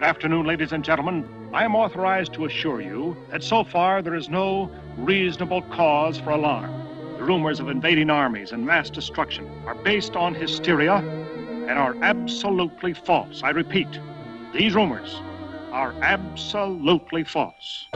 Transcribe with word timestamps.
Good 0.00 0.08
afternoon, 0.08 0.46
ladies 0.46 0.72
and 0.72 0.82
gentlemen. 0.82 1.28
I 1.52 1.62
am 1.62 1.76
authorized 1.76 2.32
to 2.32 2.46
assure 2.46 2.80
you 2.80 3.14
that 3.28 3.42
so 3.42 3.62
far 3.62 4.00
there 4.00 4.14
is 4.14 4.30
no 4.30 4.70
reasonable 4.96 5.60
cause 5.60 6.18
for 6.18 6.30
alarm. 6.30 6.72
The 7.18 7.24
rumors 7.24 7.60
of 7.60 7.68
invading 7.68 8.08
armies 8.08 8.52
and 8.52 8.64
mass 8.64 8.88
destruction 8.88 9.46
are 9.66 9.74
based 9.74 10.16
on 10.16 10.34
hysteria 10.34 10.94
and 10.94 11.72
are 11.72 11.94
absolutely 12.00 12.94
false. 12.94 13.42
I 13.42 13.50
repeat, 13.50 14.00
these 14.54 14.74
rumors 14.74 15.20
are 15.70 15.92
absolutely 16.00 17.22
false. 17.22 17.88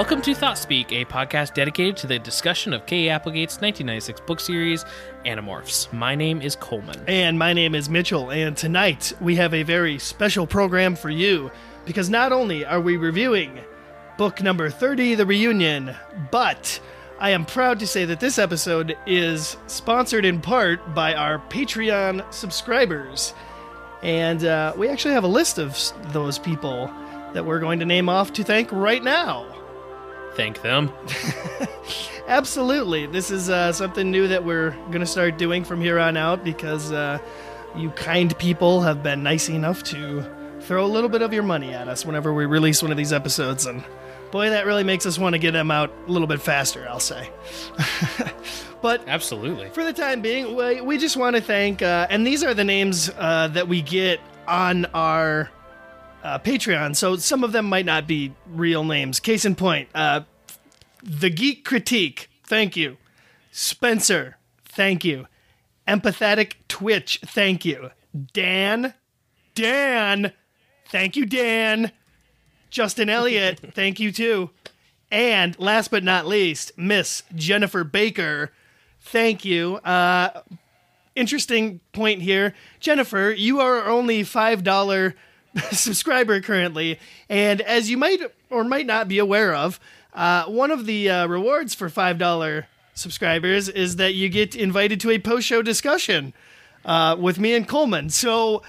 Welcome 0.00 0.22
to 0.22 0.34
Thought 0.34 0.56
Speak, 0.56 0.92
a 0.92 1.04
podcast 1.04 1.52
dedicated 1.52 1.94
to 1.98 2.06
the 2.06 2.18
discussion 2.18 2.72
of 2.72 2.86
K. 2.86 3.10
Applegate's 3.10 3.60
1996 3.60 4.20
book 4.22 4.40
series, 4.40 4.86
Animorphs. 5.26 5.92
My 5.92 6.14
name 6.14 6.40
is 6.40 6.56
Coleman. 6.56 7.04
And 7.06 7.38
my 7.38 7.52
name 7.52 7.74
is 7.74 7.90
Mitchell, 7.90 8.30
and 8.30 8.56
tonight 8.56 9.12
we 9.20 9.36
have 9.36 9.52
a 9.52 9.62
very 9.62 9.98
special 9.98 10.46
program 10.46 10.96
for 10.96 11.10
you 11.10 11.50
because 11.84 12.08
not 12.08 12.32
only 12.32 12.64
are 12.64 12.80
we 12.80 12.96
reviewing 12.96 13.60
book 14.16 14.42
number 14.42 14.70
30, 14.70 15.16
The 15.16 15.26
Reunion, 15.26 15.94
but 16.30 16.80
I 17.18 17.32
am 17.32 17.44
proud 17.44 17.78
to 17.80 17.86
say 17.86 18.06
that 18.06 18.20
this 18.20 18.38
episode 18.38 18.96
is 19.06 19.58
sponsored 19.66 20.24
in 20.24 20.40
part 20.40 20.94
by 20.94 21.12
our 21.12 21.40
Patreon 21.50 22.32
subscribers. 22.32 23.34
And 24.02 24.46
uh, 24.46 24.72
we 24.78 24.88
actually 24.88 25.12
have 25.12 25.24
a 25.24 25.28
list 25.28 25.58
of 25.58 25.78
those 26.14 26.38
people 26.38 26.90
that 27.34 27.44
we're 27.44 27.60
going 27.60 27.80
to 27.80 27.84
name 27.84 28.08
off 28.08 28.32
to 28.32 28.42
thank 28.42 28.72
right 28.72 29.04
now. 29.04 29.59
Thank 30.40 30.62
them. 30.62 30.90
Absolutely. 32.26 33.04
This 33.04 33.30
is 33.30 33.50
uh, 33.50 33.74
something 33.74 34.10
new 34.10 34.26
that 34.28 34.42
we're 34.42 34.70
going 34.86 35.00
to 35.00 35.06
start 35.06 35.36
doing 35.36 35.64
from 35.64 35.82
here 35.82 35.98
on 35.98 36.16
out 36.16 36.42
because 36.42 36.90
uh, 36.92 37.18
you 37.76 37.90
kind 37.90 38.36
people 38.38 38.80
have 38.80 39.02
been 39.02 39.22
nice 39.22 39.50
enough 39.50 39.82
to 39.82 40.24
throw 40.60 40.86
a 40.86 40.88
little 40.88 41.10
bit 41.10 41.20
of 41.20 41.34
your 41.34 41.42
money 41.42 41.74
at 41.74 41.88
us 41.88 42.06
whenever 42.06 42.32
we 42.32 42.46
release 42.46 42.80
one 42.80 42.90
of 42.90 42.96
these 42.96 43.12
episodes. 43.12 43.66
And 43.66 43.84
boy, 44.30 44.48
that 44.48 44.64
really 44.64 44.82
makes 44.82 45.04
us 45.04 45.18
want 45.18 45.34
to 45.34 45.38
get 45.38 45.50
them 45.50 45.70
out 45.70 45.92
a 46.08 46.10
little 46.10 46.26
bit 46.26 46.40
faster, 46.40 46.88
I'll 46.88 47.00
say. 47.00 47.28
but 48.80 49.06
Absolutely. 49.06 49.68
for 49.68 49.84
the 49.84 49.92
time 49.92 50.22
being, 50.22 50.56
we, 50.56 50.80
we 50.80 50.96
just 50.96 51.18
want 51.18 51.36
to 51.36 51.42
thank, 51.42 51.82
uh, 51.82 52.06
and 52.08 52.26
these 52.26 52.42
are 52.42 52.54
the 52.54 52.64
names 52.64 53.10
uh, 53.18 53.48
that 53.48 53.68
we 53.68 53.82
get 53.82 54.20
on 54.48 54.86
our 54.94 55.50
uh, 56.22 56.38
Patreon. 56.38 56.96
So 56.96 57.16
some 57.16 57.44
of 57.44 57.52
them 57.52 57.66
might 57.66 57.86
not 57.86 58.06
be 58.06 58.32
real 58.46 58.84
names. 58.84 59.20
Case 59.20 59.44
in 59.44 59.54
point, 59.54 59.88
uh, 59.94 60.22
The 61.02 61.30
Geek 61.30 61.64
Critique, 61.64 62.30
thank 62.44 62.76
you. 62.76 62.96
Spencer, 63.50 64.36
thank 64.64 65.04
you. 65.04 65.26
Empathetic 65.88 66.54
Twitch, 66.68 67.20
thank 67.24 67.64
you. 67.64 67.90
Dan, 68.32 68.94
Dan, 69.54 70.32
thank 70.88 71.16
you, 71.16 71.26
Dan. 71.26 71.92
Justin 72.70 73.08
Elliott, 73.08 73.60
thank 73.74 73.98
you 73.98 74.12
too. 74.12 74.50
And 75.10 75.58
last 75.58 75.90
but 75.90 76.04
not 76.04 76.26
least, 76.26 76.72
Miss 76.76 77.22
Jennifer 77.34 77.82
Baker, 77.82 78.52
thank 79.00 79.44
you. 79.44 79.76
Uh, 79.76 80.42
interesting 81.16 81.80
point 81.92 82.22
here. 82.22 82.54
Jennifer, 82.78 83.34
you 83.36 83.60
are 83.60 83.86
only 83.86 84.22
$5 84.22 85.14
subscriber 85.72 86.40
currently. 86.40 87.00
And 87.28 87.60
as 87.62 87.90
you 87.90 87.96
might 87.96 88.20
or 88.50 88.64
might 88.64 88.86
not 88.86 89.08
be 89.08 89.18
aware 89.18 89.54
of, 89.54 89.80
uh, 90.14 90.44
one 90.44 90.70
of 90.70 90.86
the 90.86 91.08
uh, 91.08 91.26
rewards 91.26 91.74
for 91.74 91.88
$5 91.88 92.64
subscribers 92.94 93.68
is 93.68 93.96
that 93.96 94.14
you 94.14 94.28
get 94.28 94.54
invited 94.54 95.00
to 95.00 95.10
a 95.10 95.18
post 95.18 95.46
show 95.46 95.62
discussion 95.62 96.32
uh, 96.84 97.16
with 97.18 97.38
me 97.38 97.54
and 97.54 97.68
Coleman. 97.68 98.10
So, 98.10 98.62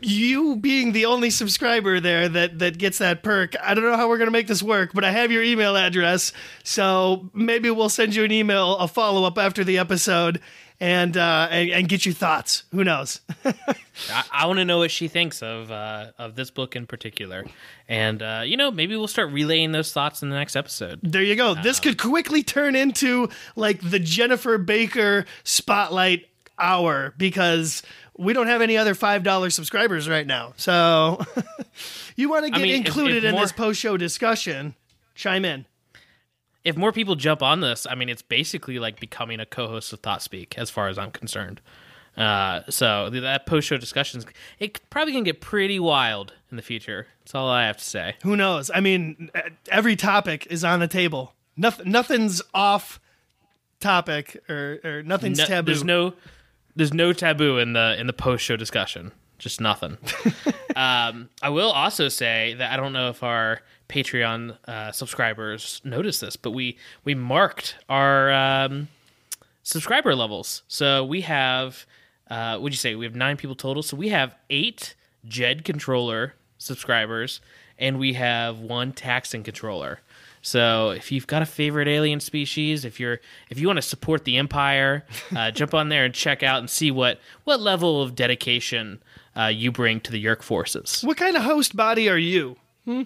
you 0.00 0.56
being 0.56 0.92
the 0.92 1.06
only 1.06 1.30
subscriber 1.30 2.00
there 2.00 2.28
that 2.28 2.58
that 2.58 2.78
gets 2.78 2.98
that 2.98 3.22
perk 3.22 3.54
i 3.62 3.74
don't 3.74 3.84
know 3.84 3.96
how 3.96 4.08
we're 4.08 4.18
to 4.18 4.30
make 4.30 4.46
this 4.46 4.62
work 4.62 4.90
but 4.94 5.04
i 5.04 5.10
have 5.10 5.30
your 5.32 5.42
email 5.42 5.76
address 5.76 6.32
so 6.64 7.28
maybe 7.34 7.70
we'll 7.70 7.88
send 7.88 8.14
you 8.14 8.24
an 8.24 8.32
email 8.32 8.76
a 8.76 8.88
follow-up 8.88 9.38
after 9.38 9.64
the 9.64 9.78
episode 9.78 10.40
and 10.80 11.16
uh 11.16 11.48
and, 11.50 11.70
and 11.70 11.88
get 11.88 12.04
your 12.04 12.14
thoughts. 12.14 12.64
Who 12.72 12.84
knows? 12.84 13.20
I, 13.44 14.24
I 14.30 14.46
want 14.46 14.58
to 14.58 14.64
know 14.64 14.78
what 14.78 14.90
she 14.90 15.08
thinks 15.08 15.42
of 15.42 15.70
uh, 15.70 16.08
of 16.18 16.34
this 16.34 16.50
book 16.50 16.76
in 16.76 16.86
particular, 16.86 17.44
and 17.88 18.22
uh, 18.22 18.42
you 18.44 18.56
know 18.56 18.70
maybe 18.70 18.94
we'll 18.96 19.08
start 19.08 19.32
relaying 19.32 19.72
those 19.72 19.92
thoughts 19.92 20.22
in 20.22 20.28
the 20.30 20.36
next 20.36 20.54
episode. 20.56 21.00
there 21.02 21.22
you 21.22 21.34
go. 21.36 21.54
This 21.54 21.80
could 21.80 21.96
quickly 21.98 22.42
turn 22.42 22.76
into 22.76 23.28
like 23.56 23.80
the 23.80 23.98
jennifer 23.98 24.58
baker 24.58 25.24
spotlight 25.44 26.26
hour 26.58 27.14
because 27.18 27.82
we 28.18 28.32
don't 28.32 28.46
have 28.46 28.62
any 28.62 28.76
other 28.76 28.94
five 28.94 29.22
dollar 29.22 29.50
subscribers 29.50 30.08
right 30.08 30.26
now. 30.26 30.52
So 30.56 31.20
you 32.16 32.28
want 32.28 32.44
to 32.46 32.50
get 32.50 32.60
mean, 32.62 32.80
if- 32.80 32.86
included 32.86 33.18
if 33.18 33.24
in 33.24 33.32
more- 33.32 33.42
this 33.42 33.52
post-show 33.52 33.96
discussion 33.96 34.74
chime 35.14 35.44
in 35.46 35.64
If 36.66 36.76
more 36.76 36.90
people 36.90 37.14
jump 37.14 37.42
on 37.42 37.60
this, 37.60 37.86
I 37.88 37.94
mean 37.94 38.08
it's 38.08 38.22
basically 38.22 38.78
like 38.78 38.98
becoming 38.98 39.38
a 39.38 39.46
co-host 39.46 39.92
of 39.92 40.00
Thought 40.00 40.20
Speak, 40.20 40.58
as 40.58 40.68
far 40.68 40.88
as 40.88 40.98
I'm 40.98 41.12
concerned. 41.12 41.60
Uh, 42.16 42.62
so 42.68 43.08
that 43.10 43.46
post-show 43.46 43.76
discussions, 43.76 44.24
it 44.58 44.80
probably 44.90 45.12
can 45.12 45.22
get 45.22 45.40
pretty 45.40 45.78
wild 45.78 46.32
in 46.50 46.56
the 46.56 46.62
future. 46.62 47.06
That's 47.20 47.34
all 47.34 47.48
I 47.48 47.66
have 47.66 47.76
to 47.76 47.84
say. 47.84 48.16
Who 48.22 48.36
knows? 48.36 48.70
I 48.74 48.80
mean, 48.80 49.30
every 49.70 49.96
topic 49.96 50.46
is 50.50 50.64
on 50.64 50.80
the 50.80 50.88
table. 50.88 51.34
Nothing, 51.56 51.90
nothing's 51.90 52.42
off 52.54 52.98
topic 53.80 54.42
or, 54.48 54.80
or 54.82 55.02
nothing's 55.02 55.38
No- 55.38 55.44
taboo. 55.46 55.66
There's 55.66 55.84
no 55.84 56.14
there's 56.74 56.92
no 56.92 57.12
taboo 57.12 57.58
in 57.58 57.74
the 57.74 57.96
in 57.98 58.06
the 58.06 58.12
post 58.12 58.44
show 58.44 58.56
discussion. 58.56 59.12
Just 59.38 59.60
nothing. 59.60 59.98
um, 60.76 61.28
I 61.42 61.50
will 61.50 61.70
also 61.70 62.08
say 62.08 62.54
that 62.54 62.72
I 62.72 62.76
don't 62.76 62.92
know 62.94 63.10
if 63.10 63.22
our 63.22 63.60
Patreon 63.88 64.56
uh, 64.66 64.92
subscribers 64.92 65.80
noticed 65.84 66.20
this, 66.20 66.36
but 66.36 66.50
we 66.50 66.76
we 67.04 67.14
marked 67.14 67.76
our 67.88 68.32
um, 68.32 68.88
subscriber 69.62 70.14
levels. 70.14 70.62
So 70.68 71.04
we 71.04 71.22
have 71.22 71.86
uh, 72.30 72.58
would 72.60 72.72
you 72.72 72.78
say 72.78 72.94
we 72.94 73.04
have 73.04 73.14
nine 73.14 73.36
people 73.36 73.56
total? 73.56 73.82
So 73.82 73.96
we 73.96 74.08
have 74.10 74.34
eight 74.50 74.94
Gedd 75.26 75.64
controller 75.64 76.34
subscribers, 76.58 77.40
and 77.78 77.98
we 77.98 78.14
have 78.14 78.58
one 78.58 78.92
Taxxon 78.92 79.44
controller. 79.44 80.00
So 80.42 80.90
if 80.90 81.10
you've 81.10 81.26
got 81.26 81.42
a 81.42 81.46
favorite 81.46 81.88
alien 81.88 82.20
species, 82.20 82.84
if 82.84 83.00
you're 83.00 83.20
if 83.50 83.58
you 83.58 83.66
want 83.66 83.78
to 83.78 83.82
support 83.82 84.24
the 84.24 84.36
Empire, 84.36 85.04
uh, 85.34 85.50
jump 85.52 85.74
on 85.74 85.88
there 85.88 86.04
and 86.04 86.14
check 86.14 86.42
out 86.42 86.60
and 86.60 86.70
see 86.70 86.90
what 86.90 87.18
what 87.44 87.60
level 87.60 88.00
of 88.00 88.14
dedication 88.14 89.02
uh, 89.36 89.46
you 89.46 89.72
bring 89.72 90.00
to 90.00 90.12
the 90.12 90.24
Yeerk 90.24 90.42
forces. 90.42 91.02
what 91.02 91.16
kind 91.16 91.36
of 91.36 91.42
host 91.42 91.76
body 91.76 92.08
are 92.08 92.16
you? 92.18 92.56
Hmm? 92.84 93.02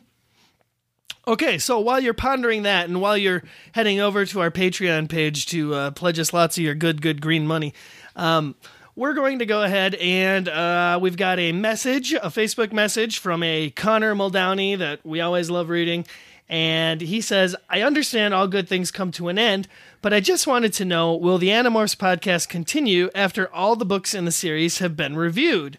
Okay, 1.31 1.59
so 1.59 1.79
while 1.79 2.01
you're 2.01 2.13
pondering 2.13 2.65
that, 2.65 2.89
and 2.89 3.01
while 3.01 3.17
you're 3.17 3.45
heading 3.71 4.01
over 4.01 4.27
to 4.27 4.41
our 4.41 4.51
Patreon 4.51 5.09
page 5.09 5.47
to 5.47 5.73
uh, 5.73 5.91
pledge 5.93 6.19
us 6.19 6.33
lots 6.33 6.59
of 6.59 6.65
your 6.65 6.75
good, 6.75 7.01
good 7.01 7.21
green 7.21 7.47
money, 7.47 7.73
um, 8.17 8.57
we're 8.97 9.15
going 9.15 9.39
to 9.39 9.47
go 9.47 9.63
ahead 9.63 9.95
and 9.95 10.49
uh, 10.49 10.99
we've 11.01 11.17
got 11.17 11.39
a 11.39 11.53
message, 11.53 12.13
a 12.15 12.31
Facebook 12.31 12.73
message 12.73 13.21
from 13.21 13.45
a 13.45 13.71
Connor 13.71 14.17
Muldowney 14.17 14.77
that 14.79 15.07
we 15.07 15.21
always 15.21 15.51
love 15.51 15.69
reading. 15.69 16.05
And 16.49 17.01
he 17.01 17.21
says, 17.21 17.55
I 17.69 17.83
understand 17.83 18.35
all 18.35 18.49
good 18.49 18.69
things 18.69 18.91
come 18.91 19.13
to 19.13 19.29
an 19.29 19.39
end, 19.39 19.69
but 20.03 20.13
I 20.13 20.19
just 20.19 20.49
wanted 20.49 20.73
to 20.73 20.85
know 20.85 21.15
will 21.15 21.39
the 21.39 21.51
Animorphs 21.51 21.97
podcast 21.97 22.49
continue 22.49 23.09
after 23.15 23.49
all 23.55 23.77
the 23.77 23.85
books 23.85 24.15
in 24.15 24.25
the 24.25 24.33
series 24.33 24.79
have 24.79 24.97
been 24.97 25.15
reviewed? 25.15 25.79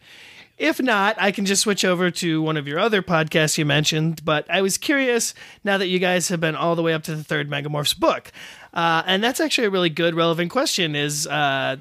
If 0.61 0.79
not, 0.79 1.16
I 1.19 1.31
can 1.31 1.47
just 1.47 1.63
switch 1.63 1.83
over 1.83 2.11
to 2.11 2.39
one 2.39 2.55
of 2.55 2.67
your 2.67 2.77
other 2.77 3.01
podcasts 3.01 3.57
you 3.57 3.66
mentioned. 3.66 4.23
But 4.23 4.45
I 4.47 4.61
was 4.61 4.77
curious 4.77 5.33
now 5.63 5.79
that 5.79 5.88
you 5.88 5.97
guys 5.97 6.27
have 6.27 6.39
been 6.39 6.55
all 6.55 6.75
the 6.75 6.83
way 6.83 6.94
up 6.94 7.01
to 7.05 7.16
the 7.16 7.23
third 7.23 7.49
Megamorphs 7.49 7.99
book. 7.99 8.31
Uh, 8.72 9.02
and 9.08 9.23
that's 9.23 9.40
actually 9.40 9.66
a 9.66 9.72
really 9.72 9.90
good, 9.90 10.13
relevant 10.13 10.52
question 10.52 10.96
is 10.96 11.25
uh, 11.25 11.78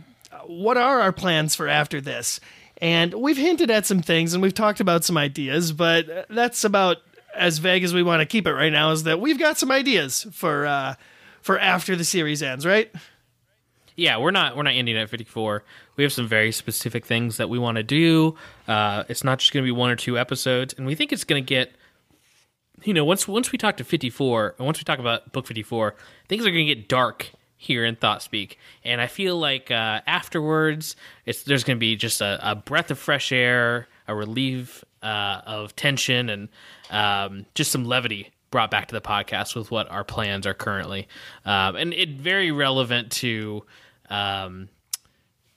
what 0.47 0.79
are 0.79 1.03
our 1.03 1.13
plans 1.13 1.55
for 1.55 1.69
after 1.69 2.01
this? 2.01 2.41
And 2.79 3.13
we've 3.13 3.37
hinted 3.37 3.71
at 3.71 3.85
some 3.85 4.01
things 4.01 4.33
and 4.33 4.43
we've 4.43 4.55
talked 4.55 4.81
about 4.81 5.05
some 5.05 5.19
ideas, 5.19 5.73
but 5.73 6.27
that's 6.31 6.65
about 6.65 7.03
as 7.37 7.59
vague 7.59 7.85
as 7.85 7.93
we 7.93 8.03
want 8.03 8.21
to 8.21 8.27
keep 8.27 8.47
it 8.47 8.55
right 8.55 8.73
now 8.73 8.93
is 8.93 9.03
that 9.03 9.21
we've 9.21 9.39
got 9.39 9.59
some 9.59 9.71
ideas 9.71 10.27
for 10.33 10.65
uh, 10.65 10.95
for 11.43 11.59
after 11.59 11.97
the 11.97 12.05
series 12.05 12.43
ends, 12.43 12.65
right? 12.65 12.91
Yeah, 14.01 14.17
we're 14.17 14.31
not 14.31 14.57
we're 14.57 14.63
not 14.63 14.73
ending 14.73 14.97
at 14.97 15.11
54. 15.11 15.63
We 15.97 16.05
have 16.05 16.13
some 16.13 16.27
very 16.27 16.53
specific 16.53 17.05
things 17.05 17.37
that 17.37 17.51
we 17.51 17.59
want 17.59 17.77
to 17.77 17.83
do. 17.83 18.35
Uh, 18.67 19.05
it's 19.09 19.23
not 19.23 19.41
just 19.41 19.53
going 19.53 19.63
to 19.63 19.67
be 19.67 19.77
one 19.77 19.91
or 19.91 19.97
two 19.97 20.19
episodes, 20.19 20.75
and 20.77 20.87
we 20.87 20.95
think 20.95 21.13
it's 21.13 21.25
going 21.25 21.45
to 21.45 21.47
get. 21.47 21.73
You 22.83 22.95
know, 22.95 23.05
once 23.05 23.29
once 23.29 23.53
we 23.53 23.59
talk 23.59 23.77
to 23.77 23.85
54, 23.85 24.55
and 24.57 24.65
once 24.65 24.79
we 24.79 24.85
talk 24.85 24.99
about 24.99 25.33
book 25.33 25.47
54, 25.47 25.95
things 26.29 26.47
are 26.47 26.51
going 26.51 26.67
to 26.67 26.75
get 26.75 26.89
dark 26.89 27.31
here 27.59 27.85
in 27.85 27.95
Thought 27.95 28.23
Speak, 28.23 28.59
and 28.85 29.03
I 29.03 29.07
feel 29.07 29.39
like 29.39 29.71
uh, 29.71 30.01
afterwards, 30.07 30.97
it's 31.27 31.43
there's 31.43 31.63
going 31.63 31.77
to 31.77 31.81
be 31.81 31.95
just 31.95 32.23
a, 32.23 32.39
a 32.43 32.55
breath 32.55 32.91
of 32.91 32.99
fresh 32.99 33.33
air, 33.33 33.87
a 34.09 34.15
relief 34.15 34.83
uh, 35.03 35.43
of 35.45 35.77
tension, 35.77 36.31
and 36.31 36.49
um, 36.91 37.45
just 37.55 37.71
some 37.71 37.85
levity 37.85 38.31
brought 38.51 38.71
back 38.71 38.89
to 38.89 38.95
the 38.95 39.01
podcast 39.03 39.55
with 39.55 39.71
what 39.71 39.91
our 39.91 40.05
plans 40.05 40.47
are 40.47 40.55
currently, 40.55 41.07
um, 41.45 41.77
and 41.77 41.93
it 41.93 42.09
very 42.13 42.51
relevant 42.51 43.13
to 43.13 43.63
um, 44.11 44.69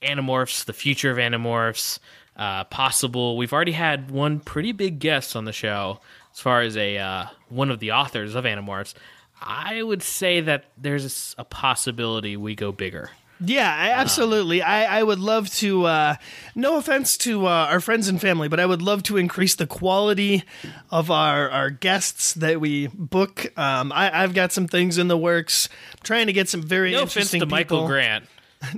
Animorphs, 0.02 0.66
the 0.66 0.74
future 0.74 1.12
of 1.12 1.18
Animorphs, 1.18 2.00
uh, 2.36 2.64
possible. 2.66 3.38
We've 3.38 3.54
already 3.54 3.72
had 3.72 4.12
one 4.12 4.40
pretty 4.40 4.72
big 4.72 5.00
guest 5.00 5.36
on 5.36 5.46
the 5.46 5.54
show 5.54 6.00
as 6.34 6.40
far 6.40 6.62
as 6.62 6.76
a 6.78 6.98
uh, 6.98 7.26
one 7.50 7.72
of 7.72 7.80
the 7.80 7.92
authors 7.92 8.36
of 8.36 8.46
Animorphs. 8.46 8.94
I 9.42 9.82
would 9.84 10.02
say 10.04 10.42
that 10.42 10.66
there's 10.78 11.36
a 11.38 11.44
possibility 11.44 12.38
we 12.38 12.56
go 12.56 12.72
bigger. 12.72 13.12
Yeah, 13.46 13.70
I- 13.76 13.90
absolutely. 14.00 14.62
I, 14.62 15.00
I 15.00 15.04
would 15.04 15.20
love 15.20 15.50
to. 15.56 15.86
Uh, 15.86 16.16
no 16.56 16.78
offense 16.78 17.18
to 17.18 17.46
uh, 17.46 17.50
our 17.70 17.80
friends 17.82 18.08
and 18.08 18.22
family, 18.22 18.48
but 18.48 18.60
I 18.60 18.66
would 18.66 18.82
love 18.82 19.04
to 19.04 19.18
increase 19.18 19.56
the 19.56 19.68
quality 19.68 20.44
of 20.92 21.12
our, 21.12 21.50
our 21.50 21.70
guests 21.70 22.34
that 22.36 22.62
we 22.62 22.88
book. 22.88 23.52
Um, 23.58 23.92
I, 23.92 24.24
I've 24.24 24.34
got 24.34 24.54
some 24.54 24.68
things 24.68 24.98
in 24.98 25.08
the 25.10 25.18
works. 25.18 25.68
I'm 25.94 26.00
trying 26.04 26.28
to 26.28 26.34
get 26.34 26.48
some 26.48 26.62
very 26.62 26.92
No 26.92 27.00
offense 27.00 27.16
interesting 27.18 27.40
to 27.42 27.46
Michael 27.48 27.80
people. 27.80 27.88
Grant. 27.88 28.26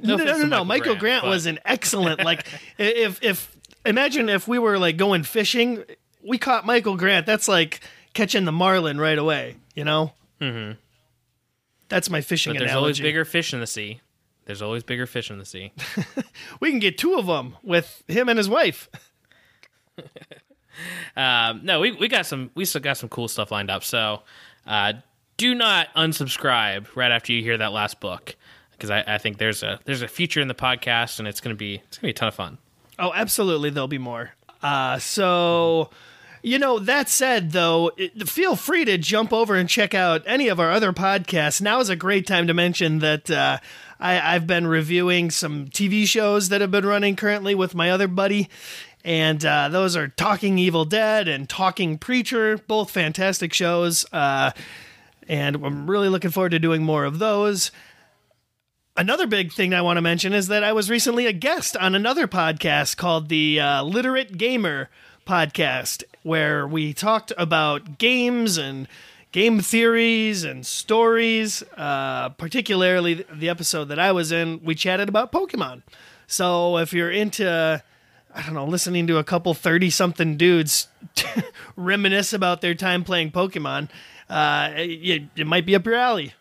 No, 0.02 0.16
no, 0.16 0.24
no, 0.24 0.46
no. 0.46 0.66
Michael 0.66 0.96
Grant, 0.96 1.24
but- 1.24 1.30
was 1.30 1.46
an 1.46 1.60
excellent. 1.66 2.24
Like, 2.24 2.48
if 2.78 3.24
if 3.24 3.56
imagine 3.86 4.30
if 4.30 4.48
we 4.48 4.58
were 4.60 4.78
like 4.80 4.98
going 4.98 5.24
fishing, 5.24 5.84
we 6.24 6.38
caught 6.38 6.66
Michael 6.66 6.96
Grant. 6.98 7.26
That's 7.26 7.48
like 7.48 7.82
catching 8.14 8.46
the 8.46 8.52
marlin 8.52 9.00
right 9.00 9.18
away. 9.18 9.58
You 9.76 9.84
know. 9.86 10.14
Mm-hmm. 10.42 10.74
That's 11.88 12.10
my 12.10 12.22
fishing 12.22 12.54
But 12.54 12.60
there's 12.60 12.72
analogy. 12.72 12.84
always 12.84 13.00
bigger 13.00 13.26
fish 13.26 13.54
in 13.54 13.60
the 13.60 13.68
sea. 13.68 14.02
There's 14.46 14.62
always 14.62 14.84
bigger 14.84 15.06
fish 15.08 15.30
in 15.32 15.38
the 15.40 15.46
sea. 15.46 15.72
We 16.60 16.70
can 16.72 16.80
get 16.80 16.98
two 16.98 17.16
of 17.16 17.26
them 17.28 17.56
with 17.64 18.04
him 18.08 18.28
and 18.30 18.38
his 18.38 18.50
wife. 18.50 18.90
Um, 21.16 21.62
no, 21.64 21.80
we 21.80 21.94
we 21.94 22.10
got 22.10 22.26
some 22.26 22.52
we 22.54 22.66
still 22.66 22.82
got 22.82 22.98
some 22.98 23.08
cool 23.08 23.30
stuff 23.30 23.50
lined 23.50 23.70
up. 23.72 23.82
So 23.84 24.24
uh, 24.68 24.94
do 25.38 25.56
not 25.56 25.88
unsubscribe 25.96 26.88
right 26.98 27.12
after 27.12 27.32
you 27.32 27.42
hear 27.42 27.58
that 27.58 27.72
last 27.72 28.02
book 28.02 28.36
because 28.78 28.90
I, 28.90 29.04
I 29.08 29.18
think 29.18 29.38
there's 29.38 29.64
a 29.64 29.80
there's 29.86 30.02
a 30.02 30.08
future 30.08 30.42
in 30.42 30.48
the 30.48 30.56
podcast 30.56 31.20
and 31.20 31.28
it's 31.28 31.42
gonna 31.42 31.56
be 31.56 31.76
it's 31.88 31.98
gonna 31.98 32.08
be 32.08 32.12
a 32.12 32.14
ton 32.14 32.28
of 32.28 32.36
fun. 32.36 32.58
Oh, 32.98 33.12
absolutely. 33.14 33.70
There'll 33.70 33.88
be 33.88 33.98
more. 33.98 34.32
Uh, 34.62 34.98
so, 35.00 35.90
you 36.42 36.58
know, 36.58 36.80
that 36.80 37.10
said, 37.10 37.52
though, 37.52 37.92
it, 37.98 38.28
feel 38.28 38.56
free 38.56 38.86
to 38.86 38.98
jump 38.98 39.34
over 39.34 39.56
and 39.56 39.68
check 39.68 39.94
out 39.94 40.24
any 40.26 40.48
of 40.48 40.60
our 40.60 40.72
other 40.72 40.94
podcasts. 40.94 41.62
Now 41.62 41.80
is 41.80 41.90
a 41.90 41.96
great 41.96 42.26
time 42.26 42.48
to 42.48 42.54
mention 42.54 43.00
that 43.00 43.30
uh, 43.30 43.60
I, 44.00 44.36
I've 44.36 44.48
been 44.48 44.68
reviewing 44.68 45.30
some 45.30 45.68
TV 45.68 46.06
shows 46.06 46.50
that 46.50 46.62
have 46.62 46.72
been 46.72 46.86
running 46.86 47.16
currently 47.16 47.54
with 47.54 47.76
my 47.76 47.92
other 47.92 48.08
buddy. 48.08 48.50
And 49.04 49.46
uh, 49.46 49.70
those 49.70 49.96
are 49.96 50.08
Talking 50.08 50.58
Evil 50.58 50.86
Dead 50.86 51.28
and 51.28 51.48
Talking 51.48 51.98
Preacher, 52.00 52.58
both 52.58 52.90
fantastic 52.90 53.54
shows. 53.54 54.06
Uh, 54.12 54.52
and 55.28 55.58
I'm 55.58 55.90
really 55.90 56.10
looking 56.10 56.32
forward 56.32 56.50
to 56.52 56.60
doing 56.60 56.82
more 56.82 57.04
of 57.04 57.20
those. 57.20 57.72
Another 58.98 59.28
big 59.28 59.52
thing 59.52 59.74
I 59.74 59.82
want 59.82 59.98
to 59.98 60.02
mention 60.02 60.32
is 60.32 60.48
that 60.48 60.64
I 60.64 60.72
was 60.72 60.90
recently 60.90 61.26
a 61.26 61.34
guest 61.34 61.76
on 61.76 61.96
another 61.96 62.30
podcast 62.30 62.96
called 62.96 63.28
the 63.28 63.60
uh, 63.60 63.84
Literate 63.84 64.38
Gamer 64.38 64.90
podcast, 65.28 66.06
where 66.24 66.66
we 66.66 66.94
talked 66.94 67.34
about 67.38 67.98
games 67.98 68.58
and 68.58 68.88
game 69.34 69.60
theories 69.60 70.46
and 70.46 70.66
stories. 70.66 71.62
Uh, 71.76 72.30
particularly 72.30 73.26
the 73.30 73.50
episode 73.50 73.90
that 73.90 74.00
I 74.00 74.14
was 74.14 74.32
in, 74.32 74.62
we 74.64 74.76
chatted 74.76 75.10
about 75.10 75.30
Pokemon. 75.30 75.82
So 76.26 76.78
if 76.78 76.94
you're 76.94 77.12
into, 77.12 77.84
I 78.34 78.42
don't 78.44 78.54
know, 78.54 78.66
listening 78.66 79.08
to 79.08 79.18
a 79.18 79.26
couple 79.26 79.54
30 79.54 79.90
something 79.90 80.38
dudes 80.38 80.88
reminisce 81.76 82.32
about 82.32 82.62
their 82.62 82.76
time 82.76 83.04
playing 83.04 83.32
Pokemon, 83.32 83.90
uh, 84.30 84.70
it, 84.74 85.24
it 85.36 85.46
might 85.46 85.66
be 85.66 85.76
up 85.76 85.86
your 85.86 85.96
alley. 85.96 86.34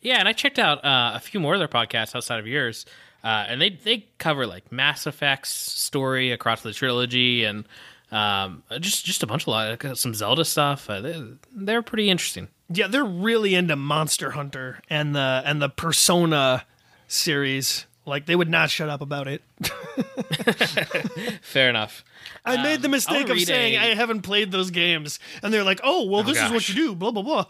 Yeah, 0.00 0.18
and 0.18 0.28
I 0.28 0.32
checked 0.32 0.58
out 0.58 0.84
uh, 0.84 1.12
a 1.14 1.20
few 1.20 1.40
more 1.40 1.54
of 1.54 1.58
their 1.58 1.68
podcasts 1.68 2.14
outside 2.14 2.38
of 2.38 2.46
yours, 2.46 2.86
uh, 3.24 3.46
and 3.48 3.60
they 3.60 3.70
they 3.70 4.06
cover 4.18 4.46
like 4.46 4.70
Mass 4.70 5.06
Effect's 5.06 5.50
story 5.50 6.30
across 6.30 6.62
the 6.62 6.72
trilogy 6.72 7.44
and 7.44 7.64
um, 8.10 8.62
just 8.80 9.04
just 9.04 9.22
a 9.22 9.26
bunch 9.26 9.42
of 9.42 9.48
lot 9.48 9.82
like, 9.82 9.96
some 9.96 10.14
Zelda 10.14 10.44
stuff. 10.44 10.88
Uh, 10.88 11.00
they, 11.00 11.22
they're 11.52 11.82
pretty 11.82 12.10
interesting. 12.10 12.48
Yeah, 12.70 12.86
they're 12.86 13.04
really 13.04 13.54
into 13.54 13.76
Monster 13.76 14.30
Hunter 14.32 14.80
and 14.88 15.14
the 15.14 15.42
and 15.44 15.60
the 15.60 15.68
Persona 15.68 16.64
series. 17.06 17.86
Like 18.06 18.24
they 18.24 18.36
would 18.36 18.48
not 18.48 18.70
shut 18.70 18.88
up 18.88 19.02
about 19.02 19.28
it. 19.28 19.42
Fair 21.42 21.68
enough. 21.68 22.04
I 22.44 22.62
made 22.62 22.80
the 22.80 22.88
mistake 22.88 23.28
of 23.28 23.38
saying 23.40 23.76
I 23.78 23.94
haven't 23.94 24.22
played 24.22 24.50
those 24.50 24.70
games, 24.70 25.18
and 25.42 25.52
they're 25.52 25.64
like, 25.64 25.80
"Oh, 25.84 26.06
well, 26.06 26.22
this 26.22 26.40
is 26.40 26.50
what 26.50 26.66
you 26.68 26.74
do." 26.74 26.94
Blah 26.94 27.10
blah 27.10 27.44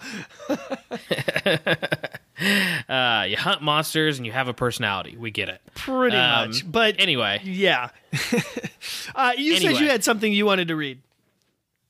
blah. 0.49 0.57
Uh, 2.89 3.27
you 3.29 3.37
hunt 3.37 3.61
monsters 3.63 4.17
and 4.19 4.25
you 4.25 4.33
have 4.33 4.49
a 4.49 4.55
personality. 4.55 5.17
We 5.17 5.31
get 5.31 5.49
it. 5.49 5.61
Pretty 5.75 6.17
Um, 6.17 6.49
much. 6.49 6.71
But 6.71 6.97
Anyway, 6.99 7.41
yeah. 7.45 7.91
uh, 9.15 9.33
you 9.37 9.57
said 9.59 9.79
you 9.79 9.89
had 9.89 10.05
something 10.05 10.33
you 10.33 10.47
wanted 10.47 10.69
to 10.69 10.77
read. 10.77 11.01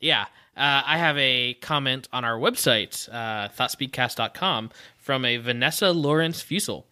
yeah, 0.01 0.23
uh, 0.57 0.83
I 0.85 0.99
have 0.99 1.17
a 1.19 1.55
comment 1.55 2.09
on 2.13 2.25
our 2.25 2.37
website, 2.39 3.09
uh, 3.13 3.49
thoughtspeedcast.com, 3.51 4.71
from 4.99 5.25
a 5.25 5.37
Vanessa 5.37 5.91
Lawrence 5.93 6.43
Fusel. 6.43 6.85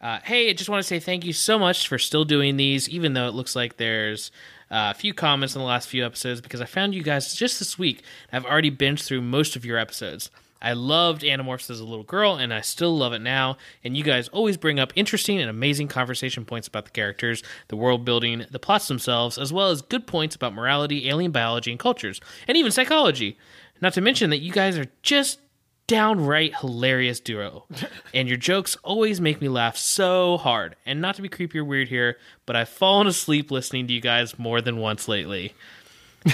Uh, 0.00 0.18
hey, 0.24 0.50
I 0.50 0.52
just 0.52 0.70
want 0.70 0.82
to 0.82 0.86
say 0.88 0.98
thank 0.98 1.24
you 1.24 1.32
so 1.32 1.58
much 1.58 1.86
for 1.88 1.98
still 1.98 2.24
doing 2.24 2.56
these, 2.56 2.88
even 2.88 3.12
though 3.12 3.28
it 3.28 3.34
looks 3.34 3.54
like 3.54 3.76
there's 3.76 4.30
uh, 4.70 4.92
a 4.92 4.98
few 4.98 5.12
comments 5.14 5.54
in 5.54 5.60
the 5.60 5.66
last 5.66 5.88
few 5.88 6.04
episodes, 6.06 6.40
because 6.40 6.60
I 6.60 6.64
found 6.64 6.94
you 6.94 7.02
guys 7.02 7.34
just 7.34 7.58
this 7.58 7.78
week. 7.78 8.02
I've 8.32 8.46
already 8.46 8.70
binged 8.70 9.04
through 9.06 9.20
most 9.22 9.54
of 9.56 9.64
your 9.64 9.78
episodes. 9.78 10.30
I 10.62 10.74
loved 10.74 11.22
Animorphs 11.22 11.68
as 11.70 11.80
a 11.80 11.84
little 11.84 12.04
girl, 12.04 12.36
and 12.36 12.54
I 12.54 12.60
still 12.60 12.96
love 12.96 13.12
it 13.12 13.20
now. 13.20 13.58
And 13.82 13.96
you 13.96 14.04
guys 14.04 14.28
always 14.28 14.56
bring 14.56 14.78
up 14.78 14.92
interesting 14.94 15.40
and 15.40 15.50
amazing 15.50 15.88
conversation 15.88 16.44
points 16.44 16.68
about 16.68 16.84
the 16.84 16.92
characters, 16.92 17.42
the 17.68 17.76
world 17.76 18.04
building, 18.04 18.46
the 18.50 18.58
plots 18.60 18.88
themselves, 18.88 19.36
as 19.36 19.52
well 19.52 19.70
as 19.70 19.82
good 19.82 20.06
points 20.06 20.36
about 20.36 20.54
morality, 20.54 21.08
alien 21.08 21.32
biology, 21.32 21.72
and 21.72 21.80
cultures, 21.80 22.20
and 22.46 22.56
even 22.56 22.70
psychology. 22.70 23.36
Not 23.80 23.92
to 23.94 24.00
mention 24.00 24.30
that 24.30 24.38
you 24.38 24.52
guys 24.52 24.78
are 24.78 24.86
just 25.02 25.40
downright 25.88 26.56
hilarious 26.56 27.18
duo. 27.18 27.66
and 28.14 28.28
your 28.28 28.38
jokes 28.38 28.76
always 28.84 29.20
make 29.20 29.40
me 29.40 29.48
laugh 29.48 29.76
so 29.76 30.38
hard. 30.38 30.76
And 30.86 31.00
not 31.00 31.16
to 31.16 31.22
be 31.22 31.28
creepy 31.28 31.58
or 31.58 31.64
weird 31.64 31.88
here, 31.88 32.18
but 32.46 32.54
I've 32.54 32.68
fallen 32.68 33.08
asleep 33.08 33.50
listening 33.50 33.88
to 33.88 33.92
you 33.92 34.00
guys 34.00 34.38
more 34.38 34.60
than 34.60 34.76
once 34.76 35.08
lately. 35.08 35.54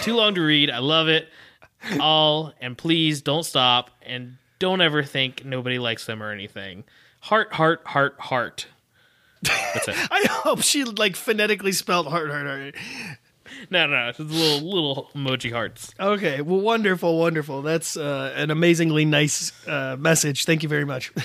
Too 0.03 0.15
long 0.15 0.35
to 0.35 0.43
read. 0.43 0.71
I 0.71 0.79
love 0.79 1.09
it 1.09 1.31
all. 2.01 2.53
And 2.61 2.77
please 2.77 3.23
don't 3.23 3.45
stop. 3.45 3.91
And 4.03 4.37
don't 4.59 4.81
ever 4.81 5.03
think 5.03 5.45
nobody 5.45 5.79
likes 5.79 6.07
them 6.07 6.23
or 6.23 6.33
anything. 6.33 6.85
Heart, 7.21 7.53
heart, 7.53 7.83
heart, 7.87 8.17
heart. 8.19 8.67
That's 9.43 9.89
it. 9.89 9.97
I 10.11 10.27
hope 10.29 10.63
she 10.63 10.85
like 10.85 11.17
phonetically 11.17 11.73
spelled 11.73 12.09
heart, 12.09 12.31
heart, 12.31 12.47
heart. 12.47 12.75
No, 13.71 13.87
no, 13.87 14.05
no. 14.05 14.09
It's 14.09 14.19
little, 14.19 14.69
little 14.69 15.11
emoji 15.15 15.53
hearts. 15.53 15.95
Okay, 15.99 16.41
well, 16.41 16.61
wonderful, 16.61 17.19
wonderful. 17.19 17.63
That's 17.63 17.97
uh, 17.97 18.33
an 18.37 18.51
amazingly 18.51 19.05
nice 19.05 19.53
uh, 19.67 19.97
message. 19.99 20.45
Thank 20.45 20.63
you 20.63 20.69
very 20.69 20.85
much. 20.85 21.13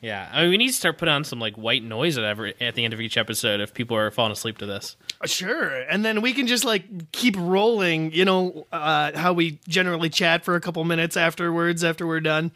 Yeah. 0.00 0.28
I 0.32 0.42
mean, 0.42 0.50
we 0.50 0.56
need 0.58 0.68
to 0.68 0.72
start 0.74 0.98
putting 0.98 1.14
on 1.14 1.24
some 1.24 1.38
like 1.38 1.54
white 1.56 1.82
noise 1.82 2.16
at, 2.18 2.24
every, 2.24 2.54
at 2.60 2.74
the 2.74 2.84
end 2.84 2.92
of 2.94 3.00
each 3.00 3.16
episode 3.16 3.60
if 3.60 3.74
people 3.74 3.96
are 3.96 4.10
falling 4.10 4.32
asleep 4.32 4.58
to 4.58 4.66
this. 4.66 4.96
Sure, 5.24 5.80
and 5.82 6.04
then 6.04 6.20
we 6.22 6.32
can 6.32 6.46
just 6.46 6.64
like 6.64 7.10
keep 7.12 7.36
rolling. 7.38 8.12
You 8.12 8.24
know 8.24 8.66
uh, 8.72 9.12
how 9.16 9.32
we 9.32 9.58
generally 9.68 10.10
chat 10.10 10.44
for 10.44 10.54
a 10.56 10.60
couple 10.60 10.82
minutes 10.84 11.16
afterwards 11.16 11.82
after 11.84 12.06
we're 12.06 12.20
done. 12.20 12.52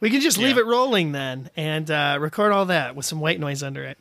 We 0.00 0.10
can 0.10 0.20
just 0.20 0.38
leave 0.38 0.56
Yeah. 0.56 0.62
it 0.62 0.66
rolling 0.66 1.12
then 1.12 1.50
and 1.56 1.90
uh, 1.90 2.18
record 2.20 2.52
all 2.52 2.66
that 2.66 2.94
with 2.96 3.04
some 3.04 3.20
white 3.20 3.40
noise 3.40 3.62
under 3.62 3.82
it. 3.84 3.98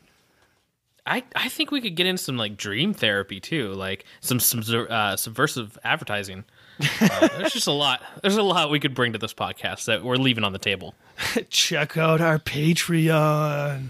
I, 1.06 1.24
I 1.36 1.48
think 1.50 1.72
we 1.72 1.80
could 1.82 1.96
get 1.96 2.06
in 2.06 2.18
some 2.18 2.38
like 2.38 2.58
dream 2.58 2.94
therapy 2.94 3.40
too, 3.40 3.74
like 3.74 4.06
some 4.22 4.40
some 4.40 4.62
uh, 4.90 5.16
subversive 5.16 5.78
advertising. 5.84 6.44
Uh, 6.80 7.28
there's 7.38 7.54
just 7.54 7.68
a 7.68 7.72
lot. 7.72 8.02
There's 8.22 8.38
a 8.38 8.44
lot 8.44 8.70
we 8.70 8.80
could 8.80 8.94
bring 8.94 9.14
to 9.14 9.20
this 9.20 9.34
podcast 9.34 9.86
that 9.86 10.04
we're 10.04 10.18
leaving 10.18 10.44
on 10.44 10.54
the 10.54 10.60
table. 10.60 10.96
Check 11.50 11.98
out 11.98 12.22
our 12.22 12.40
Patreon. 12.40 13.90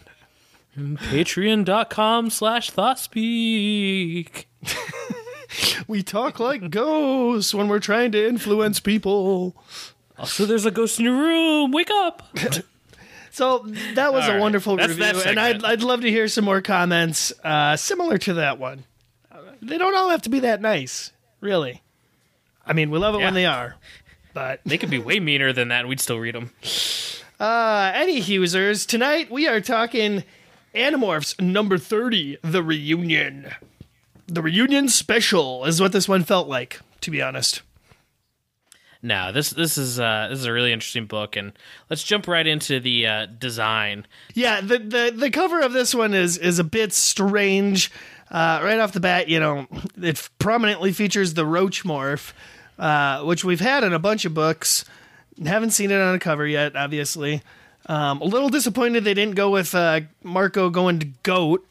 Patreon.com 0.77 2.29
slash 2.29 2.72
ThoughtSpeak. 2.72 4.46
We 5.88 6.03
talk 6.03 6.41
like 6.41 6.70
ghosts 6.70 7.53
when 7.53 7.70
we're 7.70 7.79
trying 7.79 8.12
to 8.12 8.27
influence 8.27 8.82
people. 8.82 9.56
Also, 10.17 10.46
there's 10.46 10.65
a 10.65 10.72
ghost 10.72 11.00
in 11.00 11.06
your 11.06 11.15
room. 11.15 11.72
Wake 11.72 11.89
up. 11.91 12.24
So 13.29 13.60
that 13.94 14.13
was 14.13 14.24
All 14.24 14.32
a 14.32 14.34
right. 14.34 14.41
wonderful 14.41 14.77
That's 14.77 14.89
review, 14.96 15.22
and 15.27 15.39
I'd. 15.39 15.63
I'd 15.63 15.84
love 15.84 16.01
to 16.01 16.10
hear 16.10 16.27
some 16.27 16.44
more 16.44 16.60
comments 16.60 17.32
uh, 17.44 17.77
similar 17.77 18.17
to 18.17 18.34
that 18.36 18.58
one. 18.58 18.84
They 19.62 19.77
don't 19.77 19.96
all 19.96 20.10
have 20.10 20.24
to 20.24 20.29
be 20.32 20.39
that 20.39 20.60
nice, 20.60 21.12
really. 21.39 21.84
I 22.68 22.74
mean, 22.74 22.92
we 22.92 23.00
love 23.00 23.16
it 23.16 23.20
when 23.20 23.34
they 23.34 23.46
are, 23.46 23.76
but 24.34 24.60
They 24.66 24.78
could 24.78 24.90
be 24.90 25.00
way 25.00 25.20
meaner 25.20 25.54
than 25.54 25.70
that, 25.70 25.82
and 25.82 25.90
we'd 25.90 26.00
still 26.00 26.20
read 26.20 26.36
them. 26.36 26.52
uh, 27.40 27.92
any 27.96 28.20
users 28.20 28.86
tonight 28.86 29.32
we 29.32 29.48
are 29.48 29.62
talking 29.62 30.24
Animorphs 30.76 31.40
number 31.42 31.78
thirty, 31.78 32.38
the 32.44 32.62
reunion. 32.62 33.52
The 34.28 34.42
reunion 34.42 34.90
special 34.90 35.66
is 35.66 35.80
what 35.82 35.92
this 35.94 36.08
one 36.10 36.24
felt 36.24 36.48
like, 36.48 36.82
to 37.02 37.10
be 37.10 37.22
honest. 37.22 37.62
No, 39.02 39.32
this 39.32 39.52
this 39.52 39.78
is 39.78 40.00
uh, 40.00 40.28
this 40.30 40.40
is 40.40 40.46
a 40.46 40.52
really 40.52 40.74
interesting 40.74 41.06
book, 41.06 41.36
and 41.36 41.54
let's 41.90 42.04
jump 42.04 42.28
right 42.28 42.46
into 42.46 42.80
the 42.80 43.08
uh, 43.08 43.26
design. 43.28 44.06
Yeah, 44.34 44.60
the, 44.60 44.80
the 44.80 45.14
the 45.16 45.30
cover 45.32 45.62
of 45.62 45.72
this 45.72 45.96
one 45.96 46.14
is 46.14 46.38
is 46.38 46.60
a 46.60 46.64
bit 46.64 46.94
strange. 46.94 47.92
Uh, 48.30 48.60
right 48.62 48.80
off 48.80 48.92
the 48.92 49.00
bat, 49.00 49.30
you 49.30 49.40
know, 49.40 49.68
it 50.02 50.30
prominently 50.40 50.92
features 50.92 51.34
the 51.36 51.46
roach 51.46 51.84
morph, 51.86 52.34
uh, 52.80 53.24
which 53.24 53.44
we've 53.44 53.60
had 53.60 53.84
in 53.84 53.94
a 53.94 54.00
bunch 54.00 54.26
of 54.26 54.34
books. 54.34 54.86
Haven't 55.44 55.72
seen 55.72 55.92
it 55.92 56.00
on 56.02 56.16
a 56.16 56.20
cover 56.20 56.48
yet, 56.48 56.76
obviously. 56.76 57.42
Um, 57.88 58.22
a 58.22 58.26
little 58.26 58.50
disappointed 58.50 59.04
they 59.04 59.14
didn't 59.14 59.36
go 59.36 59.50
with 59.50 59.74
uh, 59.74 60.02
Marco 60.24 60.70
going 60.70 61.00
to 61.00 61.06
goat 61.24 61.66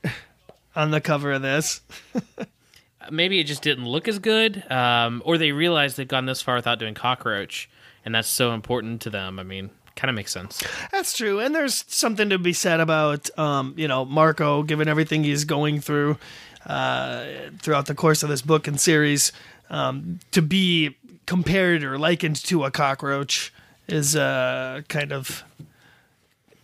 on 0.75 0.91
the 0.91 1.01
cover 1.01 1.33
of 1.33 1.43
this. 1.43 1.81
Maybe 3.11 3.39
it 3.39 3.45
just 3.45 3.63
didn't 3.63 3.87
look 3.87 4.09
as 4.09 4.19
good, 4.19 4.65
um, 4.71 5.23
or 5.25 5.39
they 5.39 5.53
realized 5.53 5.97
they'd 5.97 6.09
gone 6.09 6.27
this 6.27 6.43
far 6.43 6.57
without 6.57 6.79
doing 6.79 6.95
cockroach, 6.95 7.69
and 8.05 8.15
that's 8.15 8.29
so 8.29 8.53
important 8.53 9.01
to 9.03 9.11
them. 9.11 9.39
I 9.39 9.45
mean, 9.45 9.71
kind 9.95 10.09
of 10.09 10.17
makes 10.17 10.33
sense. 10.33 10.63
That's 10.91 11.17
true, 11.17 11.39
and 11.39 11.55
there's 11.55 11.85
something 11.87 12.31
to 12.31 12.39
be 12.39 12.53
said 12.53 12.81
about 12.81 13.37
um, 13.39 13.75
you 13.77 13.87
know 13.87 14.05
Marco, 14.05 14.65
given 14.65 14.89
everything 14.89 15.23
he's 15.23 15.45
going 15.45 15.81
through 15.81 16.19
uh, 16.67 17.27
throughout 17.61 17.87
the 17.87 17.95
course 17.95 18.23
of 18.25 18.29
this 18.29 18.43
book 18.43 18.67
and 18.67 18.81
series, 18.81 19.31
um, 19.71 20.21
to 20.33 20.43
be 20.43 20.97
compared 21.27 21.83
or 21.83 21.99
likened 21.99 22.37
to 22.45 22.65
a 22.65 22.71
cockroach 22.71 23.53
is 23.89 24.17
uh, 24.17 24.83
kind 24.89 25.13
of 25.13 25.45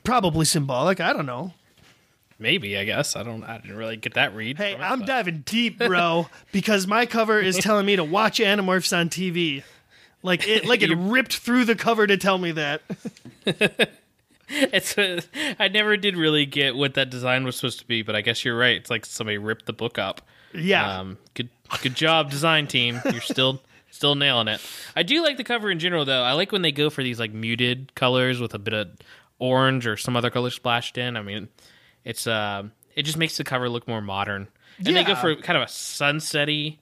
probably 0.04 0.44
symbolic. 0.44 1.00
I 1.00 1.12
don't 1.12 1.26
know. 1.26 1.52
Maybe 2.38 2.76
I 2.76 2.84
guess 2.84 3.14
I 3.14 3.22
don't. 3.22 3.44
I 3.44 3.58
didn't 3.58 3.76
really 3.76 3.96
get 3.96 4.14
that 4.14 4.34
read. 4.34 4.58
Hey, 4.58 4.72
it, 4.72 4.80
I'm 4.80 5.00
but- 5.00 5.06
diving 5.06 5.42
deep, 5.44 5.78
bro, 5.78 6.28
because 6.52 6.86
my 6.86 7.06
cover 7.06 7.38
is 7.38 7.56
telling 7.58 7.86
me 7.86 7.96
to 7.96 8.04
watch 8.04 8.38
Animorphs 8.38 8.96
on 8.96 9.08
TV. 9.08 9.62
Like 10.24 10.46
it, 10.46 10.64
like 10.64 10.82
it 10.82 10.94
ripped 10.96 11.36
through 11.36 11.64
the 11.64 11.74
cover 11.74 12.06
to 12.06 12.16
tell 12.16 12.38
me 12.38 12.52
that. 12.52 12.82
It's 14.54 14.98
a, 14.98 15.20
I 15.58 15.68
never 15.68 15.96
did 15.96 16.14
really 16.14 16.44
get 16.44 16.76
what 16.76 16.92
that 16.94 17.08
design 17.08 17.44
was 17.44 17.56
supposed 17.56 17.78
to 17.78 17.86
be, 17.86 18.02
but 18.02 18.14
I 18.14 18.20
guess 18.20 18.44
you're 18.44 18.56
right. 18.58 18.76
It's 18.76 18.90
like 18.90 19.06
somebody 19.06 19.38
ripped 19.38 19.64
the 19.64 19.72
book 19.72 19.98
up. 19.98 20.20
Yeah, 20.54 20.98
Um, 21.00 21.18
good 21.34 21.48
good 21.82 21.94
job, 21.94 22.30
design 22.30 22.66
team. 22.66 23.00
You're 23.04 23.20
still 23.20 23.62
still 23.90 24.14
nailing 24.14 24.48
it. 24.48 24.60
I 24.96 25.02
do 25.02 25.22
like 25.22 25.36
the 25.36 25.44
cover 25.44 25.70
in 25.70 25.78
general, 25.78 26.04
though. 26.04 26.22
I 26.22 26.32
like 26.32 26.52
when 26.52 26.62
they 26.62 26.72
go 26.72 26.90
for 26.90 27.02
these 27.02 27.18
like 27.18 27.32
muted 27.32 27.94
colors 27.94 28.40
with 28.40 28.54
a 28.54 28.58
bit 28.58 28.74
of 28.74 28.88
orange 29.38 29.86
or 29.86 29.96
some 29.96 30.16
other 30.16 30.30
color 30.30 30.50
splashed 30.50 30.98
in. 30.98 31.16
I 31.16 31.22
mean, 31.22 31.48
it's 32.04 32.26
uh, 32.26 32.64
it 32.94 33.02
just 33.02 33.16
makes 33.18 33.36
the 33.36 33.44
cover 33.44 33.68
look 33.68 33.86
more 33.88 34.00
modern. 34.02 34.48
And 34.84 34.96
they 34.96 35.04
go 35.04 35.14
for 35.14 35.34
kind 35.36 35.56
of 35.56 35.62
a 35.62 35.70
sunsetty 35.70 36.78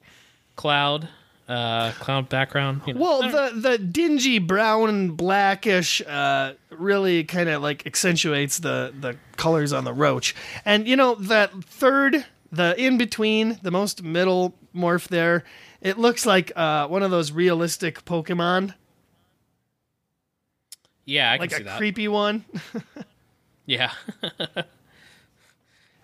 cloud 0.55 1.07
uh 1.47 1.91
cloud 1.93 2.29
background. 2.29 2.81
You 2.85 2.93
know? 2.93 3.01
Well, 3.01 3.21
the 3.23 3.59
the 3.59 3.77
dingy 3.77 4.39
brown 4.39 4.89
and 4.89 5.17
blackish 5.17 6.01
uh, 6.07 6.53
really 6.69 7.23
kind 7.25 7.49
of 7.49 7.61
like 7.61 7.85
accentuates 7.85 8.59
the 8.59 8.93
the 8.97 9.17
colors 9.37 9.73
on 9.73 9.83
the 9.83 9.93
roach. 9.93 10.33
And 10.65 10.87
you 10.87 10.95
know 10.95 11.15
that 11.15 11.51
third, 11.65 12.25
the 12.51 12.79
in 12.81 12.97
between, 12.97 13.59
the 13.61 13.71
most 13.71 14.03
middle 14.03 14.55
morph 14.75 15.07
there, 15.07 15.43
it 15.81 15.97
looks 15.97 16.25
like 16.25 16.51
uh, 16.55 16.87
one 16.87 17.03
of 17.03 17.11
those 17.11 17.31
realistic 17.31 18.03
Pokemon, 18.05 18.73
yeah, 21.05 21.31
I 21.31 21.37
can 21.37 21.49
like 21.49 21.59
a 21.59 21.63
that. 21.63 21.77
creepy 21.77 22.07
one. 22.07 22.45
yeah. 23.65 23.91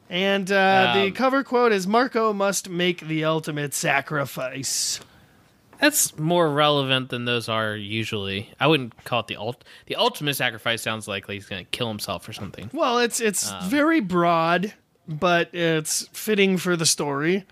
And 0.10 0.50
uh, 0.50 0.94
the 0.96 1.08
Um, 1.08 1.12
cover 1.12 1.44
quote 1.44 1.74
is 1.74 1.86
Marco 1.86 2.32
must 2.32 2.70
make 2.70 3.02
the 3.02 3.26
ultimate 3.26 3.74
sacrifice. 3.74 5.02
That's 5.82 6.18
more 6.18 6.50
relevant 6.50 7.10
than 7.10 7.26
those 7.26 7.50
are 7.50 7.76
usually. 7.76 8.50
I 8.58 8.68
wouldn't 8.68 9.04
call 9.04 9.20
it 9.20 9.28
the 9.28 9.36
ult. 9.36 9.66
The 9.88 9.98
ultimate 9.98 10.36
sacrifice 10.36 10.82
sounds 10.82 11.10
like 11.10 11.30
he's 11.30 11.46
going 11.46 11.66
to 11.66 11.70
kill 11.72 11.90
himself 11.90 12.28
or 12.28 12.32
something. 12.32 12.70
Well, 12.74 13.00
it's 13.00 13.20
it's 13.20 13.52
Um, 13.52 13.70
very 13.70 14.00
broad, 14.00 14.74
but 15.08 15.54
it's 15.54 16.08
fitting 16.12 16.58
for 16.58 16.76
the 16.76 16.86
story. 16.86 17.46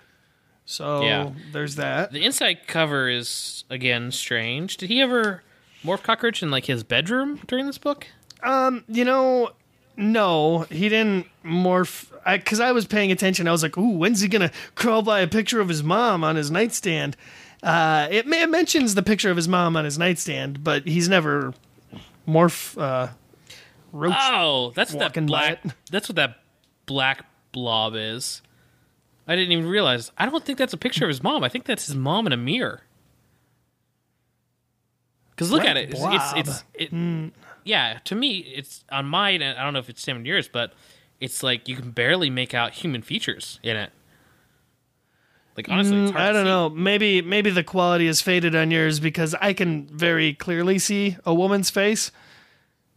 So 0.65 1.03
Yeah. 1.03 1.31
there's 1.51 1.75
that. 1.75 2.11
The 2.11 2.25
inside 2.25 2.67
cover 2.67 3.07
is 3.09 3.63
again 3.69 4.11
strange. 4.11 4.77
Did 4.77 4.89
he 4.89 5.01
ever 5.01 5.43
morph 5.83 6.03
cockroach 6.03 6.41
in 6.41 6.49
like 6.51 6.65
his 6.65 6.83
bedroom 6.83 7.39
during 7.47 7.67
this 7.67 7.77
book? 7.77 8.07
Um, 8.43 8.83
you 8.87 9.05
know, 9.05 9.51
no, 9.97 10.61
he 10.69 10.89
didn't 10.89 11.27
morph. 11.43 12.11
I 12.25 12.37
Because 12.37 12.59
I, 12.59 12.71
was 12.71 12.85
paying 12.87 13.11
attention. 13.11 13.47
I 13.47 13.51
was 13.51 13.61
like, 13.63 13.77
ooh, 13.77 13.91
when's 13.97 14.21
he 14.21 14.27
going 14.27 14.41
to 14.47 14.51
crawl 14.73 15.01
by 15.03 15.19
a 15.21 15.27
picture 15.27 15.59
of 15.61 15.69
his 15.69 15.83
mom 15.83 16.23
on 16.23 16.35
his 16.35 16.49
nightstand? 16.51 17.15
Uh, 17.63 18.07
it, 18.11 18.27
it 18.27 18.49
mentions 18.49 18.95
the 18.95 19.03
picture 19.03 19.29
of 19.31 19.37
his 19.37 19.47
mom 19.47 19.77
on 19.77 19.85
his 19.85 19.97
nightstand, 19.97 20.63
but 20.63 20.87
he's 20.87 21.07
never 21.07 21.53
morph 22.27 22.79
uh, 22.81 23.07
roach. 23.91 24.15
Oh, 24.19 24.71
that's 24.75 24.93
that 24.95 25.13
black. 25.25 25.63
That's 25.91 26.09
what 26.09 26.15
that 26.17 26.39
black 26.87 27.25
blob 27.55 27.95
is. 27.95 28.41
I 29.27 29.35
didn't 29.35 29.53
even 29.53 29.67
realize. 29.67 30.11
I 30.17 30.25
don't 30.27 30.43
think 30.43 30.59
that's 30.59 30.73
a 30.73 30.77
picture 30.77 31.05
of 31.05 31.09
his 31.09 31.23
mom. 31.23 31.43
I 31.43 31.49
think 31.49 31.65
that's 31.65 31.87
his 31.87 31.95
mom 31.95 32.27
in 32.27 32.33
a 32.33 32.37
mirror. 32.37 32.81
Because 35.31 35.51
look 35.51 35.63
at 35.63 35.77
it. 35.77 35.91
Blob. 35.91 36.13
it's, 36.37 36.49
it's 36.75 36.91
it, 36.91 37.31
yeah. 37.63 37.99
To 38.03 38.15
me, 38.15 38.39
it's 38.39 38.83
on 38.91 39.05
mine. 39.05 39.41
and 39.41 39.57
I 39.57 39.63
don't 39.63 39.73
know 39.73 39.79
if 39.79 39.89
it's 39.89 40.01
same 40.01 40.17
in 40.17 40.25
yours, 40.25 40.49
but 40.49 40.73
it's 41.19 41.41
like 41.41 41.67
you 41.67 41.77
can 41.77 41.91
barely 41.91 42.29
make 42.29 42.53
out 42.53 42.73
human 42.73 43.01
features 43.01 43.59
in 43.63 43.77
it. 43.77 43.91
Like 45.55 45.69
honestly, 45.69 46.03
it's 46.03 46.11
hard 46.11 46.25
Mm, 46.25 46.29
I 46.29 46.33
don't 46.33 46.45
know. 46.45 46.69
Maybe 46.69 47.21
maybe 47.21 47.49
the 47.49 47.63
quality 47.63 48.07
is 48.07 48.21
faded 48.21 48.53
on 48.53 48.69
yours 48.69 48.99
because 48.99 49.33
I 49.41 49.53
can 49.53 49.87
very 49.87 50.33
clearly 50.33 50.77
see 50.77 51.15
a 51.25 51.33
woman's 51.33 51.69
face. 51.69 52.11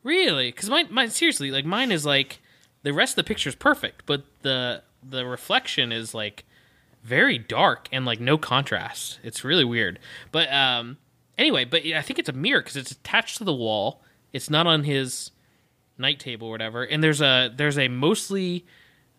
Really? 0.02 0.48
Because 0.48 0.68
mine, 0.68 0.88
mine, 0.90 1.10
seriously, 1.10 1.52
like 1.52 1.64
mine 1.64 1.92
is 1.92 2.04
like 2.04 2.40
the 2.82 2.92
rest 2.92 3.12
of 3.12 3.16
the 3.16 3.24
picture 3.24 3.48
is 3.48 3.54
perfect, 3.54 4.04
but 4.06 4.24
the 4.42 4.82
the 5.02 5.24
reflection 5.24 5.92
is 5.92 6.14
like 6.14 6.44
very 7.02 7.38
dark 7.38 7.88
and 7.92 8.04
like 8.04 8.20
no 8.20 8.36
contrast. 8.36 9.18
It's 9.22 9.44
really 9.44 9.64
weird. 9.64 9.98
But 10.32 10.52
um, 10.52 10.98
anyway, 11.36 11.64
but 11.64 11.84
I 11.86 12.02
think 12.02 12.18
it's 12.18 12.28
a 12.28 12.32
mirror 12.32 12.60
because 12.60 12.76
it's 12.76 12.90
attached 12.90 13.38
to 13.38 13.44
the 13.44 13.54
wall. 13.54 14.02
It's 14.32 14.50
not 14.50 14.66
on 14.66 14.84
his 14.84 15.30
night 15.96 16.20
table 16.20 16.48
or 16.48 16.50
whatever. 16.50 16.84
And 16.84 17.02
there's 17.02 17.20
a 17.20 17.52
there's 17.54 17.78
a 17.78 17.88
mostly 17.88 18.64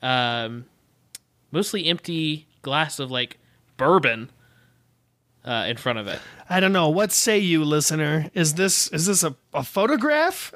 um, 0.01 0.65
mostly 1.51 1.85
empty 1.85 2.47
glass 2.61 2.99
of 2.99 3.11
like 3.11 3.37
bourbon 3.77 4.29
uh, 5.45 5.65
in 5.67 5.77
front 5.77 5.99
of 5.99 6.07
it. 6.07 6.19
I 6.49 6.59
don't 6.59 6.73
know. 6.73 6.89
What 6.89 7.11
say 7.11 7.39
you, 7.39 7.63
listener? 7.63 8.29
Is 8.33 8.55
this 8.55 8.87
is 8.89 9.05
this 9.05 9.23
a, 9.23 9.35
a 9.53 9.63
photograph, 9.63 10.53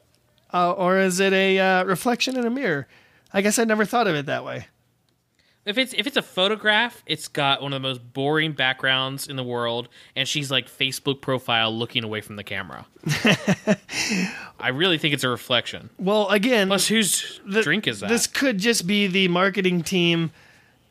uh, 0.54 0.72
or 0.74 0.98
is 1.00 1.20
it 1.20 1.34
a 1.34 1.60
uh, 1.60 1.84
reflection 1.86 2.38
in 2.38 2.46
a 2.46 2.50
mirror? 2.50 2.88
I 3.34 3.42
guess 3.42 3.58
I 3.58 3.64
never 3.64 3.86
thought 3.86 4.08
of 4.08 4.16
it 4.16 4.28
that 4.28 4.46
way. 4.46 4.68
If 5.66 5.78
it's 5.78 5.94
if 5.94 6.08
it's 6.08 6.18
a 6.18 6.22
photograph, 6.22 7.02
it's 7.06 7.30
got 7.30 7.62
one 7.62 7.72
of 7.72 7.82
the 7.82 7.88
most 7.88 8.14
boring 8.14 8.52
backgrounds 8.52 9.28
in 9.28 9.38
the 9.38 9.44
world, 9.46 9.88
and 10.14 10.28
she's 10.28 10.52
like 10.52 10.68
Facebook 10.70 11.22
profile 11.22 11.72
looking 11.74 12.04
away 12.04 12.20
from 12.20 12.36
the 12.36 12.44
camera. 12.44 12.86
I 14.60 14.70
really 14.70 14.98
think 14.98 15.14
it's 15.14 15.24
a 15.24 15.30
reflection. 15.30 15.90
Well, 15.98 16.28
again, 16.30 16.68
Plus, 16.68 16.88
whose 16.88 17.40
the- 17.46 17.62
drink 17.62 17.88
is 17.88 18.02
that? 18.02 18.10
This 18.10 18.28
could 18.28 18.58
just 18.58 18.86
be 18.86 19.08
the 19.08 19.30
marketing 19.30 19.84
team 19.84 20.32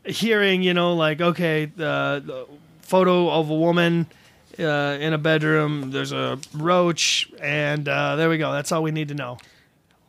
hearing, 0.06 0.62
you 0.62 0.72
know, 0.72 0.94
like 0.94 1.20
okay, 1.20 1.66
the, 1.66 2.22
the 2.24 2.46
photo 2.80 3.30
of 3.30 3.50
a 3.50 3.54
woman 3.54 4.06
uh, 4.58 4.62
in 4.98 5.12
a 5.12 5.18
bedroom. 5.18 5.90
There's 5.90 6.12
a 6.12 6.38
roach, 6.54 7.30
and 7.42 7.86
uh, 7.86 8.16
there 8.16 8.30
we 8.30 8.38
go. 8.38 8.52
That's 8.52 8.72
all 8.72 8.82
we 8.82 8.90
need 8.90 9.08
to 9.08 9.14
know. 9.14 9.36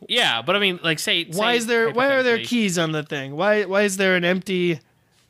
Yeah, 0.08 0.42
but 0.42 0.56
I 0.56 0.58
mean, 0.58 0.80
like, 0.82 0.98
say 0.98 1.24
Why 1.24 1.52
say 1.52 1.56
is 1.58 1.66
there? 1.66 1.90
Why 1.90 2.10
are 2.12 2.22
there 2.22 2.38
keys 2.38 2.78
on 2.78 2.92
the 2.92 3.02
thing? 3.02 3.36
Why 3.36 3.64
Why 3.64 3.82
is 3.82 3.96
there 3.96 4.16
an 4.16 4.24
empty, 4.24 4.80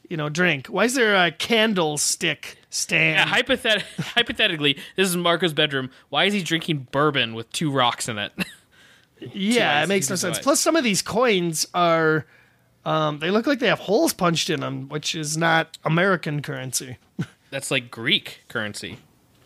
you 0.09 0.17
know, 0.17 0.29
drink? 0.29 0.67
Why 0.69 0.85
is 0.85 0.95
there 0.95 1.15
a 1.15 1.31
candlestick 1.31 2.59
stand? 2.71 3.19
Yeah, 3.19 3.37
hypothet- 3.37 3.83
hypothetically, 3.99 4.79
this 4.97 5.09
is 5.09 5.17
Marco's 5.17 5.53
bedroom. 5.53 5.91
Why 6.09 6.25
is 6.25 6.33
he 6.33 6.43
drinking 6.43 6.89
bourbon 6.91 7.35
with 7.35 7.51
two 7.53 7.71
rocks 7.71 8.09
in 8.09 8.19
it? 8.19 8.33
yeah, 9.33 9.83
it 9.83 9.89
makes 9.89 10.11
no 10.11 10.17
sense. 10.17 10.39
Plus, 10.39 10.61
some 10.61 10.77
of 10.77 10.85
these 10.85 11.03
coins 11.03 11.67
are. 11.75 12.27
Um, 12.87 13.19
they 13.19 13.31
look 13.31 13.47
like 13.47 13.61
they 13.61 13.69
have 13.69 13.79
holes 13.79 14.13
punched 14.13 14.51
in 14.51 14.61
them, 14.61 14.91
which 14.91 15.15
is 15.15 15.39
not 15.39 15.79
American 15.85 16.43
currency. 16.43 16.99
That's 17.51 17.71
like 17.71 17.91
Greek 17.91 18.41
currency. 18.49 18.99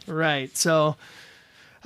Right. 0.09 0.57
So 0.57 0.97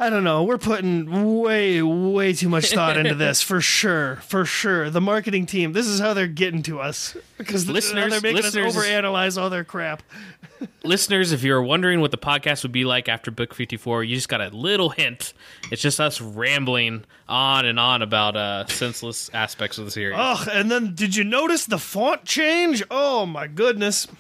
I 0.03 0.11
don't 0.11 0.25
know. 0.25 0.43
We're 0.43 0.59
putting 0.59 1.39
way, 1.39 1.81
way 1.81 2.33
too 2.33 2.49
much 2.49 2.73
thought 2.73 2.97
into 2.97 3.15
this 3.15 3.41
for 3.41 3.61
sure. 3.79 4.17
For 4.17 4.45
sure. 4.45 4.91
The 4.91 5.01
marketing 5.01 5.47
team, 5.47 5.73
this 5.75 5.87
is 5.87 6.01
how 6.01 6.13
they're 6.13 6.27
getting 6.27 6.65
to 6.65 6.81
us. 6.81 7.17
Because 7.39 7.69
Listeners- 7.69 8.11
they're 8.11 8.21
making 8.21 8.43
listeners- 8.43 8.77
us 8.77 8.85
overanalyze 8.85 9.41
all 9.41 9.49
their 9.49 9.63
crap. 9.63 10.03
Listeners, 10.83 11.31
if 11.31 11.45
you're 11.45 11.63
wondering 11.63 12.01
what 12.01 12.11
the 12.11 12.19
podcast 12.19 12.65
would 12.65 12.73
be 12.73 12.85
like 12.85 13.09
after 13.09 13.31
book 13.31 13.55
54, 13.55 14.03
you 14.03 14.17
just 14.17 14.29
got 14.29 14.41
a 14.41 14.49
little 14.49 14.89
hint. 14.91 15.35
It's 15.71 15.81
just 15.83 16.01
us 16.01 16.21
rambling 16.21 17.05
on 17.29 17.65
and 17.65 17.79
on 17.79 18.03
about 18.03 18.37
uh, 18.37 18.67
senseless 18.67 19.31
aspects 19.33 19.79
of 19.79 19.85
the 19.85 19.93
series. 19.93 20.17
Ugh, 20.19 20.49
and 20.53 20.69
then 20.69 20.97
did 20.97 21.15
you 21.15 21.23
notice 21.23 21.67
the 21.67 21.79
font 21.79 22.25
change? 22.25 22.83
Oh 22.91 23.25
my 23.25 23.47
goodness. 23.47 24.09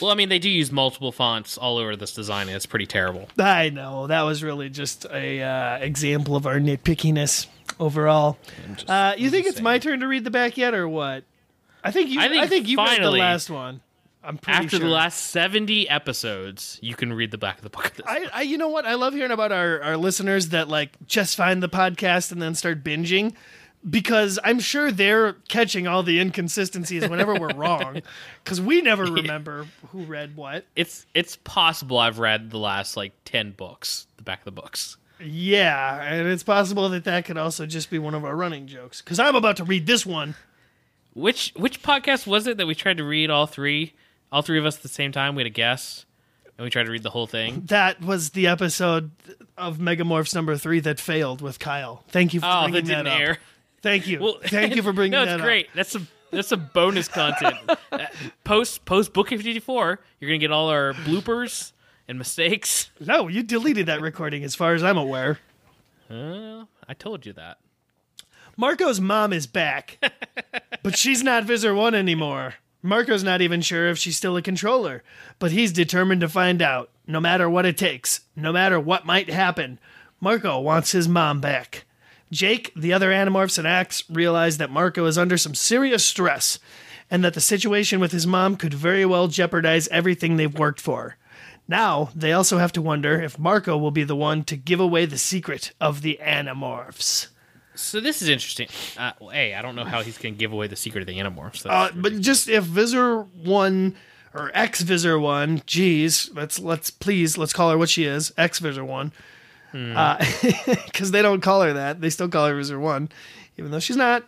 Well, 0.00 0.10
I 0.10 0.14
mean, 0.14 0.28
they 0.28 0.38
do 0.38 0.48
use 0.48 0.72
multiple 0.72 1.12
fonts 1.12 1.58
all 1.58 1.78
over 1.78 1.96
this 1.96 2.14
design, 2.14 2.48
and 2.48 2.56
it's 2.56 2.66
pretty 2.66 2.86
terrible. 2.86 3.28
I 3.38 3.68
know 3.70 4.06
that 4.06 4.22
was 4.22 4.42
really 4.42 4.68
just 4.70 5.04
a 5.10 5.42
uh, 5.42 5.76
example 5.78 6.36
of 6.36 6.46
our 6.46 6.58
nitpickiness 6.58 7.46
overall. 7.78 8.38
just- 8.74 8.88
Uh, 8.88 9.14
you 9.16 9.26
I'm 9.26 9.30
think 9.32 9.44
just 9.46 9.58
it's 9.58 9.62
my 9.62 9.78
turn 9.78 10.00
to 10.00 10.08
read 10.08 10.24
the 10.24 10.30
back 10.30 10.56
yet, 10.56 10.74
or 10.74 10.88
what? 10.88 11.24
I 11.82 11.90
think 11.90 12.10
you. 12.10 12.20
I 12.20 12.24
I 12.24 12.28
think, 12.28 12.48
think 12.48 12.68
you 12.68 12.78
read 12.78 13.02
the 13.02 13.10
last 13.10 13.50
one. 13.50 13.80
I'm 14.26 14.38
pretty 14.38 14.56
After 14.64 14.76
sure. 14.78 14.86
the 14.86 14.86
last 14.86 15.20
70 15.32 15.86
episodes, 15.90 16.78
you 16.80 16.94
can 16.94 17.12
read 17.12 17.30
the 17.30 17.36
back 17.36 17.58
of 17.58 17.62
the 17.62 17.68
book. 17.68 17.86
Of 17.90 17.96
this. 17.98 18.06
I, 18.08 18.26
I, 18.32 18.40
you 18.42 18.56
know 18.56 18.68
what? 18.68 18.86
I 18.86 18.94
love 18.94 19.12
hearing 19.12 19.32
about 19.32 19.52
our, 19.52 19.82
our 19.82 19.96
listeners 19.98 20.48
that 20.48 20.66
like 20.66 20.92
just 21.06 21.36
find 21.36 21.62
the 21.62 21.68
podcast 21.68 22.32
and 22.32 22.40
then 22.40 22.54
start 22.54 22.82
binging 22.82 23.34
because 23.88 24.38
I'm 24.42 24.60
sure 24.60 24.90
they're 24.90 25.34
catching 25.48 25.86
all 25.86 26.02
the 26.02 26.18
inconsistencies 26.20 27.08
whenever 27.08 27.34
we're 27.34 27.54
wrong 27.54 28.00
because 28.44 28.60
we 28.60 28.80
never 28.80 29.04
remember 29.04 29.66
who 29.90 30.04
read 30.04 30.36
what. 30.36 30.64
it's 30.74 31.06
it's 31.14 31.36
possible 31.36 31.98
I've 31.98 32.18
read 32.18 32.50
the 32.50 32.58
last 32.58 32.96
like 32.96 33.12
10 33.24 33.52
books, 33.52 34.06
the 34.16 34.22
back 34.22 34.38
of 34.40 34.44
the 34.46 34.52
books. 34.52 34.96
Yeah, 35.20 36.02
and 36.02 36.28
it's 36.28 36.42
possible 36.42 36.88
that 36.90 37.04
that 37.04 37.24
could 37.24 37.36
also 37.38 37.66
just 37.66 37.88
be 37.90 37.98
one 37.98 38.14
of 38.14 38.24
our 38.24 38.34
running 38.34 38.66
jokes 38.66 39.00
because 39.00 39.18
I'm 39.20 39.36
about 39.36 39.56
to 39.58 39.64
read 39.64 39.86
this 39.86 40.04
one. 40.04 40.34
Which 41.12 41.52
which 41.56 41.80
podcast 41.82 42.26
was 42.26 42.46
it 42.48 42.56
that 42.56 42.66
we 42.66 42.74
tried 42.74 42.96
to 42.96 43.04
read 43.04 43.30
all 43.30 43.46
three, 43.46 43.94
all 44.32 44.42
three 44.42 44.58
of 44.58 44.66
us 44.66 44.76
at 44.76 44.82
the 44.82 44.88
same 44.88 45.12
time? 45.12 45.36
We 45.36 45.40
had 45.42 45.46
a 45.46 45.50
guess, 45.50 46.04
and 46.58 46.64
we 46.64 46.70
tried 46.70 46.86
to 46.86 46.90
read 46.90 47.04
the 47.04 47.10
whole 47.10 47.28
thing. 47.28 47.62
That 47.66 48.00
was 48.02 48.30
the 48.30 48.48
episode 48.48 49.12
of 49.56 49.78
Megamorphs 49.78 50.34
number 50.34 50.56
three 50.56 50.80
that 50.80 50.98
failed 50.98 51.40
with 51.40 51.60
Kyle. 51.60 52.02
Thank 52.08 52.34
you 52.34 52.40
for 52.40 52.46
Oh, 52.50 52.62
bringing 52.64 52.84
that 52.86 53.04
didn't 53.04 53.06
up. 53.06 53.20
air. 53.20 53.38
Thank 53.84 54.06
you. 54.06 54.18
Well, 54.18 54.38
Thank 54.46 54.74
you 54.76 54.82
for 54.82 54.94
bringing 54.94 55.12
no, 55.18 55.26
that 55.26 55.40
up. 55.40 55.44
great. 55.44 55.68
That's 55.74 55.90
some 55.90 56.08
that's 56.30 56.48
some 56.48 56.70
bonus 56.72 57.06
content. 57.06 57.56
Uh, 57.92 58.06
post 58.42 58.84
post 58.86 59.12
book 59.12 59.28
fifty 59.28 59.60
four, 59.60 60.00
you're 60.18 60.28
gonna 60.28 60.38
get 60.38 60.50
all 60.50 60.68
our 60.68 60.94
bloopers 60.94 61.70
and 62.08 62.18
mistakes. 62.18 62.90
No, 62.98 63.28
you 63.28 63.44
deleted 63.44 63.86
that 63.86 64.00
recording 64.00 64.42
as 64.42 64.56
far 64.56 64.74
as 64.74 64.82
I'm 64.82 64.96
aware. 64.98 65.38
Uh, 66.10 66.64
I 66.88 66.94
told 66.94 67.24
you 67.24 67.32
that. 67.34 67.58
Marco's 68.56 69.00
mom 69.00 69.32
is 69.32 69.46
back, 69.46 69.98
but 70.82 70.98
she's 70.98 71.22
not 71.22 71.44
Visser 71.44 71.72
1 71.72 71.94
anymore. 71.94 72.54
Marco's 72.82 73.22
not 73.22 73.40
even 73.40 73.60
sure 73.60 73.88
if 73.88 73.98
she's 73.98 74.16
still 74.16 74.36
a 74.36 74.42
controller, 74.42 75.04
but 75.38 75.52
he's 75.52 75.72
determined 75.72 76.20
to 76.22 76.28
find 76.28 76.60
out, 76.60 76.90
no 77.06 77.20
matter 77.20 77.48
what 77.48 77.66
it 77.66 77.78
takes, 77.78 78.22
no 78.34 78.52
matter 78.52 78.80
what 78.80 79.06
might 79.06 79.30
happen. 79.30 79.78
Marco 80.20 80.58
wants 80.58 80.90
his 80.92 81.08
mom 81.08 81.40
back. 81.40 81.84
Jake, 82.30 82.72
the 82.74 82.92
other 82.92 83.10
Animorphs, 83.10 83.58
and 83.58 83.66
Ax 83.66 84.04
realize 84.10 84.58
that 84.58 84.70
Marco 84.70 85.04
is 85.06 85.18
under 85.18 85.36
some 85.36 85.54
serious 85.54 86.04
stress 86.04 86.58
and 87.10 87.22
that 87.24 87.34
the 87.34 87.40
situation 87.40 88.00
with 88.00 88.12
his 88.12 88.26
mom 88.26 88.56
could 88.56 88.74
very 88.74 89.04
well 89.04 89.28
jeopardize 89.28 89.88
everything 89.88 90.36
they've 90.36 90.58
worked 90.58 90.80
for. 90.80 91.16
Now, 91.66 92.10
they 92.14 92.32
also 92.32 92.58
have 92.58 92.72
to 92.72 92.82
wonder 92.82 93.20
if 93.20 93.38
Marco 93.38 93.76
will 93.76 93.90
be 93.90 94.04
the 94.04 94.16
one 94.16 94.44
to 94.44 94.56
give 94.56 94.80
away 94.80 95.06
the 95.06 95.18
secret 95.18 95.72
of 95.80 96.02
the 96.02 96.18
Animorphs. 96.22 97.28
So 97.74 98.00
this 98.00 98.22
is 98.22 98.28
interesting. 98.28 98.68
Uh, 98.96 99.12
well, 99.20 99.32
a, 99.32 99.54
I 99.54 99.62
don't 99.62 99.74
know 99.74 99.84
how 99.84 100.02
he's 100.02 100.18
gonna 100.18 100.34
give 100.34 100.52
away 100.52 100.66
the 100.66 100.76
secret 100.76 101.00
of 101.00 101.06
the 101.06 101.18
Animorphs. 101.18 101.66
Uh, 101.68 101.90
but 101.94 102.20
just 102.20 102.48
if 102.48 102.64
Visser 102.64 103.22
one 103.22 103.96
or 104.32 104.50
ex 104.54 104.82
Visser 104.82 105.18
one, 105.18 105.62
geez, 105.66 106.30
let's 106.34 106.58
let's 106.60 106.90
please 106.90 107.36
let's 107.36 107.52
call 107.52 107.70
her 107.70 107.78
what 107.78 107.88
she 107.88 108.04
is, 108.04 108.32
ex 108.36 108.58
Visser 108.58 108.84
one, 108.84 109.12
because 110.86 111.10
they 111.10 111.20
don't 111.22 111.40
call 111.40 111.62
her 111.62 111.72
that. 111.74 112.00
They 112.00 112.10
still 112.10 112.28
call 112.28 112.46
her 112.46 112.54
Visser 112.56 112.78
one, 112.78 113.08
even 113.58 113.70
though 113.70 113.80
she's 113.80 113.96
not. 113.96 114.24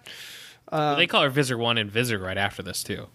Well, 0.70 0.96
they 0.96 1.06
call 1.06 1.22
her 1.22 1.30
Visser 1.30 1.56
One 1.56 1.78
and 1.78 1.90
Visser 1.90 2.18
right 2.18 2.36
after 2.36 2.62
this 2.62 2.82
too. 2.82 3.06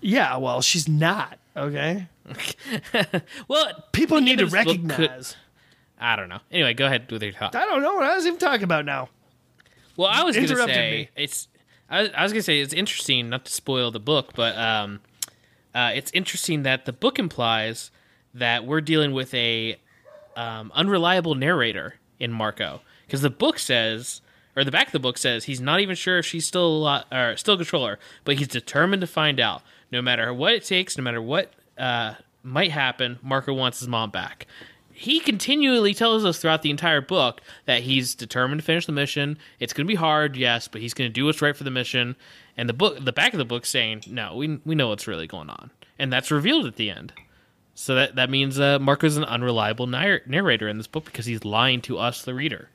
Yeah, 0.00 0.36
well, 0.36 0.62
she's 0.62 0.88
not. 0.88 1.38
Okay, 1.56 2.08
Well, 3.48 3.84
people 3.92 4.20
need 4.20 4.38
to 4.38 4.46
book 4.46 4.54
could- 4.66 4.88
recognize. 4.88 5.36
I 5.98 6.16
don't 6.16 6.28
know. 6.28 6.40
Anyway, 6.50 6.74
go 6.74 6.86
ahead 6.86 7.10
with 7.10 7.22
your 7.22 7.32
talk. 7.32 7.54
I 7.54 7.64
don't 7.64 7.80
know 7.82 7.94
what 7.94 8.04
I 8.04 8.14
was 8.16 8.26
even 8.26 8.38
talking 8.38 8.64
about 8.64 8.84
now. 8.84 9.08
Well, 9.96 10.08
I 10.08 10.22
was 10.24 10.34
going 10.36 10.48
to 10.48 10.56
say 10.56 10.90
me. 11.16 11.22
it's. 11.22 11.48
I 11.88 12.02
was, 12.02 12.10
I 12.16 12.22
was 12.24 12.32
going 12.32 12.40
to 12.40 12.44
say 12.44 12.60
it's 12.60 12.74
interesting, 12.74 13.28
not 13.30 13.44
to 13.44 13.52
spoil 13.52 13.90
the 13.90 14.00
book, 14.00 14.32
but 14.34 14.56
um, 14.56 15.00
uh, 15.74 15.92
it's 15.94 16.10
interesting 16.12 16.62
that 16.64 16.84
the 16.84 16.92
book 16.92 17.18
implies 17.18 17.90
that 18.34 18.64
we're 18.66 18.80
dealing 18.80 19.12
with 19.12 19.32
a 19.34 19.78
um, 20.36 20.72
unreliable 20.74 21.34
narrator 21.34 21.94
in 22.18 22.32
Marco, 22.32 22.80
because 23.06 23.22
the 23.22 23.30
book 23.30 23.58
says, 23.58 24.20
or 24.56 24.64
the 24.64 24.70
back 24.70 24.86
of 24.86 24.92
the 24.92 24.98
book 24.98 25.18
says, 25.18 25.44
he's 25.44 25.60
not 25.60 25.80
even 25.80 25.96
sure 25.96 26.18
if 26.18 26.26
she's 26.26 26.46
still 26.46 26.66
a 26.66 26.78
lot, 26.78 27.06
or 27.12 27.36
still 27.36 27.56
controller, 27.56 27.98
but 28.24 28.36
he's 28.36 28.48
determined 28.48 29.00
to 29.00 29.06
find 29.06 29.40
out. 29.40 29.62
No 29.90 30.02
matter 30.02 30.34
what 30.34 30.54
it 30.54 30.64
takes, 30.64 30.98
no 30.98 31.04
matter 31.04 31.22
what 31.22 31.52
uh, 31.78 32.14
might 32.42 32.72
happen, 32.72 33.18
Marco 33.22 33.52
wants 33.52 33.78
his 33.78 33.88
mom 33.88 34.10
back 34.10 34.46
he 34.94 35.18
continually 35.18 35.92
tells 35.92 36.24
us 36.24 36.38
throughout 36.38 36.62
the 36.62 36.70
entire 36.70 37.00
book 37.00 37.42
that 37.66 37.82
he's 37.82 38.14
determined 38.14 38.60
to 38.60 38.64
finish 38.64 38.86
the 38.86 38.92
mission. 38.92 39.36
It's 39.58 39.72
going 39.72 39.86
to 39.86 39.90
be 39.90 39.96
hard, 39.96 40.36
yes, 40.36 40.68
but 40.68 40.80
he's 40.80 40.94
going 40.94 41.10
to 41.10 41.12
do 41.12 41.24
what's 41.24 41.42
right 41.42 41.56
for 41.56 41.64
the 41.64 41.70
mission. 41.70 42.14
And 42.56 42.68
the 42.68 42.74
book, 42.74 43.04
the 43.04 43.12
back 43.12 43.34
of 43.34 43.38
the 43.38 43.44
book, 43.44 43.66
saying, 43.66 44.04
"No, 44.06 44.36
we 44.36 44.60
we 44.64 44.76
know 44.76 44.88
what's 44.88 45.08
really 45.08 45.26
going 45.26 45.50
on," 45.50 45.72
and 45.98 46.12
that's 46.12 46.30
revealed 46.30 46.66
at 46.66 46.76
the 46.76 46.90
end. 46.90 47.12
So 47.74 47.94
that 47.96 48.14
that 48.16 48.30
means 48.30 48.58
uh, 48.60 48.78
Marco's 48.78 49.16
an 49.16 49.24
unreliable 49.24 49.86
narr- 49.86 50.22
narrator 50.26 50.68
in 50.68 50.78
this 50.78 50.86
book 50.86 51.04
because 51.04 51.26
he's 51.26 51.44
lying 51.44 51.80
to 51.82 51.98
us, 51.98 52.22
the 52.22 52.34
reader. 52.34 52.68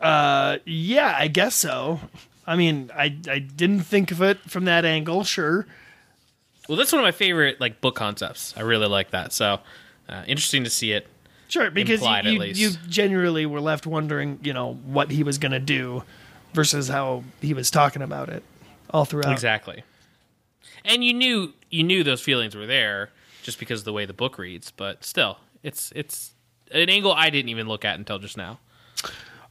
Uh, 0.00 0.58
yeah, 0.64 1.16
I 1.18 1.28
guess 1.28 1.54
so. 1.54 2.00
I 2.46 2.56
mean, 2.56 2.90
I 2.94 3.16
I 3.28 3.38
didn't 3.38 3.80
think 3.80 4.10
of 4.10 4.22
it 4.22 4.38
from 4.50 4.64
that 4.64 4.84
angle. 4.84 5.24
Sure. 5.24 5.66
Well, 6.68 6.76
that's 6.76 6.92
one 6.92 7.00
of 7.00 7.04
my 7.04 7.12
favorite 7.12 7.60
like 7.60 7.80
book 7.80 7.94
concepts. 7.94 8.52
I 8.56 8.62
really 8.62 8.88
like 8.88 9.10
that. 9.10 9.32
So 9.32 9.60
uh, 10.08 10.24
interesting 10.26 10.64
to 10.64 10.70
see 10.70 10.92
it. 10.92 11.06
Sure, 11.48 11.70
because 11.70 12.00
you, 12.00 12.06
Implied, 12.06 12.26
at 12.26 12.32
you, 12.32 12.38
least. 12.40 12.60
you 12.60 12.70
genuinely 12.88 13.46
were 13.46 13.60
left 13.60 13.86
wondering, 13.86 14.40
you 14.42 14.52
know, 14.52 14.74
what 14.74 15.12
he 15.12 15.22
was 15.22 15.38
going 15.38 15.52
to 15.52 15.60
do 15.60 16.02
versus 16.54 16.88
how 16.88 17.22
he 17.40 17.54
was 17.54 17.70
talking 17.70 18.02
about 18.02 18.28
it 18.28 18.42
all 18.90 19.04
throughout. 19.04 19.30
Exactly. 19.30 19.84
And 20.84 21.04
you 21.04 21.14
knew 21.14 21.52
you 21.70 21.84
knew 21.84 22.02
those 22.02 22.20
feelings 22.20 22.56
were 22.56 22.66
there 22.66 23.10
just 23.46 23.58
because 23.60 23.80
of 23.80 23.84
the 23.84 23.92
way 23.92 24.04
the 24.04 24.12
book 24.12 24.38
reads, 24.38 24.72
but 24.72 25.04
still, 25.04 25.38
it's 25.62 25.92
it's 25.94 26.32
an 26.72 26.90
angle 26.90 27.12
I 27.12 27.30
didn't 27.30 27.48
even 27.48 27.68
look 27.68 27.84
at 27.84 27.96
until 27.96 28.18
just 28.18 28.36
now. 28.36 28.58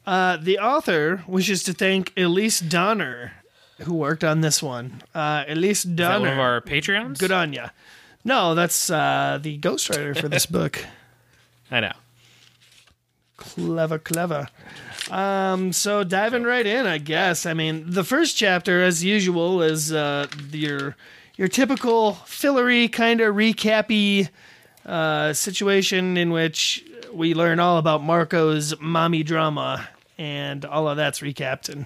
Uh, 0.06 0.36
the 0.38 0.60
author 0.60 1.24
wishes 1.28 1.64
to 1.64 1.74
thank 1.74 2.12
Elise 2.18 2.60
Donner, 2.60 3.32
who 3.84 3.94
worked 3.96 4.24
on 4.24 4.42
this 4.42 4.62
one. 4.62 5.02
Uh, 5.16 5.46
Elise 5.48 5.86
Is 5.86 5.96
that 5.96 6.20
one 6.20 6.30
of 6.30 6.38
our 6.38 6.60
Patreons? 6.62 7.18
good 7.18 7.32
on 7.32 7.54
ya. 7.54 7.70
No, 8.26 8.54
that's 8.54 8.90
uh, 8.90 9.40
the 9.42 9.58
ghostwriter 9.60 10.20
for 10.20 10.28
this 10.28 10.46
book. 10.46 10.86
I 11.72 11.80
know. 11.80 11.94
clever, 13.38 13.98
clever. 13.98 14.50
Um, 15.10 15.72
so 15.72 16.04
diving 16.04 16.44
right 16.44 16.66
in, 16.66 16.86
I 16.86 16.98
guess. 16.98 17.46
I 17.46 17.54
mean, 17.54 17.84
the 17.88 18.04
first 18.04 18.36
chapter, 18.36 18.84
as 18.84 19.04
usual, 19.04 19.62
is 19.62 19.94
uh, 19.94 20.28
your 20.52 20.96
your 21.38 21.48
typical 21.48 22.14
fillery 22.14 22.88
kind 22.88 23.22
of 23.22 23.36
recappy 23.36 24.30
uh, 24.86 25.34
situation 25.34 26.18
in 26.18 26.32
which 26.32 26.86
we 27.14 27.34
learn 27.34 27.60
all 27.60 27.78
about 27.78 28.04
Marco's 28.04 28.80
mommy 28.80 29.24
drama, 29.24 29.88
and 30.18 30.64
all 30.66 30.88
of 30.88 30.98
that's 30.98 31.20
recapped. 31.22 31.70
And 31.70 31.86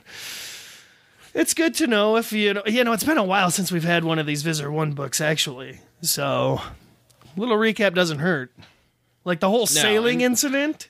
it's 1.34 1.54
good 1.54 1.74
to 1.76 1.88
know 1.88 2.18
if 2.18 2.32
you 2.32 2.54
know. 2.54 2.64
You 2.66 2.84
know, 2.84 2.94
it's 2.94 3.04
been 3.04 3.18
a 3.18 3.24
while 3.24 3.52
since 3.52 3.72
we've 3.72 3.84
had 3.84 4.04
one 4.04 4.20
of 4.20 4.26
these 4.26 4.44
Visser 4.44 4.72
One 4.72 4.94
books, 4.94 5.22
actually. 5.22 5.80
So, 6.02 6.62
little 7.38 7.58
recap 7.58 7.94
doesn't 7.94 8.20
hurt. 8.20 8.52
Like 9.26 9.40
the 9.40 9.50
whole 9.50 9.68
sailing 9.68 10.24
and- 10.24 10.32
incident. 10.34 10.90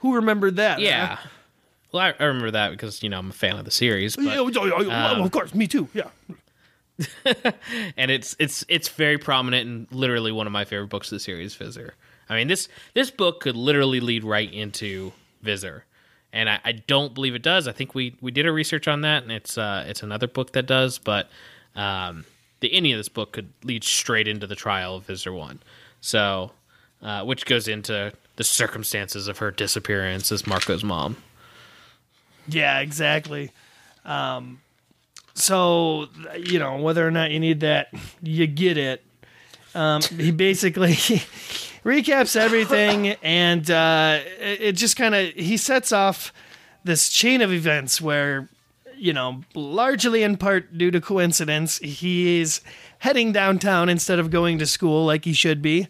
Who 0.00 0.16
remembered 0.16 0.56
that? 0.56 0.80
Yeah. 0.80 1.18
Well, 1.90 2.02
I, 2.02 2.14
I 2.22 2.24
remember 2.26 2.50
that 2.50 2.72
because 2.72 3.02
you 3.02 3.08
know 3.08 3.18
I'm 3.18 3.30
a 3.30 3.32
fan 3.32 3.56
of 3.56 3.64
the 3.64 3.70
series, 3.70 4.16
Yeah, 4.18 4.36
but, 4.44 4.56
oh, 4.56 4.70
oh, 4.70 4.84
oh, 4.90 5.24
of 5.24 5.30
course, 5.30 5.54
me 5.54 5.66
too. 5.66 5.88
Yeah. 5.94 6.08
and 7.96 8.10
it's 8.10 8.36
it's 8.38 8.64
it's 8.68 8.88
very 8.88 9.18
prominent 9.18 9.68
and 9.68 9.86
literally 9.90 10.30
one 10.32 10.46
of 10.46 10.52
my 10.52 10.64
favorite 10.64 10.88
books 10.88 11.08
of 11.08 11.16
the 11.16 11.20
series, 11.20 11.54
Visser. 11.54 11.94
I 12.28 12.36
mean 12.36 12.48
this 12.48 12.68
this 12.94 13.10
book 13.10 13.40
could 13.40 13.56
literally 13.56 14.00
lead 14.00 14.24
right 14.24 14.52
into 14.52 15.12
Visser, 15.42 15.84
and 16.32 16.48
I, 16.48 16.60
I 16.64 16.72
don't 16.72 17.14
believe 17.14 17.34
it 17.34 17.42
does. 17.42 17.66
I 17.66 17.72
think 17.72 17.94
we 17.94 18.16
we 18.20 18.30
did 18.30 18.46
a 18.46 18.52
research 18.52 18.86
on 18.86 19.00
that, 19.00 19.22
and 19.24 19.32
it's 19.32 19.58
uh 19.58 19.84
it's 19.88 20.02
another 20.02 20.28
book 20.28 20.52
that 20.52 20.66
does, 20.66 20.98
but 20.98 21.28
um 21.74 22.24
the 22.60 22.72
ending 22.72 22.92
of 22.92 22.98
this 22.98 23.08
book 23.08 23.32
could 23.32 23.52
lead 23.64 23.84
straight 23.84 24.28
into 24.28 24.46
the 24.46 24.54
trial 24.56 24.96
of 24.96 25.06
Visser 25.06 25.32
One, 25.32 25.60
so 26.00 26.52
uh, 27.02 27.22
which 27.24 27.44
goes 27.44 27.68
into 27.68 28.12
the 28.36 28.44
circumstances 28.44 29.28
of 29.28 29.38
her 29.38 29.50
disappearance 29.50 30.32
as 30.32 30.46
Marco's 30.46 30.82
mom. 30.82 31.16
Yeah, 32.48 32.80
exactly. 32.80 33.50
Um, 34.04 34.60
so 35.34 36.08
you 36.38 36.58
know 36.58 36.78
whether 36.78 37.06
or 37.06 37.10
not 37.10 37.30
you 37.30 37.40
need 37.40 37.60
that, 37.60 37.88
you 38.22 38.46
get 38.46 38.78
it. 38.78 39.04
Um, 39.74 40.02
he 40.02 40.30
basically 40.30 40.92
recaps 41.84 42.36
everything, 42.36 43.08
and 43.22 43.68
uh, 43.70 44.20
it, 44.38 44.72
just 44.72 44.96
kind 44.96 45.14
of 45.14 45.32
he 45.34 45.56
sets 45.56 45.92
off 45.92 46.32
this 46.84 47.08
chain 47.08 47.42
of 47.42 47.52
events 47.52 48.00
where 48.00 48.48
you 48.96 49.12
know, 49.12 49.42
largely 49.54 50.22
in 50.22 50.36
part 50.36 50.78
due 50.78 50.90
to 50.90 51.00
coincidence, 51.00 51.78
he's 51.78 52.60
heading 53.00 53.32
downtown 53.32 53.88
instead 53.88 54.18
of 54.18 54.30
going 54.30 54.58
to 54.58 54.66
school 54.66 55.04
like 55.04 55.24
he 55.24 55.32
should 55.32 55.60
be. 55.60 55.88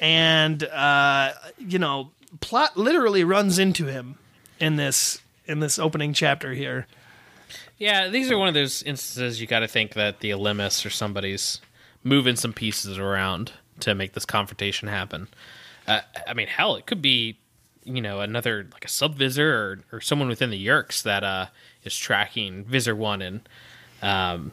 And, 0.00 0.64
uh, 0.64 1.32
you 1.58 1.78
know, 1.78 2.10
plot 2.40 2.76
literally 2.76 3.24
runs 3.24 3.58
into 3.58 3.86
him 3.86 4.16
in 4.58 4.76
this 4.76 5.20
in 5.46 5.60
this 5.60 5.78
opening 5.78 6.12
chapter 6.12 6.52
here. 6.52 6.86
Yeah, 7.78 8.08
these 8.08 8.30
are 8.30 8.38
one 8.38 8.48
of 8.48 8.54
those 8.54 8.82
instances 8.82 9.40
you 9.40 9.46
got 9.46 9.60
to 9.60 9.68
think 9.68 9.94
that 9.94 10.20
the 10.20 10.30
Ellimist 10.30 10.84
or 10.84 10.90
somebody's 10.90 11.60
moving 12.02 12.36
some 12.36 12.52
pieces 12.52 12.98
around 12.98 13.52
to 13.80 13.94
make 13.94 14.12
this 14.12 14.24
confrontation 14.24 14.88
happen. 14.88 15.28
Uh, 15.86 16.00
I 16.26 16.34
mean, 16.34 16.48
hell, 16.48 16.74
it 16.76 16.86
could 16.86 17.00
be 17.00 17.38
you 17.84 18.02
know 18.02 18.20
another 18.20 18.66
like 18.72 18.84
a 18.84 18.88
sub 18.88 19.14
Visser 19.14 19.54
or, 19.54 19.78
or 19.96 20.00
someone 20.00 20.28
within 20.28 20.50
the 20.50 20.66
Yeerks 20.66 21.02
that 21.04 21.24
uh, 21.24 21.46
is 21.84 21.96
tracking 21.96 22.64
Visser 22.64 22.94
One, 22.94 23.22
and 23.22 23.48
um, 24.02 24.52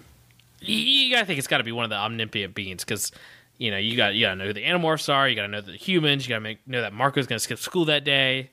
you, 0.62 0.78
you 0.78 1.14
gotta 1.14 1.26
think 1.26 1.40
it's 1.40 1.48
got 1.48 1.58
to 1.58 1.64
be 1.64 1.72
one 1.72 1.84
of 1.84 1.90
the 1.90 1.98
omnipotent 1.98 2.56
beings 2.56 2.84
because 2.84 3.12
you 3.58 3.72
know 3.72 3.78
you 3.78 3.98
got 3.98 4.16
you 4.16 4.26
gotta 4.26 4.38
know 4.38 4.46
who 4.46 4.54
the 4.54 4.64
Animorphs 4.64 5.14
are, 5.14 5.28
you 5.28 5.36
gotta 5.36 5.48
know 5.48 5.62
the 5.62 5.74
humans, 5.74 6.26
you 6.26 6.30
gotta 6.30 6.42
make 6.42 6.66
know 6.68 6.82
that 6.82 6.94
Marco's 6.94 7.28
gonna 7.28 7.40
skip 7.40 7.60
school 7.60 7.86
that 7.86 8.04
day. 8.04 8.52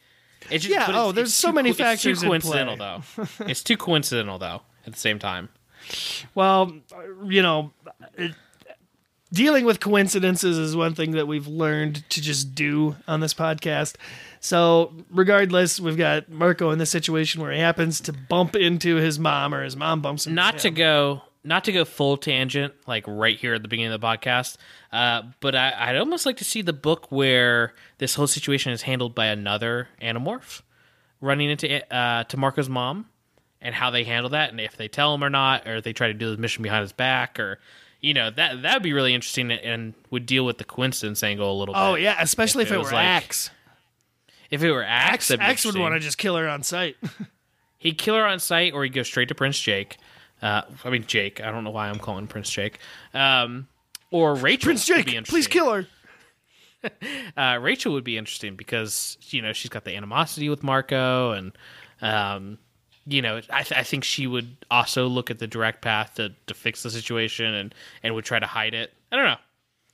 It's 0.50 0.64
just, 0.64 0.68
Yeah, 0.74 0.86
oh, 0.88 1.10
it's- 1.10 1.14
there's 1.14 1.28
it's 1.28 1.34
so 1.36 1.48
too 1.48 1.54
many 1.54 1.68
co- 1.70 1.72
it's 1.72 1.78
factors 1.80 2.20
too 2.20 2.26
coincidental 2.28 2.76
though. 2.76 3.02
it's 3.40 3.62
too 3.62 3.76
coincidental 3.76 4.38
though. 4.38 4.62
At 4.86 4.92
the 4.94 4.98
same 4.98 5.18
time, 5.20 5.48
Well, 6.34 6.72
you 7.24 7.40
know, 7.42 7.70
it, 8.16 8.32
dealing 9.32 9.64
with 9.64 9.78
coincidences 9.80 10.58
is 10.58 10.74
one 10.76 10.94
thing 10.94 11.12
that 11.12 11.26
we've 11.28 11.46
learned 11.46 12.08
to 12.10 12.20
just 12.20 12.54
do 12.54 12.96
on 13.06 13.20
this 13.20 13.32
podcast. 13.32 13.94
So, 14.40 14.92
regardless, 15.10 15.78
we've 15.78 15.96
got 15.96 16.28
Marco 16.28 16.70
in 16.70 16.78
this 16.80 16.90
situation 16.90 17.40
where 17.40 17.52
he 17.52 17.60
happens 17.60 18.00
to 18.00 18.12
bump 18.12 18.56
into 18.56 18.96
his 18.96 19.18
mom, 19.20 19.54
or 19.54 19.62
his 19.62 19.76
mom 19.76 20.00
bumps 20.02 20.26
into 20.26 20.34
not 20.34 20.58
to 20.58 20.70
go 20.70 21.22
not 21.44 21.64
to 21.64 21.72
go 21.72 21.84
full 21.84 22.16
tangent 22.16 22.72
like 22.86 23.04
right 23.06 23.38
here 23.38 23.54
at 23.54 23.62
the 23.62 23.68
beginning 23.68 23.92
of 23.92 24.00
the 24.00 24.06
podcast 24.06 24.56
uh, 24.92 25.22
but 25.40 25.54
I, 25.54 25.72
i'd 25.88 25.96
almost 25.96 26.24
like 26.26 26.36
to 26.38 26.44
see 26.44 26.62
the 26.62 26.72
book 26.72 27.10
where 27.10 27.74
this 27.98 28.14
whole 28.14 28.26
situation 28.26 28.72
is 28.72 28.82
handled 28.82 29.14
by 29.14 29.26
another 29.26 29.88
animorph 30.00 30.62
running 31.20 31.50
into 31.50 31.94
uh, 31.94 32.24
to 32.24 32.36
marco's 32.36 32.68
mom 32.68 33.06
and 33.60 33.74
how 33.74 33.90
they 33.90 34.04
handle 34.04 34.30
that 34.30 34.50
and 34.50 34.60
if 34.60 34.76
they 34.76 34.88
tell 34.88 35.14
him 35.14 35.22
or 35.24 35.30
not 35.30 35.66
or 35.66 35.76
if 35.76 35.84
they 35.84 35.92
try 35.92 36.08
to 36.08 36.14
do 36.14 36.30
the 36.34 36.40
mission 36.40 36.62
behind 36.62 36.82
his 36.82 36.92
back 36.92 37.38
or 37.40 37.58
you 38.00 38.12
know 38.14 38.30
that 38.30 38.62
that 38.62 38.74
would 38.74 38.82
be 38.82 38.92
really 38.92 39.14
interesting 39.14 39.50
and 39.52 39.94
would 40.10 40.26
deal 40.26 40.44
with 40.44 40.58
the 40.58 40.64
coincidence 40.64 41.22
angle 41.22 41.52
a 41.52 41.56
little 41.56 41.72
bit. 41.74 41.80
Oh 41.80 41.94
bit 41.94 42.02
yeah, 42.02 42.16
especially 42.18 42.62
If 42.62 42.68
if, 42.68 42.72
it 42.72 42.74
it, 42.74 42.78
was 42.78 42.86
were 42.88 42.94
like- 42.94 43.06
Ax. 43.06 43.50
if 44.50 44.62
it 44.62 44.72
were 44.72 44.82
ax, 44.82 45.30
Ax, 45.30 45.40
Ax 45.40 45.64
would 45.64 45.76
want 45.78 45.94
to 45.94 46.00
just 46.00 46.18
kill 46.18 46.34
her 46.36 46.48
on 46.48 46.64
sight. 46.64 46.96
He'd 47.78 47.98
kill 47.98 48.14
her 48.16 48.26
on 48.26 48.38
sight, 48.40 48.74
or 48.74 48.82
he'd 48.84 48.92
go 48.92 49.02
straight 49.02 49.28
to 49.28 49.34
Prince 49.34 49.58
Jake. 49.58 49.96
Uh, 50.42 50.62
I 50.84 50.90
mean 50.90 51.04
Jake. 51.06 51.40
I 51.40 51.50
don't 51.50 51.64
know 51.64 51.70
why 51.70 51.88
I'm 51.88 51.98
calling 51.98 52.26
Prince 52.26 52.50
Jake. 52.50 52.78
Um, 53.14 53.68
or 54.10 54.34
Rachel. 54.34 54.66
Prince 54.66 54.88
would 54.88 55.06
be 55.06 55.12
Jake, 55.12 55.26
please 55.26 55.46
kill 55.46 55.72
her. 55.72 55.86
Uh, 57.36 57.60
Rachel 57.62 57.92
would 57.92 58.02
be 58.02 58.18
interesting 58.18 58.56
because 58.56 59.16
you 59.30 59.40
know 59.40 59.52
she's 59.52 59.68
got 59.68 59.84
the 59.84 59.94
animosity 59.94 60.48
with 60.48 60.64
Marco, 60.64 61.30
and 61.30 61.52
um, 62.00 62.58
you 63.06 63.22
know 63.22 63.36
I, 63.50 63.62
th- 63.62 63.78
I 63.78 63.84
think 63.84 64.02
she 64.02 64.26
would 64.26 64.56
also 64.68 65.06
look 65.06 65.30
at 65.30 65.38
the 65.38 65.46
direct 65.46 65.80
path 65.80 66.14
to, 66.16 66.34
to 66.48 66.54
fix 66.54 66.82
the 66.82 66.90
situation 66.90 67.54
and 67.54 67.72
and 68.02 68.16
would 68.16 68.24
try 68.24 68.40
to 68.40 68.46
hide 68.46 68.74
it. 68.74 68.92
I 69.12 69.16
don't 69.16 69.26
know. 69.26 69.36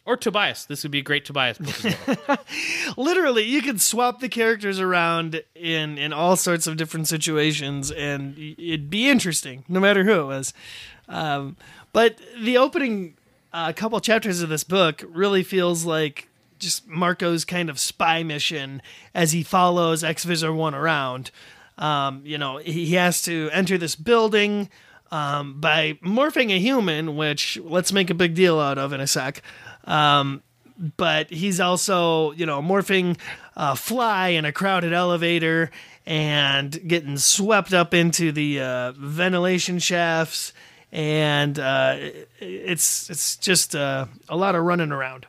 Or 0.09 0.17
Tobias. 0.17 0.65
This 0.65 0.85
would 0.85 0.91
be 0.91 1.01
a 1.01 1.03
great 1.03 1.27
Tobias 1.27 1.59
book 1.59 2.27
well. 2.27 2.39
Literally, 2.97 3.45
you 3.45 3.61
could 3.61 3.79
swap 3.79 4.21
the 4.21 4.31
characters 4.31 4.81
around 4.81 5.43
in 5.55 5.99
in 5.99 6.15
all 6.15 6.35
sorts 6.35 6.67
of 6.67 6.79
different 6.79 7.07
situations, 7.09 7.91
and 7.91 8.39
it'd 8.39 8.89
be 8.89 9.11
interesting, 9.11 9.65
no 9.69 9.79
matter 9.81 10.05
who 10.05 10.19
it 10.21 10.25
was. 10.25 10.55
Um, 11.11 11.59
but 11.93 12.19
the 12.41 12.57
opening 12.57 13.19
uh, 13.53 13.75
couple 13.75 14.01
chapters 14.01 14.41
of 14.41 14.49
this 14.49 14.65
book 14.65 15.05
really 15.07 15.43
feels 15.43 15.85
like 15.85 16.31
just 16.59 16.89
Marco's 16.89 17.45
kind 17.45 17.69
of 17.69 17.79
spy 17.79 18.23
mission 18.23 18.81
as 19.15 19.33
he 19.33 19.43
follows 19.43 20.03
X 20.03 20.25
Visser 20.25 20.55
One 20.55 20.75
around. 20.75 21.31
Um, 21.77 22.23
you 22.25 22.39
know, 22.39 22.57
he 22.57 22.87
he 22.87 22.95
has 22.95 23.21
to 23.25 23.51
enter 23.53 23.77
this 23.77 23.95
building 23.95 24.71
um, 25.11 25.61
by 25.61 25.99
morphing 26.03 26.51
a 26.51 26.59
human, 26.59 27.15
which 27.15 27.59
let's 27.63 27.93
make 27.93 28.09
a 28.09 28.15
big 28.15 28.35
deal 28.35 28.59
out 28.59 28.79
of 28.79 28.95
in 28.95 29.03
a 29.03 29.07
sec. 29.07 29.43
Um, 29.89 30.43
but 30.97 31.31
he's 31.31 31.59
also, 31.59 32.31
you 32.33 32.47
know, 32.47 32.63
morphing 32.63 33.19
a 33.57 33.75
fly 33.75 34.29
in 34.29 34.45
a 34.45 34.53
crowded 34.53 34.93
elevator 34.93 35.73
and 36.07 36.89
getting 36.89 37.19
swept 37.19 37.75
up 37.75 37.93
into 37.93 38.31
the 38.31 38.61
uh, 38.61 38.93
ventilation 38.93 39.81
shafts, 39.81 40.53
and 40.93 41.59
uh, 41.59 41.97
it's 42.39 43.11
it's 43.11 43.37
just 43.37 43.75
uh, 43.75 44.07
a 44.29 44.37
lot 44.37 44.55
of 44.55 44.63
running 44.63 44.93
around. 44.93 45.27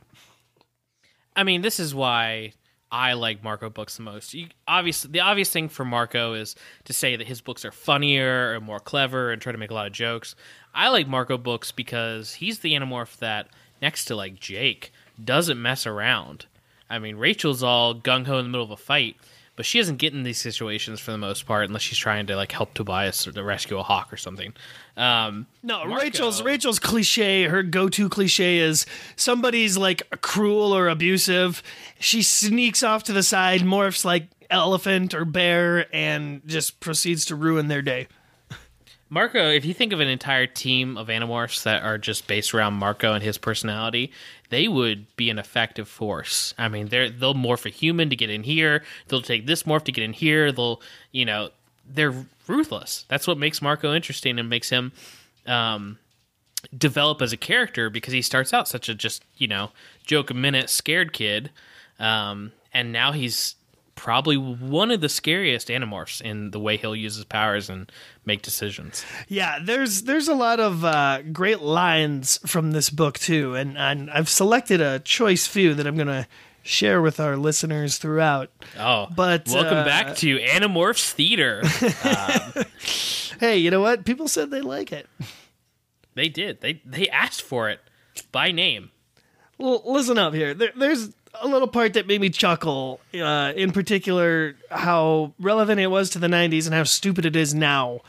I 1.36 1.44
mean, 1.44 1.64
this 1.64 1.80
is 1.80 1.96
why 1.96 2.54
I 2.92 3.14
like 3.14 3.44
Marco 3.44 3.70
books 3.70 3.98
the 3.98 4.04
most. 4.04 4.34
You, 4.34 4.48
obvious, 4.68 5.04
the 5.04 5.20
obvious 5.20 5.50
thing 5.50 5.70
for 5.70 5.86
Marco 5.86 6.34
is 6.34 6.56
to 6.86 6.94
say 6.94 7.16
that 7.16 7.28
his 7.28 7.42
books 7.42 7.66
are 7.66 7.72
funnier 7.72 8.54
and 8.54 8.66
more 8.66 8.80
clever 8.80 9.32
and 9.32 9.42
try 9.42 9.52
to 9.52 9.58
make 9.58 9.72
a 9.72 9.74
lot 9.74 9.88
of 9.88 9.94
jokes. 9.94 10.36
I 10.74 10.90
like 10.90 11.08
Marco 11.08 11.38
books 11.38 11.72
because 11.72 12.34
he's 12.34 12.60
the 12.60 12.74
animorph 12.74 13.18
that, 13.18 13.50
next 13.82 14.06
to 14.06 14.16
like 14.16 14.40
Jake, 14.40 14.92
doesn't 15.24 15.62
mess 15.62 15.86
around. 15.86 16.46
I 16.90 17.00
mean, 17.00 17.18
Rachel's 17.18 17.62
all 17.64 17.94
gung 17.96 18.26
ho 18.26 18.38
in 18.40 18.46
the 18.46 18.50
middle 18.50 18.66
of 18.66 18.72
a 18.72 18.78
fight, 18.78 19.16
but 19.56 19.66
she 19.66 19.78
doesn't 19.78 19.98
get 19.98 20.14
in 20.14 20.24
these 20.24 20.38
situations 20.40 21.00
for 21.00 21.12
the 21.12 21.18
most 21.18 21.46
part 21.46 21.68
unless 21.68 21.82
she's 21.84 21.98
trying 21.98 22.26
to 22.28 22.36
like 22.36 22.52
help 22.52 22.74
Tobias 22.74 23.28
or 23.28 23.32
to 23.34 23.44
rescue 23.44 23.78
a 23.78 23.84
hawk 23.84 24.12
or 24.12 24.18
something. 24.18 24.54
Um, 24.98 25.46
No, 25.62 25.86
Marco- 25.86 26.04
Rachel's 26.04 26.42
Rachel's 26.42 26.80
cliche, 26.80 27.44
her 27.44 27.62
go-to 27.64 28.10
cliche 28.10 28.58
is 28.60 28.86
somebody's 29.16 29.78
like 29.78 30.04
cruel 30.22 30.74
or 30.76 30.88
abusive. 30.88 31.62
She 32.00 32.22
sneaks 32.22 32.82
off 32.84 33.04
to 33.04 33.14
the 33.14 33.24
side, 33.24 33.62
morphs 33.62 34.04
like 34.06 34.28
elephant 34.50 35.14
or 35.14 35.26
bear, 35.26 35.86
and 35.94 36.42
just 36.48 36.80
proceeds 36.80 37.24
to 37.26 37.36
ruin 37.36 37.68
their 37.68 37.82
day. 37.84 38.08
Marco, 39.10 39.50
if 39.50 39.66
you 39.66 39.74
think 39.74 39.92
of 39.92 40.00
an 40.00 40.08
entire 40.08 40.46
team 40.46 40.98
of 40.98 41.08
Animorphs 41.08 41.64
that 41.64 41.82
are 41.82 41.98
just 41.98 42.28
based 42.28 42.54
around 42.54 42.76
Marco 42.76 43.14
and 43.14 43.24
his 43.24 43.40
personality, 43.40 44.12
they 44.50 44.68
would 44.68 45.16
be 45.16 45.32
an 45.32 45.40
effective 45.40 45.88
force. 45.88 46.54
I 46.58 46.68
mean, 46.70 46.88
they're 46.88 47.10
they'll 47.10 47.34
morph 47.34 47.66
a 47.66 47.70
human 47.70 48.10
to 48.12 48.16
get 48.16 48.30
in 48.30 48.44
here. 48.44 48.84
They'll 49.08 49.22
take 49.22 49.48
this 49.48 49.64
morph 49.64 49.84
to 49.86 49.92
get 49.92 50.04
in 50.04 50.14
here. 50.14 50.52
They'll, 50.52 50.82
you 51.12 51.26
know, 51.26 51.50
they're 51.88 52.14
ruthless. 52.48 53.06
That's 53.08 53.28
what 53.28 53.40
makes 53.40 53.62
Marco 53.62 53.94
interesting 53.94 54.38
and 54.38 54.48
makes 54.48 54.70
him 54.70 54.92
um, 55.48 55.98
develop 56.78 57.22
as 57.22 57.34
a 57.34 57.38
character 57.38 57.90
because 57.90 58.14
he 58.14 58.22
starts 58.22 58.54
out 58.54 58.68
such 58.68 58.90
a 58.90 58.96
just 58.96 59.24
you 59.38 59.48
know 59.48 59.72
joke 60.06 60.30
a 60.30 60.36
minute 60.36 60.70
scared 60.70 61.14
kid, 61.14 61.50
um, 62.00 62.52
and 62.74 62.92
now 62.92 63.12
he's 63.12 63.56
probably 64.00 64.38
one 64.38 64.92
of 64.92 65.02
the 65.02 65.10
scariest 65.10 65.68
animorphs 65.68 66.22
in 66.22 66.52
the 66.52 66.60
way 66.60 66.78
he'll 66.78 66.96
use 66.96 67.16
his 67.16 67.26
powers 67.26 67.70
and 67.70 67.92
make 68.24 68.42
decisions. 68.42 69.04
Yeah, 69.28 69.60
there's 69.62 70.04
there's 70.04 70.30
a 70.30 70.34
lot 70.34 70.62
of 70.62 70.86
uh, 70.86 71.22
great 71.34 71.60
lines 71.60 72.40
from 72.46 72.72
this 72.72 72.90
book 72.90 73.20
too, 73.20 73.56
and, 73.56 73.78
and 73.78 74.10
I've 74.10 74.30
selected 74.30 74.80
a 74.80 75.00
choice 75.00 75.48
few 75.48 75.74
that 75.74 75.86
I'm 75.86 75.98
gonna 75.98 76.28
share 76.64 77.02
with 77.02 77.20
our 77.20 77.36
listeners 77.36 77.98
throughout. 77.98 78.50
Oh, 78.80 79.08
But, 79.14 79.50
welcome 79.50 79.80
uh, 79.80 79.84
back 79.86 80.16
to 80.18 80.40
Animorphs 80.40 81.12
Theater. 81.12 81.62
Hey, 83.40 83.58
you 83.58 83.72
know 83.72 83.80
what? 83.80 84.04
People 84.04 84.28
said 84.28 84.50
they 84.52 84.60
like 84.60 84.92
it. 84.92 85.08
they 86.14 86.28
did. 86.28 86.60
They 86.60 86.82
they 86.86 87.08
asked 87.08 87.42
for 87.42 87.70
it 87.70 87.80
by 88.34 88.52
name. 88.52 88.92
Well, 89.58 89.82
listen 89.86 90.18
up 90.18 90.34
here. 90.34 90.54
There, 90.54 90.72
there's 90.76 91.10
a 91.42 91.48
little 91.48 91.68
part 91.68 91.94
that 91.94 92.08
made 92.08 92.22
me 92.22 92.30
chuckle. 92.30 93.00
Uh, 93.14 93.54
in 93.56 93.72
particular, 93.72 94.56
how 94.72 95.34
relevant 95.40 95.80
it 95.80 95.88
was 95.88 96.10
to 96.12 96.20
the 96.20 96.28
'90s 96.28 96.66
and 96.66 96.74
how 96.74 96.84
stupid 96.84 97.26
it 97.26 97.36
is 97.36 97.54
now. 97.54 98.02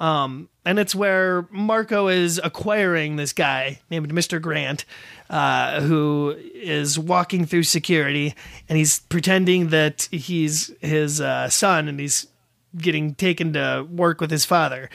Um, 0.00 0.48
and 0.64 0.78
it's 0.78 0.94
where 0.94 1.46
Marco 1.50 2.08
is 2.08 2.40
acquiring 2.42 3.16
this 3.16 3.32
guy 3.32 3.80
named 3.90 4.12
Mr. 4.12 4.40
Grant, 4.40 4.84
uh, 5.30 5.80
who 5.82 6.36
is 6.54 6.98
walking 6.98 7.46
through 7.46 7.62
security, 7.62 8.34
and 8.68 8.76
he's 8.76 9.00
pretending 9.00 9.68
that 9.68 10.08
he's 10.10 10.72
his 10.80 11.20
uh, 11.20 11.48
son, 11.48 11.88
and 11.88 12.00
he's 12.00 12.26
getting 12.76 13.14
taken 13.14 13.52
to 13.52 13.86
work 13.88 14.20
with 14.20 14.30
his 14.30 14.44
father. 14.44 14.90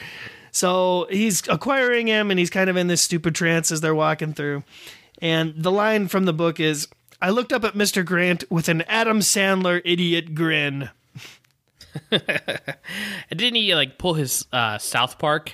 So 0.52 1.06
he's 1.10 1.46
acquiring 1.48 2.08
him, 2.08 2.30
and 2.30 2.38
he's 2.38 2.50
kind 2.50 2.68
of 2.68 2.76
in 2.76 2.88
this 2.88 3.00
stupid 3.00 3.34
trance 3.34 3.70
as 3.70 3.80
they're 3.80 3.94
walking 3.94 4.34
through. 4.34 4.64
And 5.22 5.54
the 5.56 5.70
line 5.70 6.08
from 6.08 6.24
the 6.24 6.32
book 6.32 6.60
is 6.60 6.88
I 7.22 7.30
looked 7.30 7.52
up 7.52 7.64
at 7.64 7.74
Mr. 7.74 8.04
Grant 8.04 8.44
with 8.50 8.68
an 8.68 8.82
Adam 8.82 9.20
Sandler 9.20 9.82
idiot 9.84 10.34
grin. 10.34 10.90
Didn't 12.10 13.54
he 13.54 13.74
like 13.74 13.98
pull 13.98 14.14
his 14.14 14.46
uh, 14.52 14.78
South 14.78 15.18
Park 15.18 15.52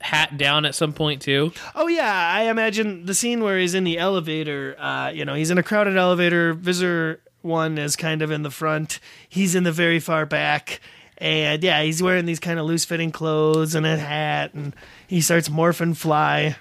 hat 0.00 0.36
down 0.36 0.64
at 0.64 0.74
some 0.74 0.92
point 0.92 1.22
too? 1.22 1.52
Oh, 1.74 1.88
yeah, 1.88 2.30
I 2.34 2.42
imagine 2.42 3.06
the 3.06 3.14
scene 3.14 3.42
where 3.42 3.58
he's 3.58 3.74
in 3.74 3.84
the 3.84 3.98
elevator. 3.98 4.76
Uh, 4.78 5.10
you 5.10 5.24
know, 5.24 5.34
he's 5.34 5.50
in 5.50 5.58
a 5.58 5.62
crowded 5.62 5.96
elevator. 5.96 6.52
Visser 6.54 7.20
one 7.42 7.78
is 7.78 7.96
kind 7.96 8.22
of 8.22 8.30
in 8.30 8.42
the 8.42 8.50
front, 8.50 9.00
he's 9.28 9.54
in 9.54 9.64
the 9.64 9.72
very 9.72 9.98
far 10.00 10.26
back. 10.26 10.80
And 11.18 11.62
yeah, 11.62 11.82
he's 11.82 12.02
wearing 12.02 12.24
these 12.24 12.40
kind 12.40 12.58
of 12.58 12.64
loose 12.64 12.86
fitting 12.86 13.12
clothes 13.12 13.74
and 13.74 13.84
a 13.84 13.96
hat, 13.96 14.54
and 14.54 14.74
he 15.06 15.20
starts 15.20 15.50
morphing 15.50 15.94
fly. 15.94 16.56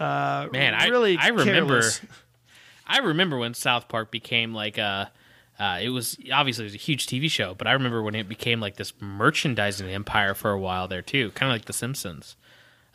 Man, 0.00 0.74
I 0.74 0.88
really 0.88 1.16
I 1.16 1.28
remember 1.28 1.80
careless. 1.80 2.00
I 2.86 2.98
remember 2.98 3.36
when 3.38 3.54
South 3.54 3.88
Park 3.88 4.10
became 4.10 4.54
like 4.54 4.78
a 4.78 5.10
uh, 5.58 5.78
it 5.82 5.88
was 5.88 6.18
obviously 6.32 6.64
it 6.64 6.66
was 6.66 6.74
a 6.74 6.78
huge 6.78 7.06
TV 7.06 7.30
show, 7.30 7.54
but 7.54 7.66
I 7.66 7.72
remember 7.72 8.02
when 8.02 8.14
it 8.14 8.28
became 8.28 8.60
like 8.60 8.76
this 8.76 8.92
merchandising 9.00 9.88
empire 9.88 10.34
for 10.34 10.50
a 10.50 10.58
while 10.58 10.86
there 10.86 11.02
too, 11.02 11.30
kind 11.30 11.50
of 11.50 11.54
like 11.54 11.64
The 11.64 11.72
Simpsons. 11.72 12.36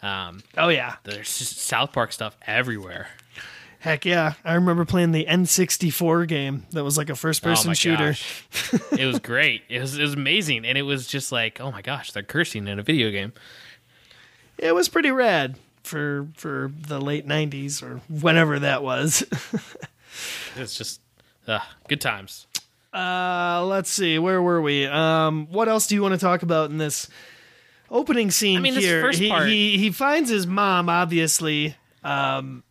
Um, 0.03 0.43
Oh 0.57 0.69
yeah, 0.69 0.95
there's 1.03 1.37
just 1.37 1.57
South 1.57 1.91
Park 1.91 2.11
stuff 2.11 2.37
everywhere. 2.45 3.07
heck 3.79 4.05
yeah! 4.05 4.33
I 4.45 4.53
remember 4.53 4.85
playing 4.85 5.11
the 5.11 5.25
N64 5.25 6.27
game 6.27 6.65
that 6.71 6.83
was 6.83 6.97
like 6.97 7.09
a 7.09 7.15
first 7.15 7.45
Oh 7.45 7.73
shooter. 7.73 8.15
it 8.91 9.05
was 9.05 9.19
great. 9.19 9.63
It 9.69 9.79
was 9.79 9.97
it 9.97 10.01
was 10.03 10.13
amazing, 10.13 10.65
and 10.65 10.77
it 10.77 10.83
was 10.83 11.07
just 11.07 11.31
like, 11.31 11.59
oh 11.59 11.71
my 11.71 11.81
gosh, 11.81 12.11
they're 12.11 12.21
cursing 12.23 12.67
in 12.67 12.77
a 12.79 12.83
video 12.83 13.09
game. 13.11 13.33
It 14.57 14.75
was 14.75 14.87
pretty 14.89 15.09
rad 15.11 15.57
for 15.83 16.27
for 16.35 16.71
the 16.87 16.99
late 16.99 17.27
'90s 17.27 17.81
or 17.83 18.01
whenever 18.09 18.59
that 18.59 18.83
was. 18.83 19.23
It's 20.57 20.77
just 20.77 20.99
uh, 21.47 21.59
good 21.87 22.01
times. 22.01 22.45
Uh, 22.93 23.63
let's 23.65 23.89
see, 23.89 24.19
where 24.19 24.41
were 24.41 24.61
we? 24.61 24.85
Um, 24.85 25.47
what 25.49 25.69
else 25.69 25.87
do 25.87 25.95
you 25.95 26.01
want 26.01 26.13
to 26.13 26.19
talk 26.19 26.43
about 26.43 26.69
in 26.69 26.77
this 26.77 27.07
opening 27.89 28.29
scene 28.31 28.57
I 28.57 28.61
mean, 28.61 28.73
this 28.73 28.83
here? 28.83 29.01
first 29.01 29.19
he, 29.19 29.29
part- 29.29 29.47
he 29.47 29.77
he 29.77 29.91
finds 29.91 30.29
his 30.29 30.45
mom, 30.45 30.89
obviously, 30.89 31.75
um, 32.03 32.63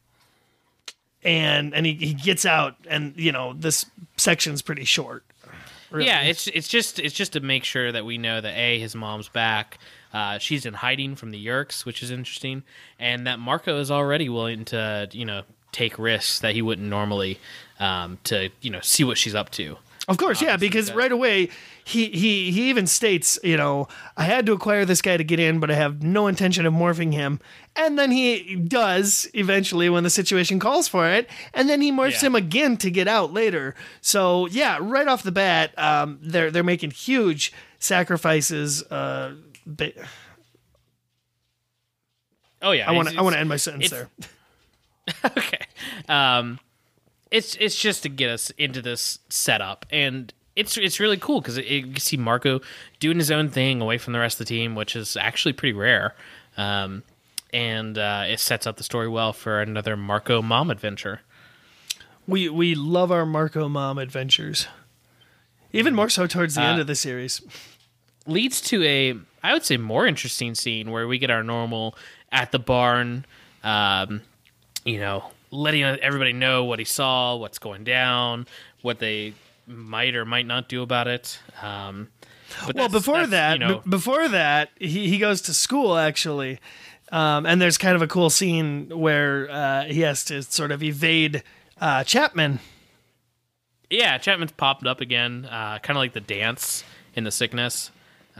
and 1.22 1.74
and 1.74 1.86
he, 1.86 1.94
he 1.94 2.12
gets 2.14 2.44
out, 2.44 2.76
and 2.88 3.14
you 3.16 3.32
know 3.32 3.54
this 3.54 3.86
section's 4.18 4.60
pretty 4.60 4.84
short. 4.84 5.24
really. 5.90 6.06
Yeah, 6.06 6.20
it's 6.20 6.46
it's 6.48 6.68
just 6.68 6.98
it's 6.98 7.14
just 7.14 7.32
to 7.32 7.40
make 7.40 7.64
sure 7.64 7.90
that 7.90 8.04
we 8.04 8.18
know 8.18 8.38
that 8.40 8.54
a 8.54 8.78
his 8.78 8.94
mom's 8.94 9.30
back. 9.30 9.78
Uh, 10.12 10.38
she's 10.38 10.66
in 10.66 10.74
hiding 10.74 11.14
from 11.16 11.30
the 11.30 11.46
Yeerks, 11.46 11.84
which 11.84 12.02
is 12.02 12.10
interesting, 12.10 12.62
and 12.98 13.26
that 13.26 13.38
Marco 13.38 13.78
is 13.78 13.90
already 13.90 14.28
willing 14.28 14.64
to 14.66 15.08
you 15.12 15.24
know 15.24 15.42
take 15.72 15.98
risks 15.98 16.40
that 16.40 16.54
he 16.54 16.62
wouldn't 16.62 16.88
normally 16.88 17.38
um, 17.78 18.18
to 18.24 18.50
you 18.60 18.70
know 18.70 18.80
see 18.80 19.04
what 19.04 19.16
she's 19.18 19.34
up 19.34 19.50
to. 19.50 19.76
Of 20.08 20.16
course, 20.16 20.42
yeah, 20.42 20.56
because 20.56 20.86
that- 20.88 20.96
right 20.96 21.12
away 21.12 21.50
he 21.84 22.06
he 22.06 22.50
he 22.50 22.68
even 22.70 22.86
states, 22.88 23.38
you 23.44 23.56
know, 23.56 23.86
I 24.16 24.24
had 24.24 24.44
to 24.46 24.52
acquire 24.52 24.84
this 24.84 25.00
guy 25.02 25.16
to 25.16 25.22
get 25.22 25.38
in, 25.38 25.60
but 25.60 25.70
I 25.70 25.74
have 25.74 26.02
no 26.02 26.26
intention 26.26 26.66
of 26.66 26.72
morphing 26.74 27.12
him. 27.12 27.38
And 27.76 27.96
then 27.96 28.10
he 28.10 28.56
does 28.56 29.28
eventually 29.34 29.88
when 29.88 30.02
the 30.02 30.10
situation 30.10 30.58
calls 30.58 30.88
for 30.88 31.08
it, 31.08 31.28
and 31.54 31.68
then 31.68 31.80
he 31.80 31.92
morphs 31.92 32.20
Yeah. 32.22 32.28
him 32.28 32.34
again 32.34 32.76
to 32.78 32.90
get 32.90 33.06
out 33.06 33.32
later. 33.32 33.76
So 34.00 34.46
yeah, 34.46 34.78
right 34.80 35.06
off 35.06 35.22
the 35.22 35.30
bat, 35.32 35.78
um, 35.78 36.18
they're 36.20 36.50
they're 36.50 36.64
making 36.64 36.90
huge 36.90 37.52
sacrifices. 37.78 38.82
Uh, 38.84 39.34
ba- 39.66 39.92
Oh 42.62 42.72
yeah, 42.72 42.88
I 42.88 42.92
want 42.92 43.08
to 43.08 43.18
I 43.18 43.22
want 43.22 43.34
to 43.34 43.40
end 43.40 43.48
my 43.48 43.56
sentence 43.56 43.90
there. 43.90 44.08
okay. 45.24 45.64
Um, 46.08 46.58
it's 47.30 47.56
it's 47.56 47.74
just 47.78 48.02
to 48.02 48.08
get 48.08 48.28
us 48.30 48.50
into 48.58 48.82
this 48.82 49.18
setup, 49.30 49.86
and 49.90 50.32
it's 50.56 50.76
it's 50.76 51.00
really 51.00 51.16
cool 51.16 51.40
because 51.40 51.56
you 51.58 51.94
see 51.96 52.16
Marco 52.18 52.60
doing 52.98 53.16
his 53.18 53.30
own 53.30 53.48
thing 53.48 53.80
away 53.80 53.96
from 53.98 54.12
the 54.12 54.18
rest 54.18 54.34
of 54.40 54.46
the 54.46 54.54
team, 54.54 54.74
which 54.74 54.94
is 54.94 55.16
actually 55.16 55.52
pretty 55.54 55.72
rare. 55.72 56.14
Um, 56.58 57.02
and 57.52 57.96
uh, 57.96 58.24
it 58.28 58.40
sets 58.40 58.66
up 58.66 58.76
the 58.76 58.84
story 58.84 59.08
well 59.08 59.32
for 59.32 59.60
another 59.62 59.96
Marco 59.96 60.42
mom 60.42 60.70
adventure. 60.70 61.22
We 62.26 62.48
we 62.50 62.74
love 62.74 63.10
our 63.10 63.24
Marco 63.24 63.68
Mom 63.70 63.96
adventures, 63.98 64.68
even 65.72 65.94
more 65.94 66.10
so 66.10 66.26
towards 66.26 66.54
the 66.56 66.60
Uh, 66.62 66.72
end 66.72 66.80
of 66.80 66.86
the 66.86 66.94
series. 66.94 67.40
leads 68.26 68.60
to 68.60 68.84
a 68.84 69.14
I 69.42 69.52
would 69.52 69.64
say 69.64 69.76
more 69.76 70.06
interesting 70.06 70.54
scene 70.54 70.90
where 70.90 71.06
we 71.08 71.18
get 71.18 71.30
our 71.30 71.42
normal 71.42 71.96
at 72.30 72.52
the 72.52 72.58
barn, 72.58 73.24
um, 73.64 74.22
you 74.84 74.98
know, 75.00 75.24
letting 75.50 75.82
everybody 75.82 76.32
know 76.32 76.64
what 76.64 76.78
he 76.78 76.84
saw, 76.84 77.36
what's 77.36 77.58
going 77.58 77.84
down, 77.84 78.46
what 78.82 78.98
they 78.98 79.34
might 79.66 80.14
or 80.14 80.24
might 80.24 80.46
not 80.46 80.68
do 80.68 80.82
about 80.82 81.08
it. 81.08 81.38
Um, 81.62 82.08
Well, 82.74 82.88
before 82.88 83.26
that, 83.26 83.52
you 83.54 83.58
know, 83.66 83.78
b- 83.78 83.90
before 83.90 84.28
that, 84.28 84.70
he, 84.78 85.08
he 85.08 85.18
goes 85.18 85.40
to 85.42 85.54
school 85.54 85.96
actually, 85.96 86.58
um, 87.12 87.46
and 87.46 87.60
there's 87.60 87.78
kind 87.78 87.94
of 87.96 88.02
a 88.02 88.06
cool 88.08 88.30
scene 88.30 88.88
where 88.88 89.48
uh, 89.50 89.84
he 89.84 90.00
has 90.00 90.24
to 90.26 90.42
sort 90.42 90.72
of 90.72 90.82
evade 90.82 91.42
uh, 91.80 92.04
Chapman. 92.04 92.58
yeah, 93.88 94.18
Chapman's 94.18 94.52
popped 94.52 94.86
up 94.86 95.00
again, 95.00 95.46
uh, 95.46 95.78
kind 95.78 95.96
of 95.96 96.00
like 96.00 96.12
the 96.12 96.20
dance 96.20 96.84
in 97.14 97.24
the 97.24 97.30
sickness. 97.30 97.90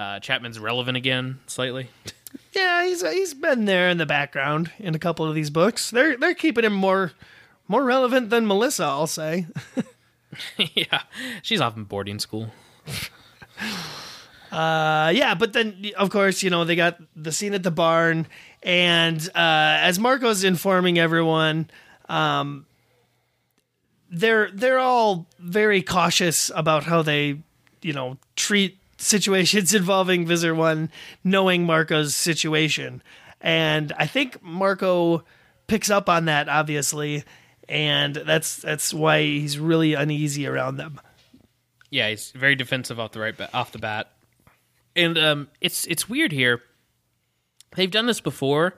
Uh, 0.01 0.19
Chapman's 0.19 0.59
relevant 0.59 0.97
again 0.97 1.41
slightly. 1.47 1.89
Yeah, 2.53 2.85
he's 2.85 3.03
he's 3.03 3.35
been 3.35 3.65
there 3.65 3.89
in 3.89 3.99
the 3.99 4.07
background 4.07 4.71
in 4.79 4.95
a 4.95 5.01
couple 5.01 5.27
of 5.27 5.35
these 5.35 5.51
books. 5.51 5.91
They're 5.91 6.17
they're 6.17 6.35
keeping 6.35 6.65
him 6.65 6.73
more 6.73 7.11
more 7.67 7.83
relevant 7.83 8.31
than 8.31 8.47
Melissa, 8.47 8.85
I'll 8.85 9.09
say. 9.09 9.47
yeah, 10.57 11.03
she's 11.43 11.61
off 11.61 11.77
in 11.77 11.85
boarding 11.85 12.19
school. 12.19 12.51
Uh, 14.53 15.13
yeah, 15.15 15.37
but 15.37 15.53
then 15.53 15.93
of 15.97 16.11
course 16.11 16.43
you 16.43 16.51
know 16.51 16.65
they 16.65 16.75
got 16.75 16.99
the 17.15 17.31
scene 17.31 17.55
at 17.55 17.63
the 17.63 17.71
barn, 17.71 18.27
and 18.65 19.21
uh, 19.29 19.79
as 19.81 19.97
Marco's 20.01 20.43
informing 20.43 20.99
everyone, 20.99 21.71
um, 22.09 22.67
they're 24.11 24.51
they're 24.51 24.81
all 24.81 25.29
very 25.39 25.83
cautious 25.83 26.51
about 26.53 26.83
how 26.83 27.01
they 27.01 27.39
you 27.81 27.93
know 27.93 28.19
treat 28.35 28.80
situations 29.01 29.75
involving 29.75 30.27
Visser 30.27 30.55
One, 30.55 30.91
knowing 31.25 31.65
Marco's 31.65 32.15
situation, 32.15 33.03
and 33.41 33.93
I 33.97 34.07
think 34.07 34.43
Marco 34.43 35.25
picks 35.67 35.91
up 35.91 36.09
on 36.09 36.25
that 36.27 36.49
obviously, 36.49 37.25
and 37.69 38.15
that's 38.15 38.57
that's 38.57 38.93
why 38.93 39.23
he's 39.23 39.59
really 39.59 39.95
uneasy 39.95 40.47
around 40.47 40.77
them. 40.77 41.01
Yeah, 41.91 42.09
he's 42.11 42.31
very 42.33 42.55
defensive 42.57 43.01
off 43.01 43.13
the 43.13 43.21
right 43.21 43.35
off 43.55 43.73
the 43.73 43.79
bat, 43.79 44.11
and 44.95 45.17
um, 45.19 45.49
it's 45.61 45.87
it's 45.87 46.09
weird 46.09 46.33
here. 46.33 46.63
They've 47.77 47.91
done 47.91 48.07
this 48.07 48.21
before, 48.21 48.75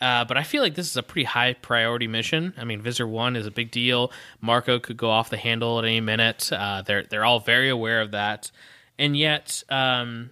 uh, 0.00 0.24
but 0.26 0.36
I 0.36 0.42
feel 0.42 0.62
like 0.62 0.74
this 0.74 0.90
is 0.90 0.96
a 0.96 1.02
pretty 1.02 1.24
high 1.24 1.54
priority 1.54 2.06
mission. 2.06 2.52
I 2.58 2.64
mean, 2.64 2.82
Visser 2.82 3.06
One 3.06 3.36
is 3.36 3.46
a 3.46 3.50
big 3.50 3.70
deal. 3.70 4.12
Marco 4.40 4.78
could 4.78 4.98
go 4.98 5.08
off 5.08 5.30
the 5.30 5.38
handle 5.38 5.78
at 5.78 5.84
any 5.84 6.00
minute. 6.00 6.52
Uh, 6.52 6.82
they're 6.82 7.04
they're 7.04 7.24
all 7.24 7.40
very 7.40 7.70
aware 7.70 8.02
of 8.02 8.10
that, 8.10 8.50
and 8.98 9.16
yet, 9.16 9.62
um, 9.68 10.30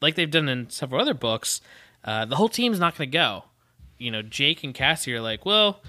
like 0.00 0.14
they've 0.14 0.30
done 0.30 0.48
in 0.48 0.70
several 0.70 1.00
other 1.00 1.14
books, 1.14 1.60
uh, 2.04 2.24
the 2.24 2.36
whole 2.36 2.48
team's 2.48 2.78
not 2.80 2.96
going 2.96 3.10
to 3.10 3.16
go. 3.16 3.44
You 3.98 4.10
know, 4.10 4.22
Jake 4.22 4.64
and 4.64 4.74
Cassie 4.74 5.14
are 5.14 5.20
like, 5.20 5.44
well. 5.44 5.80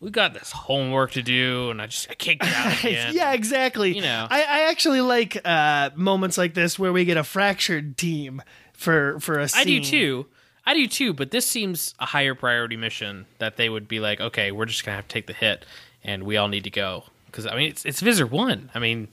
We 0.00 0.10
got 0.10 0.32
this 0.32 0.52
homework 0.52 1.10
to 1.14 1.22
do, 1.22 1.70
and 1.72 1.82
I 1.82 1.86
just 1.86 2.08
I 2.08 2.14
can't 2.14 2.38
get 2.38 2.54
out 2.54 2.78
again. 2.84 3.14
yeah, 3.16 3.32
exactly. 3.32 3.96
You 3.96 4.02
know. 4.02 4.28
I, 4.30 4.42
I 4.42 4.70
actually 4.70 5.00
like 5.00 5.36
uh, 5.44 5.90
moments 5.96 6.38
like 6.38 6.54
this 6.54 6.78
where 6.78 6.92
we 6.92 7.04
get 7.04 7.16
a 7.16 7.24
fractured 7.24 7.98
team 7.98 8.40
for 8.74 9.18
for 9.18 9.40
a 9.40 9.48
scene. 9.48 9.60
I 9.60 9.64
do 9.64 9.82
too. 9.82 10.26
I 10.64 10.74
do 10.74 10.86
too, 10.86 11.14
but 11.14 11.32
this 11.32 11.46
seems 11.46 11.94
a 11.98 12.06
higher 12.06 12.36
priority 12.36 12.76
mission 12.76 13.26
that 13.38 13.56
they 13.56 13.68
would 13.68 13.88
be 13.88 13.98
like, 13.98 14.20
okay, 14.20 14.52
we're 14.52 14.66
just 14.66 14.84
gonna 14.84 14.94
have 14.94 15.08
to 15.08 15.12
take 15.12 15.26
the 15.26 15.32
hit, 15.32 15.66
and 16.04 16.22
we 16.22 16.36
all 16.36 16.46
need 16.46 16.62
to 16.64 16.70
go 16.70 17.02
because 17.26 17.46
I 17.46 17.56
mean 17.56 17.70
it's 17.70 17.84
it's 17.84 18.00
Visser 18.00 18.26
one. 18.26 18.70
I 18.74 18.78
mean, 18.78 19.08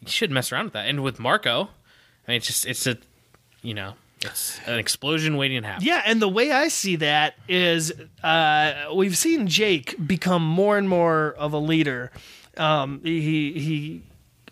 you 0.00 0.08
shouldn't 0.08 0.34
mess 0.34 0.52
around 0.52 0.64
with 0.64 0.72
that. 0.74 0.88
And 0.88 1.02
with 1.02 1.18
Marco, 1.18 1.70
I 2.26 2.30
mean 2.30 2.36
it's 2.38 2.46
just 2.46 2.66
it's 2.66 2.86
a 2.86 2.96
you 3.62 3.74
know 3.74 3.94
it's 4.22 4.60
an 4.66 4.78
explosion 4.78 5.36
waiting 5.36 5.62
to 5.62 5.68
happen. 5.68 5.86
Yeah, 5.86 6.02
and 6.04 6.20
the 6.20 6.28
way 6.28 6.52
I 6.52 6.68
see 6.68 6.96
that 6.96 7.34
is 7.48 7.92
uh, 8.22 8.90
we've 8.94 9.16
seen 9.16 9.46
Jake 9.46 9.94
become 10.06 10.44
more 10.44 10.76
and 10.76 10.88
more 10.88 11.34
of 11.38 11.52
a 11.52 11.58
leader. 11.58 12.10
Um, 12.56 13.00
he 13.02 13.52
he 13.52 14.02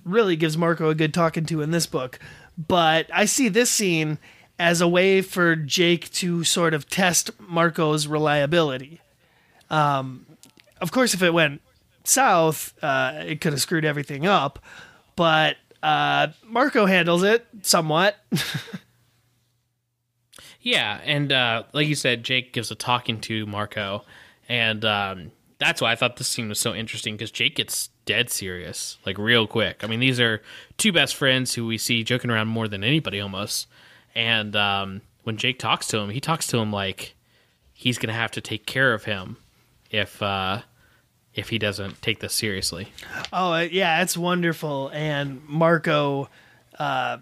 really 0.04 0.36
gives 0.36 0.56
Marco 0.56 0.88
a 0.88 0.94
good 0.94 1.12
talking 1.12 1.44
to 1.46 1.60
in 1.60 1.70
this 1.70 1.86
book, 1.86 2.18
but 2.56 3.06
I 3.12 3.26
see 3.26 3.48
this 3.48 3.70
scene 3.70 4.18
as 4.58 4.80
a 4.80 4.88
way 4.88 5.20
for 5.22 5.54
Jake 5.54 6.10
to 6.12 6.44
sort 6.44 6.74
of 6.74 6.88
test 6.88 7.30
Marco's 7.38 8.06
reliability. 8.06 9.00
Um, 9.70 10.26
of 10.80 10.90
course, 10.90 11.14
if 11.14 11.22
it 11.22 11.32
went 11.32 11.60
south, 12.04 12.72
uh, 12.82 13.22
it 13.26 13.40
could 13.40 13.52
have 13.52 13.60
screwed 13.60 13.84
everything 13.84 14.26
up, 14.26 14.58
but 15.18 15.56
uh, 15.82 16.28
Marco 16.46 16.86
handles 16.86 17.24
it 17.24 17.44
somewhat. 17.60 18.16
Yeah, 20.68 21.00
and 21.04 21.32
uh, 21.32 21.62
like 21.72 21.86
you 21.86 21.94
said, 21.94 22.24
Jake 22.24 22.52
gives 22.52 22.70
a 22.70 22.74
talking 22.74 23.20
to 23.22 23.46
Marco, 23.46 24.04
and 24.48 24.84
um, 24.84 25.32
that's 25.58 25.80
why 25.80 25.92
I 25.92 25.94
thought 25.94 26.16
this 26.16 26.28
scene 26.28 26.48
was 26.48 26.58
so 26.58 26.74
interesting 26.74 27.14
because 27.14 27.30
Jake 27.30 27.54
gets 27.54 27.88
dead 28.04 28.28
serious, 28.28 28.98
like 29.06 29.18
real 29.18 29.46
quick. 29.46 29.82
I 29.82 29.86
mean, 29.86 30.00
these 30.00 30.20
are 30.20 30.42
two 30.76 30.92
best 30.92 31.14
friends 31.14 31.54
who 31.54 31.66
we 31.66 31.78
see 31.78 32.02
joking 32.02 32.30
around 32.30 32.48
more 32.48 32.68
than 32.68 32.82
anybody 32.82 33.20
almost. 33.20 33.68
And 34.14 34.54
um, 34.56 35.00
when 35.22 35.36
Jake 35.36 35.58
talks 35.58 35.86
to 35.88 35.98
him, 35.98 36.10
he 36.10 36.20
talks 36.20 36.46
to 36.48 36.58
him 36.58 36.72
like 36.72 37.14
he's 37.72 37.96
gonna 37.96 38.12
have 38.12 38.32
to 38.32 38.40
take 38.40 38.66
care 38.66 38.92
of 38.92 39.04
him 39.04 39.36
if 39.90 40.20
uh, 40.20 40.62
if 41.38 41.50
he 41.50 41.58
doesn't 41.58 42.02
take 42.02 42.18
this 42.18 42.34
seriously. 42.34 42.88
Oh 43.32 43.52
uh, 43.52 43.60
yeah, 43.60 44.02
it's 44.02 44.16
wonderful. 44.16 44.90
And 44.92 45.40
Marco 45.46 46.28
uh, 46.78 47.18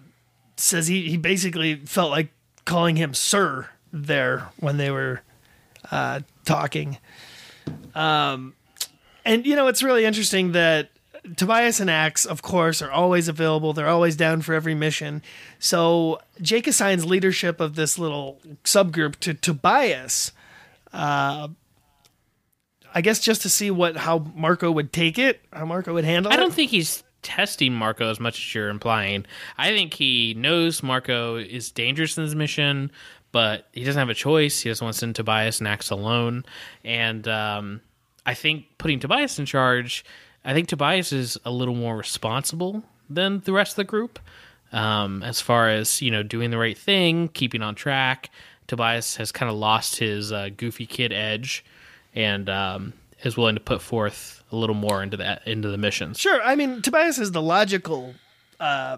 says 0.55 0.87
he, 0.87 1.09
he 1.09 1.17
basically 1.17 1.75
felt 1.75 2.09
like 2.09 2.29
calling 2.65 2.95
him 2.95 3.13
sir 3.13 3.69
there 3.93 4.49
when 4.59 4.77
they 4.77 4.89
were 4.89 5.21
uh, 5.91 6.21
talking. 6.45 6.97
Um, 7.93 8.55
and 9.23 9.45
you 9.45 9.55
know 9.55 9.67
it's 9.67 9.83
really 9.83 10.03
interesting 10.03 10.53
that 10.53 10.89
Tobias 11.35 11.79
and 11.79 11.89
Ax, 11.89 12.25
of 12.25 12.41
course, 12.41 12.81
are 12.81 12.91
always 12.91 13.27
available. 13.27 13.73
They're 13.73 13.87
always 13.87 14.15
down 14.15 14.41
for 14.41 14.55
every 14.55 14.73
mission. 14.73 15.21
So 15.59 16.21
Jake 16.41 16.65
assigns 16.65 17.05
leadership 17.05 17.59
of 17.59 17.75
this 17.75 17.99
little 17.99 18.39
subgroup 18.63 19.17
to 19.17 19.33
Tobias. 19.35 20.31
Uh, 20.93 21.49
I 22.97 23.01
guess 23.01 23.19
just 23.19 23.43
to 23.43 23.49
see 23.49 23.69
what 23.69 23.95
how 23.95 24.25
Marco 24.33 24.71
would 24.71 24.91
take 24.91 25.19
it, 25.19 25.39
how 25.53 25.65
Marco 25.65 25.93
would 25.93 26.03
handle 26.03 26.31
it. 26.31 26.33
I 26.33 26.37
don't 26.39 26.51
think 26.51 26.71
he's 26.71 27.03
testing 27.21 27.71
Marco 27.71 28.09
as 28.09 28.19
much 28.19 28.39
as 28.39 28.55
you're 28.55 28.69
implying. 28.69 29.23
I 29.55 29.69
think 29.69 29.93
he 29.93 30.33
knows 30.35 30.81
Marco 30.81 31.35
is 31.35 31.69
dangerous 31.69 32.17
in 32.17 32.23
his 32.23 32.33
mission, 32.33 32.89
but 33.31 33.67
he 33.71 33.83
doesn't 33.83 33.99
have 33.99 34.09
a 34.09 34.15
choice. 34.15 34.61
He 34.61 34.71
doesn't 34.71 34.83
want 34.83 34.95
to 34.95 34.99
send 34.99 35.15
Tobias 35.15 35.59
and 35.59 35.67
Ax 35.67 35.91
alone. 35.91 36.43
And 36.83 37.27
um, 37.27 37.81
I 38.25 38.33
think 38.33 38.65
putting 38.79 38.99
Tobias 38.99 39.37
in 39.37 39.45
charge, 39.45 40.03
I 40.43 40.55
think 40.55 40.67
Tobias 40.67 41.13
is 41.13 41.37
a 41.45 41.51
little 41.51 41.75
more 41.75 41.95
responsible 41.95 42.81
than 43.07 43.41
the 43.41 43.53
rest 43.53 43.73
of 43.73 43.75
the 43.75 43.83
group. 43.83 44.17
Um, 44.71 45.21
as 45.21 45.39
far 45.39 45.69
as 45.69 46.01
you 46.01 46.09
know, 46.09 46.23
doing 46.23 46.49
the 46.49 46.57
right 46.57 46.75
thing, 46.75 47.27
keeping 47.27 47.61
on 47.61 47.75
track. 47.75 48.31
Tobias 48.65 49.17
has 49.17 49.31
kind 49.31 49.51
of 49.51 49.55
lost 49.55 49.97
his 49.97 50.31
uh, 50.31 50.49
goofy 50.57 50.87
kid 50.87 51.13
edge, 51.13 51.63
and 52.17 52.49
um, 52.49 52.93
is 53.23 53.37
willing 53.37 53.55
to 53.55 53.61
put 53.61 53.79
forth 53.79 54.43
a 54.51 54.55
little 54.55 54.75
more 54.75 55.03
into 55.03 55.17
that 55.17 55.47
into 55.47 55.69
the 55.69 55.77
missions. 55.77 56.19
Sure. 56.19 56.41
I 56.41 56.55
mean, 56.55 56.81
Tobias 56.81 57.19
is 57.19 57.31
the 57.31 57.41
logical 57.41 58.15
uh, 58.59 58.97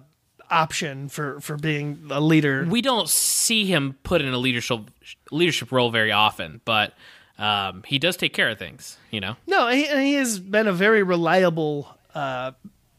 option 0.49 1.09
for 1.09 1.41
for 1.41 1.57
being 1.57 2.07
a 2.09 2.21
leader. 2.21 2.65
We 2.67 2.81
don't 2.81 3.09
see 3.09 3.65
him 3.65 3.97
put 4.03 4.21
in 4.21 4.33
a 4.33 4.37
leadership 4.37 4.89
leadership 5.31 5.71
role 5.71 5.91
very 5.91 6.13
often, 6.13 6.61
but 6.63 6.93
um, 7.37 7.83
he 7.85 7.99
does 7.99 8.15
take 8.15 8.33
care 8.33 8.49
of 8.49 8.57
things. 8.57 8.97
You 9.11 9.19
know. 9.19 9.35
No, 9.45 9.67
he, 9.67 9.85
and 9.85 9.99
he 9.99 10.13
has 10.13 10.39
been 10.39 10.67
a 10.67 10.73
very 10.73 11.03
reliable 11.03 11.97
uh, 12.15 12.53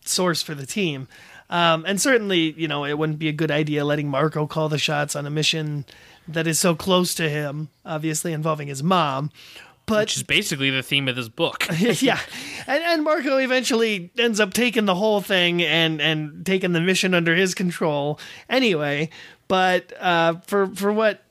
source 0.05 0.43
for 0.43 0.55
the 0.55 0.67
team. 0.67 1.09
Um, 1.49 1.85
and 1.85 2.01
certainly, 2.01 2.53
you 2.53 2.69
know, 2.69 2.85
it 2.85 2.97
wouldn't 2.97 3.19
be 3.19 3.29
a 3.29 3.33
good 3.33 3.51
idea 3.51 3.85
letting 3.85 4.09
Marco 4.09 4.47
call 4.47 4.69
the 4.69 4.79
shots 4.79 5.17
on 5.17 5.27
a 5.27 5.31
mission 5.31 5.85
that 6.29 6.47
is 6.47 6.61
so 6.61 6.77
close 6.77 7.13
to 7.15 7.29
him, 7.29 7.71
obviously 7.85 8.33
involving 8.33 8.69
his 8.69 8.85
mom. 8.85 9.33
But 9.91 9.99
Which 10.03 10.17
is 10.17 10.23
basically 10.23 10.71
the 10.71 10.83
theme 10.83 11.09
of 11.09 11.17
this 11.17 11.29
book. 11.29 11.67
yeah, 11.79 12.21
and 12.67 12.83
and 12.83 13.03
Marco 13.05 13.37
eventually 13.39 14.11
ends 14.17 14.41
up 14.41 14.55
taking 14.55 14.87
the 14.87 14.95
whole 14.95 15.21
thing 15.21 15.63
and 15.63 16.01
and 16.01 16.47
taking 16.47 16.73
the 16.73 16.81
mission 16.81 17.13
under 17.13 17.35
his 17.35 17.55
control 17.55 18.19
anyway. 18.49 19.11
But 19.49 19.93
uh, 20.01 20.35
for 20.47 20.69
for 20.69 20.93
what 20.93 21.25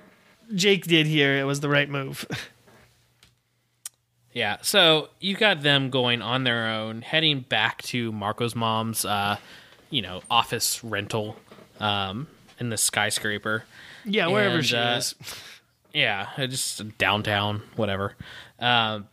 Jake 0.54 0.86
did 0.88 1.08
here, 1.08 1.38
it 1.38 1.46
was 1.46 1.62
the 1.62 1.70
right 1.70 1.90
move. 1.90 2.26
Yeah, 4.32 4.58
so 4.62 5.10
you 5.20 5.36
got 5.36 5.64
them 5.64 5.90
going 5.90 6.22
on 6.22 6.44
their 6.44 6.68
own, 6.68 7.02
heading 7.02 7.42
back 7.42 7.82
to 7.84 8.12
Marco's 8.12 8.56
mom's, 8.56 9.04
uh, 9.04 9.38
you 9.90 10.04
know, 10.04 10.22
office 10.30 10.84
rental 10.84 11.36
um, 11.80 12.28
in 12.60 12.70
the 12.70 12.78
skyscraper. 12.78 13.64
yeah, 14.06 14.28
wherever 14.28 14.58
And, 14.58 14.66
she 14.66 14.76
uh, 14.78 14.98
is. 14.98 15.16
Yeah, 15.94 16.28
just 16.38 16.98
downtown, 17.00 17.64
whatever. 17.76 18.16
Um, 18.60 19.08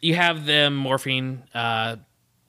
you 0.00 0.14
have 0.14 0.44
them 0.44 0.82
morphing, 0.82 1.42
uh, 1.54 1.96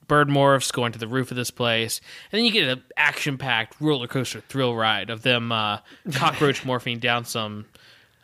bird 0.08 0.28
morphs 0.28 0.72
going 0.72 0.92
to 0.92 0.98
the 0.98 1.08
roof 1.08 1.30
of 1.30 1.36
this 1.36 1.50
place, 1.50 2.00
and 2.30 2.38
then 2.38 2.44
you 2.44 2.52
get 2.52 2.68
an 2.68 2.82
action-packed 2.96 3.80
roller 3.80 4.06
coaster 4.06 4.40
thrill 4.40 4.74
ride 4.74 5.10
of 5.10 5.22
them 5.22 5.52
uh, 5.52 5.78
cockroach 6.12 6.62
morphing 6.64 7.00
down 7.00 7.24
some 7.24 7.66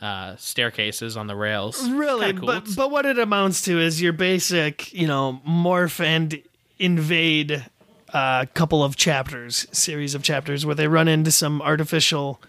uh, 0.01 0.35
staircases 0.37 1.17
on 1.17 1.27
the 1.27 1.37
rails. 1.37 1.89
Really, 1.91 2.33
cool. 2.33 2.47
but 2.47 2.67
but 2.77 2.91
what 2.91 3.07
it 3.07 3.19
amounts 3.19 3.63
to 3.63 3.79
is 3.79 4.01
your 4.01 4.13
basic, 4.13 4.93
you 4.93 5.07
know, 5.07 5.41
morph 5.47 6.05
and 6.05 6.43
invade 6.79 7.65
uh, 8.13 8.47
couple 8.55 8.83
of 8.83 8.97
chapters, 8.97 9.67
series 9.73 10.15
of 10.15 10.23
chapters 10.23 10.67
where 10.67 10.75
they 10.75 10.89
run 10.89 11.09
into 11.09 11.31
some 11.31 11.63
artificial 11.63 12.41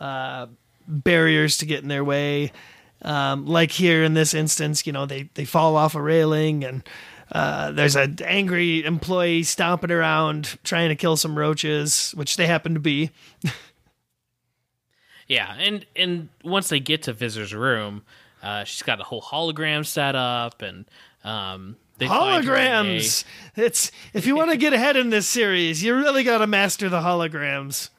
uh, 0.00 0.46
barriers 0.86 1.58
to 1.58 1.66
get 1.66 1.82
in 1.82 1.88
their 1.88 2.04
way. 2.04 2.52
Um, 3.02 3.46
like 3.46 3.70
here 3.70 4.02
in 4.02 4.14
this 4.14 4.34
instance, 4.34 4.86
you 4.86 4.92
know, 4.92 5.06
they 5.06 5.30
they 5.34 5.44
fall 5.44 5.76
off 5.76 5.94
a 5.94 6.02
railing 6.02 6.64
and. 6.64 6.82
Uh, 7.30 7.70
there's 7.72 7.94
an 7.94 8.16
angry 8.24 8.82
employee 8.82 9.42
stomping 9.42 9.90
around 9.90 10.56
trying 10.64 10.88
to 10.88 10.96
kill 10.96 11.14
some 11.14 11.36
roaches, 11.36 12.12
which 12.12 12.38
they 12.38 12.46
happen 12.46 12.72
to 12.72 12.80
be. 12.80 13.10
Yeah, 15.26 15.54
and 15.58 15.84
and 15.94 16.30
once 16.42 16.68
they 16.70 16.80
get 16.80 17.02
to 17.02 17.12
Visser's 17.12 17.52
room, 17.52 18.02
uh, 18.42 18.64
she's 18.64 18.82
got 18.82 18.98
a 19.00 19.04
whole 19.04 19.20
hologram 19.20 19.84
set 19.84 20.14
up, 20.14 20.62
and 20.62 20.86
um, 21.22 21.76
they 21.98 22.08
find 22.08 22.44
a- 22.44 22.48
Holograms. 22.48 23.24
It's 23.54 23.92
if 24.14 24.26
you 24.26 24.34
want 24.34 24.50
to 24.50 24.56
get 24.56 24.72
ahead 24.72 24.96
in 24.96 25.10
this 25.10 25.26
series, 25.26 25.82
you 25.82 25.94
really 25.94 26.24
got 26.24 26.38
to 26.38 26.46
master 26.46 26.88
the 26.88 27.00
holograms. 27.00 27.90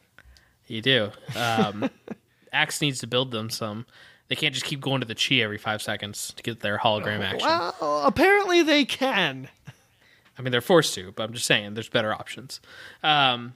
You 0.66 0.82
do. 0.82 1.12
Um, 1.36 1.90
Ax 2.52 2.82
needs 2.82 3.00
to 3.00 3.08
build 3.08 3.30
them 3.30 3.52
some. 3.52 3.86
They 4.30 4.36
can't 4.36 4.54
just 4.54 4.66
keep 4.66 4.80
going 4.80 5.02
to 5.02 5.08
the 5.08 5.16
Chee 5.16 5.42
every 5.42 5.58
five 5.58 5.82
seconds 5.82 6.34
to 6.38 6.44
get 6.44 6.62
their 6.62 6.78
hologram 6.78 7.22
action. 7.22 7.48
Well, 7.48 8.04
apparently 8.06 8.62
they 8.64 8.86
can. 8.86 9.50
I 10.38 10.42
mean, 10.42 10.52
they're 10.52 10.62
forced 10.62 10.94
to, 10.96 11.12
but 11.12 11.24
I'm 11.24 11.34
just 11.34 11.46
saying 11.46 11.74
there's 11.74 11.90
better 11.90 12.14
options. 12.14 12.62
Um, 13.04 13.56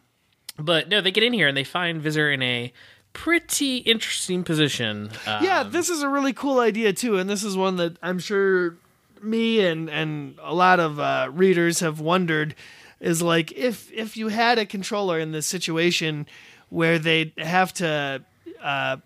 but 0.57 0.89
no, 0.89 0.99
they 0.99 1.11
get 1.11 1.23
in 1.23 1.31
here 1.31 1.47
and 1.47 1.55
they 1.55 1.63
find 1.63 2.01
Visser 2.01 2.29
in 2.31 2.41
a 2.41 2.73
pretty 3.13 3.77
interesting 3.77 4.43
position. 4.43 5.11
Um, 5.25 5.43
Yeah, 5.43 5.63
this 5.63 5.89
is 5.89 6.01
a 6.01 6.09
really 6.09 6.33
cool 6.33 6.59
idea 6.59 6.91
too, 6.91 7.17
and 7.17 7.29
this 7.29 7.43
is 7.43 7.55
one 7.55 7.77
that 7.77 7.97
I'm 8.01 8.19
sure 8.19 8.75
me 9.21 9.65
and 9.65 9.89
and 9.89 10.37
a 10.41 10.53
lot 10.53 10.79
of 10.79 10.99
uh, 10.99 11.29
readers 11.31 11.79
have 11.79 11.99
wondered 12.01 12.55
is 12.99 13.21
like 13.21 13.51
if 13.53 13.91
if 13.93 14.17
you 14.17 14.27
had 14.29 14.59
a 14.59 14.65
controller 14.65 15.19
in 15.19 15.31
this 15.31 15.45
situation 15.47 16.25
where 16.69 16.99
they 16.99 17.31
have 17.37 17.73
to 17.75 18.23
uh, 18.61 18.97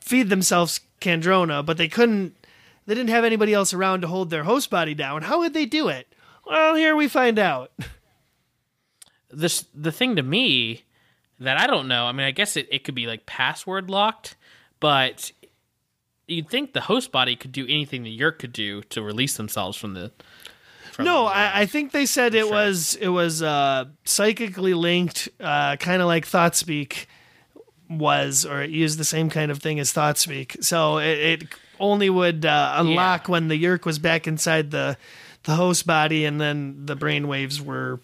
feed 0.00 0.28
themselves 0.28 0.80
Kandrona, 1.00 1.64
but 1.64 1.76
they 1.76 1.88
couldn't, 1.88 2.34
they 2.86 2.94
didn't 2.94 3.10
have 3.10 3.24
anybody 3.24 3.52
else 3.52 3.72
around 3.74 4.02
to 4.02 4.08
hold 4.08 4.30
their 4.30 4.44
host 4.44 4.70
body 4.70 4.94
down. 4.94 5.22
How 5.22 5.38
would 5.38 5.54
they 5.54 5.66
do 5.66 5.88
it? 5.88 6.06
Well, 6.46 6.74
here 6.74 6.94
we 6.94 7.08
find 7.08 7.38
out. 7.38 7.72
this 9.30 9.66
the 9.74 9.92
thing 9.92 10.16
to 10.16 10.22
me 10.22 10.84
that 11.40 11.58
I 11.58 11.66
don't 11.66 11.88
know. 11.88 12.06
I 12.06 12.12
mean, 12.12 12.26
I 12.26 12.30
guess 12.30 12.56
it, 12.56 12.68
it 12.70 12.84
could 12.84 12.94
be 12.94 13.06
like 13.06 13.26
password 13.26 13.90
locked, 13.90 14.36
but 14.80 15.32
you'd 16.26 16.48
think 16.48 16.72
the 16.72 16.80
host 16.80 17.12
body 17.12 17.36
could 17.36 17.52
do 17.52 17.64
anything 17.64 18.02
the 18.02 18.18
Yeerk 18.18 18.38
could 18.38 18.52
do 18.52 18.82
to 18.82 19.02
release 19.02 19.36
themselves 19.36 19.76
from 19.76 19.94
the. 19.94 20.12
From 20.92 21.04
No, 21.04 21.24
the, 21.24 21.34
I, 21.34 21.60
I 21.60 21.66
think 21.66 21.92
they 21.92 22.06
said 22.06 22.34
it 22.34 22.48
was 22.48 22.94
it 22.94 23.08
was 23.08 23.42
uh, 23.42 23.86
psychically 24.04 24.74
linked, 24.74 25.28
uh, 25.40 25.76
kind 25.76 26.00
of 26.00 26.08
like 26.08 26.24
thought 26.24 26.52
ThoughtSpeak 26.52 27.06
was, 27.88 28.44
or 28.44 28.62
it 28.62 28.70
used 28.70 28.98
the 28.98 29.04
same 29.04 29.30
kind 29.30 29.50
of 29.50 29.58
thing 29.58 29.78
as 29.78 29.92
ThoughtSpeak. 29.92 30.64
So 30.64 30.98
it, 30.98 31.18
it 31.42 31.44
only 31.78 32.10
would 32.10 32.44
uh, 32.46 32.74
unlock 32.78 33.26
Yeah. 33.28 33.32
when 33.32 33.48
the 33.48 33.62
Yeerk 33.62 33.84
was 33.84 33.98
back 33.98 34.26
inside 34.26 34.70
the 34.70 34.96
the 35.44 35.54
host 35.54 35.86
body, 35.86 36.24
and 36.24 36.40
then 36.40 36.86
the 36.86 36.96
brain 36.96 37.28
waves 37.28 37.62
were 37.62 38.00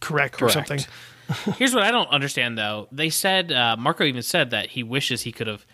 correct, 0.00 0.42
or 0.42 0.48
something. 0.48 0.80
Here's 1.56 1.72
what 1.74 1.84
I 1.84 1.90
don't 1.92 2.08
understand 2.10 2.58
though. 2.58 2.88
They 2.90 3.10
said 3.10 3.52
uh, 3.52 3.76
Marco 3.78 4.04
even 4.04 4.22
said 4.22 4.50
that 4.50 4.70
he 4.70 4.82
wishes 4.82 5.22
he 5.22 5.30
could 5.32 5.46
have, 5.46 5.64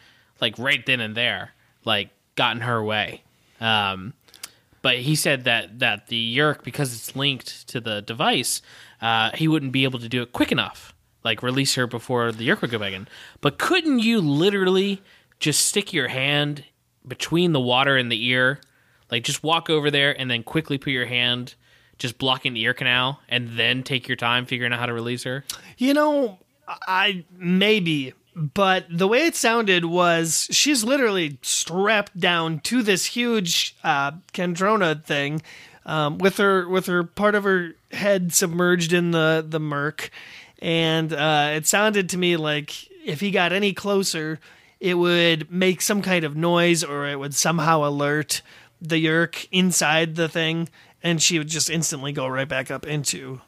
like 0.40 0.58
right 0.58 0.84
then 0.84 1.00
and 1.00 1.14
there, 1.16 1.52
like 1.84 2.10
gotten 2.36 2.60
her 2.62 2.76
away. 2.76 3.22
Um, 3.60 4.12
but 4.82 4.98
he 4.98 5.14
said 5.16 5.44
that 5.44 5.78
that 5.78 6.08
the 6.08 6.36
Yeerk, 6.36 6.62
because 6.64 6.94
it's 6.94 7.16
linked 7.16 7.66
to 7.68 7.80
the 7.80 8.02
device, 8.02 8.60
uh, 9.00 9.30
he 9.34 9.48
wouldn't 9.48 9.72
be 9.72 9.84
able 9.84 9.98
to 10.00 10.08
do 10.08 10.20
it 10.22 10.32
quick 10.32 10.52
enough, 10.52 10.94
like 11.24 11.42
release 11.42 11.74
her 11.74 11.86
before 11.86 12.32
the 12.32 12.54
go 12.54 12.78
back 12.78 12.92
in. 12.92 13.08
But 13.40 13.58
couldn't 13.58 14.00
you 14.00 14.20
literally 14.20 15.02
just 15.38 15.66
stick 15.66 15.92
your 15.92 16.08
hand 16.08 16.64
between 17.06 17.52
the 17.52 17.60
water 17.60 17.96
and 17.96 18.10
the 18.10 18.24
ear, 18.26 18.60
like 19.10 19.24
just 19.24 19.42
walk 19.42 19.70
over 19.70 19.90
there 19.90 20.18
and 20.18 20.30
then 20.30 20.42
quickly 20.42 20.78
put 20.78 20.92
your 20.92 21.06
hand 21.06 21.54
just 21.98 22.18
blocking 22.18 22.54
the 22.54 22.62
ear 22.62 22.74
canal 22.74 23.20
and 23.28 23.56
then 23.58 23.82
take 23.82 24.08
your 24.08 24.16
time 24.16 24.46
figuring 24.46 24.72
out 24.72 24.78
how 24.78 24.86
to 24.86 24.92
release 24.92 25.22
her? 25.24 25.44
You 25.78 25.94
know, 25.94 26.38
I 26.66 27.24
maybe, 27.36 28.14
but 28.34 28.86
the 28.90 29.08
way 29.08 29.26
it 29.26 29.36
sounded 29.36 29.84
was 29.84 30.48
she's 30.50 30.82
literally 30.84 31.38
strapped 31.42 32.18
down 32.18 32.60
to 32.60 32.82
this 32.82 33.06
huge 33.06 33.76
uh, 33.84 34.12
Kandrona 34.32 35.04
thing, 35.04 35.42
um, 35.86 36.18
with 36.18 36.36
her 36.36 36.68
with 36.68 36.86
her 36.86 37.04
part 37.04 37.34
of 37.34 37.44
her 37.44 37.74
head 37.92 38.32
submerged 38.32 38.92
in 38.92 39.10
the 39.10 39.44
the 39.46 39.60
murk, 39.60 40.10
and 40.60 41.12
uh, 41.12 41.50
it 41.54 41.66
sounded 41.66 42.08
to 42.10 42.18
me 42.18 42.36
like 42.36 42.88
if 43.04 43.20
he 43.20 43.30
got 43.30 43.52
any 43.52 43.72
closer, 43.72 44.38
it 44.78 44.94
would 44.94 45.50
make 45.50 45.80
some 45.80 46.02
kind 46.02 46.24
of 46.24 46.36
noise 46.36 46.84
or 46.84 47.06
it 47.06 47.18
would 47.18 47.34
somehow 47.34 47.86
alert 47.86 48.42
the 48.80 49.04
Yeerk 49.04 49.46
inside 49.52 50.16
the 50.16 50.28
thing, 50.28 50.68
and 51.02 51.20
she 51.20 51.38
would 51.38 51.48
just 51.48 51.68
instantly 51.68 52.12
go 52.12 52.26
right 52.26 52.48
back 52.48 52.70
up 52.70 52.86
into 52.86 53.40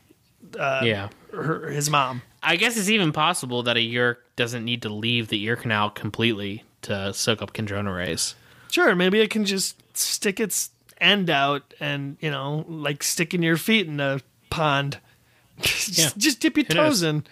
yeah. 0.58 1.08
her 1.32 1.70
his 1.70 1.88
mom. 1.88 2.22
I 2.42 2.56
guess 2.56 2.76
it's 2.76 2.90
even 2.90 3.12
possible 3.12 3.62
that 3.62 3.76
a 3.76 3.80
Yeerk 3.80 4.16
doesn't 4.36 4.64
need 4.64 4.82
to 4.82 4.88
leave 4.88 5.28
the 5.28 5.42
ear 5.44 5.56
canal 5.56 5.90
completely 5.90 6.64
to 6.82 7.14
soak 7.14 7.40
up 7.40 7.52
Kandrona 7.52 7.94
rays. 7.96 8.34
Sure, 8.70 8.94
maybe 8.94 9.20
it 9.20 9.30
can 9.30 9.44
just 9.44 9.76
stick 9.96 10.40
its 10.40 10.70
end 11.00 11.30
out 11.30 11.74
and, 11.78 12.16
you 12.20 12.30
know, 12.30 12.64
like 12.68 13.02
sticking 13.02 13.42
your 13.42 13.56
feet 13.56 13.86
in 13.86 14.00
a 14.00 14.20
pond. 14.50 14.98
just, 15.61 15.98
Yeah. 15.98 16.11
just 16.16 16.40
dip 16.40 16.57
your 16.57 16.64
Who 16.66 16.74
toes 16.74 17.03
knows? 17.03 17.03
in. 17.03 17.24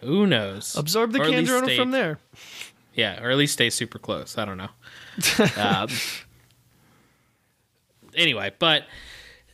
Who 0.00 0.26
knows? 0.26 0.76
Absorb 0.76 1.12
the 1.12 1.20
Or 1.20 1.24
stay- 1.64 1.76
from 1.76 1.90
there. 1.90 2.18
Yeah, 2.94 3.20
or 3.22 3.30
at 3.30 3.36
least 3.36 3.54
stay 3.54 3.70
super 3.70 3.98
close. 3.98 4.38
I 4.38 4.44
don't 4.44 4.58
know. 4.58 4.68
um, 5.56 5.88
anyway, 8.16 8.52
but 8.58 8.84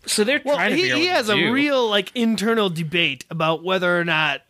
so 0.06 0.24
they're 0.24 0.40
Well, 0.44 0.56
trying 0.56 0.70
to 0.70 0.76
he, 0.76 0.90
he 0.90 1.06
has 1.06 1.28
a 1.28 1.34
do. 1.36 1.52
real 1.52 1.88
like 1.88 2.14
internal 2.14 2.68
debate 2.70 3.24
about 3.30 3.62
whether 3.62 3.98
or 3.98 4.04
not. 4.04 4.42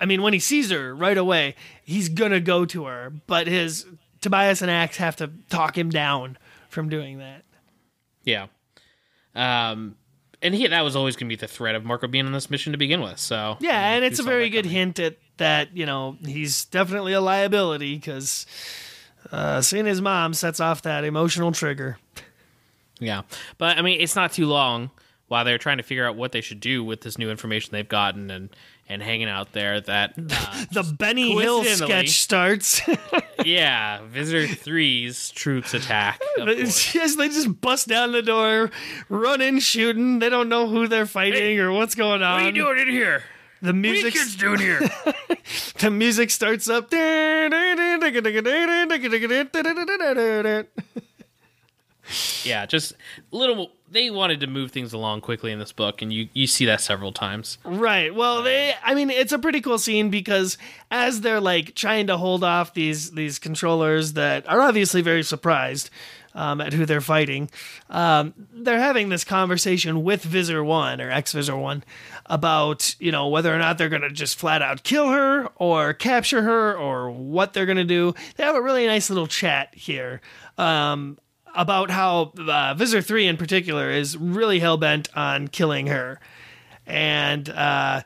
I 0.00 0.06
mean, 0.06 0.22
when 0.22 0.32
he 0.32 0.40
sees 0.40 0.70
her 0.70 0.94
right 0.94 1.16
away, 1.16 1.54
he's 1.84 2.08
gonna 2.08 2.40
go 2.40 2.64
to 2.66 2.84
her, 2.86 3.12
but 3.26 3.46
his 3.46 3.86
Tobias 4.20 4.60
and 4.62 4.70
Ax 4.70 4.96
have 4.96 5.16
to 5.16 5.30
talk 5.50 5.78
him 5.78 5.88
down 5.90 6.36
from 6.68 6.88
doing 6.88 7.18
that. 7.18 7.44
Yeah. 8.24 8.46
Um, 9.34 9.96
and 10.44 10.54
he 10.54 10.66
that 10.66 10.82
was 10.82 10.94
always 10.94 11.16
going 11.16 11.28
to 11.28 11.36
be 11.36 11.40
the 11.40 11.48
threat 11.48 11.74
of 11.74 11.84
Marco 11.84 12.06
being 12.06 12.26
on 12.26 12.32
this 12.32 12.50
mission 12.50 12.70
to 12.72 12.78
begin 12.78 13.00
with. 13.00 13.18
So 13.18 13.56
Yeah, 13.60 13.94
and 13.94 14.04
it's 14.04 14.20
a 14.20 14.22
very 14.22 14.48
good 14.50 14.64
coming. 14.64 14.76
hint 14.76 14.98
at 15.00 15.16
that. 15.38 15.76
You 15.76 15.86
know, 15.86 16.16
he's 16.24 16.66
definitely 16.66 17.12
a 17.14 17.20
liability 17.20 17.96
because 17.96 18.46
uh, 19.32 19.60
seeing 19.60 19.86
his 19.86 20.00
mom 20.00 20.34
sets 20.34 20.60
off 20.60 20.82
that 20.82 21.02
emotional 21.04 21.50
trigger. 21.50 21.98
Yeah, 23.00 23.22
but 23.58 23.76
I 23.78 23.82
mean, 23.82 24.00
it's 24.00 24.14
not 24.14 24.32
too 24.32 24.46
long 24.46 24.90
while 25.28 25.44
they're 25.44 25.58
trying 25.58 25.78
to 25.78 25.82
figure 25.82 26.06
out 26.06 26.14
what 26.16 26.32
they 26.32 26.40
should 26.40 26.60
do 26.60 26.84
with 26.84 27.00
this 27.00 27.18
new 27.18 27.30
information 27.30 27.70
they've 27.72 27.88
gotten 27.88 28.30
and 28.30 28.50
and 28.88 29.02
hanging 29.02 29.28
out 29.28 29.52
there. 29.52 29.80
That 29.80 30.14
uh, 30.18 30.64
The 30.72 30.94
Benny 30.96 31.36
Hill 31.38 31.64
sketch 31.64 32.20
starts. 32.20 32.80
yeah, 33.44 34.00
Visser 34.06 34.46
Three's 34.46 35.30
troops 35.30 35.74
attack. 35.74 36.20
of 36.38 36.48
it's 36.48 36.60
course. 36.60 36.92
just 36.92 37.18
they 37.18 37.28
just 37.28 37.60
bust 37.60 37.88
down 37.88 38.12
the 38.12 38.22
door, 38.22 38.70
run 39.08 39.40
in 39.40 39.58
shooting. 39.60 40.18
They 40.18 40.28
don't 40.28 40.48
know 40.48 40.68
who 40.68 40.88
they're 40.88 41.06
fighting 41.06 41.58
or 41.60 41.72
what's 41.72 41.94
going 41.94 42.22
on. 42.22 42.34
What 42.34 42.42
are 42.42 42.46
you 42.46 42.52
doing 42.52 42.78
in 42.78 42.88
here? 42.88 43.22
The 43.62 43.72
music, 43.72 44.14
doing 44.38 44.58
here? 44.58 44.78
the 45.78 45.90
music 45.90 46.30
starts 46.30 46.68
up. 46.68 46.92
yeah, 52.44 52.66
just 52.66 52.92
little. 53.30 53.72
They 53.94 54.10
wanted 54.10 54.40
to 54.40 54.48
move 54.48 54.72
things 54.72 54.92
along 54.92 55.20
quickly 55.20 55.52
in 55.52 55.60
this 55.60 55.70
book, 55.70 56.02
and 56.02 56.12
you 56.12 56.28
you 56.32 56.48
see 56.48 56.66
that 56.66 56.80
several 56.80 57.12
times. 57.12 57.58
Right. 57.62 58.12
Well, 58.12 58.42
they. 58.42 58.74
I 58.82 58.92
mean, 58.92 59.08
it's 59.08 59.30
a 59.30 59.38
pretty 59.38 59.60
cool 59.60 59.78
scene 59.78 60.10
because 60.10 60.58
as 60.90 61.20
they're 61.20 61.40
like 61.40 61.76
trying 61.76 62.08
to 62.08 62.16
hold 62.16 62.42
off 62.42 62.74
these 62.74 63.12
these 63.12 63.38
controllers 63.38 64.14
that 64.14 64.48
are 64.48 64.60
obviously 64.60 65.00
very 65.00 65.22
surprised 65.22 65.90
um, 66.34 66.60
at 66.60 66.72
who 66.72 66.84
they're 66.84 67.00
fighting, 67.00 67.48
um, 67.88 68.34
they're 68.52 68.80
having 68.80 69.10
this 69.10 69.22
conversation 69.22 70.02
with 70.02 70.24
Visser 70.24 70.64
One 70.64 71.00
or 71.00 71.12
X 71.12 71.32
Visser 71.32 71.56
One 71.56 71.84
about 72.26 72.96
you 72.98 73.12
know 73.12 73.28
whether 73.28 73.54
or 73.54 73.58
not 73.58 73.78
they're 73.78 73.88
going 73.88 74.02
to 74.02 74.10
just 74.10 74.36
flat 74.36 74.60
out 74.60 74.82
kill 74.82 75.10
her 75.10 75.46
or 75.54 75.94
capture 75.94 76.42
her 76.42 76.76
or 76.76 77.12
what 77.12 77.52
they're 77.52 77.64
going 77.64 77.76
to 77.76 77.84
do. 77.84 78.12
They 78.34 78.42
have 78.42 78.56
a 78.56 78.60
really 78.60 78.88
nice 78.88 79.08
little 79.08 79.28
chat 79.28 79.72
here. 79.72 80.20
Um, 80.58 81.16
about 81.54 81.90
how 81.90 82.32
uh, 82.38 82.74
Visser 82.74 83.00
3 83.00 83.26
in 83.26 83.36
particular 83.36 83.90
is 83.90 84.16
really 84.16 84.60
hell 84.60 84.76
bent 84.76 85.08
on 85.16 85.48
killing 85.48 85.86
her. 85.86 86.20
And 86.86 87.48
uh, 87.48 88.02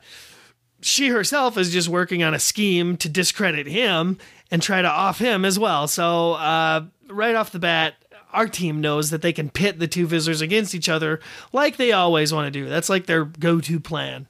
she 0.81 1.09
herself 1.09 1.57
is 1.57 1.71
just 1.71 1.89
working 1.89 2.23
on 2.23 2.33
a 2.33 2.39
scheme 2.39 2.97
to 2.97 3.09
discredit 3.09 3.67
him 3.67 4.17
and 4.51 4.61
try 4.61 4.81
to 4.81 4.87
off 4.87 5.19
him 5.19 5.45
as 5.45 5.59
well. 5.59 5.87
So, 5.87 6.33
uh, 6.33 6.85
right 7.09 7.35
off 7.35 7.51
the 7.51 7.59
bat, 7.59 7.95
our 8.31 8.47
team 8.47 8.81
knows 8.81 9.09
that 9.09 9.21
they 9.21 9.33
can 9.33 9.49
pit 9.49 9.79
the 9.79 9.87
two 9.87 10.07
Vissers 10.07 10.41
against 10.41 10.75
each 10.75 10.89
other 10.89 11.19
like 11.51 11.77
they 11.77 11.91
always 11.91 12.33
want 12.33 12.45
to 12.45 12.51
do. 12.51 12.69
That's 12.69 12.89
like 12.89 13.05
their 13.05 13.25
go 13.25 13.59
to 13.61 13.79
plan. 13.79 14.27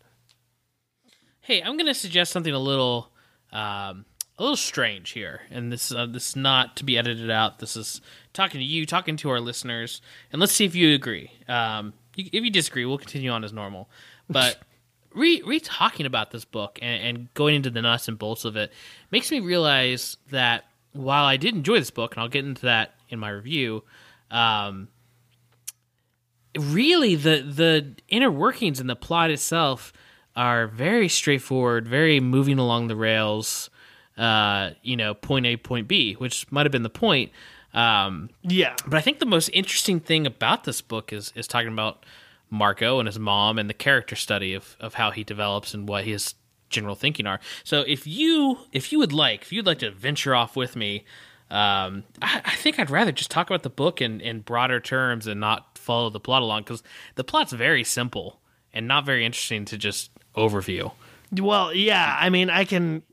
Hey, 1.42 1.62
I'm 1.62 1.76
going 1.78 1.88
to 1.88 1.94
suggest 1.94 2.32
something 2.32 2.54
a 2.54 2.60
little, 2.60 3.12
um, 3.52 4.06
a 4.40 4.42
little 4.42 4.56
strange 4.58 5.12
here, 5.12 5.42
and 5.52 5.72
this 5.72 5.92
uh, 5.92 6.06
this 6.08 6.30
is 6.30 6.36
not 6.36 6.78
to 6.78 6.84
be 6.86 6.98
edited 6.98 7.30
out. 7.30 7.60
This 7.60 7.76
is 7.76 8.02
talking 8.34 8.60
to 8.60 8.66
you, 8.66 8.86
talking 8.86 9.18
to 9.18 9.30
our 9.30 9.40
listeners, 9.42 10.02
and 10.32 10.40
let's 10.40 10.54
see 10.54 10.66
if 10.66 10.74
you 10.76 10.96
agree. 10.96 11.30
Um, 11.48 11.94
you- 12.16 12.30
if 12.34 12.44
you 12.44 12.50
disagree, 12.50 12.86
we'll 12.86 12.98
continue 12.98 13.30
on 13.32 13.44
as 13.44 13.54
normal. 13.54 13.90
But 14.30 14.60
re 15.14 15.42
re 15.46 15.60
talking 15.60 16.06
about 16.06 16.32
this 16.32 16.46
book 16.46 16.80
and, 16.82 17.04
and 17.18 17.34
going 17.34 17.56
into 17.56 17.70
the 17.70 17.82
nuts 17.82 18.08
and 18.08 18.18
bolts 18.18 18.46
of 18.46 18.56
it 18.56 18.72
makes 19.12 19.30
me 19.30 19.40
realize 19.42 20.18
that 20.32 20.64
while 20.94 21.26
I 21.26 21.38
did 21.38 21.54
enjoy 21.54 21.78
this 21.80 21.92
book, 21.92 22.16
and 22.16 22.22
I'll 22.24 22.30
get 22.30 22.46
into 22.46 22.64
that 22.64 22.96
in 23.10 23.20
my 23.20 23.30
review, 23.30 23.84
um, 24.32 24.88
really 26.58 27.16
the 27.16 27.42
the 27.42 27.96
inner 28.08 28.32
workings 28.32 28.80
and 28.80 28.90
the 28.90 28.96
plot 28.96 29.32
itself 29.32 29.92
are 30.36 30.68
very 30.68 31.10
straightforward, 31.10 31.88
very 31.88 32.20
moving 32.20 32.60
along 32.60 32.88
the 32.88 32.96
rails. 32.96 33.69
Uh, 34.20 34.72
you 34.84 34.98
know, 34.98 35.14
point 35.14 35.46
A, 35.46 35.56
point 35.56 35.88
B, 35.88 36.14
which 36.16 36.52
might 36.52 36.66
have 36.66 36.72
been 36.74 36.84
the 36.84 36.90
point. 36.90 37.32
Um, 37.74 38.30
Yeah. 38.44 38.76
but 38.86 38.98
I 38.98 39.02
think 39.02 39.20
the 39.20 39.26
most 39.26 39.50
interesting 39.54 40.00
thing 40.00 40.26
about 40.28 40.66
this 40.66 40.82
book 40.82 41.14
is 41.14 41.32
is 41.36 41.48
talking 41.48 41.72
about 41.72 42.06
Marco 42.50 43.00
and 43.00 43.08
his 43.08 43.18
mom 43.20 43.58
and 43.60 43.70
the 43.70 43.74
character 43.76 44.16
study 44.16 44.54
of 44.54 44.76
of 44.80 44.96
how 44.96 45.12
he 45.12 45.24
develops 45.24 45.74
and 45.74 45.88
what 45.88 46.04
his 46.04 46.36
general 46.70 46.96
thinking 46.96 47.26
are. 47.28 47.40
So 47.64 47.82
if 47.88 48.06
you 48.06 48.58
if 48.74 48.92
you 48.92 49.00
would 49.00 49.14
like 49.14 49.44
if 49.44 49.54
you'd 49.54 49.66
like 49.66 49.80
to 49.80 49.92
venture 49.92 50.36
off 50.36 50.56
with 50.56 50.76
me, 50.76 51.06
um, 51.50 52.04
I, 52.22 52.42
I 52.44 52.56
think 52.56 52.78
I'd 52.80 52.90
rather 52.90 53.12
just 53.12 53.32
talk 53.32 53.50
about 53.50 53.64
the 53.64 53.70
book 53.70 54.02
in 54.02 54.20
in 54.20 54.42
broader 54.42 54.80
terms 54.80 55.28
and 55.28 55.40
not 55.40 55.78
follow 55.78 56.10
the 56.10 56.20
plot 56.20 56.42
along 56.42 56.64
because 56.64 56.84
the 57.16 57.24
plot's 57.24 57.54
very 57.54 57.84
simple 57.84 58.42
and 58.74 58.88
not 58.88 59.06
very 59.06 59.26
interesting 59.26 59.64
to 59.66 59.78
just 59.78 60.12
overview. 60.36 60.92
Well, 61.32 61.74
yeah. 61.74 62.18
I 62.20 62.30
mean, 62.30 62.50
I 62.50 62.66
can 62.66 63.04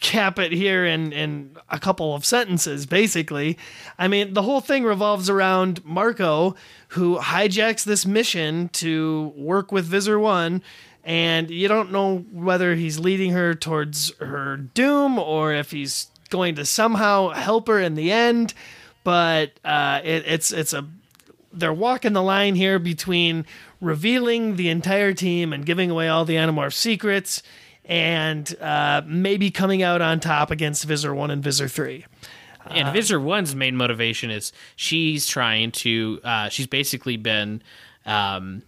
cap 0.00 0.38
it 0.38 0.52
here 0.52 0.84
in 0.84 1.12
in 1.12 1.56
a 1.68 1.78
couple 1.78 2.14
of 2.14 2.24
sentences. 2.24 2.86
Basically, 2.86 3.58
I 3.98 4.08
mean, 4.08 4.34
the 4.34 4.42
whole 4.42 4.60
thing 4.60 4.84
revolves 4.84 5.28
around 5.28 5.84
Marco, 5.84 6.54
who 6.88 7.18
hijacks 7.18 7.84
this 7.84 8.06
mission 8.06 8.68
to 8.70 9.32
work 9.36 9.72
with 9.72 9.84
Visser 9.84 10.18
One, 10.18 10.62
and 11.04 11.50
you 11.50 11.68
don't 11.68 11.92
know 11.92 12.18
whether 12.32 12.74
he's 12.74 12.98
leading 12.98 13.32
her 13.32 13.54
towards 13.54 14.14
her 14.18 14.56
doom 14.56 15.18
or 15.18 15.52
if 15.52 15.70
he's 15.70 16.08
going 16.30 16.54
to 16.56 16.64
somehow 16.64 17.30
help 17.30 17.68
her 17.68 17.80
in 17.80 17.94
the 17.94 18.12
end. 18.12 18.54
But 19.04 19.52
uh, 19.64 20.00
it, 20.04 20.24
it's 20.26 20.52
it's 20.52 20.72
a 20.72 20.86
they're 21.52 21.72
walking 21.72 22.12
the 22.12 22.22
line 22.22 22.54
here 22.54 22.78
between 22.78 23.44
revealing 23.80 24.56
the 24.56 24.68
entire 24.68 25.12
team 25.12 25.52
and 25.52 25.66
giving 25.66 25.90
away 25.90 26.08
all 26.08 26.24
the 26.24 26.36
Animorph 26.36 26.72
secrets 26.72 27.42
and 27.84 28.54
uh, 28.60 29.02
maybe 29.06 29.50
coming 29.50 29.82
out 29.82 30.00
on 30.00 30.20
top 30.20 30.50
against 30.50 30.84
Visser 30.84 31.14
1 31.14 31.30
and 31.30 31.42
Visser 31.42 31.68
3. 31.68 32.04
And 32.70 32.92
Visser 32.92 33.18
One's 33.18 33.54
main 33.54 33.76
motivation 33.76 34.30
is 34.30 34.52
she's 34.76 35.26
trying 35.26 35.72
to. 35.72 36.20
Uh, 36.22 36.48
she's 36.48 36.66
basically 36.66 37.16
been 37.16 37.62
um, 38.06 38.62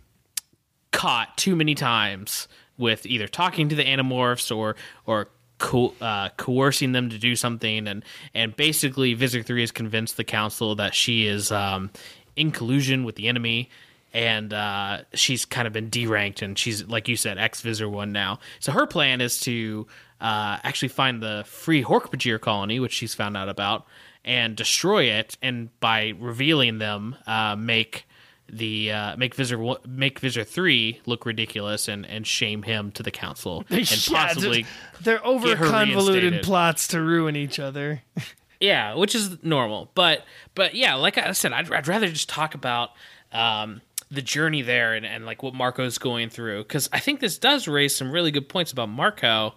caught 0.90 1.36
too 1.36 1.54
many 1.54 1.74
times 1.74 2.48
with 2.76 3.06
either 3.06 3.28
talking 3.28 3.68
to 3.68 3.74
the 3.76 3.84
Animorphs 3.84 4.54
or 4.54 4.76
or 5.06 5.28
co- 5.58 5.94
uh, 6.00 6.30
coercing 6.30 6.92
them 6.92 7.10
to 7.10 7.18
do 7.18 7.36
something, 7.36 7.86
and 7.86 8.04
and 8.34 8.56
basically 8.56 9.14
Visser 9.14 9.42
Three 9.42 9.60
has 9.60 9.70
convinced 9.70 10.16
the 10.16 10.24
council 10.24 10.74
that 10.76 10.94
she 10.94 11.26
is 11.26 11.52
um, 11.52 11.90
in 12.36 12.50
collusion 12.50 13.04
with 13.04 13.16
the 13.16 13.28
enemy. 13.28 13.70
And 14.14 14.52
uh, 14.52 15.02
she's 15.12 15.44
kind 15.44 15.66
of 15.66 15.72
been 15.72 15.90
deranked, 15.90 16.40
and 16.40 16.56
she's 16.56 16.86
like 16.86 17.08
you 17.08 17.16
said, 17.16 17.36
ex 17.36 17.60
Visser 17.60 17.88
One 17.88 18.12
now. 18.12 18.38
So 18.60 18.70
her 18.72 18.86
plan 18.86 19.20
is 19.20 19.40
to 19.40 19.88
uh, 20.20 20.58
actually 20.62 20.88
find 20.88 21.20
the 21.20 21.42
free 21.46 21.82
Hork-Bajir 21.82 22.40
colony, 22.40 22.78
which 22.78 22.92
she's 22.92 23.12
found 23.12 23.36
out 23.36 23.48
about, 23.48 23.86
and 24.24 24.56
destroy 24.56 25.04
it. 25.04 25.36
And 25.42 25.68
by 25.80 26.14
revealing 26.18 26.78
them, 26.78 27.16
uh, 27.26 27.56
make 27.56 28.06
the 28.48 28.92
uh, 28.92 29.16
make 29.16 29.34
Visser 29.34 29.58
make 29.86 30.20
Visser 30.20 30.44
three 30.44 31.00
look 31.06 31.26
ridiculous 31.26 31.88
and 31.88 32.06
and 32.06 32.26
shame 32.26 32.62
him 32.62 32.92
to 32.92 33.02
the 33.02 33.10
council 33.10 33.64
and 33.70 33.90
Yeah, 34.08 34.26
possibly 34.26 34.66
they're 35.00 35.24
over 35.26 35.56
convoluted 35.56 36.42
plots 36.42 36.88
to 36.88 37.00
ruin 37.00 37.36
each 37.36 37.58
other. 37.58 38.02
yeah, 38.60 38.94
which 38.94 39.14
is 39.14 39.42
normal. 39.42 39.90
But 39.94 40.24
but 40.54 40.74
yeah, 40.74 40.94
like 40.94 41.18
I 41.18 41.32
said, 41.32 41.52
I'd, 41.52 41.72
I'd 41.72 41.88
rather 41.88 42.08
just 42.08 42.28
talk 42.28 42.54
about 42.54 42.90
um, 43.32 43.80
the 44.14 44.22
journey 44.22 44.62
there 44.62 44.94
and, 44.94 45.04
and 45.04 45.26
like 45.26 45.42
what 45.42 45.54
Marco's 45.54 45.98
going 45.98 46.30
through 46.30 46.62
because 46.62 46.88
I 46.92 47.00
think 47.00 47.20
this 47.20 47.38
does 47.38 47.68
raise 47.68 47.94
some 47.94 48.10
really 48.10 48.30
good 48.30 48.48
points 48.48 48.72
about 48.72 48.88
Marco 48.88 49.54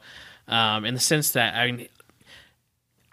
um, 0.48 0.86
in 0.86 0.94
the 0.94 1.00
sense 1.00 1.32
that 1.32 1.56
I 1.56 1.72
mean 1.72 1.88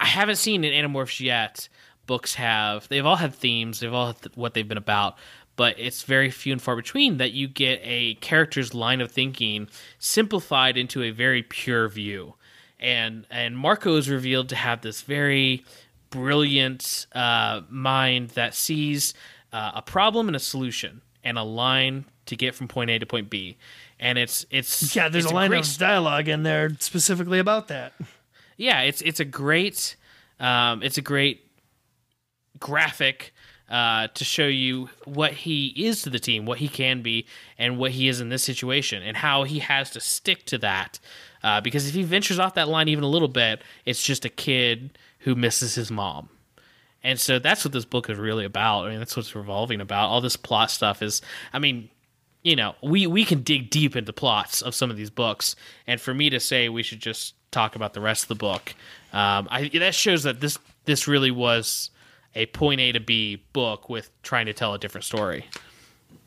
I 0.00 0.06
haven't 0.06 0.36
seen 0.36 0.64
in 0.64 0.72
Animorphs 0.72 1.20
yet. 1.20 1.68
Books 2.06 2.34
have 2.34 2.88
they've 2.88 3.06
all 3.06 3.16
had 3.16 3.34
themes, 3.34 3.80
they've 3.80 3.92
all 3.92 4.08
had 4.08 4.20
th- 4.20 4.36
what 4.36 4.54
they've 4.54 4.68
been 4.68 4.76
about, 4.76 5.16
but 5.56 5.78
it's 5.78 6.02
very 6.02 6.30
few 6.30 6.52
and 6.52 6.60
far 6.60 6.76
between 6.76 7.16
that 7.18 7.32
you 7.32 7.48
get 7.48 7.80
a 7.82 8.14
character's 8.16 8.74
line 8.74 9.00
of 9.00 9.10
thinking 9.10 9.68
simplified 9.98 10.76
into 10.76 11.02
a 11.02 11.10
very 11.10 11.42
pure 11.42 11.88
view. 11.88 12.34
And 12.78 13.26
and 13.30 13.56
Marco 13.56 13.96
is 13.96 14.10
revealed 14.10 14.50
to 14.50 14.56
have 14.56 14.82
this 14.82 15.02
very 15.02 15.64
brilliant 16.10 17.06
uh, 17.14 17.62
mind 17.70 18.30
that 18.30 18.54
sees 18.54 19.14
uh, 19.52 19.72
a 19.74 19.82
problem 19.82 20.28
and 20.28 20.36
a 20.36 20.40
solution 20.40 21.00
and 21.24 21.38
a 21.38 21.42
line 21.42 22.04
to 22.26 22.36
get 22.36 22.54
from 22.54 22.68
point 22.68 22.90
A 22.90 22.98
to 22.98 23.06
point 23.06 23.30
B. 23.30 23.56
And 23.98 24.18
it's 24.18 24.46
it's 24.50 24.94
Yeah, 24.94 25.08
there's 25.08 25.24
it's 25.24 25.32
a 25.32 25.34
line 25.34 25.50
great 25.50 25.66
of 25.66 25.78
dialogue 25.78 26.28
in 26.28 26.42
there 26.42 26.70
specifically 26.78 27.38
about 27.38 27.68
that. 27.68 27.92
yeah, 28.56 28.82
it's 28.82 29.02
it's 29.02 29.20
a 29.20 29.24
great 29.24 29.96
um, 30.40 30.82
it's 30.82 30.98
a 30.98 31.02
great 31.02 31.40
graphic 32.58 33.32
uh, 33.68 34.08
to 34.14 34.24
show 34.24 34.46
you 34.46 34.90
what 35.04 35.32
he 35.32 35.68
is 35.68 36.02
to 36.02 36.10
the 36.10 36.18
team, 36.18 36.44
what 36.46 36.58
he 36.58 36.68
can 36.68 37.02
be, 37.02 37.26
and 37.58 37.78
what 37.78 37.92
he 37.92 38.08
is 38.08 38.20
in 38.20 38.28
this 38.28 38.42
situation, 38.42 39.02
and 39.02 39.16
how 39.16 39.44
he 39.44 39.58
has 39.60 39.90
to 39.90 40.00
stick 40.00 40.44
to 40.46 40.58
that. 40.58 40.98
Uh, 41.42 41.60
because 41.60 41.88
if 41.88 41.94
he 41.94 42.02
ventures 42.02 42.38
off 42.38 42.54
that 42.54 42.68
line 42.68 42.88
even 42.88 43.04
a 43.04 43.08
little 43.08 43.28
bit, 43.28 43.62
it's 43.84 44.02
just 44.02 44.24
a 44.24 44.28
kid 44.28 44.98
who 45.20 45.34
misses 45.34 45.74
his 45.74 45.90
mom. 45.90 46.28
And 47.04 47.20
so 47.20 47.38
that's 47.38 47.64
what 47.64 47.72
this 47.72 47.84
book 47.84 48.08
is 48.08 48.18
really 48.18 48.46
about. 48.46 48.86
I 48.86 48.90
mean, 48.90 48.98
that's 48.98 49.16
what's 49.16 49.34
revolving 49.34 49.80
about. 49.82 50.08
All 50.08 50.22
this 50.22 50.36
plot 50.36 50.70
stuff 50.70 51.02
is, 51.02 51.20
I 51.52 51.58
mean, 51.58 51.90
you 52.42 52.56
know, 52.56 52.74
we 52.82 53.06
we 53.06 53.24
can 53.24 53.42
dig 53.42 53.70
deep 53.70 53.94
into 53.94 54.12
plots 54.12 54.62
of 54.62 54.74
some 54.74 54.90
of 54.90 54.96
these 54.96 55.10
books, 55.10 55.54
and 55.86 56.00
for 56.00 56.12
me 56.14 56.30
to 56.30 56.40
say 56.40 56.68
we 56.68 56.82
should 56.82 57.00
just 57.00 57.34
talk 57.50 57.76
about 57.76 57.94
the 57.94 58.00
rest 58.00 58.24
of 58.24 58.28
the 58.28 58.34
book, 58.34 58.74
um, 59.12 59.48
I 59.50 59.70
that 59.74 59.94
shows 59.94 60.24
that 60.24 60.40
this 60.40 60.58
this 60.84 61.06
really 61.06 61.30
was 61.30 61.90
a 62.34 62.46
point 62.46 62.80
A 62.80 62.92
to 62.92 63.00
B 63.00 63.42
book 63.52 63.88
with 63.88 64.10
trying 64.22 64.46
to 64.46 64.52
tell 64.52 64.74
a 64.74 64.78
different 64.78 65.04
story. 65.04 65.46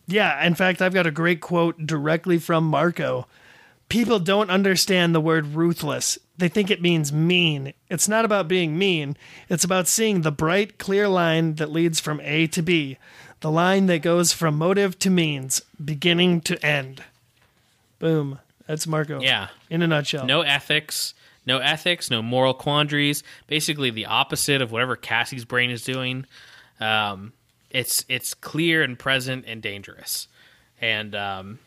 Yeah, 0.07 0.43
in 0.45 0.55
fact, 0.55 0.81
I've 0.81 0.93
got 0.93 1.05
a 1.05 1.11
great 1.11 1.41
quote 1.41 1.85
directly 1.85 2.37
from 2.39 2.63
Marco. 2.63 3.27
People 3.89 4.19
don't 4.19 4.49
understand 4.49 5.13
the 5.13 5.21
word 5.21 5.47
ruthless. 5.47 6.17
They 6.37 6.47
think 6.47 6.69
it 6.69 6.81
means 6.81 7.11
mean. 7.11 7.73
It's 7.89 8.07
not 8.07 8.25
about 8.25 8.47
being 8.47 8.77
mean, 8.77 9.17
it's 9.49 9.63
about 9.63 9.87
seeing 9.87 10.21
the 10.21 10.31
bright, 10.31 10.77
clear 10.77 11.07
line 11.07 11.55
that 11.55 11.71
leads 11.71 11.99
from 11.99 12.21
A 12.21 12.47
to 12.47 12.61
B, 12.61 12.97
the 13.39 13.51
line 13.51 13.87
that 13.87 14.01
goes 14.01 14.33
from 14.33 14.57
motive 14.57 14.99
to 14.99 15.09
means, 15.09 15.61
beginning 15.83 16.41
to 16.41 16.63
end. 16.65 17.03
Boom. 17.99 18.39
That's 18.67 18.85
Marco. 18.85 19.21
Yeah. 19.21 19.47
In 19.69 19.81
a 19.81 19.87
nutshell. 19.87 20.25
No 20.25 20.41
ethics, 20.41 21.13
no 21.45 21.57
ethics, 21.57 22.11
no 22.11 22.21
moral 22.21 22.53
quandaries. 22.53 23.23
Basically, 23.47 23.89
the 23.89 24.05
opposite 24.05 24.61
of 24.61 24.71
whatever 24.71 24.95
Cassie's 24.95 25.45
brain 25.45 25.71
is 25.71 25.83
doing. 25.83 26.25
Um, 26.79 27.33
it's 27.71 28.05
it's 28.09 28.33
clear 28.33 28.83
and 28.83 28.99
present 28.99 29.45
and 29.47 29.61
dangerous, 29.61 30.27
and 30.79 31.15
um, 31.15 31.59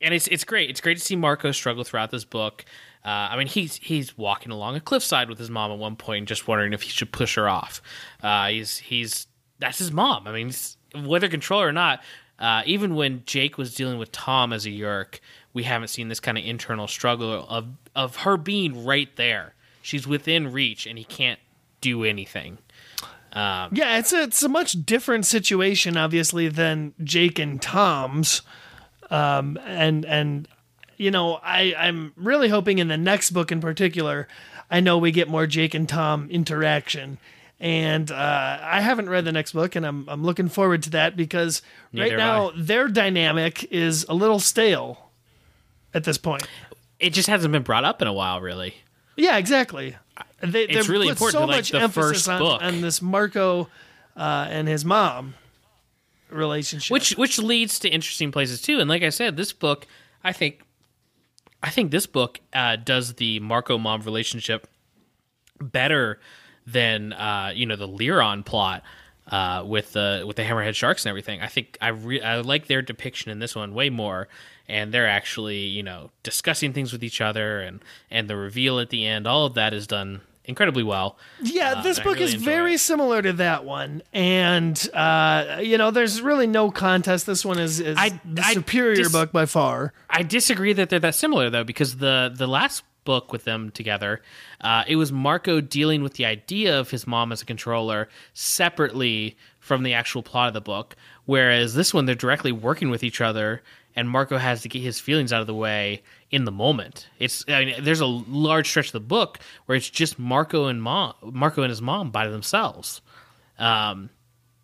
and 0.00 0.14
it's 0.14 0.26
it's 0.28 0.44
great. 0.44 0.70
It's 0.70 0.80
great 0.80 0.98
to 0.98 1.04
see 1.04 1.16
Marco 1.16 1.50
struggle 1.52 1.84
throughout 1.84 2.10
this 2.10 2.24
book. 2.24 2.64
Uh, 3.08 3.28
I 3.30 3.38
mean, 3.38 3.46
he's 3.46 3.76
he's 3.76 4.18
walking 4.18 4.52
along 4.52 4.76
a 4.76 4.80
cliffside 4.80 5.30
with 5.30 5.38
his 5.38 5.48
mom 5.48 5.72
at 5.72 5.78
one 5.78 5.96
point, 5.96 6.28
just 6.28 6.46
wondering 6.46 6.74
if 6.74 6.82
he 6.82 6.90
should 6.90 7.10
push 7.10 7.36
her 7.36 7.48
off. 7.48 7.80
Uh, 8.22 8.48
he's 8.48 8.76
he's 8.76 9.26
that's 9.58 9.78
his 9.78 9.90
mom. 9.90 10.28
I 10.28 10.32
mean, 10.32 10.52
whether 11.06 11.26
control 11.30 11.62
or 11.62 11.72
not, 11.72 12.02
uh, 12.38 12.64
even 12.66 12.94
when 12.94 13.22
Jake 13.24 13.56
was 13.56 13.74
dealing 13.74 13.98
with 13.98 14.12
Tom 14.12 14.52
as 14.52 14.66
a 14.66 14.68
Yeerk, 14.68 15.20
we 15.54 15.62
haven't 15.62 15.88
seen 15.88 16.08
this 16.08 16.20
kind 16.20 16.36
of 16.36 16.44
internal 16.44 16.86
struggle 16.86 17.46
of 17.48 17.68
of 17.96 18.16
her 18.16 18.36
being 18.36 18.84
right 18.84 19.08
there. 19.16 19.54
She's 19.80 20.06
within 20.06 20.52
reach, 20.52 20.86
and 20.86 20.98
he 20.98 21.04
can't 21.04 21.40
do 21.80 22.04
anything. 22.04 22.58
Um, 23.32 23.70
Yeah, 23.72 23.96
it's 23.96 24.12
a 24.12 24.24
it's 24.24 24.42
a 24.42 24.50
much 24.50 24.84
different 24.84 25.24
situation, 25.24 25.96
obviously, 25.96 26.48
than 26.48 26.92
Jake 27.02 27.38
and 27.38 27.62
Tom's. 27.62 28.42
Um, 29.10 29.58
and 29.64 30.04
and 30.04 30.46
you 30.98 31.10
know, 31.10 31.38
I 31.42 31.74
I'm 31.78 32.12
really 32.16 32.48
hoping 32.50 32.78
in 32.78 32.88
the 32.88 32.96
next 32.98 33.30
book 33.30 33.50
in 33.50 33.60
particular, 33.60 34.28
I 34.70 34.80
know 34.80 34.98
we 34.98 35.10
get 35.12 35.28
more 35.28 35.46
Jake 35.46 35.72
and 35.74 35.88
Tom 35.88 36.28
interaction. 36.30 37.18
And 37.60 38.12
uh, 38.12 38.58
I 38.62 38.80
haven't 38.80 39.08
read 39.08 39.24
the 39.24 39.32
next 39.32 39.52
book, 39.52 39.74
and 39.74 39.84
I'm 39.84 40.08
I'm 40.08 40.22
looking 40.22 40.48
forward 40.48 40.82
to 40.84 40.90
that 40.90 41.16
because 41.16 41.60
Neither 41.92 42.10
right 42.10 42.18
now 42.18 42.52
their 42.56 42.86
dynamic 42.86 43.64
is 43.72 44.06
a 44.08 44.14
little 44.14 44.38
stale 44.38 45.10
at 45.92 46.04
this 46.04 46.18
point. 46.18 46.46
it 47.00 47.10
just 47.10 47.28
hasn't 47.28 47.50
been 47.50 47.62
brought 47.64 47.84
up 47.84 48.00
in 48.02 48.06
a 48.06 48.12
while, 48.12 48.40
really. 48.40 48.74
Yeah, 49.16 49.38
exactly. 49.38 49.96
They, 50.40 50.64
It's 50.64 50.88
really 50.88 51.08
put 51.08 51.12
important 51.12 51.32
so 51.32 51.40
to, 51.40 51.46
like, 51.46 51.56
much 51.56 51.70
the 51.72 51.80
emphasis 51.80 52.12
first 52.12 52.28
on, 52.28 52.38
book. 52.38 52.62
on 52.62 52.80
this 52.80 53.02
Marco 53.02 53.68
uh, 54.16 54.46
and 54.48 54.68
his 54.68 54.84
mom 54.84 55.34
relationship. 56.30 56.92
which 56.92 57.16
which 57.16 57.38
leads 57.40 57.80
to 57.80 57.88
interesting 57.88 58.30
places 58.30 58.62
too. 58.62 58.78
And 58.78 58.88
like 58.88 59.02
I 59.02 59.10
said, 59.10 59.36
this 59.36 59.52
book, 59.52 59.86
I 60.22 60.32
think, 60.32 60.60
I 61.62 61.70
think 61.70 61.90
this 61.90 62.06
book 62.06 62.40
uh, 62.52 62.76
does 62.76 63.14
the 63.14 63.40
Marco 63.40 63.78
mom 63.78 64.02
relationship 64.02 64.68
better 65.60 66.20
than 66.66 67.12
uh, 67.12 67.52
you 67.54 67.66
know 67.66 67.76
the 67.76 67.88
Lyron 67.88 68.44
plot 68.44 68.82
uh, 69.30 69.62
with 69.66 69.92
the 69.92 70.24
with 70.26 70.36
the 70.36 70.42
Hammerhead 70.42 70.74
sharks 70.74 71.04
and 71.04 71.10
everything. 71.10 71.40
I 71.40 71.46
think 71.46 71.76
I 71.80 71.88
re- 71.88 72.22
I 72.22 72.40
like 72.40 72.66
their 72.66 72.82
depiction 72.82 73.30
in 73.30 73.38
this 73.38 73.54
one 73.54 73.74
way 73.74 73.90
more. 73.90 74.28
And 74.70 74.92
they're 74.92 75.08
actually, 75.08 75.60
you 75.60 75.82
know, 75.82 76.10
discussing 76.22 76.74
things 76.74 76.92
with 76.92 77.02
each 77.02 77.22
other, 77.22 77.60
and 77.60 77.82
and 78.10 78.28
the 78.28 78.36
reveal 78.36 78.78
at 78.78 78.90
the 78.90 79.06
end. 79.06 79.26
All 79.26 79.46
of 79.46 79.54
that 79.54 79.72
is 79.72 79.86
done 79.86 80.20
incredibly 80.48 80.82
well. 80.82 81.16
Yeah, 81.42 81.74
Uh, 81.76 81.82
this 81.82 81.98
book 82.00 82.14
really 82.16 82.24
is 82.24 82.34
very 82.34 82.74
it. 82.74 82.78
similar 82.78 83.22
to 83.22 83.34
that 83.34 83.64
one, 83.64 84.02
and 84.12 84.76
uh, 84.94 85.58
you 85.62 85.78
know, 85.78 85.92
there's 85.92 86.20
really 86.20 86.48
no 86.48 86.72
contest. 86.72 87.26
This 87.26 87.44
one 87.44 87.60
is, 87.60 87.78
is 87.78 87.96
I- 87.96 88.20
the 88.24 88.42
I 88.44 88.54
superior 88.54 88.96
dis- 88.96 89.12
book 89.12 89.30
by 89.30 89.46
far. 89.46 89.92
I 90.10 90.24
disagree 90.24 90.72
that 90.72 90.90
they're 90.90 90.98
that 90.98 91.14
similar 91.14 91.50
though, 91.50 91.64
because 91.64 91.98
the 91.98 92.32
the 92.34 92.48
last 92.48 92.82
book 93.04 93.32
with 93.32 93.44
them 93.44 93.70
together, 93.70 94.20
uh, 94.60 94.82
it 94.86 94.96
was 94.96 95.10
Marco 95.12 95.60
dealing 95.62 96.02
with 96.02 96.14
the 96.14 96.26
idea 96.26 96.78
of 96.78 96.90
his 96.90 97.06
mom 97.06 97.32
as 97.32 97.40
a 97.40 97.44
controller 97.46 98.08
separately 98.34 99.36
from 99.60 99.82
the 99.82 99.94
actual 99.94 100.22
plot 100.22 100.48
of 100.48 100.54
the 100.54 100.60
book. 100.60 100.96
Whereas 101.24 101.74
this 101.74 101.94
one, 101.94 102.06
they're 102.06 102.14
directly 102.14 102.52
working 102.52 102.90
with 102.90 103.02
each 103.04 103.20
other, 103.20 103.62
and 103.94 104.08
Marco 104.10 104.36
has 104.38 104.62
to 104.62 104.68
get 104.68 104.82
his 104.82 104.98
feelings 105.00 105.32
out 105.32 105.40
of 105.40 105.46
the 105.46 105.54
way 105.54 106.02
in 106.30 106.44
the 106.44 106.52
moment. 106.52 107.08
It's 107.18 107.44
I 107.48 107.64
mean, 107.64 107.84
there's 107.84 108.00
a 108.00 108.06
large 108.06 108.68
stretch 108.68 108.86
of 108.86 108.92
the 108.92 109.00
book 109.00 109.38
where 109.66 109.76
it's 109.76 109.88
just 109.88 110.18
Marco 110.18 110.66
and 110.66 110.82
mom, 110.82 111.14
Marco 111.22 111.62
and 111.62 111.70
his 111.70 111.80
mom 111.82 112.10
by 112.10 112.28
themselves. 112.28 113.00
Um, 113.58 114.10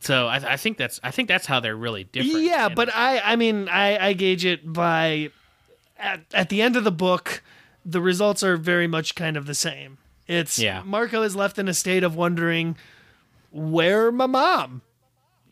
so 0.00 0.26
I, 0.26 0.52
I 0.52 0.56
think 0.56 0.76
that's 0.76 1.00
I 1.02 1.10
think 1.10 1.28
that's 1.28 1.46
how 1.46 1.60
they're 1.60 1.76
really 1.76 2.04
different. 2.04 2.44
Yeah, 2.44 2.66
And- 2.66 2.74
but 2.74 2.94
I, 2.94 3.20
I 3.20 3.36
mean, 3.36 3.68
I, 3.68 4.08
I 4.08 4.12
gauge 4.12 4.44
it 4.44 4.70
by 4.70 5.30
at, 5.98 6.20
at 6.34 6.48
the 6.50 6.60
end 6.60 6.76
of 6.76 6.84
the 6.84 6.92
book, 6.92 7.42
the 7.84 8.00
results 8.02 8.42
are 8.42 8.56
very 8.56 8.86
much 8.86 9.14
kind 9.14 9.36
of 9.36 9.46
the 9.46 9.54
same. 9.54 9.98
It's 10.26 10.58
Yeah. 10.58 10.82
Marco 10.84 11.22
is 11.22 11.34
left 11.36 11.58
in 11.58 11.68
a 11.68 11.74
state 11.74 12.02
of 12.04 12.14
wondering 12.16 12.76
where 13.50 14.10
my 14.12 14.26
mom. 14.26 14.82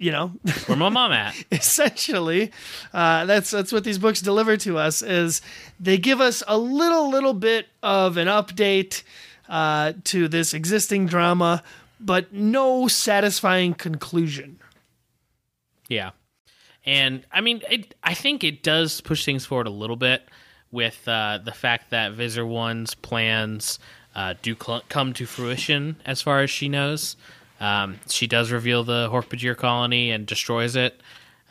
You 0.03 0.11
know, 0.11 0.29
where 0.67 0.77
my 0.77 0.89
mom 0.89 1.13
at? 1.13 1.35
essentially, 1.53 2.51
uh, 2.93 3.25
that's 3.25 3.51
that's 3.51 3.73
what 3.73 3.85
these 3.85 3.99
books 3.99 4.21
deliver 4.21 4.57
to 4.59 4.77
us. 4.77 5.01
Is 5.01 5.41
they 5.79 5.97
give 5.97 6.21
us 6.21 6.43
a 6.49 6.59
little 6.59 7.09
little 7.09 7.35
bit 7.35 7.69
of 7.83 8.17
an 8.17 8.27
update 8.27 9.05
uh, 9.49 9.93
to 10.05 10.27
this 10.27 10.55
existing 10.55 11.07
drama, 11.07 11.63
but 12.01 12.33
no 12.33 12.89
satisfying 12.89 13.75
conclusion. 13.75 14.59
Yeah. 15.89 16.11
And 16.85 17.25
I 17.31 17.41
mean, 17.41 17.63
it, 17.71 17.95
I 18.03 18.15
think 18.15 18.43
it 18.43 18.63
does 18.63 19.01
push 19.01 19.25
things 19.25 19.47
forward 19.47 19.67
a 19.69 19.71
little 19.71 19.97
bit 19.97 20.29
with 20.73 21.07
uh, 21.07 21.39
the 21.45 21.53
fact 21.53 21.91
that 21.91 22.13
Visser 22.13 22.45
One's 22.45 22.95
plans 22.95 23.79
uh, 24.15 24.35
do 24.43 24.57
cl- 24.61 24.83
come 24.89 25.13
to 25.13 25.27
fruition 25.27 25.97
as 26.05 26.21
far 26.23 26.41
as 26.41 26.51
she 26.51 26.69
knows. 26.69 27.17
Um, 27.63 28.01
she 28.09 28.27
does 28.27 28.51
reveal 28.51 28.83
the 28.83 29.09
Hork-Bajir 29.09 29.57
colony 29.57 30.11
and 30.11 30.27
destroys 30.27 30.75
it 30.75 31.01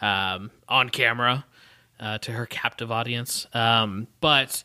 um, 0.02 0.52
on 0.68 0.90
camera 0.90 1.46
uh, 2.02 2.18
to 2.18 2.34
her 2.34 2.46
captive 2.46 2.92
audience. 2.92 3.48
Um, 3.54 4.08
but 4.20 4.64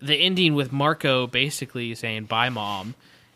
the 0.00 0.16
ending 0.16 0.54
with 0.54 0.72
Marco 0.72 1.26
basically 1.26 1.94
saying 1.94 2.24
"Bye, 2.24 2.48
mom," 2.48 2.94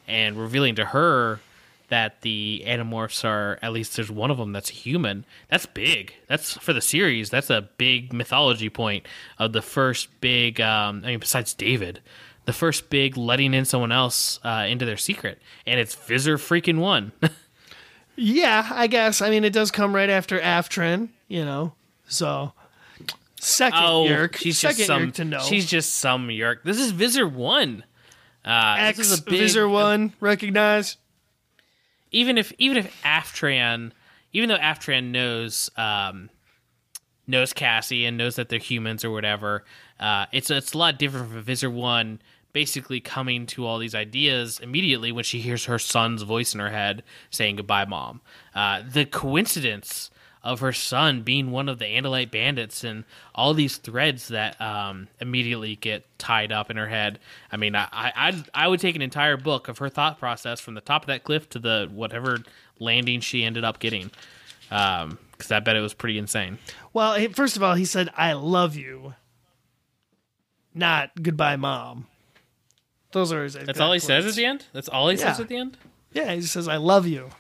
and 0.09 0.37
revealing 0.37 0.77
to 0.77 0.87
her 0.87 1.41
that 1.89 2.23
the 2.23 2.65
Animorphs 2.67 3.23
are 3.23 3.59
at 3.61 3.71
least 3.75 3.97
there's 3.97 4.11
one 4.11 4.31
of 4.31 4.39
them 4.39 4.53
that's 4.53 4.71
human. 4.71 5.27
That's 5.51 5.67
big. 5.67 6.15
That's 6.27 6.57
for 6.57 6.73
the 6.73 6.81
series. 6.81 7.29
That's 7.29 7.51
a 7.51 7.69
big 7.77 8.15
mythology 8.15 8.71
point 8.71 9.05
of 9.39 9.53
the 9.53 9.61
first 9.61 10.09
big. 10.23 10.59
Um, 10.59 11.03
I 11.05 11.09
mean, 11.09 11.19
besides 11.19 11.53
David, 11.53 12.01
the 12.45 12.53
first 12.53 12.91
big 12.91 13.17
letting 13.17 13.55
in 13.55 13.65
someone 13.65 13.93
else 13.93 14.41
uh, 14.45 14.67
into 14.69 14.85
their 14.85 14.97
secret, 14.97 15.41
and 15.67 15.79
it's 15.79 15.95
Visser 15.95 16.39
freaking 16.39 16.79
one. 16.79 17.13
Yeah, 18.17 18.69
I 18.71 18.87
guess. 18.89 19.23
I 19.23 19.31
mean, 19.31 19.45
it 19.45 19.53
does 19.53 19.71
come 19.71 19.95
right 19.95 20.11
after 20.11 20.39
Aftran, 20.39 21.09
you 21.29 21.45
know. 21.45 21.73
So 22.07 22.53
second 23.41 23.81
oh, 23.83 24.05
Yeerk, 24.05 24.37
she's 24.37 24.59
second 24.59 24.77
just 24.77 24.87
some. 24.87 25.03
Yeerk 25.03 25.15
to 25.15 25.25
know. 25.25 25.41
She's 25.41 25.67
just 25.67 25.95
some 25.95 26.29
Yeerk. 26.29 26.63
This 26.63 26.79
is 26.79 26.91
Visser 26.91 27.27
one. 27.27 27.85
Uh, 28.45 28.77
X 28.79 28.99
this 28.99 29.13
is 29.13 29.21
a 29.21 29.23
big, 29.23 29.41
Visser 29.41 29.69
One 29.69 30.13
recognize. 30.21 30.97
even 32.11 32.39
if 32.39 32.53
even 32.59 32.77
if 32.77 33.03
Aftran, 33.03 33.93
even 34.33 34.49
though 34.49 34.59
Aftran 34.59 35.11
knows 35.11 35.71
um, 35.77 36.29
knows 37.27 37.53
Cassie 37.53 38.05
and 38.05 38.17
knows 38.17 38.37
that 38.37 38.49
they're 38.49 38.59
humans 38.59 39.05
or 39.05 39.11
whatever. 39.11 39.65
Uh, 39.99 40.27
it's 40.33 40.51
it's 40.51 40.75
a 40.75 40.79
lot 40.79 40.99
different 40.99 41.31
from 41.31 41.43
Visser 41.43 41.71
One 41.71 42.21
basically 42.53 43.01
coming 43.01 43.47
to 43.47 43.67
all 43.67 43.79
these 43.79 43.95
ideas 43.95 44.61
immediately 44.61 45.13
when 45.13 45.25
she 45.25 45.41
hears 45.41 45.65
her 45.65 45.79
son's 45.79 46.23
voice 46.23 46.55
in 46.55 46.61
her 46.61 46.71
head 46.71 47.03
saying 47.31 47.57
goodbye, 47.57 47.85
mom. 47.85 48.21
Uh, 48.55 48.83
the 48.89 49.05
coincidence 49.05 50.11
of 50.43 50.61
her 50.61 50.73
son 50.73 51.23
being 51.23 51.51
one 51.51 51.69
of 51.69 51.79
the 51.79 51.85
Andalite 51.85 52.31
bandits 52.31 52.83
and 52.83 53.05
all 53.35 53.55
these 53.55 53.77
threads 53.77 54.29
that 54.29 54.61
um, 54.61 55.09
immediately 55.21 55.77
get 55.77 56.05
tied 56.19 56.51
up 56.51 56.71
in 56.71 56.77
her 56.77 56.89
head. 56.89 57.19
I 57.51 57.57
mean, 57.57 57.77
I, 57.77 57.89
I 57.93 58.45
I 58.53 58.69
would 58.69 58.81
take 58.81 58.97
an 58.97 59.03
entire 59.03 59.37
book 59.37 59.69
of 59.69 59.79
her 59.79 59.89
thought 59.89 60.19
process 60.19 60.61
from 60.61 60.75
the 60.75 60.81
top 60.81 61.03
of 61.03 61.07
that 61.07 61.23
cliff 61.23 61.49
to 61.51 61.59
the 61.59 61.89
whatever 61.93 62.39
landing 62.81 63.21
she 63.21 63.45
ended 63.45 63.65
up 63.65 63.79
getting. 63.79 64.11
Um, 64.71 65.19
because 65.33 65.51
I 65.53 65.61
bet 65.61 65.77
it 65.77 65.81
was 65.81 65.93
pretty 65.95 66.19
insane. 66.19 66.59
Well, 66.93 67.19
first 67.33 67.57
of 67.57 67.65
all, 67.65 67.75
he 67.75 67.85
said, 67.85 68.11
I 68.17 68.35
love 68.35 68.77
you. 68.77 69.15
Not 70.73 71.11
goodbye, 71.21 71.57
mom. 71.57 72.07
Those 73.13 73.33
are 73.33 73.45
his 73.45 73.55
That's 73.55 73.81
all 73.81 73.93
he 73.93 73.99
says 73.99 74.27
at 74.27 74.35
the 74.35 74.45
end. 74.45 74.65
That's 74.73 74.89
all 74.89 75.09
he 75.09 75.17
says 75.17 75.39
at 75.41 75.49
the 75.49 75.57
end. 75.57 75.77
Yeah, 76.13 76.33
he 76.35 76.43
says, 76.43 76.69
I 76.69 76.77
love 76.77 77.07
you. 77.07 77.31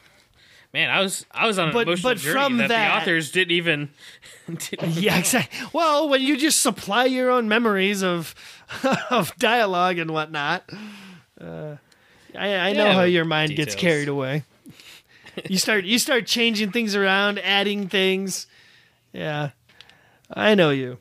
Man, 0.73 0.89
I 0.89 1.01
was 1.03 1.27
I 1.31 1.47
was 1.47 1.59
on 1.59 1.69
an 1.69 1.75
But- 1.75 1.87
emotional 1.87 2.15
but 2.15 2.19
journey 2.19 2.33
from 2.33 2.57
that, 2.59 2.69
that- 2.69 2.89
the 2.97 3.03
authors 3.03 3.31
didn't 3.31 3.53
even. 3.53 3.91
didn't 4.47 4.93
Yeah, 4.93 5.19
exactly. 5.19 5.67
Well, 5.75 6.09
when 6.09 6.23
you 6.23 6.37
just 6.39 6.63
supply 6.63 7.05
your 7.05 7.31
own 7.31 7.47
memories 7.49 8.03
of 8.03 8.35
of 9.11 9.37
dialogue 9.37 9.99
and 9.99 10.11
whatnot, 10.13 10.65
uh, 11.39 11.77
I, 12.35 12.55
I 12.55 12.73
know 12.73 12.87
Yeah, 12.87 12.93
how 12.95 13.03
your 13.03 13.27
mind 13.27 13.55
gets 13.55 13.75
carried 13.75 14.09
away. 14.09 14.45
You 15.49 15.59
start 15.59 15.85
you 15.85 15.99
start 15.99 16.27
changing 16.27 16.73
things 16.73 16.95
around, 16.95 17.39
adding 17.41 17.89
things. 17.89 18.47
Yeah, 19.13 19.51
I 20.33 20.55
know 20.55 20.71
you. 20.71 20.99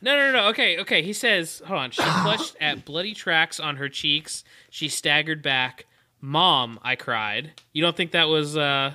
No, 0.00 0.16
no, 0.16 0.32
no. 0.32 0.48
Okay, 0.48 0.78
okay. 0.80 1.02
He 1.02 1.12
says, 1.12 1.62
hold 1.66 1.78
on. 1.80 1.90
She 1.90 2.02
clutched 2.02 2.56
at 2.60 2.84
bloody 2.84 3.14
tracks 3.14 3.58
on 3.60 3.76
her 3.76 3.88
cheeks. 3.88 4.44
She 4.70 4.88
staggered 4.88 5.42
back. 5.42 5.86
Mom, 6.20 6.78
I 6.82 6.96
cried. 6.96 7.52
You 7.72 7.82
don't 7.82 7.96
think 7.96 8.12
that 8.12 8.28
was 8.28 8.56
uh 8.56 8.94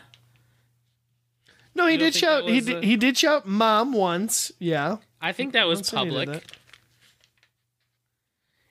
No, 1.75 1.85
he 1.87 1.97
did 1.97 2.15
shout. 2.15 2.45
that 2.45 2.51
He 2.51 2.61
did, 2.61 2.75
uh, 2.77 2.81
he 2.81 2.95
did 2.97 3.17
shout 3.17 3.47
"mom" 3.47 3.93
once. 3.93 4.51
Yeah, 4.59 4.97
I 5.21 5.31
think 5.31 5.53
that 5.53 5.67
was 5.67 5.77
Once 5.79 5.93
I 5.93 6.03
needed 6.03 6.17
public. 6.27 6.43
that. 6.43 6.51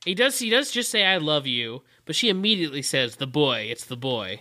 He 0.05 0.15
does 0.15 0.39
he 0.39 0.51
does 0.51 0.71
just 0.71 0.91
say 0.91 1.05
I 1.05 1.19
love 1.19 1.47
you, 1.47 1.83
but 2.05 2.17
she 2.17 2.29
immediately 2.29 2.83
says 2.83 3.17
the 3.17 3.27
boy, 3.27 3.69
it's 3.71 3.85
the 3.85 3.97
boy. 3.97 4.41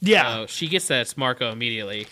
Yeah, 0.00 0.22
So 0.42 0.46
she 0.46 0.68
gets 0.68 0.88
that 0.88 1.02
it's 1.02 1.16
Marco 1.16 1.52
immediately. 1.52 2.06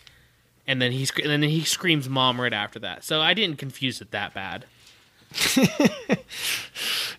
And 0.69 0.81
then 0.81 0.93
he 0.93 1.05
sc- 1.07 1.19
and 1.21 1.31
then 1.31 1.43
he 1.43 1.65
screams 1.65 2.09
mom 2.09 2.41
right 2.41 2.53
after 2.53 2.79
that. 2.81 3.03
So 3.03 3.21
I 3.21 3.35
didn't 3.35 3.57
confuse 3.57 4.01
it 4.01 4.11
that 4.13 4.35
bad. 4.35 4.67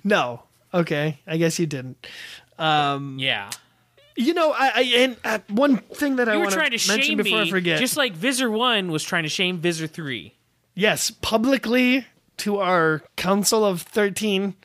no. 0.04 0.43
Okay, 0.74 1.20
I 1.28 1.38
guess 1.38 1.58
you 1.60 1.66
didn't. 1.66 2.06
Yeah. 2.60 3.50
You 4.16 4.34
know, 4.34 4.52
I, 4.52 4.72
I 4.76 4.82
and 4.97 5.18
uh, 5.24 5.39
one 5.47 5.78
thing 5.78 6.18
that 6.18 6.28
I 6.30 6.34
You 6.34 6.39
were 6.39 6.43
want 6.45 6.54
trying 6.54 6.72
to 6.78 6.88
mention 6.88 7.02
shame 7.02 7.18
before 7.18 7.39
me, 7.41 7.47
I 7.47 7.50
forget. 7.50 7.80
just 7.80 7.95
like 7.97 8.14
Visser 8.14 8.52
One 8.52 8.91
was 8.91 9.04
trying 9.04 9.24
to 9.24 9.30
shame 9.30 9.58
Visser 9.60 9.88
Three. 9.88 10.36
Yes, 10.76 11.10
publicly 11.10 12.06
to 12.38 12.58
our 12.60 13.02
council 13.16 13.66
of 13.66 13.82
13 13.82 14.56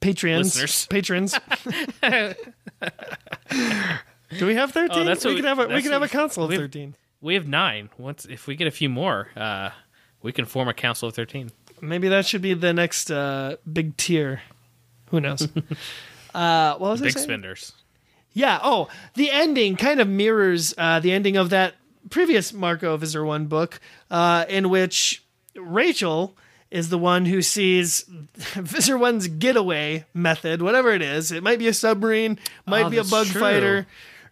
Patreons. 0.00 0.38
Listeners. 0.60 0.86
Patrons. 0.90 1.38
Do 4.38 4.46
we 4.46 4.54
have 4.54 4.72
13? 4.72 4.90
Oh, 4.98 5.04
that's 5.04 5.24
we 5.24 5.34
can 5.36 5.42
we- 5.42 5.48
have 5.48 5.58
a 5.58 5.66
we 5.68 5.82
can 5.82 5.92
have 5.92 6.02
a 6.02 6.08
council 6.08 6.44
of 6.44 6.50
13. 6.54 6.94
We 7.20 7.34
have 7.34 7.46
nine. 7.48 7.90
Once 7.98 8.24
if 8.26 8.46
we 8.46 8.54
get 8.56 8.66
a 8.66 8.70
few 8.70 8.88
more, 8.88 9.28
uh, 9.36 9.70
we 10.22 10.32
can 10.32 10.44
form 10.44 10.68
a 10.68 10.74
council 10.74 11.08
of 11.08 11.14
thirteen. 11.14 11.50
Maybe 11.80 12.08
that 12.08 12.26
should 12.26 12.42
be 12.42 12.54
the 12.54 12.72
next 12.72 13.10
uh, 13.10 13.56
big 13.70 13.96
tier. 13.96 14.42
Who 15.10 15.20
knows? 15.20 15.42
uh, 16.34 16.74
what 16.76 16.90
was 16.90 17.02
I 17.02 17.06
Big 17.06 17.18
spenders. 17.18 17.72
Yeah. 18.32 18.60
Oh, 18.62 18.88
the 19.14 19.30
ending 19.30 19.76
kind 19.76 20.00
of 20.00 20.08
mirrors 20.08 20.74
uh, 20.78 21.00
the 21.00 21.12
ending 21.12 21.36
of 21.36 21.50
that 21.50 21.74
previous 22.10 22.52
Marco 22.52 22.96
Visser 22.96 23.24
One 23.24 23.46
book, 23.46 23.80
uh, 24.10 24.44
in 24.48 24.68
which 24.70 25.24
Rachel 25.56 26.36
is 26.70 26.90
the 26.90 26.98
one 26.98 27.24
who 27.24 27.40
sees 27.42 28.02
Visser 28.36 28.98
One's 28.98 29.26
getaway 29.26 30.04
method, 30.14 30.60
whatever 30.62 30.92
it 30.92 31.00
is. 31.02 31.32
It 31.32 31.42
might 31.42 31.58
be 31.58 31.66
a 31.68 31.74
submarine, 31.74 32.38
might 32.66 32.86
Oh, 32.86 32.90
be 32.90 32.98
a 32.98 33.04
bug 33.04 33.26
true. 33.26 33.40
fighter. 33.40 33.86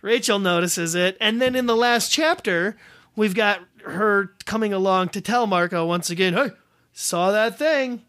Rachel 0.06 0.38
notices 0.38 0.94
it, 0.94 1.16
and 1.20 1.42
then 1.42 1.56
in 1.56 1.66
the 1.66 1.74
last 1.74 2.12
chapter, 2.12 2.76
we've 3.16 3.34
got 3.34 3.60
her 3.84 4.30
coming 4.44 4.72
along 4.72 5.08
to 5.10 5.20
tell 5.20 5.48
Marco 5.48 5.84
once 5.84 6.10
again, 6.10 6.32
"Hey, 6.34 6.50
saw 6.92 7.32
that 7.32 7.58
thing." 7.58 8.02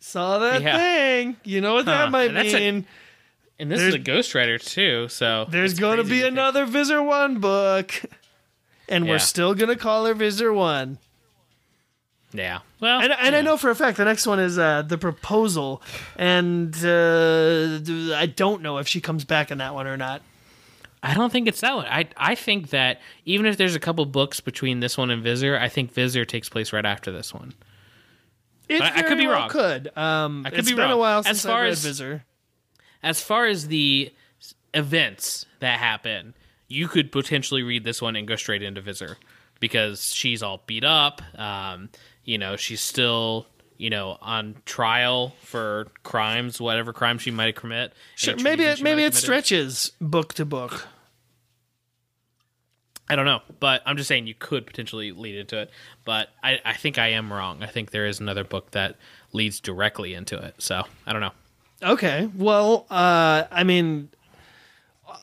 Saw 0.00 0.38
that 0.40 0.60
Yeah. 0.60 0.76
thing. 0.76 1.36
You 1.44 1.62
know 1.62 1.74
what 1.74 1.86
Huh. 1.86 1.92
that 1.92 2.10
might 2.10 2.28
And 2.28 2.36
that's 2.36 2.52
a- 2.52 2.58
mean. 2.58 2.86
And 3.58 3.70
this 3.70 3.78
There's- 3.80 3.94
is 3.94 4.00
a 4.00 4.04
Ghostwriter 4.04 4.62
too, 4.62 5.08
so 5.08 5.46
There's 5.50 5.78
going 5.78 5.96
to 5.96 6.04
be 6.04 6.20
think- 6.20 6.32
another 6.32 6.66
Visser 6.66 7.02
1 7.02 7.38
book. 7.38 7.92
And 8.88 9.06
Yeah. 9.06 9.12
we're 9.12 9.18
still 9.20 9.54
going 9.54 9.68
to 9.68 9.76
call 9.76 10.04
her 10.06 10.14
Visser 10.14 10.52
1. 10.52 10.98
Yeah. 12.32 12.58
Well, 12.80 13.00
And, 13.00 13.12
and 13.12 13.36
I 13.36 13.40
know 13.40 13.56
for 13.56 13.70
a 13.70 13.74
fact 13.76 13.96
the 13.98 14.04
next 14.04 14.26
one 14.26 14.40
is 14.40 14.58
uh, 14.58 14.82
The 14.82 14.98
Proposal. 14.98 15.80
And 16.16 16.74
uh, 16.84 18.16
I 18.16 18.26
don't 18.26 18.62
know 18.62 18.78
if 18.78 18.88
she 18.88 19.00
comes 19.00 19.24
back 19.24 19.50
in 19.50 19.58
that 19.58 19.74
one 19.74 19.86
or 19.86 19.96
not. 19.96 20.22
I 21.02 21.14
don't 21.14 21.32
think 21.32 21.48
it's 21.48 21.60
that 21.62 21.74
one. 21.74 21.86
I 21.86 22.08
I 22.16 22.34
think 22.34 22.70
that 22.70 23.00
even 23.24 23.46
if 23.46 23.56
there's 23.56 23.74
a 23.74 23.80
couple 23.80 24.04
books 24.06 24.40
between 24.40 24.80
this 24.80 24.98
one 24.98 25.10
and 25.10 25.22
Visser, 25.22 25.56
I 25.56 25.68
think 25.68 25.92
Visser 25.92 26.24
takes 26.24 26.48
place 26.48 26.72
right 26.72 26.84
after 26.84 27.10
this 27.10 27.32
one. 27.32 27.54
It 28.68 28.82
I- 28.82 28.98
I 28.98 29.02
could 29.02 29.18
be 29.18 29.26
well 29.26 29.36
wrong. 29.40 29.48
Could. 29.48 29.96
Um, 29.96 30.44
I 30.46 30.50
could 30.50 30.58
it's 30.60 30.68
be 30.68 30.74
been 30.74 30.84
a 30.84 30.88
wrong. 30.90 30.98
while 30.98 31.22
As 31.26 31.42
far 31.42 31.58
I 31.60 31.62
read 31.62 31.72
as- 31.72 31.84
Visser. 31.84 32.24
As 33.02 33.22
far 33.22 33.46
as 33.46 33.68
the 33.68 34.12
events 34.74 35.46
that 35.60 35.78
happen, 35.78 36.34
you 36.68 36.86
could 36.86 37.10
potentially 37.10 37.62
read 37.62 37.82
this 37.82 38.00
one 38.02 38.14
and 38.14 38.28
go 38.28 38.36
straight 38.36 38.62
into 38.62 38.80
Visser 38.82 39.16
because 39.58 40.14
she's 40.14 40.42
all 40.42 40.62
beat 40.66 40.84
up. 40.84 41.22
Um, 41.38 41.88
you 42.24 42.36
know, 42.38 42.56
she's 42.56 42.80
still 42.82 43.46
you 43.80 43.90
know 43.90 44.18
on 44.20 44.56
trial 44.66 45.34
for 45.42 45.88
crimes, 46.02 46.60
whatever 46.60 46.92
crime 46.92 47.18
she 47.18 47.30
might 47.30 47.56
commit. 47.56 47.92
Sure, 48.14 48.36
maybe 48.36 48.64
it 48.64 48.82
maybe 48.82 49.02
it 49.02 49.14
stretches 49.14 49.92
book 50.00 50.34
to 50.34 50.44
book. 50.44 50.86
I 53.08 53.16
don't 53.16 53.24
know, 53.24 53.40
but 53.58 53.82
I'm 53.86 53.96
just 53.96 54.06
saying 54.06 54.28
you 54.28 54.34
could 54.34 54.66
potentially 54.66 55.10
lead 55.10 55.34
into 55.34 55.58
it. 55.58 55.70
But 56.04 56.28
I, 56.44 56.60
I 56.64 56.74
think 56.74 56.96
I 56.96 57.08
am 57.08 57.32
wrong. 57.32 57.60
I 57.60 57.66
think 57.66 57.90
there 57.90 58.06
is 58.06 58.20
another 58.20 58.44
book 58.44 58.70
that 58.70 58.94
leads 59.32 59.58
directly 59.58 60.14
into 60.14 60.38
it. 60.38 60.54
So 60.58 60.84
I 61.06 61.12
don't 61.12 61.20
know. 61.20 61.32
Okay. 61.82 62.30
Well, 62.36 62.86
uh, 62.88 63.44
I 63.50 63.64
mean, 63.64 64.10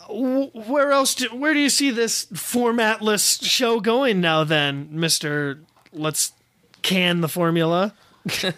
where 0.10 0.92
else? 0.92 1.16
Do, 1.16 1.28
where 1.28 1.54
do 1.54 1.62
you 1.62 1.70
see 1.70 1.92
this 1.92 2.26
formatless 2.26 3.42
show 3.46 3.80
going 3.80 4.20
now? 4.20 4.44
Then, 4.44 4.90
Mister, 4.92 5.62
let's 5.94 6.34
can 6.82 7.22
the 7.22 7.30
formula. 7.30 7.94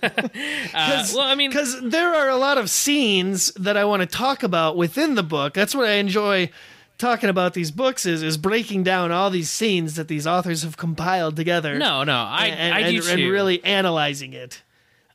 Uh, 0.72 1.06
well, 1.14 1.22
I 1.22 1.36
mean, 1.36 1.50
Because 1.50 1.80
there 1.82 2.14
are 2.14 2.30
a 2.30 2.36
lot 2.36 2.58
of 2.58 2.70
scenes 2.70 3.52
that 3.54 3.76
I 3.76 3.86
want 3.86 4.02
to 4.02 4.06
talk 4.06 4.44
about 4.44 4.78
within 4.78 5.16
the 5.16 5.24
book. 5.24 5.54
That's 5.54 5.74
what 5.74 5.88
I 5.88 5.94
enjoy 5.94 6.52
talking 7.00 7.30
about 7.30 7.54
these 7.54 7.72
books 7.72 8.06
is 8.06 8.22
is 8.22 8.38
breaking 8.38 8.84
down 8.84 9.12
all 9.12 9.30
these 9.30 9.50
scenes 9.50 9.96
that 9.96 10.08
these 10.08 10.28
authors 10.28 10.64
have 10.64 10.78
compiled 10.78 11.36
together. 11.36 11.78
no, 11.78 12.04
no, 12.04 12.16
I, 12.16 12.48
and, 12.48 12.74
I 12.74 12.92
do 12.92 12.98
and, 12.98 13.06
too. 13.06 13.12
and 13.12 13.32
really 13.32 13.64
analyzing 13.64 14.34
it. 14.34 14.62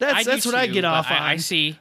That's 0.01 0.15
I 0.15 0.25
that's 0.25 0.45
what 0.47 0.55
I 0.55 0.67
get 0.67 0.85
off 0.85 1.07
I, 1.09 1.17
on. 1.17 1.23
I 1.23 1.37
see. 1.37 1.79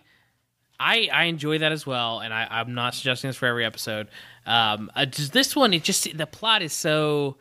I, 0.79 1.09
I 1.13 1.23
enjoy 1.25 1.59
that 1.59 1.71
as 1.71 1.87
well, 1.87 2.19
and 2.19 2.33
I, 2.33 2.45
I'm 2.49 2.73
not 2.73 2.93
suggesting 2.93 3.29
this 3.29 3.37
for 3.37 3.45
every 3.45 3.63
episode. 3.63 4.09
Um, 4.45 4.91
uh, 4.95 5.05
this 5.31 5.55
one, 5.55 5.73
it 5.73 5.83
just 5.83 6.15
the 6.17 6.27
plot 6.27 6.61
is 6.61 6.73
so 6.73 7.37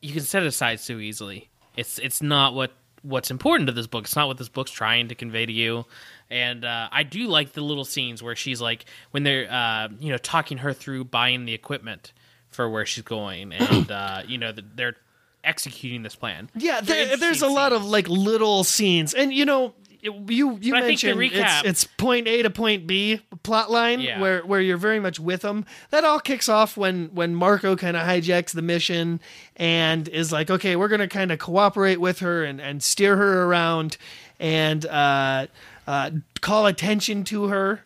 you 0.00 0.12
can 0.12 0.22
set 0.22 0.42
it 0.42 0.46
aside 0.46 0.78
so 0.80 0.98
easily. 0.98 1.50
It's 1.76 1.98
it's 1.98 2.22
not 2.22 2.54
what 2.54 2.72
what's 3.04 3.30
important 3.30 3.68
to 3.68 3.72
this 3.72 3.86
book. 3.86 4.04
It's 4.04 4.16
not 4.16 4.26
what 4.26 4.38
this 4.38 4.48
book's 4.48 4.70
trying 4.70 5.08
to 5.08 5.14
convey 5.14 5.46
to 5.46 5.52
you. 5.52 5.84
And 6.30 6.64
uh, 6.64 6.88
I 6.90 7.02
do 7.02 7.28
like 7.28 7.52
the 7.52 7.60
little 7.60 7.84
scenes 7.84 8.22
where 8.22 8.34
she's 8.34 8.60
like 8.60 8.86
when 9.12 9.22
they're 9.22 9.50
uh, 9.50 9.88
you 10.00 10.10
know 10.10 10.18
talking 10.18 10.58
her 10.58 10.72
through 10.72 11.04
buying 11.04 11.44
the 11.44 11.52
equipment 11.52 12.12
for 12.48 12.68
where 12.68 12.86
she's 12.86 13.04
going, 13.04 13.52
and 13.52 13.90
uh, 13.90 14.22
you 14.26 14.38
know 14.38 14.52
they're 14.52 14.96
executing 15.44 16.02
this 16.02 16.16
plan. 16.16 16.50
Yeah, 16.56 16.80
there, 16.80 17.16
there's 17.16 17.42
a 17.42 17.48
lot 17.48 17.72
of 17.72 17.84
like 17.84 18.08
little 18.08 18.64
scenes, 18.64 19.14
and 19.14 19.32
you 19.32 19.44
know, 19.44 19.74
you 20.04 20.58
you 20.60 20.72
But 20.72 20.82
I 20.82 20.86
think 20.86 21.00
the 21.00 21.14
mentioned 21.14 21.18
recap- 21.20 21.58
it's, 21.64 21.68
it's 21.68 21.84
point 21.84 22.28
A 22.28 22.42
to 22.42 22.50
point 22.50 22.86
B 22.86 23.20
plot 23.42 23.70
line 23.70 24.00
Yeah. 24.00 24.20
where 24.20 24.40
where 24.44 24.60
you're 24.60 24.76
very 24.76 25.00
much 25.00 25.18
with 25.18 25.42
them. 25.42 25.64
That 25.90 26.04
all 26.04 26.20
kicks 26.20 26.48
off 26.48 26.76
when 26.76 27.06
when 27.14 27.34
Marco 27.34 27.74
kind 27.76 27.96
of 27.96 28.06
hijacks 28.06 28.52
the 28.52 28.62
mission 28.62 29.20
and 29.56 30.06
is 30.08 30.30
like, 30.32 30.50
okay, 30.50 30.76
we're 30.76 30.88
gonna 30.88 31.08
kind 31.08 31.32
of 31.32 31.38
cooperate 31.38 32.00
with 32.00 32.18
her 32.20 32.44
and 32.44 32.60
and 32.60 32.82
steer 32.82 33.16
her 33.16 33.44
around 33.44 33.96
and 34.38 34.84
uh, 34.86 35.46
uh, 35.86 36.10
call 36.40 36.66
attention 36.66 37.24
to 37.24 37.44
her 37.48 37.84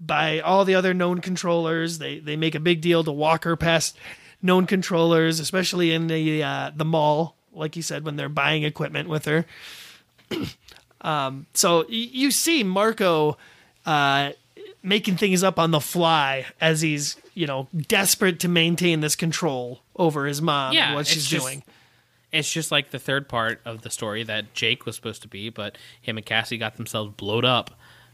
by 0.00 0.40
all 0.40 0.64
the 0.64 0.74
other 0.74 0.94
known 0.94 1.20
controllers. 1.20 1.98
They 1.98 2.18
they 2.18 2.36
make 2.36 2.54
a 2.54 2.60
big 2.60 2.80
deal 2.80 3.04
to 3.04 3.12
walk 3.12 3.44
her 3.44 3.56
past 3.56 3.96
known 4.42 4.66
controllers, 4.66 5.38
especially 5.40 5.92
in 5.92 6.06
the 6.06 6.42
uh, 6.42 6.70
the 6.74 6.84
mall 6.84 7.36
like 7.52 7.74
you 7.74 7.82
said, 7.82 8.04
when 8.04 8.14
they're 8.14 8.28
buying 8.28 8.62
equipment 8.62 9.08
with 9.08 9.24
her. 9.24 9.44
Um, 11.02 11.46
so 11.54 11.78
y- 11.80 11.86
you 11.90 12.30
see 12.30 12.62
Marco 12.64 13.36
uh, 13.86 14.30
making 14.82 15.16
things 15.16 15.42
up 15.42 15.58
on 15.58 15.70
the 15.70 15.80
fly 15.80 16.46
as 16.60 16.80
he's 16.80 17.16
you 17.34 17.46
know 17.46 17.68
desperate 17.88 18.40
to 18.40 18.48
maintain 18.48 19.00
this 19.00 19.16
control 19.16 19.80
over 19.96 20.26
his 20.26 20.40
mom 20.42 20.72
Yeah, 20.72 20.88
and 20.88 20.96
what 20.96 21.06
she's 21.06 21.26
just- 21.26 21.44
doing. 21.44 21.62
It's 22.32 22.52
just 22.52 22.70
like 22.70 22.90
the 22.92 23.00
third 23.00 23.28
part 23.28 23.60
of 23.64 23.82
the 23.82 23.90
story 23.90 24.22
that 24.22 24.54
Jake 24.54 24.86
was 24.86 24.94
supposed 24.94 25.22
to 25.22 25.28
be, 25.28 25.50
but 25.50 25.76
him 26.00 26.16
and 26.16 26.24
Cassie 26.24 26.58
got 26.58 26.76
themselves 26.76 27.12
blowed 27.16 27.44
up. 27.44 27.72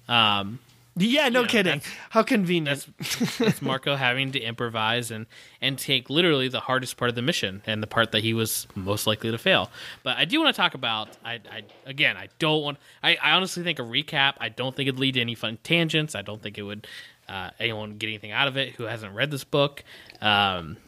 Um, 0.09 0.59
Yeah, 0.99 1.29
no 1.29 1.43
know, 1.43 1.47
kidding. 1.47 1.83
How 2.09 2.23
convenient. 2.23 2.87
it's 2.99 3.61
Marco 3.61 3.97
having 3.97 4.33
to 4.33 4.41
improvise 4.41 5.11
and 5.11 5.27
and 5.61 5.79
take 5.79 6.09
literally 6.09 6.49
the 6.49 6.61
hardest 6.61 6.97
part 6.97 7.11
of 7.11 7.15
the 7.15 7.23
mission 7.23 7.63
and 7.67 7.83
the 7.83 7.87
part 7.87 8.13
that 8.13 8.23
he 8.23 8.33
was 8.33 8.67
most 8.75 9.07
likely 9.07 9.31
to 9.31 9.37
fail. 9.37 9.71
But 10.03 10.17
I 10.17 10.25
do 10.25 10.41
want 10.41 10.55
to 10.55 10.61
talk 10.61 10.73
about. 10.73 11.11
I, 11.23 11.35
I 11.35 11.63
again, 11.85 12.17
I 12.17 12.29
don't 12.39 12.63
want. 12.63 12.79
I, 13.03 13.17
I 13.23 13.33
honestly 13.33 13.63
think 13.63 13.79
a 13.79 13.83
recap. 13.83 14.35
I 14.39 14.49
don't 14.49 14.75
think 14.75 14.89
it'd 14.89 14.99
lead 14.99 15.15
to 15.15 15.21
any 15.21 15.35
fun 15.35 15.59
tangents. 15.63 16.15
I 16.15 16.23
don't 16.23 16.43
think 16.43 16.57
it 16.57 16.63
would 16.63 16.87
uh, 17.29 17.51
anyone 17.61 17.99
get 17.99 18.07
anything 18.09 18.33
out 18.33 18.49
of 18.49 18.57
it 18.57 18.75
who 18.75 18.85
hasn't 18.85 19.15
read 19.15 19.31
this 19.31 19.45
book. 19.45 19.85
Um, 20.23 20.79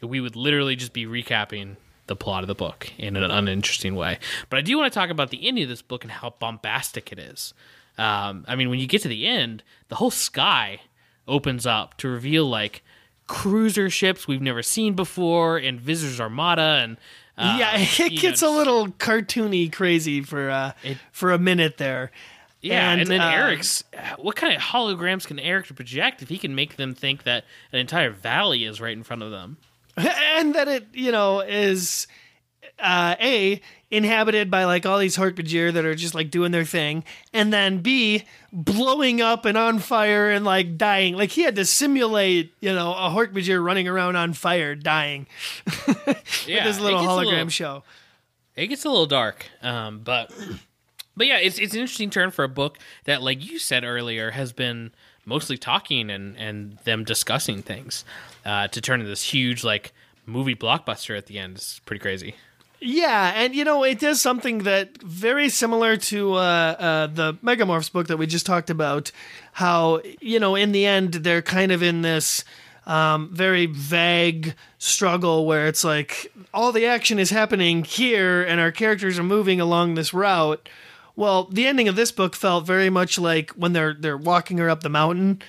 we 0.00 0.20
would 0.20 0.36
literally 0.36 0.76
just 0.76 0.92
be 0.92 1.06
recapping 1.06 1.76
the 2.06 2.14
plot 2.14 2.44
of 2.44 2.48
the 2.48 2.54
book 2.54 2.92
in 2.96 3.16
an 3.16 3.30
uninteresting 3.30 3.96
way. 3.96 4.18
But 4.50 4.58
I 4.58 4.62
do 4.62 4.78
want 4.78 4.92
to 4.92 4.98
talk 4.98 5.10
about 5.10 5.30
the 5.30 5.46
ending 5.46 5.64
of 5.64 5.68
this 5.68 5.82
book 5.82 6.04
and 6.04 6.12
how 6.12 6.34
bombastic 6.38 7.10
it 7.12 7.18
is. 7.18 7.54
Um, 7.98 8.44
I 8.48 8.56
mean, 8.56 8.70
when 8.70 8.78
you 8.78 8.86
get 8.86 9.02
to 9.02 9.08
the 9.08 9.26
end, 9.26 9.62
the 9.88 9.96
whole 9.96 10.10
sky 10.10 10.80
opens 11.26 11.66
up 11.66 11.96
to 11.98 12.08
reveal 12.08 12.46
like 12.46 12.82
cruiser 13.26 13.90
ships 13.90 14.26
we've 14.26 14.40
never 14.40 14.62
seen 14.62 14.94
before 14.94 15.58
and 15.58 15.78
Vissers 15.80 16.18
Armada 16.20 16.80
and 16.82 16.96
uh, 17.36 17.56
yeah, 17.58 17.72
it 17.76 18.18
gets 18.20 18.42
know, 18.42 18.54
a 18.54 18.56
little 18.56 18.88
cartoony 18.88 19.72
crazy 19.72 20.22
for 20.22 20.50
uh, 20.50 20.72
It- 20.82 20.98
for 21.12 21.32
a 21.32 21.38
minute 21.38 21.76
there. 21.76 22.10
Yeah, 22.60 22.92
and, 22.92 23.06
then 23.06 23.20
uh, 23.20 23.30
Erek's. 23.30 23.84
What 24.18 24.34
kind 24.34 24.52
of 24.52 24.60
holograms 24.60 25.24
can 25.24 25.38
Eric 25.38 25.72
project 25.76 26.22
if 26.22 26.28
he 26.28 26.38
can 26.38 26.56
make 26.56 26.74
them 26.74 26.92
think 26.92 27.22
that 27.22 27.44
an 27.72 27.78
entire 27.78 28.10
valley 28.10 28.64
is 28.64 28.80
right 28.80 28.96
in 28.96 29.04
front 29.04 29.22
of 29.22 29.30
them? 29.30 29.58
and 29.96 30.54
that 30.56 30.66
it 30.66 30.86
you 30.92 31.12
know 31.12 31.40
is 31.40 32.08
uh, 32.80 33.14
a 33.20 33.60
inhabited 33.90 34.50
by 34.50 34.64
like 34.64 34.84
all 34.84 34.98
these 34.98 35.16
Hork-Bajir 35.16 35.72
that 35.72 35.84
are 35.84 35.94
just 35.94 36.14
like 36.14 36.30
doing 36.30 36.52
their 36.52 36.64
thing, 36.64 37.04
and 37.32 37.52
then 37.52 37.78
b 37.78 38.24
blowing 38.52 39.20
up 39.20 39.44
and 39.44 39.56
on 39.58 39.78
fire 39.78 40.30
and 40.30 40.44
like 40.44 40.76
dying. 40.76 41.14
Like 41.16 41.30
he 41.30 41.42
had 41.42 41.56
to 41.56 41.64
simulate 41.64 42.52
you 42.60 42.72
know 42.74 42.92
a 42.92 43.10
Hork-Bajir 43.10 43.62
running 43.64 43.88
around 43.88 44.16
on 44.16 44.32
fire 44.34 44.74
dying. 44.74 45.26
Yeah, 46.46 46.64
this 46.64 46.80
little 46.80 47.00
hologram 47.00 47.26
little- 47.26 47.48
show. 47.48 47.82
it 48.56 48.66
gets 48.68 48.84
a 48.84 48.88
little 48.88 49.06
dark 49.06 49.46
um 49.62 50.00
but 50.00 50.32
but 51.16 51.26
yeah 51.26 51.36
it's 51.38 51.58
it's 51.58 51.74
an 51.74 51.80
interesting 51.80 52.08
turn 52.10 52.30
for 52.30 52.42
a 52.44 52.48
book 52.48 52.78
that 53.04 53.22
like 53.22 53.44
you 53.44 53.58
said 53.58 53.84
earlier 53.84 54.30
has 54.30 54.52
been 54.52 54.90
mostly 55.26 55.58
talking 55.58 56.10
and 56.10 56.36
and 56.38 56.78
them 56.84 57.04
discussing 57.04 57.60
things 57.62 58.04
uh 58.46 58.66
to 58.68 58.80
turn 58.80 59.00
into 59.00 59.08
this 59.10 59.22
huge 59.22 59.62
like 59.62 59.92
movie 60.26 60.54
blockbuster 60.54 61.16
at 61.18 61.26
the 61.26 61.38
end 61.38 61.58
is 61.58 61.80
pretty 61.84 62.00
crazy 62.00 62.34
Yeah, 62.80 63.32
and 63.34 63.54
you 63.54 63.64
know 63.64 63.82
it 63.82 63.98
does 63.98 64.20
something 64.20 64.58
that 64.58 65.02
very 65.02 65.48
similar 65.48 65.96
to 65.96 66.34
uh, 66.34 66.38
uh, 66.38 67.06
the 67.08 67.34
Megamorphs 67.34 67.90
book 67.90 68.06
that 68.06 68.18
we 68.18 68.26
just 68.26 68.46
talked 68.46 68.70
about. 68.70 69.10
How 69.52 70.00
you 70.20 70.38
know 70.38 70.54
in 70.54 70.70
the 70.70 70.86
end 70.86 71.14
they're 71.14 71.42
kind 71.42 71.72
of 71.72 71.82
in 71.82 72.02
this 72.02 72.44
um, 72.86 73.30
very 73.32 73.66
vague 73.66 74.54
struggle 74.78 75.44
where 75.44 75.66
it's 75.66 75.82
like 75.82 76.32
all 76.54 76.70
the 76.70 76.86
action 76.86 77.18
is 77.18 77.30
happening 77.30 77.82
here 77.82 78.42
and 78.42 78.60
our 78.60 78.70
characters 78.70 79.18
are 79.18 79.24
moving 79.24 79.60
along 79.60 79.94
this 79.94 80.14
route. 80.14 80.68
Well, 81.16 81.44
the 81.44 81.66
ending 81.66 81.88
of 81.88 81.96
this 81.96 82.12
book 82.12 82.36
felt 82.36 82.64
very 82.64 82.90
much 82.90 83.18
like 83.18 83.50
when 83.50 83.72
they're 83.72 83.94
they're 83.94 84.16
walking 84.16 84.58
her 84.58 84.70
up 84.70 84.82
the 84.82 84.88
mountain. 84.88 85.42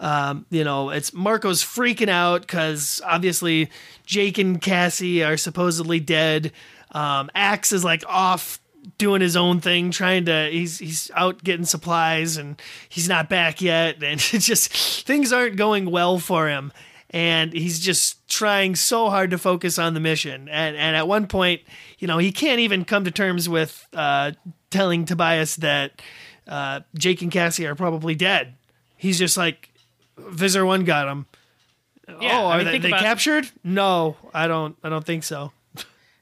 Um, 0.00 0.46
you 0.50 0.64
know, 0.64 0.90
it's 0.90 1.14
Marco's 1.14 1.62
freaking 1.62 2.08
out 2.08 2.40
because 2.40 3.00
obviously 3.06 3.70
Jake 4.12 4.36
and 4.36 4.60
Cassie 4.60 5.24
are 5.24 5.38
supposedly 5.38 5.98
dead. 5.98 6.52
Um, 6.90 7.30
Ax 7.34 7.72
is 7.72 7.82
like 7.82 8.04
off 8.06 8.60
doing 8.98 9.22
his 9.22 9.36
own 9.36 9.62
thing, 9.62 9.90
trying 9.90 10.26
to. 10.26 10.50
He's 10.50 10.78
he's 10.78 11.10
out 11.14 11.42
getting 11.42 11.64
supplies 11.64 12.36
and 12.36 12.60
he's 12.90 13.08
not 13.08 13.30
back 13.30 13.62
yet, 13.62 14.02
and 14.02 14.20
it's 14.32 14.46
just 14.46 14.70
things 15.06 15.32
aren't 15.32 15.56
going 15.56 15.90
well 15.90 16.18
for 16.18 16.48
him. 16.48 16.72
And 17.08 17.54
he's 17.54 17.80
just 17.80 18.26
trying 18.28 18.74
so 18.74 19.08
hard 19.08 19.30
to 19.30 19.38
focus 19.38 19.78
on 19.78 19.94
the 19.94 20.00
mission. 20.00 20.46
And 20.50 20.76
and 20.76 20.94
at 20.94 21.08
one 21.08 21.26
point, 21.26 21.62
you 21.98 22.06
know, 22.06 22.18
he 22.18 22.32
can't 22.32 22.60
even 22.60 22.84
come 22.84 23.04
to 23.04 23.10
terms 23.10 23.48
with 23.48 23.88
uh, 23.94 24.32
telling 24.68 25.06
Tobias 25.06 25.56
that 25.56 26.02
uh, 26.46 26.80
Jake 26.98 27.22
and 27.22 27.32
Cassie 27.32 27.66
are 27.66 27.74
probably 27.74 28.14
dead. 28.14 28.56
He's 28.94 29.18
just 29.18 29.38
like, 29.38 29.70
Visser 30.18 30.66
One 30.66 30.84
got 30.84 31.08
him. 31.08 31.24
Yeah, 32.20 32.40
oh, 32.40 32.46
I 32.46 32.54
are 32.54 32.56
mean, 32.58 32.66
they, 32.66 32.72
think 32.72 32.82
they 32.82 32.88
about- 32.88 33.00
captured? 33.00 33.50
No, 33.64 34.16
I 34.34 34.46
don't. 34.46 34.76
I 34.82 34.88
don't 34.88 35.04
think 35.04 35.24
so. 35.24 35.52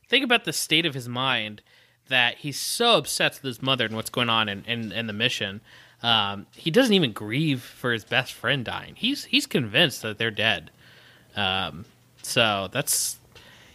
think 0.09 0.24
about 0.24 0.45
the 0.45 0.53
state 0.53 0.86
of 0.86 0.95
his 0.95 1.09
mind 1.09 1.62
that 2.09 2.38
he's 2.38 2.59
so 2.59 2.97
obsessed 2.99 3.43
with 3.43 3.49
his 3.49 3.62
mother 3.62 3.84
and 3.86 3.95
what's 3.95 4.11
going 4.11 4.28
on 4.28 4.49
in, 4.49 4.64
in, 4.66 4.91
in 4.93 5.07
the 5.07 5.12
mission 5.12 5.61
um, 6.03 6.47
he 6.57 6.70
doesn't 6.70 6.95
even 6.95 7.12
grieve 7.12 7.62
for 7.62 7.93
his 7.93 8.05
best 8.05 8.32
friend 8.32 8.64
dying 8.64 8.95
he's 8.97 9.26
he's 9.26 9.47
convinced 9.47 10.03
that 10.03 10.18
they're 10.18 10.30
dead 10.32 10.72
um, 11.36 11.84
so 12.22 12.68
that's 12.72 13.18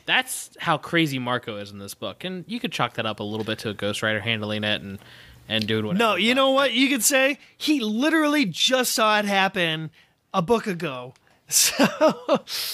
that's 0.05 0.49
how 0.59 0.77
crazy 0.77 1.17
Marco 1.17 1.57
is 1.57 1.71
in 1.71 1.79
this 1.79 1.93
book, 1.95 2.23
and 2.23 2.45
you 2.47 2.59
could 2.59 2.71
chalk 2.71 2.93
that 2.95 3.05
up 3.05 3.19
a 3.19 3.23
little 3.23 3.43
bit 3.45 3.57
to 3.59 3.69
a 3.69 3.73
ghostwriter 3.73 4.21
handling 4.21 4.63
it 4.63 4.81
and 4.81 4.99
and 5.47 5.65
doing 5.67 5.85
whatever. 5.85 5.97
No, 5.97 6.15
you 6.15 6.35
know 6.35 6.51
what 6.51 6.73
you 6.73 6.89
could 6.89 7.03
say? 7.03 7.39
He 7.57 7.79
literally 7.79 8.45
just 8.45 8.91
saw 8.93 9.17
it 9.19 9.25
happen 9.25 9.89
a 10.33 10.41
book 10.41 10.67
ago. 10.67 11.13
So, 11.49 11.85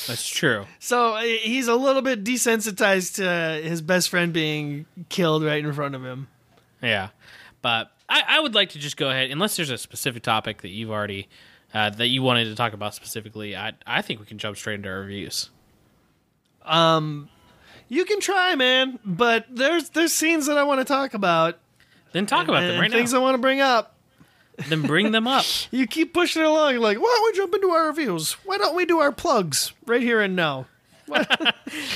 that's 0.07 0.29
true. 0.29 0.65
so 0.79 1.15
uh, 1.15 1.21
he's 1.23 1.67
a 1.67 1.75
little 1.75 2.01
bit 2.01 2.23
desensitized 2.23 3.15
to 3.15 3.67
his 3.67 3.81
best 3.81 4.07
friend 4.07 4.31
being 4.31 4.85
killed 5.09 5.43
right 5.43 5.63
in 5.63 5.73
front 5.73 5.93
of 5.93 6.05
him. 6.05 6.29
Yeah, 6.81 7.09
but 7.61 7.91
I, 8.07 8.23
I 8.25 8.39
would 8.39 8.55
like 8.55 8.69
to 8.69 8.79
just 8.79 8.95
go 8.95 9.09
ahead, 9.09 9.29
unless 9.29 9.57
there's 9.57 9.71
a 9.71 9.77
specific 9.77 10.23
topic 10.23 10.61
that 10.61 10.69
you've 10.69 10.89
already 10.89 11.27
uh, 11.73 11.89
that 11.89 12.07
you 12.07 12.23
wanted 12.23 12.45
to 12.45 12.55
talk 12.55 12.71
about 12.71 12.95
specifically. 12.95 13.57
I 13.57 13.73
I 13.85 14.01
think 14.01 14.21
we 14.21 14.25
can 14.25 14.37
jump 14.37 14.55
straight 14.55 14.75
into 14.75 14.89
our 14.89 15.01
reviews. 15.01 15.49
You 17.91 18.05
can 18.05 18.21
try, 18.21 18.55
man, 18.55 18.99
but 19.03 19.47
there's 19.49 19.89
there's 19.89 20.13
scenes 20.13 20.45
that 20.45 20.57
I 20.57 20.63
want 20.63 20.79
to 20.79 20.85
talk 20.85 21.13
about 21.13 21.59
Then 22.13 22.25
talk 22.25 22.47
about 22.47 22.63
and 22.63 22.71
them 22.71 22.79
right 22.79 22.89
things 22.89 23.11
now. 23.11 23.19
I 23.19 23.21
want 23.21 23.33
to 23.35 23.41
bring 23.41 23.59
up. 23.59 23.90
Then 24.69 24.81
bring 24.83 25.11
them 25.11 25.27
up. 25.27 25.45
You 25.71 25.87
keep 25.87 26.13
pushing 26.13 26.41
it 26.41 26.45
along, 26.45 26.77
like, 26.77 26.97
why 26.99 27.13
don't 27.17 27.31
we 27.33 27.37
jump 27.37 27.53
into 27.55 27.69
our 27.69 27.87
reviews? 27.87 28.33
Why 28.45 28.57
don't 28.57 28.75
we 28.75 28.85
do 28.85 28.99
our 28.99 29.11
plugs 29.11 29.73
right 29.85 30.01
here 30.01 30.21
and 30.21 30.35
now? 30.35 30.67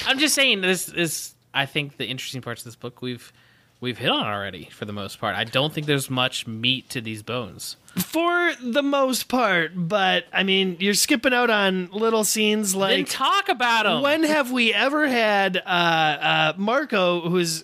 I'm 0.06 0.20
just 0.20 0.36
saying 0.36 0.62
this 0.62 0.90
is 0.90 1.34
I 1.54 1.66
think 1.66 1.98
the 1.98 2.06
interesting 2.06 2.42
parts 2.42 2.62
of 2.62 2.66
this 2.66 2.76
book 2.76 3.02
we've 3.02 3.32
we've 3.80 3.98
hit 3.98 4.10
on 4.10 4.26
already 4.26 4.70
for 4.72 4.86
the 4.86 4.94
most 4.94 5.20
part. 5.20 5.36
I 5.36 5.44
don't 5.44 5.74
think 5.74 5.88
there's 5.88 6.10
much 6.10 6.48
meat 6.48 6.90
to 6.90 7.02
these 7.02 7.24
bones. 7.24 7.78
For 7.98 8.54
the 8.62 8.84
most 8.84 9.30
part, 9.30 9.72
but 9.76 10.26
I 10.34 10.44
mean, 10.44 10.76
you're 10.80 10.94
skipping 10.94 11.34
out 11.34 11.50
on 11.50 11.90
little 11.92 12.24
scenes 12.26 12.74
then 12.74 12.82
like 12.82 13.10
talk 13.10 13.48
about 13.48 13.84
them. 13.84 14.02
when 14.02 14.24
have 14.24 14.52
we 14.52 14.74
ever 14.74 15.08
had 15.08 15.58
uh, 15.58 15.60
uh, 15.70 16.54
Marco, 16.58 17.30
who's 17.30 17.64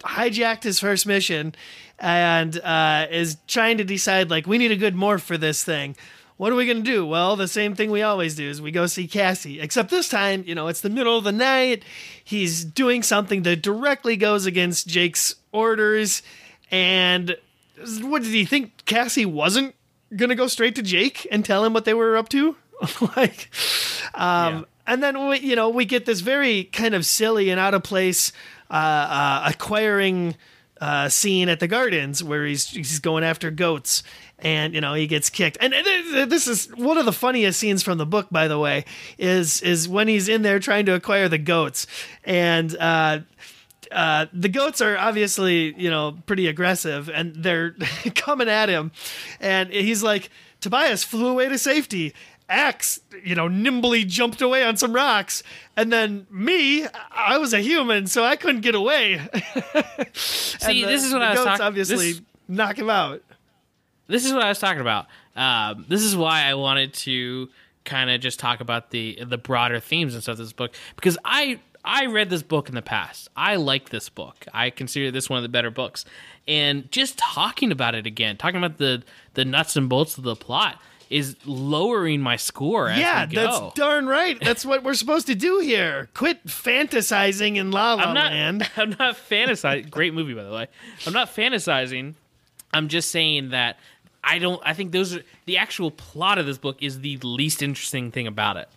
hijacked 0.00 0.64
his 0.64 0.78
first 0.78 1.06
mission 1.06 1.54
and 2.02 2.58
uh, 2.58 3.06
is 3.10 3.36
trying 3.46 3.78
to 3.78 3.84
decide, 3.84 4.28
like, 4.28 4.46
we 4.46 4.58
need 4.58 4.72
a 4.72 4.76
good 4.76 4.96
morph 4.96 5.20
for 5.20 5.38
this 5.38 5.62
thing. 5.62 5.96
What 6.36 6.52
are 6.52 6.56
we 6.56 6.66
going 6.66 6.78
to 6.78 6.90
do? 6.90 7.06
Well, 7.06 7.36
the 7.36 7.46
same 7.46 7.76
thing 7.76 7.92
we 7.92 8.02
always 8.02 8.34
do 8.34 8.50
is 8.50 8.60
we 8.60 8.72
go 8.72 8.86
see 8.86 9.06
Cassie. 9.06 9.60
Except 9.60 9.88
this 9.88 10.08
time, 10.08 10.42
you 10.44 10.56
know, 10.56 10.66
it's 10.66 10.80
the 10.80 10.90
middle 10.90 11.16
of 11.16 11.22
the 11.22 11.30
night. 11.30 11.84
He's 12.24 12.64
doing 12.64 13.04
something 13.04 13.42
that 13.42 13.62
directly 13.62 14.16
goes 14.16 14.44
against 14.46 14.88
Jake's 14.88 15.36
orders. 15.52 16.22
And 16.72 17.36
what 18.00 18.22
did 18.22 18.32
he 18.32 18.44
think? 18.44 18.84
Cassie 18.84 19.24
wasn't 19.24 19.76
going 20.16 20.30
to 20.30 20.34
go 20.34 20.48
straight 20.48 20.74
to 20.74 20.82
Jake 20.82 21.28
and 21.30 21.44
tell 21.44 21.64
him 21.64 21.72
what 21.72 21.84
they 21.84 21.94
were 21.94 22.16
up 22.16 22.28
to? 22.30 22.56
like, 23.16 23.48
um, 24.14 24.66
and 24.88 25.00
then 25.00 25.28
we, 25.28 25.38
you 25.38 25.54
know, 25.54 25.68
we 25.68 25.84
get 25.84 26.06
this 26.06 26.18
very 26.18 26.64
kind 26.64 26.94
of 26.96 27.06
silly 27.06 27.50
and 27.50 27.60
out 27.60 27.74
of 27.74 27.84
place 27.84 28.32
uh, 28.68 28.74
uh, 28.74 29.42
acquiring 29.46 30.34
uh, 30.82 31.08
scene 31.08 31.48
at 31.48 31.60
the 31.60 31.68
gardens 31.68 32.24
where 32.24 32.44
he's 32.44 32.68
he's 32.68 32.98
going 32.98 33.22
after 33.22 33.52
goats, 33.52 34.02
and 34.40 34.74
you 34.74 34.80
know 34.80 34.94
he 34.94 35.06
gets 35.06 35.30
kicked. 35.30 35.56
And 35.60 35.72
this 35.72 36.48
is 36.48 36.66
one 36.74 36.98
of 36.98 37.04
the 37.04 37.12
funniest 37.12 37.60
scenes 37.60 37.84
from 37.84 37.98
the 37.98 38.04
book, 38.04 38.26
by 38.32 38.48
the 38.48 38.58
way, 38.58 38.84
is 39.16 39.62
is 39.62 39.88
when 39.88 40.08
he's 40.08 40.28
in 40.28 40.42
there 40.42 40.58
trying 40.58 40.84
to 40.86 40.94
acquire 40.94 41.28
the 41.28 41.38
goats, 41.38 41.86
and. 42.24 42.76
Uh, 42.76 43.20
uh, 43.90 44.24
the 44.32 44.48
goats 44.48 44.80
are 44.80 44.96
obviously, 44.96 45.74
you 45.76 45.90
know, 45.90 46.16
pretty 46.24 46.46
aggressive 46.46 47.10
and 47.10 47.34
they're 47.36 47.72
coming 48.14 48.48
at 48.48 48.70
him. 48.70 48.90
And 49.38 49.70
he's 49.70 50.02
like, 50.02 50.30
Tobias 50.62 51.04
flew 51.04 51.26
away 51.28 51.50
to 51.50 51.58
safety. 51.58 52.14
Ax, 52.52 53.00
you 53.24 53.34
know, 53.34 53.48
nimbly 53.48 54.04
jumped 54.04 54.42
away 54.42 54.62
on 54.62 54.76
some 54.76 54.92
rocks, 54.92 55.42
and 55.76 55.90
then 55.92 56.26
me, 56.30 56.86
I 57.10 57.38
was 57.38 57.52
a 57.54 57.60
human, 57.60 58.06
so 58.06 58.22
I 58.24 58.36
couldn't 58.36 58.60
get 58.60 58.74
away. 58.74 59.20
See, 60.12 60.82
the- 60.82 60.86
this 60.88 61.04
is 61.04 61.12
what 61.12 61.22
I 61.22 61.30
was 61.34 61.44
talking. 61.44 61.64
Obviously, 61.64 62.12
This, 62.12 62.22
knock 62.48 62.78
him 62.78 62.90
out. 62.90 63.22
this 64.06 64.24
is 64.26 64.32
what 64.32 64.42
I 64.42 64.48
was 64.48 64.58
talking 64.58 64.80
about. 64.80 65.06
Um, 65.34 65.86
this 65.88 66.02
is 66.02 66.14
why 66.14 66.42
I 66.44 66.54
wanted 66.54 66.92
to 66.94 67.48
kind 67.84 68.10
of 68.10 68.20
just 68.20 68.38
talk 68.38 68.60
about 68.60 68.90
the 68.90 69.18
the 69.26 69.38
broader 69.38 69.80
themes 69.80 70.14
and 70.14 70.22
stuff 70.22 70.34
of 70.34 70.38
this 70.38 70.52
book 70.52 70.72
because 70.94 71.16
I 71.24 71.58
I 71.84 72.06
read 72.06 72.30
this 72.30 72.42
book 72.42 72.68
in 72.68 72.74
the 72.74 72.82
past. 72.82 73.28
I 73.34 73.56
like 73.56 73.88
this 73.88 74.08
book. 74.08 74.44
I 74.52 74.70
consider 74.70 75.10
this 75.10 75.28
one 75.30 75.38
of 75.38 75.42
the 75.42 75.48
better 75.48 75.70
books. 75.70 76.04
And 76.46 76.90
just 76.92 77.18
talking 77.18 77.72
about 77.72 77.94
it 77.94 78.06
again, 78.06 78.36
talking 78.36 78.58
about 78.62 78.76
the 78.78 79.02
the 79.34 79.44
nuts 79.44 79.74
and 79.76 79.88
bolts 79.88 80.18
of 80.18 80.24
the 80.24 80.36
plot 80.36 80.80
is 81.12 81.36
lowering 81.44 82.20
my 82.20 82.36
score 82.36 82.88
as 82.88 82.98
Yeah, 82.98 83.26
that's 83.26 83.74
darn 83.74 84.06
right. 84.06 84.38
That's 84.40 84.64
what 84.64 84.82
we're 84.82 84.94
supposed 84.94 85.26
to 85.26 85.34
do 85.34 85.58
here. 85.58 86.08
Quit 86.14 86.46
fantasizing 86.46 87.56
in 87.56 87.70
La 87.70 87.94
La 87.94 88.04
I'm 88.04 88.14
not. 88.14 88.32
Land. 88.32 88.70
I'm 88.76 88.90
not 88.90 89.16
fantasizing. 89.16 89.90
Great 89.90 90.14
movie, 90.14 90.34
by 90.34 90.42
the 90.42 90.52
way. 90.52 90.68
I'm 91.06 91.12
not 91.12 91.28
fantasizing. 91.28 92.14
I'm 92.72 92.88
just 92.88 93.10
saying 93.10 93.50
that 93.50 93.78
I 94.24 94.38
don't. 94.38 94.60
I 94.64 94.72
think 94.74 94.92
those 94.92 95.16
are 95.16 95.22
the 95.44 95.58
actual 95.58 95.90
plot 95.90 96.38
of 96.38 96.46
this 96.46 96.58
book 96.58 96.82
is 96.82 97.00
the 97.00 97.18
least 97.18 97.62
interesting 97.62 98.10
thing 98.10 98.26
about 98.26 98.56
it. 98.56 98.68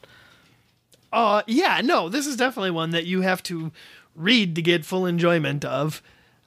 Uh, 1.13 1.43
yeah, 1.47 1.79
no, 1.81 2.09
this 2.09 2.27
is 2.27 2.35
definitely 2.35 2.71
one 2.71 2.89
that 2.89 3.05
you 3.05 3.21
have 3.21 3.41
to 3.43 3.71
read 4.15 4.55
to 4.55 4.61
get 4.61 4.83
full 4.83 5.05
enjoyment 5.05 5.63
of. 5.63 6.01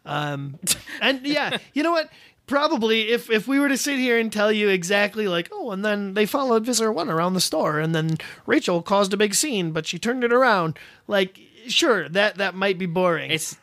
Um, 0.05 0.59
and 1.01 1.27
yeah, 1.27 1.57
you 1.73 1.83
know 1.83 1.93
what? 1.93 2.11
Probably 2.49 3.11
if 3.11 3.31
if 3.31 3.47
we 3.47 3.61
were 3.61 3.69
to 3.69 3.77
sit 3.77 3.99
here 3.99 4.19
and 4.19 4.33
tell 4.33 4.51
you 4.51 4.69
exactly 4.69 5.29
like, 5.29 5.49
oh, 5.53 5.71
and 5.71 5.85
then 5.85 6.15
they 6.15 6.27
followed 6.27 6.65
Visser 6.65 6.91
One 6.91 7.11
around 7.11 7.35
the 7.35 7.41
store, 7.41 7.79
and 7.79 7.95
then 7.95 8.17
Rachel 8.47 8.83
caused 8.83 9.13
a 9.13 9.17
big 9.17 9.35
scene, 9.35 9.71
but 9.71 9.87
she 9.87 9.99
turned 9.99 10.25
it 10.25 10.33
around. 10.33 10.79
Like, 11.07 11.39
sure, 11.69 12.09
that 12.09 12.37
that 12.37 12.55
might 12.57 12.79
be 12.79 12.87
boring. 12.87 13.31
It's. 13.31 13.57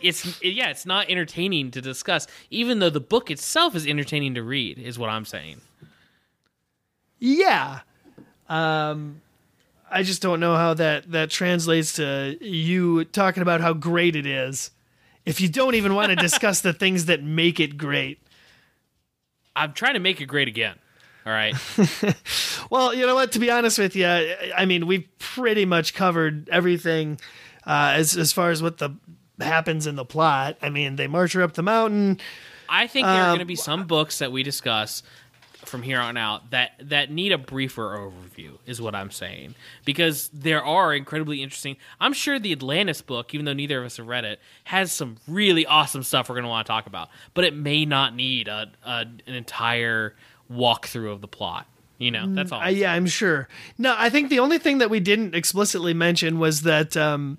it's 0.00 0.42
yeah, 0.42 0.70
it's 0.70 0.86
not 0.86 1.10
entertaining 1.10 1.70
to 1.72 1.82
discuss, 1.82 2.26
even 2.50 2.78
though 2.78 2.88
the 2.88 3.00
book 3.00 3.30
itself 3.30 3.74
is 3.74 3.86
entertaining 3.86 4.34
to 4.34 4.42
read. 4.42 4.78
Is 4.78 4.98
what 4.98 5.10
I'm 5.10 5.24
saying. 5.26 5.60
yeah. 7.18 7.80
Um, 8.48 9.20
I 9.90 10.02
just 10.02 10.22
don't 10.22 10.40
know 10.40 10.56
how 10.56 10.74
that 10.74 11.10
that 11.12 11.30
translates 11.30 11.94
to 11.94 12.36
you 12.40 13.04
talking 13.04 13.42
about 13.42 13.60
how 13.60 13.72
great 13.74 14.16
it 14.16 14.26
is. 14.26 14.70
If 15.26 15.40
you 15.40 15.48
don't 15.48 15.74
even 15.74 15.94
want 15.94 16.10
to 16.10 16.16
discuss 16.16 16.60
the 16.60 16.72
things 16.72 17.06
that 17.06 17.22
make 17.22 17.58
it 17.60 17.76
great. 17.78 18.20
I'm 19.56 19.72
trying 19.72 19.94
to 19.94 20.00
make 20.00 20.20
it 20.20 20.26
great 20.26 20.48
again. 20.48 20.76
All 21.26 21.32
right. 21.32 21.54
Well, 22.70 22.94
you 22.94 23.06
know 23.06 23.14
what? 23.14 23.32
To 23.32 23.38
be 23.38 23.50
honest 23.50 23.78
with 23.78 23.94
you, 23.94 24.06
I 24.06 24.64
mean, 24.64 24.86
we've 24.86 25.06
pretty 25.18 25.66
much 25.66 25.92
covered 25.94 26.48
everything 26.48 27.20
uh, 27.66 27.92
as 27.94 28.16
as 28.16 28.32
far 28.32 28.50
as 28.50 28.62
what 28.62 28.78
the 28.78 28.90
happens 29.38 29.86
in 29.86 29.96
the 29.96 30.04
plot. 30.04 30.56
I 30.62 30.70
mean, 30.70 30.96
they 30.96 31.06
march 31.06 31.34
her 31.34 31.42
up 31.42 31.52
the 31.52 31.62
mountain. 31.62 32.20
I 32.68 32.86
think 32.86 33.06
there 33.06 33.14
are 33.16 33.20
Um, 33.24 33.28
going 33.28 33.38
to 33.40 33.44
be 33.44 33.54
some 33.54 33.86
books 33.86 34.18
that 34.18 34.32
we 34.32 34.42
discuss 34.42 35.02
from 35.68 35.82
here 35.82 36.00
on 36.00 36.16
out 36.16 36.50
that 36.50 36.72
that 36.80 37.10
need 37.10 37.32
a 37.32 37.38
briefer 37.38 37.96
overview 37.96 38.58
is 38.66 38.80
what 38.80 38.94
I'm 38.94 39.10
saying 39.10 39.54
because 39.84 40.28
there 40.32 40.64
are 40.64 40.94
incredibly 40.94 41.42
interesting. 41.42 41.76
I'm 42.00 42.12
sure 42.12 42.38
the 42.38 42.52
Atlantis 42.52 43.02
book, 43.02 43.34
even 43.34 43.46
though 43.46 43.52
neither 43.52 43.80
of 43.80 43.86
us 43.86 43.96
have 43.96 44.06
read 44.06 44.24
it, 44.24 44.40
has 44.64 44.92
some 44.92 45.16
really 45.26 45.66
awesome 45.66 46.02
stuff 46.02 46.28
we're 46.28 46.36
going 46.36 46.44
to 46.44 46.48
want 46.48 46.66
to 46.66 46.70
talk 46.70 46.86
about, 46.86 47.08
but 47.34 47.44
it 47.44 47.54
may 47.54 47.84
not 47.84 48.14
need 48.14 48.48
a, 48.48 48.70
a 48.84 49.06
an 49.26 49.34
entire 49.34 50.14
walkthrough 50.50 51.12
of 51.12 51.20
the 51.20 51.28
plot. 51.28 51.66
You 51.98 52.10
know, 52.10 52.34
that's 52.34 52.50
all. 52.50 52.60
Uh, 52.60 52.68
yeah, 52.68 52.92
I'm 52.92 53.06
sure. 53.06 53.48
No, 53.78 53.94
I 53.96 54.10
think 54.10 54.28
the 54.28 54.40
only 54.40 54.58
thing 54.58 54.78
that 54.78 54.90
we 54.90 55.00
didn't 55.00 55.34
explicitly 55.34 55.94
mention 55.94 56.40
was 56.40 56.62
that, 56.62 56.96
um, 56.96 57.38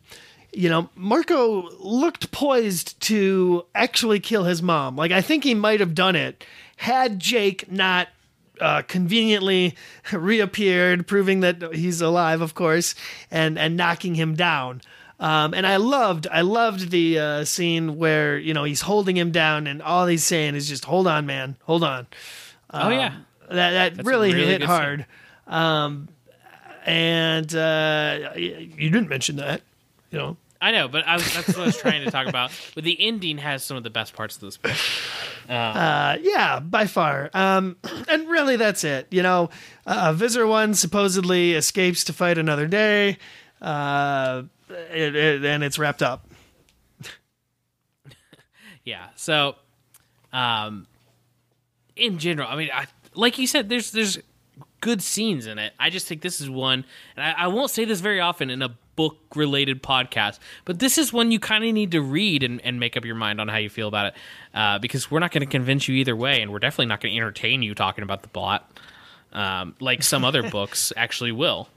you 0.54 0.70
know, 0.70 0.90
Marco 0.96 1.70
looked 1.72 2.32
poised 2.32 3.00
to 3.02 3.66
actually 3.76 4.22
kill 4.22 4.46
his 4.46 4.62
mom. 4.62 4.96
Like, 4.96 5.12
I 5.12 5.22
think 5.22 5.44
he 5.44 5.54
might 5.54 5.82
have 5.82 5.94
done 5.94 6.16
it 6.16 6.46
had 6.78 7.20
Jake 7.20 7.72
not 7.72 8.08
uh, 8.60 8.82
conveniently 8.84 9.76
reappeared, 10.12 11.08
proving 11.08 11.42
that 11.42 11.74
he's 11.74 12.02
alive, 12.02 12.42
of 12.42 12.54
course, 12.54 12.96
and 13.32 13.58
and 13.58 13.78
knocking 13.78 14.16
him 14.16 14.36
down. 14.36 14.82
Um, 15.18 15.54
and 15.54 15.66
I 15.66 15.78
loved, 15.78 16.28
I 16.30 16.42
loved 16.42 16.92
the 16.92 17.20
uh, 17.20 17.46
scene 17.46 17.98
where 17.98 18.38
you 18.38 18.54
know 18.54 18.64
he's 18.66 18.82
holding 18.82 19.16
him 19.16 19.32
down, 19.32 19.68
and 19.68 19.82
all 19.82 20.08
he's 20.08 20.24
saying 20.24 20.56
is 20.56 20.68
just, 20.68 20.86
"Hold 20.86 21.08
on, 21.08 21.26
man, 21.26 21.56
hold 21.64 21.84
on." 21.84 22.08
oh 22.72 22.90
yeah. 22.90 23.16
That 23.50 23.94
that 23.94 24.00
a 24.00 24.04
really, 24.04 24.34
really 24.34 24.48
hit 24.48 24.64
hard. 24.64 25.06
Um, 25.48 26.10
and 26.86 27.54
uh, 27.56 28.32
you 28.36 28.90
didn't 28.90 29.10
mention 29.10 29.38
that, 29.38 29.62
you 30.12 30.18
know. 30.18 30.38
I 30.62 30.72
know, 30.72 30.88
but 30.88 31.06
I 31.06 31.16
was, 31.16 31.34
that's 31.34 31.50
what 31.50 31.60
I 31.60 31.66
was 31.66 31.78
trying 31.78 32.04
to 32.06 32.12
talk 32.12 32.28
about. 32.28 32.52
But 32.76 32.84
the 32.84 32.98
ending 33.00 33.38
has 33.38 33.64
some 33.64 33.78
of 33.78 33.84
the 33.84 33.90
best 33.90 34.16
parts 34.16 34.36
of 34.36 34.42
this 34.42 34.58
book. 34.58 34.76
Uh, 35.50 36.18
yeah, 36.22 36.60
by 36.60 36.86
far. 36.86 37.30
Um, 37.34 37.78
and 38.10 38.28
really, 38.28 38.56
that's 38.56 38.84
it. 38.84 39.08
You 39.12 39.24
know, 39.24 39.50
uh, 39.86 40.14
Visser 40.14 40.48
One 40.48 40.74
supposedly 40.74 41.54
escapes 41.54 42.04
to 42.06 42.14
fight 42.14 42.38
another 42.38 42.68
day, 42.68 43.18
uh, 43.62 44.44
it, 44.70 45.16
it, 45.16 45.46
and 45.46 45.64
it's 45.64 45.78
wrapped 45.80 46.02
up. 46.04 46.28
Yeah. 48.84 49.08
So, 49.16 49.56
um, 50.32 50.86
in 51.96 52.20
general, 52.20 52.48
I 52.48 52.56
mean, 52.56 52.70
I, 52.72 52.86
like 53.16 53.40
you 53.40 53.48
said, 53.48 53.68
there's 53.68 53.90
there's 53.92 54.20
good 54.80 55.02
scenes 55.02 55.48
in 55.48 55.58
it. 55.58 55.74
I 55.80 55.90
just 55.90 56.08
think 56.08 56.22
this 56.22 56.40
is 56.40 56.52
one, 56.52 56.86
and 57.16 57.26
I, 57.26 57.46
I 57.46 57.48
won't 57.48 57.72
say 57.72 57.86
this 57.86 58.00
very 58.00 58.20
often 58.20 58.52
in 58.52 58.62
a 58.62 58.78
book 58.96 59.18
related 59.36 59.84
podcast, 59.84 60.40
but 60.66 60.80
this 60.80 60.98
is 60.98 61.12
one 61.12 61.32
you 61.32 61.40
kind 61.40 61.64
of 61.64 61.74
need 61.74 61.92
to 61.92 62.02
read 62.02 62.44
and, 62.44 62.62
and 62.62 62.80
make 62.80 62.96
up 62.96 63.06
your 63.06 63.16
mind 63.16 63.42
on 63.42 63.48
how 63.48 63.58
you 63.58 63.70
feel 63.70 63.88
about 63.88 64.08
it, 64.08 64.14
uh, 64.54 64.80
because 64.80 65.10
we're 65.10 65.20
not 65.20 65.32
going 65.32 65.46
to 65.46 65.52
convince 65.52 65.88
you 65.88 65.96
either 65.96 66.16
way, 66.16 66.42
and 66.42 66.52
we're 66.52 66.60
definitely 66.60 66.88
not 66.88 67.02
going 67.02 67.14
to 67.14 67.18
entertain 67.18 67.62
you 67.62 67.76
talking 67.76 68.04
about 68.04 68.22
the 68.22 68.30
plot, 68.30 68.70
um, 69.34 69.76
like 69.80 70.04
some 70.04 70.24
other 70.24 70.50
books 70.50 70.92
actually 70.96 71.32
will. 71.32 71.68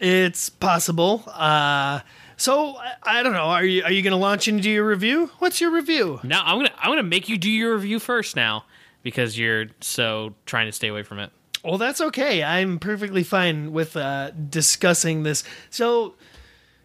It's 0.00 0.48
possible. 0.48 1.24
Uh, 1.26 2.00
so 2.36 2.76
I, 2.76 2.94
I 3.02 3.22
don't 3.22 3.32
know. 3.32 3.46
Are 3.46 3.64
you 3.64 3.82
are 3.82 3.90
you 3.90 4.02
going 4.02 4.12
to 4.12 4.16
launch 4.16 4.48
into 4.48 4.70
your 4.70 4.86
review? 4.86 5.30
What's 5.40 5.60
your 5.60 5.72
review? 5.72 6.20
Now 6.22 6.42
I'm 6.44 6.58
gonna 6.58 6.72
I'm 6.78 6.90
gonna 6.90 7.02
make 7.02 7.28
you 7.28 7.36
do 7.36 7.50
your 7.50 7.74
review 7.74 7.98
first 7.98 8.36
now 8.36 8.64
because 9.02 9.38
you're 9.38 9.66
so 9.80 10.34
trying 10.46 10.66
to 10.66 10.72
stay 10.72 10.88
away 10.88 11.02
from 11.02 11.18
it. 11.18 11.32
Well, 11.68 11.76
that's 11.76 12.00
okay. 12.00 12.42
I'm 12.42 12.78
perfectly 12.78 13.22
fine 13.22 13.74
with 13.74 13.94
uh, 13.94 14.30
discussing 14.30 15.22
this. 15.22 15.44
So, 15.68 16.14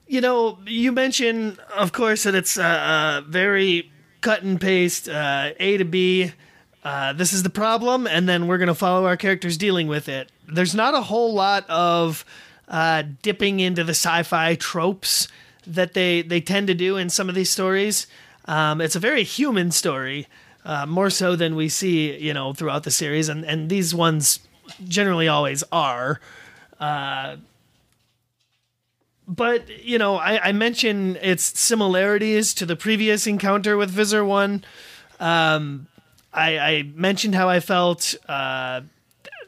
you 0.08 0.20
know, 0.20 0.60
you 0.66 0.92
mentioned, 0.92 1.58
of 1.74 1.94
course, 1.94 2.24
that 2.24 2.36
it's 2.36 2.58
uh, 2.58 2.64
uh, 2.64 3.22
very 3.26 3.90
cut 4.20 4.44
and 4.44 4.60
paste, 4.60 5.08
uh, 5.08 5.52
A 5.58 5.78
to 5.78 5.86
B. 5.86 6.34
Uh, 6.84 7.14
this 7.14 7.32
is 7.32 7.44
the 7.44 7.50
problem, 7.50 8.08
and 8.08 8.28
then 8.28 8.48
we're 8.48 8.58
going 8.58 8.68
to 8.68 8.76
follow 8.76 9.06
our 9.06 9.16
characters 9.16 9.56
dealing 9.56 9.88
with 9.88 10.10
it. 10.10 10.30
There's 10.52 10.76
not 10.76 10.94
a 10.94 11.02
whole 11.04 11.34
lot 11.34 11.64
of 11.70 12.26
uh, 12.68 13.04
dipping 13.22 13.62
into 13.62 13.86
the 13.86 13.92
sci-fi 13.92 14.56
tropes 14.56 15.30
that 15.66 15.94
they 15.94 16.24
they 16.24 16.42
tend 16.42 16.68
to 16.68 16.74
do 16.74 16.98
in 16.98 17.10
some 17.10 17.30
of 17.30 17.36
these 17.36 17.50
stories. 17.50 18.06
Um, 18.44 18.82
it's 18.82 18.98
a 18.98 19.00
very 19.00 19.24
human 19.24 19.72
story, 19.72 20.28
uh, 20.66 20.86
more 20.86 21.10
so 21.10 21.38
than 21.38 21.56
we 21.56 21.70
see, 21.70 22.18
you 22.18 22.34
know, 22.34 22.52
throughout 22.52 22.84
the 22.84 22.92
series, 22.92 23.30
and 23.30 23.46
and 23.46 23.70
these 23.70 23.96
ones 23.96 24.42
generally 24.88 25.28
always 25.28 25.64
are. 25.72 26.20
Uh, 26.80 27.38
but 29.28 29.68
you 29.84 29.98
know, 29.98 30.16
I, 30.18 30.50
I 30.50 30.52
mentioned 30.52 31.18
its 31.18 31.60
similarities 31.60 32.54
to 32.56 32.66
the 32.66 32.76
previous 32.76 33.26
encounter 33.28 33.78
with 33.78 33.90
Visser 33.90 34.24
One. 34.24 34.64
Um, 35.20 35.88
I, 36.34 36.58
I 36.58 36.92
mentioned 36.96 37.36
how 37.36 37.48
I 37.48 37.60
felt 37.60 38.16
uh, 38.28 38.82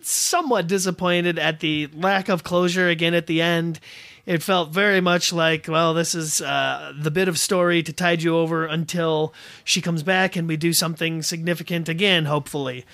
somewhat 0.01 0.67
disappointed 0.67 1.39
at 1.39 1.59
the 1.59 1.87
lack 1.93 2.29
of 2.29 2.43
closure 2.43 2.87
again 2.87 3.13
at 3.13 3.27
the 3.27 3.41
end. 3.41 3.79
It 4.25 4.41
felt 4.41 4.71
very 4.71 5.01
much 5.01 5.31
like, 5.33 5.67
well, 5.67 5.93
this 5.93 6.15
is 6.15 6.41
uh, 6.41 6.93
the 6.97 7.11
bit 7.11 7.27
of 7.27 7.37
story 7.37 7.83
to 7.83 7.93
tide 7.93 8.23
you 8.23 8.35
over 8.37 8.65
until 8.65 9.33
she 9.63 9.81
comes 9.81 10.03
back 10.03 10.35
and 10.35 10.47
we 10.47 10.57
do 10.57 10.73
something 10.73 11.21
significant 11.21 11.89
again, 11.89 12.25
hopefully. 12.25 12.85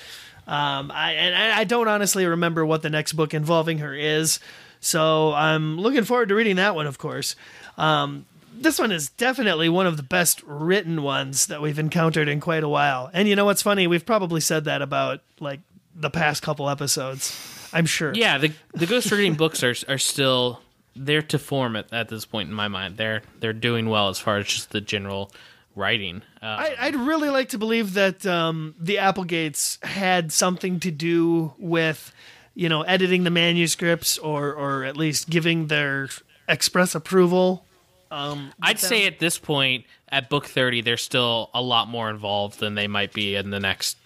Um, 0.47 0.91
I, 0.91 1.13
and 1.13 1.53
I 1.53 1.63
don't 1.63 1.87
honestly 1.87 2.25
remember 2.25 2.65
what 2.65 2.81
the 2.81 2.89
next 2.89 3.13
book 3.13 3.33
involving 3.33 3.77
her 3.79 3.93
is, 3.93 4.39
so 4.79 5.33
I'm 5.33 5.79
looking 5.79 6.03
forward 6.03 6.29
to 6.29 6.35
reading 6.35 6.55
that 6.57 6.75
one, 6.75 6.87
of 6.87 6.97
course. 6.97 7.35
Um, 7.77 8.25
this 8.53 8.79
one 8.79 8.91
is 8.91 9.09
definitely 9.09 9.69
one 9.69 9.87
of 9.87 9.97
the 9.97 10.03
best 10.03 10.41
written 10.43 11.03
ones 11.03 11.47
that 11.47 11.61
we've 11.61 11.79
encountered 11.79 12.27
in 12.27 12.39
quite 12.39 12.63
a 12.63 12.69
while. 12.69 13.09
And 13.13 13.27
you 13.27 13.35
know 13.35 13.45
what's 13.45 13.61
funny? 13.61 13.87
We've 13.87 14.05
probably 14.05 14.41
said 14.41 14.65
that 14.65 14.81
about 14.81 15.21
like 15.39 15.61
the 15.95 16.09
past 16.09 16.43
couple 16.43 16.69
episodes. 16.69 17.37
I'm 17.73 17.85
sure. 17.85 18.13
Yeah, 18.13 18.37
the 18.37 18.51
the 18.73 18.85
ghost 18.85 19.11
reading 19.11 19.35
books 19.35 19.63
are 19.63 19.75
are 19.87 19.97
still 19.97 20.61
they're 20.95 21.21
to 21.21 21.39
form 21.39 21.75
at, 21.75 21.91
at 21.93 22.09
this 22.09 22.25
point 22.25 22.49
in 22.49 22.55
my 22.55 22.67
mind. 22.67 22.97
They're 22.97 23.21
they're 23.39 23.53
doing 23.53 23.89
well 23.89 24.09
as 24.09 24.19
far 24.19 24.37
as 24.37 24.47
just 24.47 24.71
the 24.71 24.81
general 24.81 25.31
writing. 25.75 26.21
Uh, 26.41 26.45
I, 26.45 26.75
I'd 26.79 26.95
really 26.95 27.29
like 27.29 27.49
to 27.49 27.57
believe 27.57 27.93
that 27.93 28.25
um, 28.25 28.75
the 28.79 28.97
Applegates 28.97 29.79
had 29.83 30.31
something 30.31 30.79
to 30.81 30.91
do 30.91 31.53
with, 31.57 32.13
you 32.53 32.69
know, 32.69 32.81
editing 32.83 33.23
the 33.23 33.29
manuscripts 33.29 34.17
or 34.17 34.53
or 34.53 34.83
at 34.83 34.97
least 34.97 35.29
giving 35.29 35.67
their 35.67 36.09
express 36.47 36.95
approval. 36.95 37.65
Um, 38.09 38.51
I'd 38.61 38.79
say 38.79 39.07
at 39.07 39.19
this 39.19 39.37
point, 39.37 39.85
at 40.09 40.29
book 40.29 40.45
30, 40.45 40.81
they're 40.81 40.97
still 40.97 41.49
a 41.53 41.61
lot 41.61 41.87
more 41.87 42.09
involved 42.09 42.59
than 42.59 42.75
they 42.75 42.87
might 42.87 43.13
be 43.13 43.35
in 43.35 43.51
the 43.51 43.59
next 43.59 43.97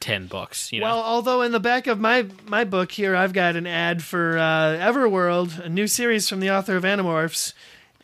10 0.00 0.26
books. 0.26 0.72
You 0.72 0.80
know? 0.80 0.86
Well, 0.86 1.02
although 1.02 1.42
in 1.42 1.52
the 1.52 1.60
back 1.60 1.86
of 1.86 2.00
my 2.00 2.26
my 2.46 2.64
book 2.64 2.92
here, 2.92 3.14
I've 3.14 3.32
got 3.32 3.56
an 3.56 3.66
ad 3.66 4.02
for 4.02 4.36
uh, 4.38 4.76
Everworld, 4.78 5.64
a 5.64 5.68
new 5.68 5.86
series 5.86 6.28
from 6.28 6.40
the 6.40 6.50
author 6.50 6.76
of 6.76 6.84
Animorphs, 6.84 7.52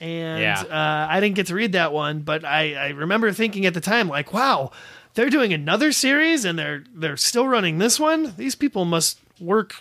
and 0.01 0.41
Yeah. 0.41 0.61
uh, 0.63 1.07
I 1.11 1.21
didn't 1.21 1.37
get 1.37 1.47
to 1.49 1.55
read 1.55 1.73
that 1.73 1.93
one, 1.93 2.21
but 2.21 2.45
I, 2.45 2.75
I 2.75 2.89
remember 2.91 3.33
thinking 3.33 3.67
at 3.67 3.75
the 3.75 3.81
time, 3.81 4.09
like, 4.09 4.33
wow, 4.33 4.71
they're 5.15 5.31
doing 5.31 5.53
another 5.53 5.91
series 5.93 6.45
and 6.45 6.59
they're 6.59 6.85
they're 6.95 7.17
still 7.17 7.49
running 7.49 7.79
this 7.79 7.99
one. 7.99 8.35
These 8.37 8.55
people 8.55 8.85
must 8.85 9.19
work 9.41 9.75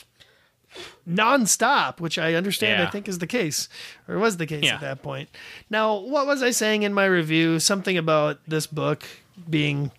nonstop, 1.08 2.00
which 2.00 2.18
I 2.18 2.34
understand. 2.34 2.82
I 2.82 2.88
think 2.90 3.08
is 3.08 3.20
the 3.20 3.28
case, 3.28 3.70
or 4.08 4.18
was 4.20 4.38
the 4.38 4.46
case 4.46 4.64
Yeah. 4.64 4.76
at 4.76 4.82
that 4.82 5.02
point. 5.02 5.30
Now, 5.70 5.96
what 5.96 6.28
was 6.28 6.44
I 6.44 6.52
saying 6.52 6.84
in 6.84 6.94
my 6.94 7.06
review? 7.06 7.60
Something 7.60 7.98
about 7.98 8.40
this 8.48 8.68
book 8.68 9.04
being 9.50 9.92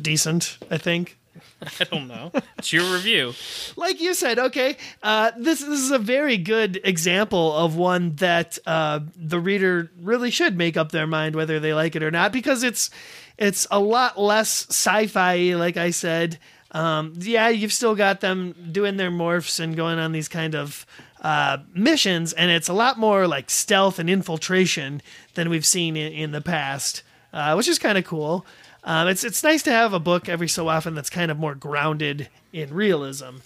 decent. 0.00 0.58
I 0.70 0.78
think. 0.78 1.18
I 1.80 1.84
don't 1.84 2.08
know. 2.08 2.32
It's 2.58 2.72
your 2.72 2.92
review. 2.92 3.34
like 3.76 4.00
you 4.00 4.14
said, 4.14 4.38
okay, 4.38 4.76
uh, 5.02 5.32
this 5.36 5.60
this 5.60 5.80
is 5.80 5.90
a 5.90 5.98
very 5.98 6.36
good 6.36 6.80
example 6.84 7.54
of 7.56 7.76
one 7.76 8.16
that 8.16 8.58
uh, 8.66 9.00
the 9.16 9.40
reader 9.40 9.90
really 10.00 10.30
should 10.30 10.56
make 10.56 10.76
up 10.76 10.92
their 10.92 11.06
mind 11.06 11.36
whether 11.36 11.60
they 11.60 11.74
like 11.74 11.96
it 11.96 12.02
or 12.02 12.10
not 12.10 12.32
because 12.32 12.62
it's 12.62 12.90
it's 13.38 13.66
a 13.70 13.80
lot 13.80 14.20
less 14.20 14.66
sci-fi. 14.68 15.54
Like 15.54 15.76
I 15.76 15.90
said, 15.90 16.38
um, 16.72 17.14
yeah, 17.18 17.48
you've 17.48 17.72
still 17.72 17.94
got 17.94 18.20
them 18.20 18.54
doing 18.72 18.96
their 18.96 19.10
morphs 19.10 19.60
and 19.60 19.76
going 19.76 19.98
on 19.98 20.12
these 20.12 20.28
kind 20.28 20.54
of 20.54 20.86
uh, 21.20 21.58
missions, 21.74 22.32
and 22.32 22.50
it's 22.50 22.68
a 22.68 22.72
lot 22.72 22.98
more 22.98 23.28
like 23.28 23.50
stealth 23.50 23.98
and 23.98 24.10
infiltration 24.10 25.00
than 25.34 25.48
we've 25.50 25.66
seen 25.66 25.96
in, 25.96 26.12
in 26.12 26.32
the 26.32 26.40
past, 26.40 27.02
uh, 27.32 27.54
which 27.54 27.68
is 27.68 27.78
kind 27.78 27.96
of 27.96 28.04
cool. 28.04 28.44
Um, 28.84 29.08
it's 29.08 29.22
it's 29.24 29.42
nice 29.44 29.62
to 29.64 29.70
have 29.70 29.92
a 29.92 30.00
book 30.00 30.28
every 30.28 30.48
so 30.48 30.68
often 30.68 30.94
that's 30.94 31.10
kind 31.10 31.30
of 31.30 31.38
more 31.38 31.54
grounded 31.54 32.28
in 32.52 32.74
realism, 32.74 33.36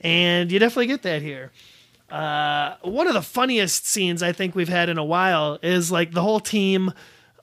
and 0.00 0.50
you 0.50 0.58
definitely 0.58 0.88
get 0.88 1.02
that 1.02 1.22
here. 1.22 1.52
Uh, 2.10 2.74
one 2.82 3.06
of 3.06 3.14
the 3.14 3.22
funniest 3.22 3.86
scenes 3.86 4.20
I 4.22 4.32
think 4.32 4.54
we've 4.56 4.68
had 4.68 4.88
in 4.88 4.98
a 4.98 5.04
while 5.04 5.58
is 5.62 5.92
like 5.92 6.10
the 6.10 6.22
whole 6.22 6.40
team 6.40 6.92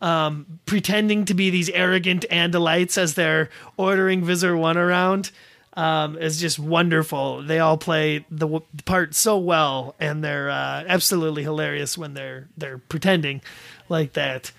um, 0.02 0.60
pretending 0.66 1.24
to 1.26 1.34
be 1.34 1.50
these 1.50 1.70
arrogant 1.70 2.26
Andalites 2.30 2.98
as 2.98 3.14
they're 3.14 3.50
ordering 3.78 4.24
Visser 4.26 4.56
One 4.58 4.78
around. 4.78 5.32
Um, 5.74 6.18
is 6.18 6.42
just 6.42 6.58
wonderful. 6.58 7.44
They 7.44 7.60
all 7.60 7.78
play 7.78 8.26
the 8.32 8.48
w- 8.48 8.66
part 8.86 9.14
so 9.14 9.38
well, 9.38 9.94
and 10.00 10.24
they're 10.24 10.50
uh, 10.50 10.84
absolutely 10.88 11.44
hilarious 11.44 11.96
when 11.96 12.16
they're 12.16 12.48
they're 12.58 12.80
pretending 12.80 13.44
like 13.88 14.14
that. 14.14 14.52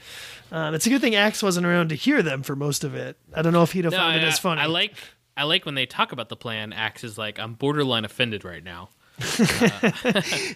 Um, 0.50 0.74
it's 0.74 0.86
a 0.86 0.90
good 0.90 1.00
thing 1.00 1.14
Ax 1.14 1.42
wasn't 1.42 1.66
around 1.66 1.88
to 1.90 1.94
hear 1.94 2.22
them 2.22 2.42
for 2.42 2.56
most 2.56 2.84
of 2.84 2.94
it. 2.94 3.16
I 3.34 3.42
don't 3.42 3.52
know 3.52 3.62
if 3.62 3.72
he'd 3.72 3.84
have 3.84 3.92
No, 3.92 3.98
found 3.98 4.14
I, 4.14 4.16
it 4.18 4.24
as 4.24 4.38
funny. 4.38 4.60
I 4.60 4.66
like 4.66 4.94
I 5.36 5.44
like 5.44 5.64
when 5.64 5.74
they 5.74 5.86
talk 5.86 6.12
about 6.12 6.28
the 6.28 6.36
plan. 6.36 6.72
Ax 6.72 7.04
is 7.04 7.16
like, 7.16 7.38
I'm 7.38 7.54
borderline 7.54 8.04
offended 8.04 8.44
right 8.44 8.64
now. 8.64 8.88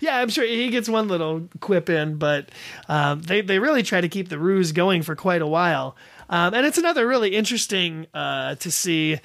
yeah, 0.01 0.18
I'm 0.18 0.28
sure 0.28 0.45
he 0.45 0.68
gets 0.70 0.88
one 0.88 1.09
little 1.09 1.49
quip 1.61 1.90
in, 1.90 2.16
but 2.16 2.51
um, 2.88 3.22
they 3.22 3.40
they 3.40 3.59
really 3.59 3.82
try 3.82 4.01
to 4.01 4.09
keep 4.09 4.28
the 4.28 4.38
ruse 4.38 4.72
going 4.72 5.03
for 5.03 5.16
quite 5.16 5.43
a 5.43 5.47
while. 5.47 5.97
Um, 6.28 6.55
and 6.55 6.64
it's 6.64 6.78
another 6.78 7.07
really 7.07 7.34
interesting 7.34 8.07
uh, 8.14 8.55
to 8.57 8.70
see 8.70 9.18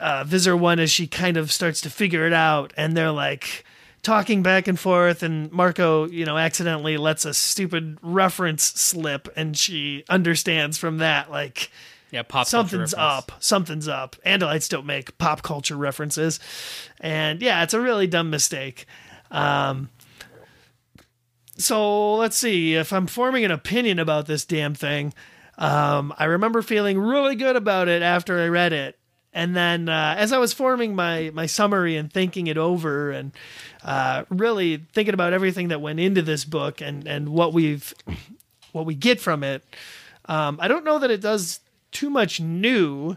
uh, 0.00 0.24
Visser 0.24 0.56
One 0.56 0.78
as 0.78 0.90
she 0.90 1.06
kind 1.06 1.36
of 1.36 1.50
starts 1.52 1.80
to 1.82 1.90
figure 1.90 2.26
it 2.26 2.32
out, 2.32 2.72
and 2.76 2.96
they're 2.96 3.12
like 3.12 3.64
talking 4.06 4.42
back 4.42 4.68
and 4.68 4.78
forth, 4.78 5.24
and 5.24 5.50
Marco, 5.50 6.06
you 6.06 6.24
know, 6.24 6.38
accidentally 6.38 6.96
lets 6.96 7.24
a 7.24 7.34
stupid 7.34 7.98
reference 8.00 8.62
slip, 8.62 9.28
and 9.36 9.58
she 9.58 10.04
understands 10.08 10.78
from 10.78 10.98
that 10.98 11.28
like 11.30 11.70
Yeah, 12.12 12.22
pop 12.22 12.46
something's 12.46 12.94
up 12.94 13.32
something's 13.40 13.88
up. 13.88 14.16
Andalites 14.24 14.68
don't 14.68 14.86
make 14.86 15.18
pop 15.18 15.42
culture 15.42 15.76
references. 15.76 16.38
And 17.00 17.42
yeah 17.42 17.62
it's 17.64 17.74
a 17.74 17.80
really 17.80 18.06
dumb 18.06 18.30
mistake. 18.30 18.86
Um, 19.30 19.90
so 21.58 22.14
let's 22.16 22.36
see 22.36 22.74
if 22.74 22.92
i'm 22.92 23.06
forming 23.06 23.44
an 23.44 23.50
opinion 23.50 23.98
about 23.98 24.26
this 24.26 24.44
damn 24.44 24.74
thing 24.74 25.12
um, 25.58 26.12
i 26.18 26.24
remember 26.24 26.62
feeling 26.62 26.98
really 26.98 27.34
good 27.34 27.56
about 27.56 27.88
it 27.88 28.02
after 28.02 28.38
i 28.40 28.46
read 28.46 28.72
it 28.72 28.98
and 29.36 29.54
then 29.54 29.88
uh, 29.88 30.14
as 30.18 30.32
i 30.32 30.38
was 30.38 30.52
forming 30.52 30.96
my 30.96 31.30
my 31.32 31.46
summary 31.46 31.96
and 31.96 32.12
thinking 32.12 32.48
it 32.48 32.58
over 32.58 33.12
and 33.12 33.30
uh, 33.84 34.24
really 34.30 34.84
thinking 34.92 35.14
about 35.14 35.32
everything 35.32 35.68
that 35.68 35.80
went 35.80 36.00
into 36.00 36.22
this 36.22 36.44
book 36.44 36.80
and 36.80 37.06
and 37.06 37.28
what 37.28 37.52
we've 37.52 37.94
what 38.72 38.84
we 38.84 38.94
get 38.94 39.20
from 39.20 39.44
it 39.44 39.62
um, 40.28 40.58
I 40.60 40.68
don't 40.68 40.84
know 40.84 40.98
that 40.98 41.10
it 41.10 41.20
does 41.20 41.60
too 41.92 42.10
much 42.10 42.40
new, 42.40 43.16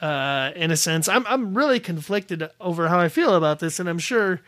uh, 0.00 0.52
in 0.54 0.70
a 0.70 0.76
sense. 0.76 1.08
I'm 1.08 1.26
I'm 1.26 1.54
really 1.54 1.80
conflicted 1.80 2.48
over 2.60 2.88
how 2.88 3.00
I 3.00 3.08
feel 3.08 3.34
about 3.34 3.58
this, 3.58 3.80
and 3.80 3.88
I'm 3.88 3.98
sure, 3.98 4.40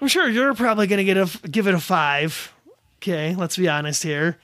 I'm 0.00 0.08
sure 0.08 0.28
you're 0.28 0.54
probably 0.54 0.86
gonna 0.86 1.04
get 1.04 1.16
a 1.16 1.48
give 1.48 1.66
it 1.66 1.74
a 1.74 1.80
five. 1.80 2.52
Okay, 2.96 3.34
let's 3.34 3.56
be 3.56 3.68
honest 3.68 4.02
here. 4.02 4.38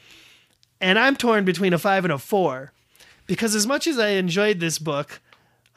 And 0.80 0.98
I'm 0.98 1.16
torn 1.16 1.44
between 1.44 1.72
a 1.72 1.78
five 1.78 2.04
and 2.04 2.12
a 2.12 2.18
four, 2.18 2.72
because 3.26 3.54
as 3.54 3.66
much 3.66 3.86
as 3.86 3.98
I 3.98 4.10
enjoyed 4.10 4.60
this 4.60 4.78
book, 4.78 5.20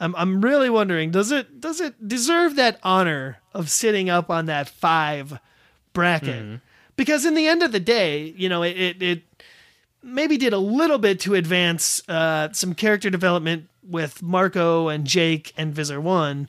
I'm 0.00 0.14
I'm 0.16 0.40
really 0.40 0.70
wondering 0.70 1.10
does 1.10 1.32
it 1.32 1.60
does 1.60 1.80
it 1.80 2.06
deserve 2.06 2.56
that 2.56 2.78
honor 2.82 3.38
of 3.52 3.70
sitting 3.70 4.08
up 4.08 4.30
on 4.30 4.46
that 4.46 4.68
five 4.68 5.38
bracket? 5.92 6.60
Because 6.96 7.24
in 7.24 7.34
the 7.34 7.46
end 7.46 7.62
of 7.62 7.72
the 7.72 7.80
day, 7.80 8.34
you 8.36 8.48
know, 8.48 8.62
it 8.62 8.76
it, 8.78 9.02
it 9.02 9.22
maybe 10.02 10.36
did 10.36 10.52
a 10.52 10.58
little 10.58 10.98
bit 10.98 11.20
to 11.20 11.34
advance 11.34 12.02
uh, 12.08 12.52
some 12.52 12.74
character 12.74 13.10
development 13.10 13.68
with 13.88 14.22
Marco 14.22 14.88
and 14.88 15.04
Jake 15.04 15.52
and 15.56 15.74
Visser 15.74 16.00
One, 16.00 16.48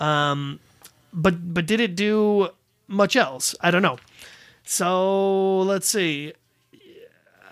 um, 0.00 0.58
but 1.12 1.54
but 1.54 1.66
did 1.66 1.80
it 1.80 1.94
do 1.94 2.48
much 2.88 3.14
else? 3.16 3.54
I 3.60 3.70
don't 3.70 3.82
know. 3.82 3.98
So 4.64 5.60
let's 5.60 5.88
see. 5.88 6.32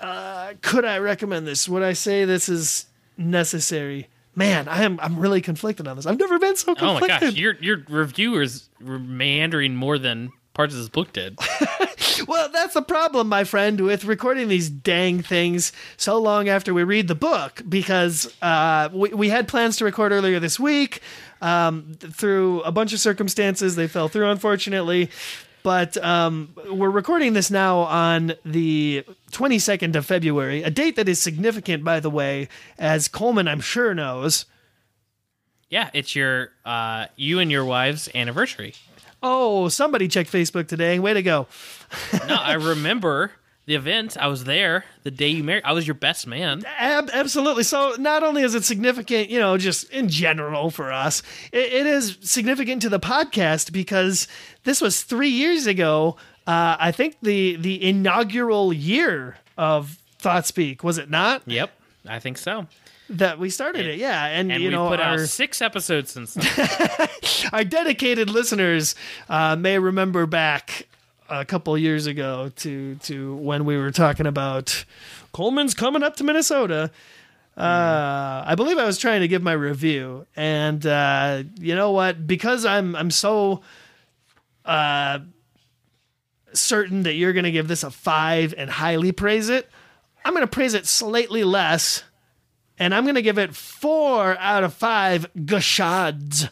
Uh, 0.00 0.54
could 0.60 0.84
I 0.84 0.98
recommend 0.98 1.46
this? 1.46 1.68
Would 1.68 1.82
I 1.82 1.94
say 1.94 2.24
this 2.24 2.48
is 2.48 2.86
necessary? 3.16 4.08
Man, 4.36 4.68
I 4.68 4.84
am 4.84 5.00
I'm 5.02 5.18
really 5.18 5.40
conflicted 5.40 5.88
on 5.88 5.96
this. 5.96 6.06
I've 6.06 6.18
never 6.18 6.38
been 6.38 6.56
so 6.56 6.74
conflicted. 6.74 7.10
Oh 7.10 7.24
my 7.24 7.30
gosh, 7.30 7.34
your 7.34 7.54
your 7.60 7.82
reviewers 7.88 8.68
were 8.80 8.98
meandering 8.98 9.74
more 9.74 9.98
than 9.98 10.30
parts 10.52 10.74
of 10.74 10.80
this 10.80 10.88
book 10.88 11.12
did. 11.12 11.38
Well, 12.26 12.48
that's 12.50 12.74
the 12.74 12.82
problem, 12.82 13.28
my 13.28 13.44
friend, 13.44 13.80
with 13.80 14.04
recording 14.04 14.48
these 14.48 14.70
dang 14.70 15.22
things 15.22 15.72
so 15.96 16.18
long 16.18 16.48
after 16.48 16.72
we 16.72 16.82
read 16.82 17.08
the 17.08 17.14
book, 17.14 17.62
because 17.68 18.32
uh, 18.42 18.88
we, 18.92 19.10
we 19.10 19.28
had 19.28 19.48
plans 19.48 19.76
to 19.78 19.84
record 19.84 20.12
earlier 20.12 20.40
this 20.40 20.58
week. 20.58 21.00
Um, 21.42 21.94
through 21.98 22.62
a 22.62 22.72
bunch 22.72 22.94
of 22.94 23.00
circumstances, 23.00 23.76
they 23.76 23.86
fell 23.86 24.08
through, 24.08 24.30
unfortunately. 24.30 25.10
But 25.66 25.96
um, 25.96 26.54
we're 26.70 26.90
recording 26.90 27.32
this 27.32 27.50
now 27.50 27.78
on 27.78 28.34
the 28.44 29.04
22nd 29.32 29.96
of 29.96 30.06
February, 30.06 30.62
a 30.62 30.70
date 30.70 30.94
that 30.94 31.08
is 31.08 31.20
significant, 31.20 31.82
by 31.82 31.98
the 31.98 32.08
way, 32.08 32.46
as 32.78 33.08
Coleman, 33.08 33.48
I'm 33.48 33.58
sure, 33.58 33.92
knows. 33.92 34.46
yeah, 35.68 35.90
it's 35.92 36.14
your 36.14 36.52
uh, 36.64 37.06
you 37.16 37.40
and 37.40 37.50
your 37.50 37.64
wife's 37.64 38.08
anniversary. 38.14 38.74
Oh, 39.24 39.68
somebody 39.68 40.06
checked 40.06 40.30
Facebook 40.30 40.68
today. 40.68 41.00
Way 41.00 41.14
to 41.14 41.22
go. 41.22 41.48
No, 42.28 42.36
I 42.36 42.52
remember 42.52 43.32
the 43.66 43.74
event. 43.74 44.16
I 44.16 44.28
was 44.28 44.44
there 44.44 44.84
the 45.02 45.10
day 45.10 45.28
you 45.28 45.42
married. 45.44 45.64
I 45.64 45.72
was 45.72 45.86
your 45.86 45.94
best 45.94 46.26
man. 46.26 46.62
Ab- 46.78 47.10
absolutely. 47.12 47.64
So 47.64 47.94
not 47.98 48.22
only 48.22 48.42
is 48.42 48.54
it 48.54 48.64
significant, 48.64 49.28
you 49.28 49.38
know, 49.40 49.58
just 49.58 49.90
in 49.90 50.08
general 50.08 50.70
for 50.70 50.92
us, 50.92 51.22
it, 51.52 51.72
it 51.72 51.86
is 51.86 52.16
significant 52.20 52.82
to 52.82 52.88
the 52.88 53.00
podcast 53.00 53.72
because 53.72 54.28
this 54.64 54.80
was 54.80 55.02
three 55.02 55.30
years 55.30 55.66
ago. 55.66 56.16
Uh, 56.46 56.76
I 56.78 56.92
think 56.92 57.16
the 57.22 57.56
the 57.56 57.82
inaugural 57.82 58.72
year 58.72 59.36
of 59.58 59.98
Thought 60.18 60.46
Speak 60.46 60.84
was 60.84 60.96
it 60.98 61.10
not 61.10 61.42
Yep, 61.46 61.70
I 62.08 62.20
think 62.20 62.38
so. 62.38 62.68
that 63.10 63.38
we 63.40 63.50
started 63.50 63.84
it? 63.86 63.98
Yeah, 63.98 64.26
and, 64.26 64.52
And 64.52 64.62
you 64.62 64.68
we 64.68 64.74
know 64.74 64.88
put 64.88 65.00
our, 65.00 65.14
out 65.14 65.20
six 65.28 65.60
episodes 65.60 66.12
since 66.12 66.36
our 67.52 67.64
dedicated 67.64 68.30
listeners 68.30 68.94
uh, 69.28 69.56
may 69.56 69.78
remember 69.78 70.26
back 70.26 70.86
a 71.28 71.44
couple 71.44 71.76
years 71.76 72.06
ago 72.06 72.50
to 72.56 72.96
to 72.96 73.36
when 73.36 73.64
we 73.64 73.76
were 73.76 73.90
talking 73.90 74.26
about 74.26 74.84
Coleman's 75.32 75.74
coming 75.74 76.02
up 76.02 76.16
to 76.16 76.24
Minnesota. 76.24 76.90
Uh, 77.56 78.44
I 78.46 78.54
believe 78.54 78.76
I 78.76 78.84
was 78.84 78.98
trying 78.98 79.22
to 79.22 79.28
give 79.28 79.42
my 79.42 79.52
review, 79.52 80.26
and 80.36 80.84
uh, 80.84 81.42
you 81.58 81.74
know 81.74 81.92
what? 81.92 82.26
Because 82.26 82.66
I'm 82.66 82.94
I'm 82.94 83.10
so 83.10 83.62
uh, 84.66 85.20
certain 86.52 87.04
that 87.04 87.14
you're 87.14 87.32
going 87.32 87.44
to 87.44 87.50
give 87.50 87.68
this 87.68 87.82
a 87.82 87.90
five 87.90 88.54
and 88.56 88.68
highly 88.68 89.12
praise 89.12 89.48
it, 89.48 89.70
I'm 90.24 90.32
going 90.32 90.42
to 90.42 90.48
praise 90.48 90.74
it 90.74 90.86
slightly 90.86 91.44
less 91.44 92.02
and 92.78 92.94
I'm 92.94 93.04
going 93.04 93.14
to 93.14 93.22
give 93.22 93.38
it 93.38 93.54
four 93.54 94.36
out 94.38 94.64
of 94.64 94.74
five 94.74 95.32
Gashads. 95.34 96.50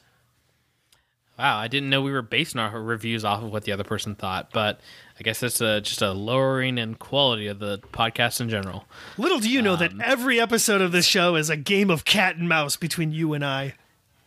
Wow, 1.38 1.58
I 1.58 1.66
didn't 1.68 1.90
know 1.90 2.00
we 2.00 2.12
were 2.12 2.22
basing 2.22 2.60
our 2.60 2.80
reviews 2.80 3.24
off 3.24 3.42
of 3.42 3.50
what 3.50 3.64
the 3.64 3.72
other 3.72 3.82
person 3.82 4.14
thought, 4.14 4.50
but 4.52 4.78
I 5.18 5.22
guess 5.24 5.40
that's 5.40 5.60
a, 5.60 5.80
just 5.80 6.00
a 6.00 6.12
lowering 6.12 6.78
in 6.78 6.94
quality 6.94 7.48
of 7.48 7.58
the 7.58 7.78
podcast 7.92 8.40
in 8.40 8.48
general. 8.48 8.84
Little 9.18 9.40
do 9.40 9.50
you 9.50 9.60
know 9.60 9.74
that 9.74 9.92
Um, 9.92 10.00
every 10.04 10.38
episode 10.40 10.80
of 10.80 10.92
this 10.92 11.06
show 11.06 11.34
is 11.34 11.50
a 11.50 11.56
game 11.56 11.90
of 11.90 12.04
cat 12.04 12.36
and 12.36 12.48
mouse 12.48 12.76
between 12.76 13.10
you 13.10 13.32
and 13.32 13.44
I. 13.44 13.74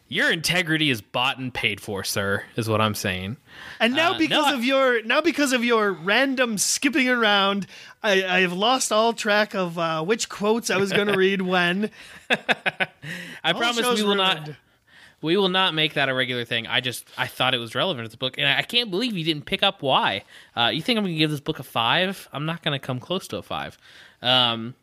Your 0.09 0.31
integrity 0.31 0.89
is 0.89 1.01
bought 1.01 1.37
and 1.37 1.53
paid 1.53 1.81
for, 1.81 2.01
sir, 2.03 2.43
is 2.55 2.69
what 2.69 2.79
I'm 2.79 2.95
saying. 2.95 3.35
And 3.79 3.93
now 3.93 4.13
Uh, 4.13 4.17
because 4.17 4.45
no, 4.45 4.51
I- 4.51 4.53
of 4.53 4.63
your 4.65 5.03
now 5.03 5.19
because 5.21 5.51
of 5.53 5.63
your 5.65 5.91
random 5.93 6.57
skipping 6.57 7.07
around, 7.09 7.67
I, 8.03 8.23
I 8.23 8.39
have 8.41 8.53
lost 8.53 8.91
all 8.91 9.11
track 9.13 9.53
of 9.53 9.77
uh, 9.79 10.03
which 10.03 10.27
quotes 10.29 10.69
I 10.69 10.77
was 10.77 10.91
going 10.93 11.07
to 11.11 11.17
read 11.17 11.41
when. 11.41 11.89
I 12.29 12.87
All 13.45 13.53
promise 13.55 13.85
we 13.95 14.03
will 14.03 14.15
not 14.15 14.39
ruined. 14.39 14.57
We 15.22 15.36
will 15.36 15.49
not 15.49 15.74
make 15.74 15.95
that 15.95 16.09
a 16.09 16.13
regular 16.13 16.45
thing. 16.45 16.68
I 16.68 16.80
just 16.80 17.07
I 17.18 17.28
thought 17.28 17.53
it 17.53 17.57
was 17.57 17.74
relevant 17.74 18.05
to 18.05 18.11
the 18.11 18.18
book, 18.18 18.38
and 18.38 18.47
I 18.47 18.61
can't 18.61 18.91
believe 18.91 19.18
you 19.18 19.24
didn't 19.24 19.45
pick 19.45 19.63
up 19.63 19.82
why. 19.82 20.24
Uh, 20.55 20.70
you 20.72 20.82
think 20.82 20.97
I'm 20.97 21.03
going 21.03 21.15
to 21.15 21.20
give 21.20 21.32
this 21.32 21.39
book 21.39 21.59
a 21.59 21.63
five? 21.63 22.30
I'm 22.32 22.45
not 22.45 22.61
going 22.61 22.80
to 22.80 22.86
come 22.86 22.99
close 22.99 23.28
to 23.30 23.38
a 23.38 23.41
five. 23.41 23.78
Um, 24.22 24.76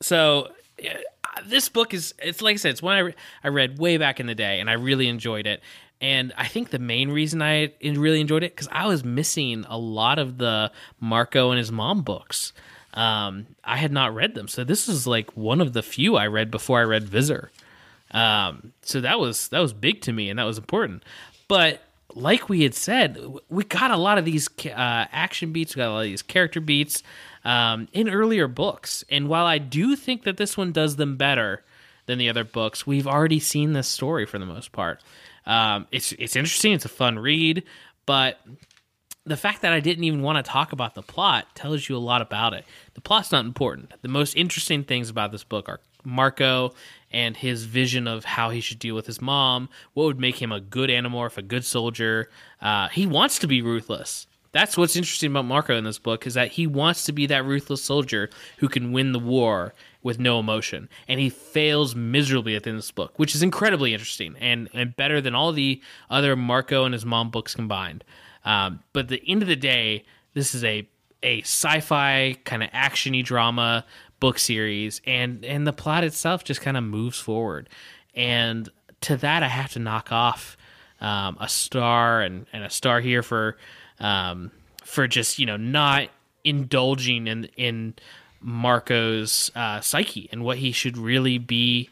so 0.00 0.48
yeah, 0.82 0.98
this 1.44 1.68
book 1.68 1.94
is 1.94 2.14
it's 2.18 2.42
like 2.42 2.54
I 2.54 2.56
said, 2.56 2.72
it's 2.72 2.82
one 2.82 2.96
I, 2.96 3.00
re- 3.00 3.14
I 3.44 3.48
read 3.48 3.78
way 3.78 3.98
back 3.98 4.18
in 4.20 4.26
the 4.26 4.34
day, 4.34 4.60
and 4.60 4.68
I 4.68 4.74
really 4.74 5.08
enjoyed 5.08 5.46
it. 5.46 5.62
And 6.00 6.32
I 6.36 6.48
think 6.48 6.70
the 6.70 6.78
main 6.78 7.10
reason 7.10 7.42
I 7.42 7.72
really 7.82 8.20
enjoyed 8.20 8.42
it 8.42 8.56
because 8.56 8.68
I 8.72 8.86
was 8.86 9.04
missing 9.04 9.66
a 9.68 9.76
lot 9.76 10.18
of 10.18 10.38
the 10.38 10.72
Marco 10.98 11.50
and 11.50 11.58
his 11.58 11.70
mom 11.70 12.02
books. 12.02 12.52
Um, 12.94 13.46
I 13.62 13.76
had 13.76 13.92
not 13.92 14.14
read 14.14 14.34
them, 14.34 14.48
so 14.48 14.64
this 14.64 14.88
is 14.88 15.06
like 15.06 15.36
one 15.36 15.60
of 15.60 15.74
the 15.74 15.82
few 15.82 16.16
I 16.16 16.26
read 16.26 16.50
before 16.50 16.80
I 16.80 16.84
read 16.84 17.04
Visser. 17.04 17.50
Um, 18.12 18.72
so 18.82 19.00
that 19.00 19.20
was 19.20 19.48
that 19.48 19.60
was 19.60 19.72
big 19.72 20.00
to 20.02 20.12
me, 20.12 20.30
and 20.30 20.38
that 20.38 20.44
was 20.44 20.58
important. 20.58 21.04
But 21.48 21.82
like 22.14 22.48
we 22.48 22.62
had 22.62 22.74
said, 22.74 23.18
we 23.48 23.64
got 23.64 23.90
a 23.90 23.96
lot 23.96 24.18
of 24.18 24.24
these 24.24 24.48
uh, 24.66 25.06
action 25.12 25.52
beats, 25.52 25.74
we 25.74 25.80
got 25.80 25.90
a 25.90 25.92
lot 25.92 26.00
of 26.00 26.04
these 26.04 26.22
character 26.22 26.60
beats 26.60 27.02
um, 27.44 27.88
in 27.92 28.08
earlier 28.08 28.48
books. 28.48 29.04
And 29.08 29.28
while 29.28 29.46
I 29.46 29.58
do 29.58 29.96
think 29.96 30.24
that 30.24 30.36
this 30.36 30.56
one 30.56 30.72
does 30.72 30.96
them 30.96 31.16
better 31.16 31.64
than 32.06 32.18
the 32.18 32.28
other 32.28 32.44
books, 32.44 32.86
we've 32.86 33.06
already 33.06 33.40
seen 33.40 33.72
this 33.72 33.88
story 33.88 34.26
for 34.26 34.38
the 34.38 34.46
most 34.46 34.72
part. 34.72 35.00
Um, 35.46 35.86
it's 35.90 36.12
it's 36.12 36.36
interesting. 36.36 36.72
It's 36.72 36.84
a 36.84 36.90
fun 36.90 37.18
read, 37.18 37.64
but 38.06 38.40
the 39.24 39.36
fact 39.36 39.62
that 39.62 39.72
I 39.72 39.80
didn't 39.80 40.04
even 40.04 40.22
want 40.22 40.44
to 40.44 40.50
talk 40.50 40.72
about 40.72 40.94
the 40.94 41.02
plot 41.02 41.46
tells 41.54 41.88
you 41.88 41.96
a 41.96 41.98
lot 41.98 42.22
about 42.22 42.54
it. 42.54 42.64
The 42.94 43.00
plot's 43.00 43.32
not 43.32 43.44
important. 43.44 43.92
The 44.02 44.08
most 44.08 44.34
interesting 44.34 44.84
things 44.84 45.08
about 45.10 45.30
this 45.32 45.44
book 45.44 45.68
are 45.68 45.80
Marco 46.04 46.72
and 47.10 47.36
his 47.36 47.64
vision 47.64 48.06
of 48.06 48.24
how 48.24 48.50
he 48.50 48.60
should 48.60 48.78
deal 48.78 48.94
with 48.94 49.06
his 49.06 49.20
mom, 49.20 49.68
what 49.94 50.04
would 50.04 50.20
make 50.20 50.40
him 50.40 50.52
a 50.52 50.60
good 50.60 50.90
animorph, 50.90 51.36
a 51.36 51.42
good 51.42 51.64
soldier. 51.64 52.28
Uh, 52.60 52.88
he 52.88 53.06
wants 53.06 53.38
to 53.38 53.46
be 53.46 53.62
ruthless. 53.62 54.26
That's 54.52 54.76
what's 54.76 54.96
interesting 54.96 55.30
about 55.30 55.44
Marco 55.44 55.76
in 55.76 55.84
this 55.84 55.98
book 55.98 56.26
is 56.26 56.34
that 56.34 56.52
he 56.52 56.66
wants 56.66 57.04
to 57.04 57.12
be 57.12 57.26
that 57.26 57.44
ruthless 57.44 57.84
soldier 57.84 58.30
who 58.58 58.68
can 58.68 58.90
win 58.90 59.12
the 59.12 59.18
war 59.18 59.74
with 60.02 60.18
no 60.18 60.40
emotion, 60.40 60.88
and 61.06 61.20
he 61.20 61.28
fails 61.28 61.94
miserably 61.94 62.56
at 62.56 62.64
this 62.64 62.90
book, 62.90 63.12
which 63.16 63.34
is 63.34 63.42
incredibly 63.42 63.92
interesting 63.92 64.34
and 64.40 64.68
and 64.72 64.96
better 64.96 65.20
than 65.20 65.34
all 65.34 65.52
the 65.52 65.80
other 66.08 66.34
Marco 66.34 66.84
and 66.84 66.94
his 66.94 67.04
mom 67.04 67.30
books 67.30 67.54
combined. 67.54 68.02
Um, 68.44 68.80
but 68.92 69.00
at 69.00 69.08
the 69.08 69.22
end 69.28 69.42
of 69.42 69.48
the 69.48 69.56
day, 69.56 70.04
this 70.34 70.54
is 70.54 70.64
a 70.64 70.88
a 71.22 71.42
sci-fi 71.42 72.36
kind 72.44 72.62
of 72.62 72.70
actiony 72.70 73.22
drama 73.22 73.84
book 74.20 74.38
series, 74.38 75.00
and 75.06 75.44
and 75.44 75.66
the 75.66 75.72
plot 75.72 76.04
itself 76.04 76.44
just 76.44 76.60
kind 76.60 76.76
of 76.76 76.84
moves 76.84 77.18
forward. 77.18 77.68
And 78.14 78.68
to 79.02 79.16
that, 79.18 79.42
I 79.42 79.48
have 79.48 79.72
to 79.72 79.78
knock 79.78 80.12
off 80.12 80.56
um, 81.00 81.36
a 81.40 81.48
star 81.48 82.20
and, 82.20 82.46
and 82.52 82.64
a 82.64 82.70
star 82.70 83.00
here 83.00 83.22
for 83.22 83.56
um, 83.98 84.50
for 84.84 85.08
just 85.08 85.38
you 85.38 85.46
know 85.46 85.56
not 85.56 86.08
indulging 86.44 87.26
in 87.26 87.48
in 87.56 87.94
Marco's 88.40 89.50
uh, 89.54 89.80
psyche 89.80 90.28
and 90.32 90.44
what 90.44 90.58
he 90.58 90.72
should 90.72 90.96
really 90.96 91.38
be 91.38 91.90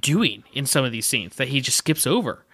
doing 0.00 0.44
in 0.52 0.66
some 0.66 0.84
of 0.84 0.92
these 0.92 1.06
scenes 1.06 1.36
that 1.36 1.48
he 1.48 1.60
just 1.60 1.76
skips 1.76 2.06
over 2.06 2.44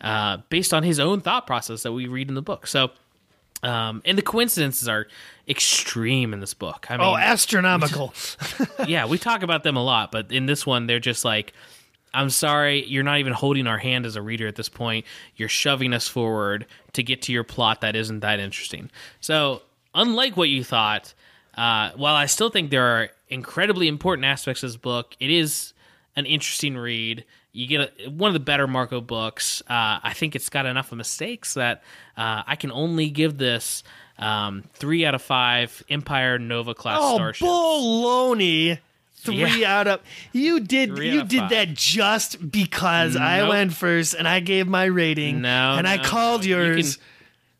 uh, 0.00 0.38
based 0.48 0.72
on 0.72 0.82
his 0.82 0.98
own 0.98 1.20
thought 1.20 1.46
process 1.46 1.82
that 1.82 1.92
we 1.92 2.06
read 2.06 2.28
in 2.28 2.34
the 2.34 2.42
book. 2.42 2.66
So, 2.66 2.90
um, 3.62 4.02
and 4.04 4.16
the 4.16 4.22
coincidences 4.22 4.88
are 4.88 5.06
extreme 5.48 6.32
in 6.32 6.40
this 6.40 6.54
book. 6.54 6.86
I 6.90 6.96
mean, 6.96 7.06
Oh, 7.06 7.16
astronomical. 7.16 8.14
yeah, 8.86 9.06
we 9.06 9.18
talk 9.18 9.42
about 9.42 9.62
them 9.64 9.76
a 9.76 9.82
lot, 9.82 10.12
but 10.12 10.30
in 10.30 10.46
this 10.46 10.66
one, 10.66 10.86
they're 10.86 11.00
just 11.00 11.24
like, 11.24 11.52
I'm 12.14 12.30
sorry, 12.30 12.84
you're 12.86 13.02
not 13.02 13.18
even 13.18 13.32
holding 13.32 13.66
our 13.66 13.78
hand 13.78 14.06
as 14.06 14.16
a 14.16 14.22
reader 14.22 14.46
at 14.46 14.56
this 14.56 14.68
point. 14.68 15.04
You're 15.36 15.48
shoving 15.48 15.92
us 15.92 16.08
forward 16.08 16.66
to 16.92 17.02
get 17.02 17.22
to 17.22 17.32
your 17.32 17.44
plot 17.44 17.80
that 17.82 17.96
isn't 17.96 18.20
that 18.20 18.40
interesting. 18.40 18.90
So, 19.20 19.62
unlike 19.94 20.36
what 20.36 20.48
you 20.48 20.64
thought, 20.64 21.12
uh, 21.56 21.90
while 21.96 22.14
I 22.14 22.26
still 22.26 22.50
think 22.50 22.70
there 22.70 22.84
are 22.84 23.08
incredibly 23.28 23.88
important 23.88 24.24
aspects 24.24 24.62
of 24.62 24.70
this 24.70 24.76
book, 24.76 25.16
it 25.20 25.30
is 25.30 25.72
an 26.16 26.24
interesting 26.26 26.76
read. 26.76 27.24
You 27.52 27.66
get 27.66 27.92
a, 28.06 28.10
one 28.10 28.28
of 28.28 28.34
the 28.34 28.40
better 28.40 28.66
Marco 28.66 29.00
books. 29.00 29.62
Uh, 29.62 29.98
I 30.02 30.12
think 30.14 30.36
it's 30.36 30.48
got 30.48 30.66
enough 30.66 30.92
of 30.92 30.98
mistakes 30.98 31.54
that 31.54 31.82
uh, 32.16 32.42
I 32.46 32.56
can 32.56 32.70
only 32.70 33.10
give 33.10 33.38
this 33.38 33.82
um, 34.18 34.64
three 34.74 35.04
out 35.06 35.14
of 35.14 35.22
five 35.22 35.82
Empire 35.88 36.38
Nova 36.38 36.74
class 36.74 36.98
oh, 37.00 37.16
starships. 37.16 37.48
baloney. 37.50 38.78
Three 39.20 39.60
Yeah. 39.62 39.78
out 39.80 39.86
of 39.88 40.00
you 40.32 40.60
did 40.60 40.94
Three 40.94 41.10
you 41.10 41.24
did 41.24 41.40
five. 41.40 41.50
that 41.50 41.74
just 41.74 42.50
because 42.52 43.16
I 43.16 43.48
went 43.48 43.72
first 43.72 44.14
and 44.14 44.28
I 44.28 44.38
gave 44.40 44.68
my 44.68 44.84
rating. 44.84 45.40
No, 45.40 45.74
and 45.76 45.88
I 45.88 45.98
called 45.98 46.42
no. 46.42 46.46
You 46.48 46.56
yours. 46.56 46.96
can- 46.96 47.04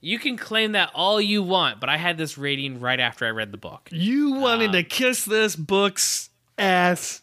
You 0.01 0.19
can 0.21 0.37
claim 0.37 0.73
that 0.73 0.91
all 0.95 1.21
you 1.21 1.43
want, 1.43 1.81
but 1.81 1.89
I 1.89 1.97
had 1.97 2.17
this 2.17 2.39
rating 2.39 2.79
right 2.79 3.01
after 3.01 3.27
I 3.27 3.31
read 3.31 3.51
the 3.51 3.59
book. 3.59 3.89
You 3.91 4.35
wanted 4.35 4.71
Uh, 4.71 4.75
to 4.75 4.83
kiss 4.85 5.25
this 5.25 5.57
book's 5.57 6.31
ass. 6.57 7.23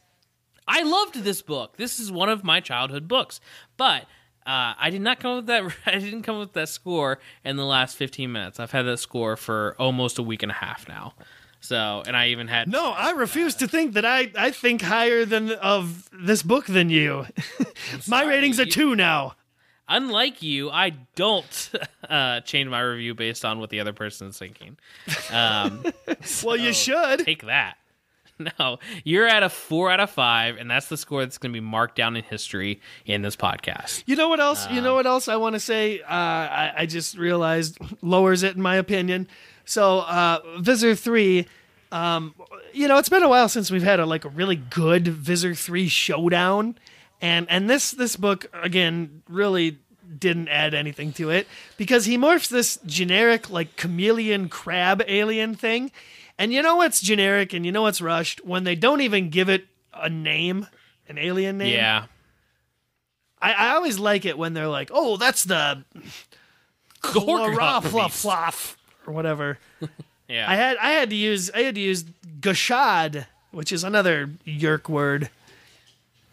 I 0.68 0.84
loved 0.84 1.16
this 1.24 1.42
book. 1.42 1.78
This 1.78 2.00
is 2.00 2.12
one 2.12 2.30
of 2.30 2.44
my 2.44 2.60
childhood 2.60 3.08
books, 3.08 3.40
but 3.78 4.04
uh, 4.46 4.74
I 4.78 4.90
did 4.92 5.02
not 5.02 5.20
come 5.20 5.32
up 5.32 5.38
with 5.38 5.48
that. 5.48 5.64
I 5.96 6.00
didn't 6.00 6.24
come 6.24 6.36
up 6.36 6.40
with 6.42 6.54
that 6.54 6.70
score 6.70 7.20
in 7.44 7.56
the 7.58 7.66
last 7.66 7.98
15 7.98 8.32
minutes. 8.32 8.60
I've 8.60 8.72
had 8.72 8.84
that 8.84 8.98
score 8.98 9.36
for 9.36 9.76
almost 9.80 10.18
a 10.20 10.24
week 10.24 10.44
and 10.44 10.52
a 10.52 10.56
half 10.56 10.88
now. 10.88 11.14
So, 11.62 12.04
and 12.06 12.16
I 12.16 12.28
even 12.28 12.48
had 12.48 12.68
No, 12.68 12.92
I 12.92 13.12
refuse 13.12 13.56
to 13.56 13.68
think 13.68 13.94
that 13.94 14.06
I, 14.06 14.32
I 14.38 14.52
think 14.52 14.84
higher 14.84 15.26
than 15.26 15.52
of 15.52 16.08
this 16.14 16.44
book 16.44 16.68
than 16.68 16.92
you. 16.92 17.26
my 18.08 18.24
rating's 18.24 18.60
a 18.60 18.68
two 18.68 18.96
now. 18.96 19.34
unlike 19.88 20.44
you, 20.44 20.70
I 20.70 20.92
don't 21.16 21.72
uh, 22.10 22.42
change 22.42 22.70
my 22.70 22.82
review 22.82 23.16
based 23.16 23.44
on 23.46 23.58
what 23.60 23.72
the 23.72 23.80
other 23.80 23.94
person 23.94 24.28
is 24.28 24.38
thinking. 24.38 24.78
Um, 25.32 25.86
Well, 26.44 26.58
you 26.58 26.72
should. 26.74 27.20
take 27.26 27.44
that. 27.48 27.78
No, 28.60 28.80
you're 29.06 29.28
at 29.28 29.44
a 29.44 29.50
four 29.50 29.90
out 29.92 30.00
of 30.02 30.10
five, 30.10 30.58
and 30.58 30.70
that's 30.70 30.88
the 30.88 30.98
score 30.98 31.22
that's 31.22 31.38
going 31.38 31.54
to 31.54 31.56
be 31.56 31.66
marked 31.66 31.96
down 31.96 32.16
in 32.18 32.24
history 32.24 32.82
in 33.06 33.22
this 33.22 33.36
podcast. 33.36 34.04
You 34.06 34.16
know 34.18 34.28
what 34.28 34.40
else? 34.42 34.70
you 34.70 34.82
know 34.82 34.90
Um, 34.92 34.96
what 34.98 35.06
else 35.06 35.28
I 35.30 35.38
want 35.38 35.54
to 35.54 35.60
say? 35.60 36.02
Uh, 36.02 36.06
I, 36.10 36.74
I 36.80 36.86
just 36.86 37.18
realized 37.18 37.78
lowers 38.02 38.44
it 38.44 38.56
in 38.58 38.62
my 38.62 38.76
opinion. 38.76 39.28
So, 39.64 40.00
uh, 40.00 40.40
Visser 40.60 40.96
three. 40.96 41.48
Um, 41.92 42.36
you 42.74 42.90
know, 42.90 42.98
it's 42.98 43.08
been 43.08 43.24
a 43.24 43.30
while 43.30 43.48
since 43.48 43.72
we've 43.72 43.84
had 43.84 44.02
a 44.02 44.06
like 44.06 44.26
a 44.26 44.30
really 44.30 44.58
good 44.58 45.08
Visser 45.08 45.56
three 45.56 45.88
showdown, 45.88 46.78
and 47.22 47.48
and 47.50 47.70
this 47.70 47.92
this 47.92 48.18
book 48.18 48.48
again 48.54 49.22
really 49.30 49.78
didn't 50.20 50.50
add 50.50 50.74
anything 50.74 51.12
to 51.14 51.30
it 51.30 51.48
because 51.78 52.06
he 52.06 52.18
morphs 52.18 52.48
this 52.50 52.78
generic 52.86 53.50
like 53.50 53.76
chameleon 53.76 54.50
crab 54.50 55.02
alien 55.08 55.56
thing, 55.56 55.92
and 56.38 56.52
you 56.54 56.62
know 56.62 56.76
what's 56.78 57.02
generic 57.02 57.54
and 57.54 57.66
you 57.66 57.72
know 57.72 57.84
what's 57.84 58.02
rushed 58.02 58.44
when 58.46 58.64
they 58.64 58.76
don't 58.76 59.02
even 59.02 59.30
give 59.30 59.50
it 59.50 59.66
a 59.94 60.10
name, 60.10 60.68
an 61.08 61.18
alien 61.18 61.58
name. 61.58 61.74
Yeah, 61.74 62.06
I, 63.42 63.54
I 63.54 63.76
always 63.76 64.00
like 64.00 64.26
it 64.26 64.38
when 64.38 64.54
they're 64.54 64.68
like, 64.68 64.90
"Oh, 64.94 65.18
that's 65.18 65.44
the 65.44 65.84
Gorgoth 67.02 68.76
or 69.06 69.14
whatever. 69.14 69.60
yeah. 70.28 70.50
I 70.50 70.56
had 70.56 70.78
I 70.78 70.92
had 70.92 71.10
to 71.10 71.16
use 71.16 71.52
I 71.52 71.62
had 71.62 71.76
to 71.76 71.82
use 71.82 72.04
Gashad, 72.40 73.26
which 73.52 73.72
is 73.72 73.84
another 73.84 74.30
Yeerk 74.46 74.90
word. 74.90 75.30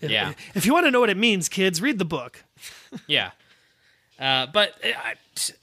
If, 0.00 0.10
Yeah. 0.10 0.32
If 0.54 0.66
you 0.66 0.72
want 0.72 0.86
to 0.86 0.90
know 0.90 1.00
what 1.00 1.10
it 1.10 1.16
means, 1.16 1.48
kids, 1.48 1.80
read 1.80 1.98
the 1.98 2.04
book. 2.04 2.44
Yeah, 3.06 3.30
uh, 4.20 4.46
but 4.52 4.74
it, 4.82 4.94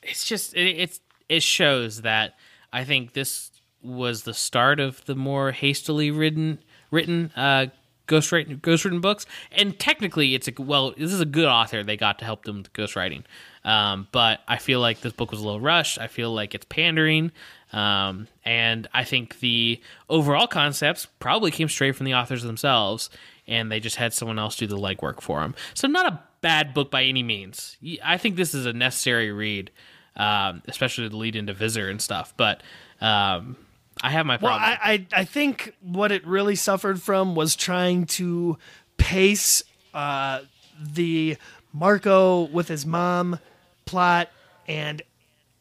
it's 0.02 0.26
just 0.26 0.56
it, 0.56 0.68
it's 0.68 1.00
it 1.30 1.44
shows 1.44 2.02
that 2.02 2.36
I 2.74 2.86
think 2.86 3.14
this 3.14 3.49
was 3.82 4.24
the 4.24 4.34
start 4.34 4.80
of 4.80 5.04
the 5.06 5.16
more 5.16 5.52
hastily 5.52 6.12
written 6.12 6.60
written 6.92 7.32
uh, 7.36 7.68
ghostwriting 8.08 8.60
ghostwritten 8.60 9.00
books. 9.00 9.26
And 9.52 9.80
technically, 9.80 10.36
it's 10.36 10.48
a 10.48 10.54
well, 10.62 10.92
this 10.92 11.14
is 11.14 11.22
a 11.22 11.26
good 11.26 11.48
author 11.48 11.84
they 11.84 11.96
got 11.96 12.20
to 12.20 12.26
help 12.26 12.44
them 12.44 12.58
with 12.58 12.74
ghostwriting. 12.74 13.24
Um, 13.64 14.08
but 14.12 14.42
I 14.48 14.58
feel 14.58 14.80
like 14.80 15.02
this 15.02 15.14
book 15.14 15.32
was 15.32 15.42
a 15.42 15.46
little 15.46 15.62
rushed. 15.62 16.00
I 16.00 16.08
feel 16.08 16.34
like 16.34 16.56
it's 16.56 16.66
pandering. 16.66 17.32
Um, 17.72 18.28
and 18.44 18.88
I 18.94 19.04
think 19.04 19.40
the 19.40 19.80
overall 20.10 20.48
concepts 20.48 21.06
probably 21.20 21.52
came 21.52 21.70
straight 21.70 21.96
from 21.96 22.06
the 22.06 22.16
authors 22.16 22.42
themselves 22.42 23.12
and 23.48 23.72
they 23.72 23.80
just 23.80 23.98
had 23.98 24.14
someone 24.14 24.40
else 24.40 24.56
do 24.56 24.66
the 24.66 24.78
legwork 24.78 25.22
for 25.22 25.42
them. 25.42 25.56
So 25.74 25.88
not 25.88 26.12
a 26.12 26.20
bad 26.42 26.74
book 26.74 26.90
by 26.90 27.04
any 27.04 27.24
means. 27.24 27.78
I 28.04 28.18
think 28.18 28.36
this 28.36 28.54
is 28.54 28.66
a 28.66 28.74
necessary 28.74 29.32
read, 29.32 29.72
um, 30.16 30.64
especially 30.68 31.10
to 31.10 31.16
lead 31.16 31.36
into 31.36 31.54
Visser 31.54 31.90
and 31.90 32.02
stuff. 32.02 32.34
But 32.38 32.64
um, 33.02 33.56
I 34.02 34.12
have 34.12 34.26
my 34.26 34.38
Well, 34.42 34.58
problem. 34.58 34.78
I, 34.82 34.92
I 34.94 35.06
I 35.22 35.24
think 35.26 35.74
what 35.82 36.12
it 36.12 36.26
really 36.26 36.56
suffered 36.56 37.02
from 37.02 37.36
was 37.36 37.56
trying 37.56 38.06
to 38.08 38.58
pace 38.98 39.64
uh, 39.94 40.42
the 40.80 41.38
Marco 41.74 42.44
with 42.44 42.68
his 42.68 42.86
mom 42.86 43.40
plot 43.86 44.30
and 44.68 45.02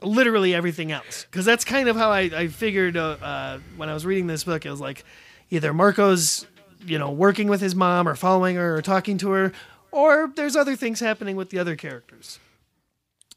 literally 0.03 0.55
everything 0.55 0.93
else. 0.93 1.27
Because 1.31 1.45
that's 1.45 1.65
kind 1.65 1.89
of 1.89 1.97
how 1.97 2.11
I, 2.11 2.21
I 2.21 2.49
figured 2.49 2.97
uh, 2.97 3.17
uh, 3.21 3.59
when 3.77 3.89
I 3.89 3.95
was 3.95 4.07
reading 4.07 4.27
this 4.29 4.45
book. 4.45 4.65
It 4.65 4.71
was 4.71 4.81
like 4.81 5.05
either 5.51 5.73
Marco's 5.75 6.47
you 6.85 6.99
know 6.99 7.11
working 7.11 7.49
with 7.49 7.61
his 7.61 7.75
mom 7.75 8.09
or 8.09 8.15
following 8.15 8.55
her 8.57 8.77
or 8.77 8.83
talking 8.83 9.19
to 9.19 9.31
her, 9.31 9.53
or 9.91 10.31
there's 10.37 10.55
other 10.55 10.77
things 10.77 11.01
happening 11.01 11.35
with 11.35 11.51
the 11.51 11.59
other 11.59 11.75
characters. 11.75 12.39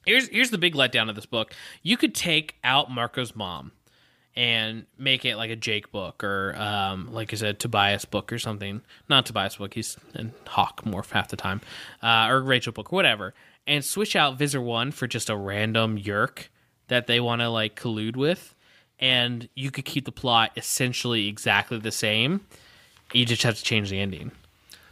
here's 0.06 0.28
here's 0.28 0.52
the 0.52 0.60
big 0.60 0.76
letdown 0.76 1.10
of 1.10 1.15
this 1.15 1.26
book. 1.26 1.53
You 1.82 1.98
could 1.98 2.14
take 2.14 2.56
out 2.64 2.91
Marco's 2.91 3.36
mom 3.36 3.72
and 4.36 4.86
make 4.98 5.26
it 5.26 5.36
like 5.36 5.49
a 5.49 5.56
Jake 5.56 5.91
book 5.91 6.24
or 6.24 6.56
um, 6.58 7.14
like 7.14 7.34
I 7.34 7.36
said, 7.36 7.60
Tobias 7.60 8.06
book 8.06 8.32
or 8.32 8.40
something. 8.40 8.82
Not 9.10 9.26
Tobias 9.26 9.58
book. 9.58 9.74
He's 9.74 9.98
in 10.16 10.34
Hawk 10.48 10.84
morph 10.86 11.12
half 11.12 11.28
the 11.28 11.38
time, 11.38 11.62
uh, 12.02 12.28
or 12.30 12.41
Rachel 12.41 12.72
book, 12.72 12.91
whatever. 12.91 13.34
And 13.68 13.86
switch 13.86 14.16
out 14.16 14.38
Visser 14.38 14.62
one 14.62 14.91
for 14.91 15.08
just 15.08 15.30
a 15.30 15.36
random 15.36 15.98
Yeerk 15.98 16.48
that 16.88 17.08
they 17.08 17.20
want 17.20 17.41
to 17.41 17.49
like 17.49 17.80
collude 17.80 18.16
with, 18.16 18.56
and 18.99 19.48
you 19.56 19.72
could 19.72 19.86
keep 19.86 20.06
the 20.06 20.12
plot 20.12 20.52
essentially 20.56 21.28
exactly 21.28 21.78
the 21.78 21.91
same. 21.91 22.41
You 23.14 23.26
just 23.26 23.44
have 23.44 23.58
to 23.58 23.64
change 23.64 23.90
the 23.90 23.99
ending. 23.99 24.32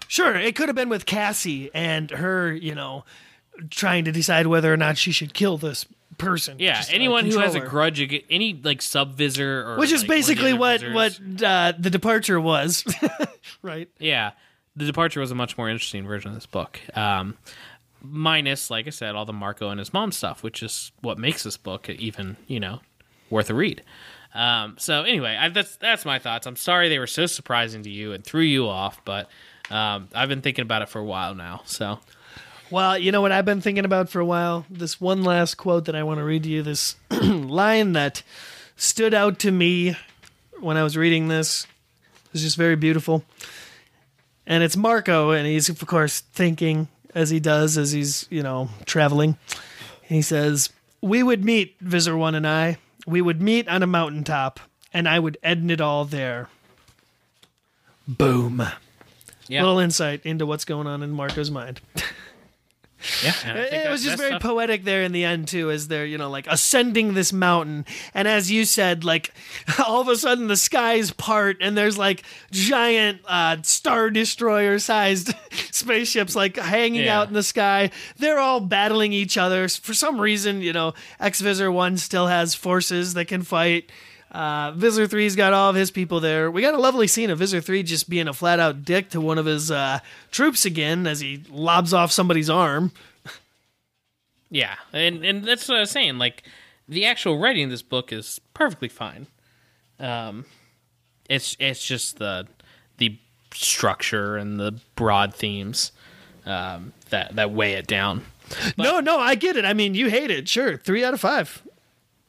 Sure, 0.07 0.36
it 0.36 0.56
could 0.56 0.70
have 0.70 0.76
been 0.76 0.90
with 0.90 1.06
Cassie 1.06 1.70
and 1.74 2.10
her, 2.11 2.52
you 2.52 2.74
know, 2.74 3.06
trying 3.69 4.05
to 4.05 4.11
decide 4.11 4.47
whether 4.47 4.73
or 4.73 4.77
not 4.77 4.97
she 4.97 5.11
should 5.11 5.34
kill 5.34 5.57
this 5.57 5.85
person. 6.17 6.57
Yeah, 6.59 6.76
Just, 6.77 6.93
anyone 6.93 7.26
who 7.26 7.39
has 7.39 7.55
a 7.55 7.59
grudge, 7.59 8.01
ag- 8.01 8.26
any 8.30 8.59
like 8.63 8.81
sub 8.81 9.15
Visser 9.15 9.63
or 9.67 9.77
which 9.77 9.91
is 9.91 10.03
like, 10.03 10.09
one 10.09 10.17
of 10.19 10.26
the 10.26 10.34
basically 10.34 10.53
what 10.53 10.81
Vissers- 10.81 10.93
what 11.39 11.43
uh, 11.43 11.73
the 11.77 11.89
departure 11.89 12.39
was, 12.39 12.84
right? 13.61 13.89
Yeah, 13.99 14.31
the 14.76 14.85
departure 14.85 15.19
was 15.19 15.31
a 15.31 15.35
much 15.35 15.57
more 15.57 15.69
interesting 15.69 16.05
version 16.05 16.30
of 16.30 16.35
this 16.35 16.45
book. 16.45 16.80
Um, 16.95 17.38
minus, 18.01 18.69
like 18.69 18.88
I 18.88 18.91
said, 18.91 19.15
all 19.15 19.26
the 19.26 19.34
Marco 19.34 19.69
and 19.69 19.80
his 19.80 19.93
mom 19.93 20.11
stuff, 20.11 20.43
which 20.43 20.61
is 20.63 20.91
what 21.01 21.17
makes 21.17 21.43
this 21.43 21.57
book 21.57 21.89
even 21.89 22.38
you 22.47 22.59
know 22.59 22.81
worth 23.30 23.49
a 23.49 23.53
read. 23.53 23.84
Um, 24.34 24.76
so 24.77 25.03
anyway, 25.03 25.35
I, 25.39 25.49
that's 25.49 25.76
that's 25.77 26.05
my 26.05 26.19
thoughts. 26.19 26.45
I'm 26.45 26.55
sorry 26.55 26.89
they 26.89 26.99
were 26.99 27.07
so 27.07 27.26
surprising 27.26 27.84
to 27.84 27.89
you 27.89 28.13
and 28.13 28.23
threw 28.23 28.43
you 28.43 28.67
off, 28.67 29.03
but 29.05 29.30
um, 29.71 30.09
I've 30.13 30.30
been 30.30 30.41
thinking 30.41 30.63
about 30.63 30.81
it 30.81 30.89
for 30.89 30.99
a 30.99 31.05
while 31.05 31.34
now. 31.35 31.61
So 31.65 31.99
Well, 32.71 32.97
you 32.97 33.11
know 33.11 33.21
what 33.21 33.31
I've 33.31 33.45
been 33.45 33.61
thinking 33.61 33.85
about 33.85 34.09
for 34.09 34.19
a 34.19 34.25
while. 34.25 34.65
This 34.69 35.01
one 35.01 35.23
last 35.23 35.55
quote 35.55 35.85
that 35.85 35.95
I 35.95 36.03
want 36.03 36.19
to 36.19 36.23
read 36.23 36.43
to 36.43 36.49
you. 36.49 36.61
This 36.61 36.95
line 37.09 37.93
that 37.93 38.21
stood 38.75 39.13
out 39.13 39.39
to 39.39 39.51
me 39.51 39.97
when 40.59 40.77
I 40.77 40.83
was 40.83 40.95
reading 40.95 41.27
this. 41.29 41.65
It 42.25 42.33
was 42.33 42.41
just 42.43 42.57
very 42.57 42.75
beautiful. 42.75 43.23
And 44.45 44.63
it's 44.63 44.77
Marco, 44.77 45.31
and 45.31 45.47
he's 45.47 45.69
of 45.69 45.83
course 45.85 46.21
thinking 46.21 46.87
as 47.15 47.29
he 47.31 47.39
does 47.39 47.77
as 47.77 47.91
he's 47.91 48.27
you 48.29 48.43
know 48.43 48.69
traveling. 48.85 49.37
And 50.07 50.15
he 50.15 50.21
says, 50.21 50.69
"We 51.01 51.23
would 51.23 51.43
meet, 51.43 51.75
Visser 51.81 52.15
One 52.15 52.35
and 52.35 52.47
I. 52.47 52.77
We 53.07 53.21
would 53.21 53.41
meet 53.41 53.67
on 53.67 53.81
a 53.81 53.87
mountaintop, 53.87 54.59
and 54.93 55.07
I 55.07 55.17
would 55.19 55.37
end 55.41 55.71
it 55.71 55.81
all 55.81 56.05
there." 56.05 56.49
Boom. 58.07 58.63
yeah, 59.47 59.61
Little 59.61 59.79
insight 59.79 60.25
into 60.25 60.45
what's 60.47 60.65
going 60.65 60.87
on 60.87 61.03
in 61.03 61.11
Marco's 61.11 61.51
mind. 61.51 61.81
yeah, 63.23 63.30
It, 63.30 63.35
think 63.35 63.55
it 63.55 63.84
that- 63.84 63.89
was 63.91 64.03
just 64.03 64.17
very 64.17 64.31
stuff- 64.31 64.41
poetic 64.41 64.84
there 64.84 65.03
in 65.03 65.11
the 65.11 65.23
end 65.23 65.47
too, 65.47 65.71
as 65.71 65.88
they're 65.88 66.05
you 66.05 66.17
know 66.17 66.30
like 66.30 66.47
ascending 66.47 67.13
this 67.13 67.31
mountain, 67.31 67.85
and 68.13 68.27
as 68.27 68.51
you 68.51 68.65
said, 68.65 69.03
like 69.03 69.34
all 69.88 70.01
of 70.01 70.07
a 70.07 70.15
sudden 70.15 70.47
the 70.47 70.57
skies 70.57 71.11
part, 71.11 71.57
and 71.61 71.77
there's 71.77 71.97
like 71.97 72.23
giant 72.51 73.21
uh, 73.27 73.57
star 73.63 74.09
destroyer 74.09 74.80
sized 74.80 75.34
spaceships 75.71 76.35
like 76.35 76.57
hanging 76.57 77.03
Yeah. 77.05 77.19
out 77.19 77.27
in 77.27 77.34
the 77.34 77.43
sky. 77.43 77.91
They're 78.17 78.39
all 78.39 78.59
battling 78.59 79.13
each 79.13 79.38
other 79.38 79.67
for 79.69 79.93
some 79.93 80.19
reason. 80.19 80.61
You 80.61 80.73
know, 80.73 80.93
X 81.19 81.41
Visser 81.41 81.71
One 81.71 81.97
still 81.97 82.27
has 82.27 82.55
forces 82.55 83.13
that 83.13 83.26
can 83.26 83.43
fight. 83.43 83.89
Uh, 84.31 84.72
Visser 84.72 85.07
3's 85.07 85.35
got 85.35 85.53
all 85.53 85.72
of 85.72 85.76
his 85.76 85.89
people 85.89 86.19
there. 86.19 86.51
We 86.51 86.61
got 86.61 86.76
a 86.76 86.80
lovely 86.80 87.07
scene 87.07 87.30
of 87.31 87.39
Visser 87.39 87.61
3 87.61 87.81
just 87.84 88.10
being 88.10 88.27
a 88.27 88.34
flat 88.34 88.60
out 88.60 88.85
dick 88.85 89.10
to 89.10 89.22
one 89.22 89.38
of 89.39 89.45
his 89.45 89.72
uh, 89.72 89.99
troops 90.31 90.65
again 90.65 91.07
as 91.07 91.19
he 91.19 91.43
lobs 91.49 91.93
off 91.93 92.11
somebody's 92.11 92.49
arm. 92.49 92.91
Yeah, 94.51 94.76
and 94.93 95.23
and 95.23 95.43
that's 95.43 95.68
what 95.68 95.77
I 95.77 95.81
was 95.81 95.91
saying. 95.91 96.18
Like 96.18 96.43
the 96.88 97.06
actual 97.06 97.39
writing 97.39 97.65
of 97.65 97.69
this 97.69 97.84
book 97.84 98.11
is 98.11 98.41
perfectly 98.53 98.88
fine. 98.88 99.27
Um, 99.99 100.45
it's 101.30 101.56
it's 101.60 101.85
just 101.85 102.18
the 102.18 102.47
the 102.97 103.18
structure 103.53 104.38
and 104.38 104.60
the 104.60 104.80
broad 104.95 105.35
themes 105.35 105.91
um, 106.45 106.93
that 107.10 107.35
that 107.35 107.51
weigh 107.51 107.73
it 107.73 107.85
down. 107.88 108.26
no, 108.77 108.99
no, 108.99 109.19
I 109.19 109.35
get 109.35 109.56
it. 109.56 109.65
I 109.65 109.73
mean, 109.73 109.93
you 109.93 110.10
hate 110.10 110.31
it. 110.31 110.49
Sure. 110.49 110.77
Three 110.77 111.03
out 111.03 111.14
of 111.14 111.19
five. 111.22 111.61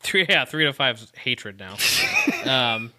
Three 0.01 0.27
yeah, 0.29 0.45
three 0.45 0.65
to 0.65 0.73
five 0.73 0.97
is 0.97 1.13
hatred 1.17 1.59
now. 1.59 1.77
um, 2.75 2.93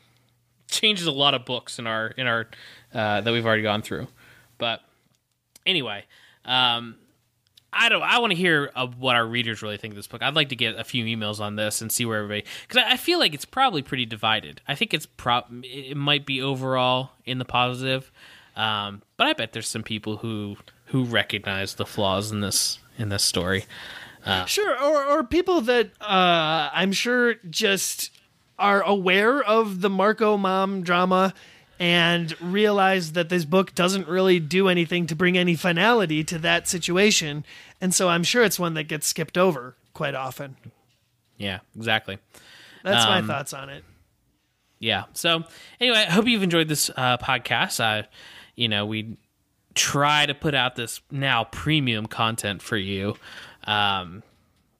changes 0.67 1.07
a 1.07 1.11
lot 1.11 1.33
of 1.33 1.45
books 1.45 1.79
in 1.79 1.87
our 1.87 2.07
in 2.07 2.27
our 2.27 2.47
uh, 2.93 3.21
that 3.21 3.31
we've 3.31 3.45
already 3.45 3.63
gone 3.63 3.81
through. 3.81 4.07
But 4.57 4.81
anyway, 5.65 6.05
um, 6.45 6.95
I 7.73 7.89
don't. 7.89 8.03
I 8.03 8.19
want 8.19 8.31
to 8.31 8.37
hear 8.37 8.71
of 8.75 8.99
what 8.99 9.15
our 9.15 9.25
readers 9.25 9.61
really 9.61 9.77
think 9.77 9.93
of 9.93 9.95
this 9.95 10.07
book. 10.07 10.21
I'd 10.21 10.35
like 10.35 10.49
to 10.49 10.55
get 10.55 10.77
a 10.77 10.83
few 10.83 11.05
emails 11.05 11.39
on 11.39 11.55
this 11.55 11.81
and 11.81 11.91
see 11.91 12.05
where 12.05 12.19
everybody 12.19 12.45
because 12.67 12.83
I, 12.83 12.93
I 12.93 12.97
feel 12.97 13.19
like 13.19 13.33
it's 13.33 13.45
probably 13.45 13.81
pretty 13.81 14.05
divided. 14.05 14.61
I 14.67 14.75
think 14.75 14.93
it's 14.93 15.05
pro. 15.05 15.41
It 15.63 15.95
might 15.95 16.25
be 16.25 16.41
overall 16.41 17.11
in 17.25 17.37
the 17.37 17.45
positive, 17.45 18.11
um, 18.55 19.01
but 19.17 19.27
I 19.27 19.33
bet 19.33 19.53
there's 19.53 19.67
some 19.67 19.83
people 19.83 20.17
who 20.17 20.57
who 20.85 21.05
recognize 21.05 21.75
the 21.75 21.85
flaws 21.85 22.31
in 22.31 22.41
this 22.41 22.79
in 22.97 23.09
this 23.09 23.23
story. 23.23 23.65
Sure. 24.45 24.75
Or, 24.81 25.05
or 25.05 25.23
people 25.23 25.61
that 25.61 25.91
uh, 26.01 26.69
I'm 26.73 26.91
sure 26.91 27.35
just 27.49 28.11
are 28.59 28.81
aware 28.81 29.41
of 29.41 29.81
the 29.81 29.89
Marco 29.89 30.37
mom 30.37 30.83
drama 30.83 31.33
and 31.79 32.39
realize 32.39 33.13
that 33.13 33.29
this 33.29 33.43
book 33.45 33.73
doesn't 33.73 34.07
really 34.07 34.39
do 34.39 34.67
anything 34.67 35.07
to 35.07 35.15
bring 35.15 35.35
any 35.37 35.55
finality 35.55 36.23
to 36.25 36.37
that 36.39 36.67
situation. 36.67 37.43
And 37.81 37.93
so 37.93 38.07
I'm 38.09 38.23
sure 38.23 38.43
it's 38.43 38.59
one 38.59 38.75
that 38.75 38.83
gets 38.83 39.07
skipped 39.07 39.37
over 39.37 39.75
quite 39.93 40.13
often. 40.13 40.57
Yeah, 41.37 41.61
exactly. 41.75 42.19
That's 42.83 43.03
Um, 43.05 43.09
my 43.09 43.21
thoughts 43.33 43.53
on 43.53 43.69
it. 43.69 43.83
yeah 44.79 45.03
so 45.13 45.43
anyway 45.79 46.05
i 46.07 46.11
hope 46.11 46.25
you've 46.27 46.41
enjoyed 46.41 46.67
this 46.67 46.89
uh, 46.97 47.17
podcast 47.17 47.79
uh, 47.79 48.07
you 48.55 48.67
know 48.67 48.85
we 48.87 49.15
try 49.75 50.25
to 50.25 50.33
put 50.33 50.55
out 50.55 50.75
this 50.75 51.01
now 51.11 51.43
premium 51.45 52.07
content 52.07 52.61
for 52.63 52.77
you 52.77 53.15
um, 53.65 54.23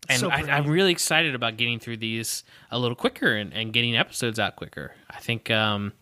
and 0.09 0.19
So 0.19 0.29
I, 0.29 0.39
I'm 0.41 0.67
really 0.67 0.91
excited 0.91 1.35
about 1.35 1.57
getting 1.57 1.79
through 1.79 1.97
these 1.97 2.43
a 2.71 2.79
little 2.79 2.95
quicker 2.95 3.35
and, 3.35 3.53
and 3.53 3.71
getting 3.71 3.95
episodes 3.95 4.39
out 4.39 4.55
quicker 4.55 4.93
i 5.09 5.19
think 5.19 5.49
um, 5.51 5.93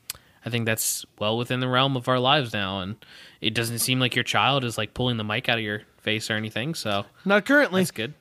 i 0.46 0.50
think 0.50 0.66
that's 0.66 1.06
well 1.20 1.38
within 1.38 1.60
the 1.60 1.68
realm 1.68 1.98
of 1.98 2.08
our 2.08 2.20
lives 2.20 2.54
now 2.54 2.80
and 2.80 2.96
it 3.42 3.54
doesn't 3.54 3.80
seem 3.80 4.00
like 4.00 4.16
your 4.16 4.24
child 4.24 4.64
is 4.64 4.78
like 4.78 4.94
pulling 4.94 5.18
the 5.18 5.24
mic 5.24 5.50
out 5.50 5.58
of 5.58 5.64
your 5.64 5.82
face 5.98 6.30
or 6.32 6.34
anything 6.36 6.74
so 6.74 7.06
Not 7.26 7.46
currently. 7.46 7.82
that's 7.82 7.92
good 7.92 8.14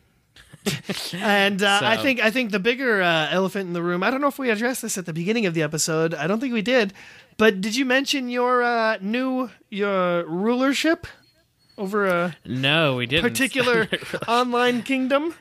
And 1.14 1.62
uh, 1.62 1.80
I 1.82 1.96
think 1.96 2.20
I 2.20 2.30
think 2.30 2.50
the 2.50 2.58
bigger 2.58 3.00
uh, 3.00 3.28
elephant 3.30 3.68
in 3.68 3.72
the 3.72 3.82
room. 3.82 4.02
I 4.02 4.10
don't 4.10 4.20
know 4.20 4.26
if 4.26 4.38
we 4.38 4.50
addressed 4.50 4.82
this 4.82 4.98
at 4.98 5.06
the 5.06 5.12
beginning 5.12 5.46
of 5.46 5.54
the 5.54 5.62
episode. 5.62 6.12
I 6.14 6.26
don't 6.26 6.40
think 6.40 6.52
we 6.52 6.62
did. 6.62 6.92
But 7.38 7.60
did 7.60 7.76
you 7.76 7.84
mention 7.86 8.28
your 8.28 8.62
uh, 8.62 8.98
new 9.00 9.50
your 9.70 10.24
rulership 10.26 11.06
over 11.78 12.06
a 12.06 12.36
no 12.44 12.96
we 12.96 13.06
didn't 13.06 13.30
particular 13.30 13.88
online 14.28 14.82
kingdom? 14.82 15.34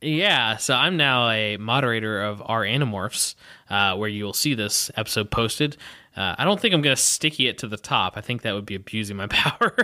Yeah, 0.00 0.56
so 0.56 0.74
I'm 0.74 0.96
now 0.96 1.28
a 1.30 1.56
moderator 1.58 2.22
of 2.22 2.42
our 2.44 2.62
Animorphs, 2.62 3.36
uh, 3.70 3.94
where 3.96 4.08
you 4.08 4.24
will 4.24 4.32
see 4.32 4.54
this 4.54 4.90
episode 4.96 5.30
posted. 5.30 5.76
Uh, 6.14 6.34
I 6.36 6.44
don't 6.44 6.60
think 6.60 6.74
I'm 6.74 6.82
going 6.82 6.94
to 6.94 7.00
sticky 7.00 7.48
it 7.48 7.58
to 7.58 7.66
the 7.66 7.78
top. 7.78 8.18
I 8.18 8.20
think 8.20 8.42
that 8.42 8.54
would 8.54 8.66
be 8.66 8.74
abusing 8.74 9.16
my 9.16 9.26
power. 9.30 9.74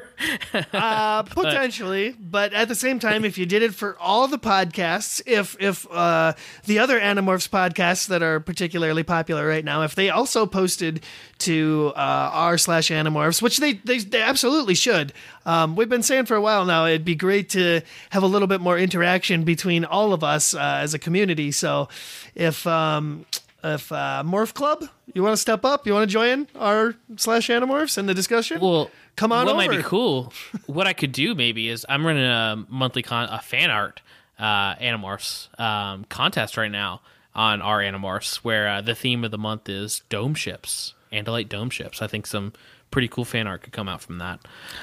Uh, 0.73 1.23
potentially, 1.23 2.15
but 2.21 2.53
at 2.53 2.69
the 2.69 2.75
same 2.75 2.99
time, 2.99 3.25
if 3.25 3.39
you 3.39 3.47
did 3.47 3.63
it 3.63 3.75
for 3.75 3.99
all 3.99 4.29
the 4.29 4.39
podcasts, 4.39 5.23
if 5.27 5.57
if 5.59 5.91
uh, 5.91 6.35
the 6.65 6.79
other 6.79 7.01
Animorphs 7.01 7.49
podcasts 7.49 8.09
that 8.09 8.23
are 8.23 8.41
particularly 8.41 9.03
popular 9.03 9.47
right 9.47 9.65
now, 9.65 9.83
if 9.83 9.95
they 9.95 10.11
also 10.11 10.45
posted 10.45 11.03
to 11.39 11.93
uh, 11.97 12.31
r 12.33 12.59
slash 12.59 12.91
Animorphs, 12.91 13.41
which 13.41 13.57
they, 13.59 13.75
they 13.75 13.99
they 13.99 14.21
absolutely 14.21 14.75
should. 14.75 15.15
Um, 15.47 15.77
we've 15.77 15.89
been 15.89 16.03
saying 16.03 16.27
for 16.27 16.35
a 16.35 16.43
while 16.43 16.67
now, 16.67 16.85
it'd 16.85 17.07
be 17.07 17.15
great 17.15 17.49
to 17.51 17.81
have 18.11 18.23
a 18.23 18.27
little 18.27 18.49
bit 18.49 18.61
more 18.61 18.79
interaction 18.79 19.45
between 19.45 19.87
all 19.87 20.13
of 20.13 20.23
us 20.23 20.53
uh, 20.53 20.81
as 20.83 20.93
a 20.93 20.99
community. 20.99 21.53
So, 21.53 21.89
if 22.35 22.67
um, 22.67 23.25
if 23.64 23.90
uh, 23.93 24.22
Morph 24.24 24.55
Club, 24.55 24.85
you 25.14 25.22
want 25.22 25.32
to 25.32 25.36
step 25.39 25.64
up, 25.64 25.86
you 25.86 25.93
want 25.93 26.09
to 26.09 26.12
join 26.12 26.47
our 26.55 26.94
slash 27.16 27.48
Animorphs 27.48 27.98
in 27.98 28.06
the 28.06 28.14
discussion. 28.14 28.60
Well, 28.60 28.90
Come 29.16 29.32
on 29.32 29.48
over. 29.48 29.56
What 29.56 29.66
might 29.68 29.76
be 29.76 29.82
cool? 29.82 30.32
what 30.66 30.86
I 30.86 30.93
could 30.93 31.10
do 31.12 31.35
maybe 31.35 31.68
is 31.68 31.85
I'm 31.89 32.06
running 32.06 32.22
a 32.24 32.64
monthly 32.68 33.02
con 33.02 33.28
a 33.28 33.40
fan 33.40 33.68
art 33.70 34.01
uh, 34.39 34.76
Animorphs 34.76 35.48
um, 35.60 36.05
contest 36.05 36.56
right 36.56 36.70
now 36.70 37.01
on 37.35 37.60
our 37.60 37.80
Animorphs, 37.80 38.36
where 38.36 38.68
uh, 38.68 38.80
the 38.80 38.94
theme 38.94 39.24
of 39.24 39.30
the 39.32 39.39
month 39.39 39.68
is 39.68 40.02
dome 40.09 40.35
ships, 40.35 40.94
Andalite 41.12 41.48
dome 41.48 41.70
ships. 41.70 42.01
I 42.01 42.06
think 42.06 42.26
some 42.26 42.52
pretty 42.93 43.09
cool 43.09 43.24
fan 43.24 43.47
art 43.48 43.62
could 43.62 43.72
come 43.72 43.89
out 43.89 44.01
from 44.01 44.18
that. 44.18 44.40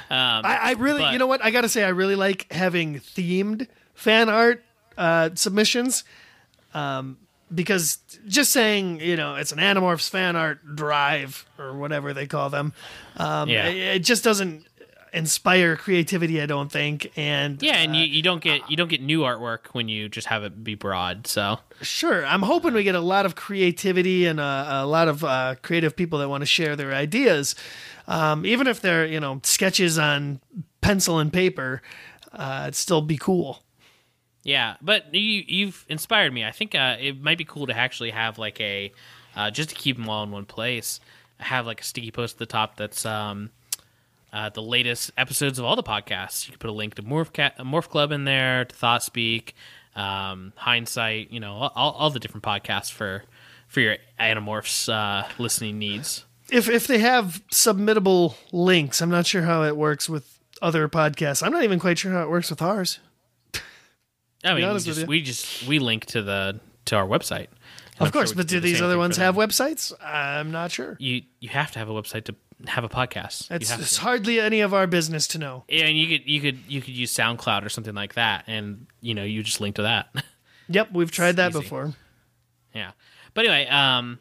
Um, 0.10 0.44
I, 0.46 0.60
I 0.62 0.72
really, 0.74 1.02
but- 1.02 1.14
you 1.14 1.20
know 1.20 1.28
what? 1.28 1.44
I 1.44 1.50
got 1.52 1.62
to 1.62 1.70
say, 1.70 1.84
I 1.86 1.90
really 1.90 2.16
like 2.16 2.52
having 2.52 2.96
themed 3.00 3.68
fan 3.94 4.28
art 4.30 4.64
uh, 4.98 5.30
submissions. 5.36 6.04
Um, 6.74 7.18
because 7.54 8.00
just 8.28 8.52
saying, 8.52 9.00
you 9.02 9.16
know, 9.16 9.36
it's 9.36 9.52
an 9.52 9.60
Animorphs 9.60 10.10
fan 10.10 10.36
art 10.36 10.76
drive 10.76 11.46
or 11.60 11.78
whatever 11.78 12.14
they 12.14 12.28
call 12.28 12.50
them, 12.50 12.74
um, 13.18 13.50
Yeah. 13.50 13.68
it, 13.68 13.78
it 13.98 14.00
just 14.00 14.24
doesn't 14.24 14.66
inspire 15.14 15.78
creativity. 15.78 16.42
I 16.42 16.46
don't 16.46 16.72
think. 16.72 17.12
And 17.16 17.62
yeah, 17.62 17.76
and 17.78 17.94
uh, 17.94 17.98
you, 18.00 18.06
you 18.06 18.22
don't 18.22 18.42
get 18.44 18.70
you 18.70 18.76
don't 18.76 18.90
get 18.90 19.02
new 19.02 19.22
artwork 19.22 19.68
when 19.74 19.88
you 19.88 20.10
just 20.10 20.28
have 20.28 20.44
it 20.44 20.64
be 20.64 20.76
broad. 20.76 21.28
So 21.28 21.60
Sure. 21.82 22.26
I'm 22.26 22.42
hoping 22.42 22.74
we 22.74 22.84
get 22.84 22.96
a 22.96 23.00
lot 23.00 23.26
of 23.26 23.36
creativity 23.36 24.26
and 24.26 24.40
uh, 24.40 24.66
a 24.70 24.86
lot 24.88 25.08
of 25.08 25.24
uh, 25.24 25.56
creative 25.62 25.96
people 25.96 26.20
that 26.20 26.30
want 26.30 26.42
to 26.42 26.46
share 26.46 26.76
their 26.76 26.94
ideas. 26.94 27.56
Um, 28.08 28.46
even 28.46 28.68
if 28.68 28.82
they're, 28.82 29.06
you 29.06 29.20
know, 29.20 29.40
sketches 29.44 29.98
on 29.98 30.40
pencil 30.82 31.20
and 31.20 31.32
paper, 31.34 31.82
uh, 32.34 32.62
it'd 32.64 32.76
still 32.76 33.02
be 33.02 33.18
cool. 33.18 33.62
Yeah, 34.46 34.76
but 34.80 35.14
you 35.14 35.44
you've 35.48 35.84
inspired 35.90 36.32
me. 36.32 36.46
I 36.46 36.52
think 36.52 36.76
uh, 36.76 36.98
it 37.00 37.20
might 37.20 37.40
be 37.40 37.46
cool 37.46 37.66
to 37.66 37.76
actually 37.76 38.12
have 38.12 38.38
like 38.38 38.62
a 38.62 38.92
uh, 39.36 39.50
just 39.50 39.70
to 39.70 39.76
keep 39.76 39.98
them 39.98 40.08
all 40.08 40.24
in 40.24 40.30
one 40.30 40.46
place. 40.46 41.00
Have 41.40 41.66
like 41.66 41.82
a 41.82 41.84
sticky 41.84 42.12
post 42.12 42.36
at 42.36 42.40
the 42.40 42.46
top 42.46 42.78
that's 42.78 43.08
um, 43.08 43.50
uh, 44.32 44.50
the 44.50 44.62
latest 44.62 45.12
episodes 45.18 45.58
of 45.58 45.66
all 45.66 45.76
the 45.76 45.84
podcasts. 45.84 46.46
You 46.46 46.52
can 46.52 46.60
put 46.60 46.70
a 46.70 46.74
link 46.74 46.94
to 46.96 47.02
Morph 47.02 47.34
Cat, 47.34 47.58
Morph 47.58 47.90
Club 47.90 48.12
in 48.12 48.26
there, 48.26 48.66
to 48.66 48.76
Thought 48.76 49.02
Speak, 49.02 49.56
um, 49.96 50.54
Hindsight. 50.56 51.32
You 51.32 51.40
know, 51.40 51.72
all, 51.76 51.92
all 51.94 52.10
the 52.12 52.20
different 52.20 52.44
podcasts 52.44 52.92
for 52.92 53.24
for 53.68 53.80
your 53.80 53.98
Animorphs 54.20 54.94
uh, 54.94 55.28
listening 55.40 55.80
needs. 55.80 56.24
If 56.52 56.70
if 56.70 56.86
they 56.86 57.00
have 57.00 57.42
submittable 57.52 58.36
links, 58.52 59.02
I'm 59.02 59.10
not 59.10 59.26
sure 59.26 59.42
how 59.42 59.64
it 59.64 59.76
works 59.76 60.08
with 60.08 60.38
other 60.62 60.88
podcasts. 60.88 61.42
I'm 61.42 61.52
not 61.52 61.64
even 61.64 61.80
quite 61.80 61.98
sure 61.98 62.12
how 62.12 62.22
it 62.22 62.30
works 62.30 62.52
with 62.52 62.62
ours. 62.62 63.00
I 64.46 64.54
mean, 64.54 64.72
we 64.74 64.80
just, 64.80 65.08
we 65.08 65.22
just 65.22 65.68
we 65.68 65.80
link 65.80 66.06
to 66.08 66.22
the 66.22 66.60
to 66.86 66.96
our 66.96 67.06
website. 67.08 67.48
And 67.98 68.02
I'm 68.02 68.08
Of 68.08 68.14
course, 68.14 68.30
sure 68.30 68.36
but 68.38 68.48
can 68.48 68.58
do 68.58 68.60
the 68.60 68.68
these 68.68 68.82
other 68.82 68.98
ones 68.98 69.18
have 69.18 69.36
websites? 69.36 69.94
I'm 70.04 70.52
not 70.52 70.72
sure. 70.72 70.96
You 71.00 71.24
you 71.40 71.50
have 71.50 71.72
to 71.72 71.80
have 71.80 71.90
a 71.90 71.94
website 71.94 72.26
to 72.26 72.36
have 72.68 72.84
a 72.84 72.90
podcast. 72.90 73.52
It's, 73.52 73.72
it's 73.72 73.98
hardly 73.98 74.40
any 74.40 74.62
of 74.62 74.74
our 74.74 74.88
business 74.88 75.28
to 75.30 75.38
know. 75.40 75.64
Yeah, 75.68 75.86
and 75.86 75.98
you 75.98 76.08
could 76.18 76.28
you 76.30 76.40
could 76.42 76.60
you 76.68 76.82
could 76.82 76.96
use 76.96 77.14
SoundCloud 77.14 77.66
or 77.66 77.70
something 77.70 77.96
like 77.96 78.14
that, 78.16 78.46
and 78.48 78.88
you 79.02 79.14
know 79.14 79.24
you 79.24 79.44
just 79.44 79.62
link 79.62 79.76
to 79.76 79.84
that. 79.84 80.10
Yep, 80.68 80.94
we've 80.94 81.12
tried 81.12 81.36
that 81.36 81.52
easy. 81.52 81.60
before. 81.60 81.94
yeah, 82.74 82.94
but 83.36 83.46
anyway, 83.46 83.68
um, 83.68 84.18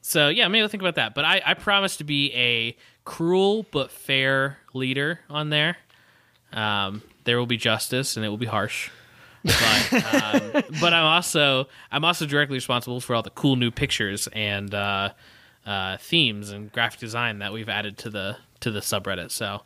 so 0.00 0.28
yeah, 0.28 0.46
maybe 0.46 0.62
I'll 0.62 0.68
think 0.68 0.80
about 0.82 0.94
that. 0.94 1.12
But 1.12 1.24
I 1.24 1.42
I 1.44 1.54
promise 1.54 1.96
to 1.96 2.04
be 2.04 2.32
a 2.34 2.76
cruel 3.04 3.66
but 3.72 3.90
fair 3.90 4.58
leader 4.74 5.18
on 5.28 5.50
there. 5.50 5.76
Um, 6.52 7.02
there 7.24 7.36
will 7.36 7.46
be 7.46 7.56
justice, 7.56 8.16
and 8.16 8.24
it 8.24 8.28
will 8.28 8.38
be 8.38 8.46
harsh. 8.46 8.90
But 9.48 10.14
um, 10.14 10.62
but 10.80 10.92
I'm 10.92 11.04
also 11.04 11.68
I'm 11.90 12.04
also 12.04 12.26
directly 12.26 12.56
responsible 12.56 13.00
for 13.00 13.14
all 13.14 13.22
the 13.22 13.30
cool 13.30 13.56
new 13.56 13.70
pictures 13.70 14.28
and 14.32 14.74
uh, 14.74 15.10
uh, 15.66 15.96
themes 15.98 16.50
and 16.50 16.70
graphic 16.72 17.00
design 17.00 17.38
that 17.40 17.52
we've 17.52 17.68
added 17.68 17.98
to 17.98 18.10
the 18.10 18.36
to 18.60 18.70
the 18.70 18.80
subreddit. 18.80 19.30
So 19.30 19.62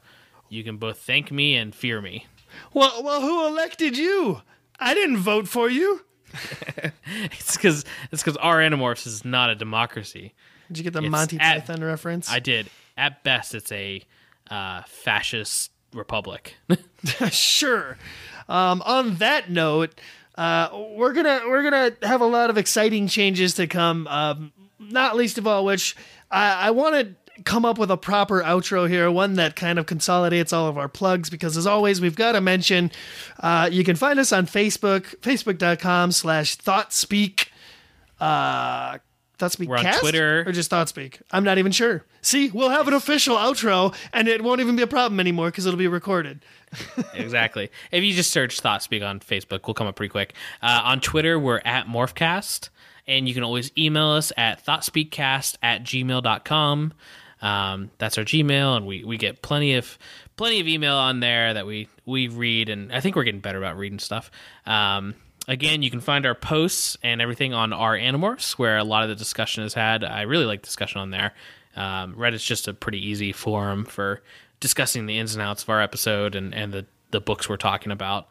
you 0.49 0.63
can 0.65 0.77
both 0.77 0.99
thank 0.99 1.31
me 1.33 1.57
and 1.57 1.75
fear 1.75 2.01
me. 2.01 2.27
Well, 2.75 3.03
well, 3.03 3.21
who 3.23 3.47
elected 3.47 3.97
you? 3.97 4.43
I 4.79 4.95
didn't 4.95 5.19
vote 5.19 5.49
for 5.49 5.69
you. 5.71 6.03
It's 7.33 7.57
because 7.57 7.85
it's 8.11 8.23
because 8.23 8.37
our 8.39 8.59
Animorphs 8.59 9.07
is 9.07 9.25
not 9.25 9.51
a 9.51 9.55
democracy. 9.55 10.33
Did 10.69 10.79
you 10.79 10.85
get 10.85 10.93
the 10.95 11.01
It's 11.03 11.11
Monty 11.11 11.39
at- 11.39 11.67
Python 11.67 11.85
reference? 11.85 12.31
I 12.31 12.39
did. 12.39 12.71
At 12.97 13.23
best, 13.25 13.55
it's 13.55 13.71
a 13.73 14.03
uh, 14.51 14.83
fascist 14.87 15.72
republic. 15.95 16.57
sure. 17.31 17.97
Um, 18.49 18.83
on 18.85 19.17
that 19.17 19.51
note, 19.51 20.01
uh, 20.37 20.69
we're 20.95 21.13
gonna 21.13 21.43
we're 21.47 21.63
gonna 21.63 21.93
have 22.03 22.21
a 22.21 22.27
lot 22.27 22.51
of 22.51 22.59
exciting 22.59 23.09
changes 23.09 23.55
to 23.55 23.67
come. 23.67 24.07
Um, 24.09 24.53
not 24.79 25.17
least 25.17 25.39
of 25.39 25.47
all 25.47 25.65
which 25.65 25.97
I, 26.31 26.69
I 26.69 26.71
want 26.71 26.95
to 26.95 27.43
come 27.45 27.65
up 27.65 27.79
with 27.79 27.91
a 27.91 27.97
proper 27.97 28.43
outro 28.43 28.89
here, 28.89 29.11
one 29.11 29.35
that 29.35 29.57
kind 29.57 29.79
of 29.79 29.87
consolidates 29.87 30.53
all 30.53 30.69
of 30.69 30.79
our 30.79 30.89
plugs. 30.89 31.31
Because 31.31 31.57
as 31.57 31.67
always, 31.67 32.01
we've 32.01 32.17
got 32.17 32.33
to 32.33 32.41
mention 32.41 32.91
uh, 33.41 33.69
you 33.71 33.85
can 33.85 33.97
find 33.97 34.19
us 34.19 34.33
on 34.33 34.47
Facebook, 34.47 35.17
facebook.com 35.21 36.13
slash 36.13 36.57
ThoughtSpeak. 36.59 37.49
Uh, 38.21 38.99
ThoughtSpeak 39.43 39.67
We're 39.67 39.79
on 39.79 39.99
Twitter. 39.99 40.45
or 40.47 40.53
just 40.53 40.71
ThoughtSpeak. 40.71 41.21
I'm 41.33 41.45
not 41.45 41.59
even 41.59 41.73
sure. 41.73 42.05
See, 42.21 42.51
we'll 42.51 42.71
have 42.71 42.87
an 42.87 42.95
official 42.95 43.37
outro, 43.37 43.95
and 44.13 44.29
it 44.29 44.43
won't 44.43 44.61
even 44.61 44.77
be 44.77 44.83
a 44.83 44.87
problem 44.87 45.19
anymore 45.19 45.51
because 45.51 45.67
it'll 45.67 45.79
be 45.79 45.89
recorded. 45.89 46.45
exactly. 47.15 47.71
If 47.91 48.05
you 48.05 48.15
just 48.15 48.31
search 48.31 48.63
ThoughtSpeak 48.63 49.07
on 49.07 49.21
Facebook, 49.21 49.67
we'll 49.67 49.75
come 49.75 49.87
up 49.87 49.97
pretty 49.97 50.11
quick. 50.11 50.35
Uh, 50.63 50.83
on 50.85 51.01
Twitter, 51.01 51.39
we're 51.39 51.61
at 51.65 51.87
Morphcast, 51.87 52.69
and 53.07 53.29
you 53.29 53.35
can 53.35 53.43
always 53.43 53.73
email 53.77 54.11
us 54.11 54.33
at 54.37 54.65
thoughtspeakcast 54.65 55.57
at 55.63 55.83
gmail.com. 55.83 56.93
Um, 57.43 57.91
that's 57.99 58.19
our 58.19 58.25
Gmail, 58.25 58.77
and 58.77 58.87
we, 58.87 59.03
we 59.03 59.17
get 59.17 59.43
plenty 59.43 59.75
of 59.75 59.99
plenty 60.37 60.61
of 60.61 60.69
email 60.69 60.95
on 60.95 61.19
there 61.19 61.53
that 61.55 61.67
we, 61.67 61.89
we 62.07 62.29
read, 62.29 62.69
and 62.69 62.93
I 62.93 63.01
think 63.01 63.17
we're 63.17 63.25
getting 63.25 63.41
better 63.41 63.59
about 63.59 63.77
reading 63.77 63.99
stuff. 63.99 64.31
Um, 64.65 65.15
again, 65.49 65.83
you 65.83 65.91
can 65.91 66.01
find 66.01 66.27
our 66.27 66.35
posts 66.35 66.97
and 67.03 67.21
everything 67.21 67.53
on 67.55 67.73
our 67.73 67.97
Animorphs, 67.97 68.53
where 68.53 68.79
a 68.79 68.85
lot 68.85 69.03
of 69.03 69.09
the 69.09 69.15
discussion 69.15 69.65
is 69.65 69.75
had. 69.75 70.05
I 70.05 70.23
really 70.23 70.45
like 70.45 70.63
discussion 70.63 71.01
on 71.01 71.11
there. 71.11 71.33
Um, 71.77 72.15
Reddit's 72.15 72.45
just 72.45 72.69
a 72.69 72.75
pretty 72.75 73.07
easy 73.07 73.33
forum 73.33 73.85
for 73.85 74.23
discussing 74.61 75.07
the 75.07 75.19
ins 75.19 75.35
and 75.35 75.43
outs 75.43 75.63
of 75.63 75.69
our 75.71 75.81
episode 75.81 76.35
and, 76.35 76.55
and 76.55 76.73
the, 76.73 76.87
the 77.11 77.21
books 77.21 77.49
we're 77.49 77.57
talking 77.57 77.93
about. 77.93 78.29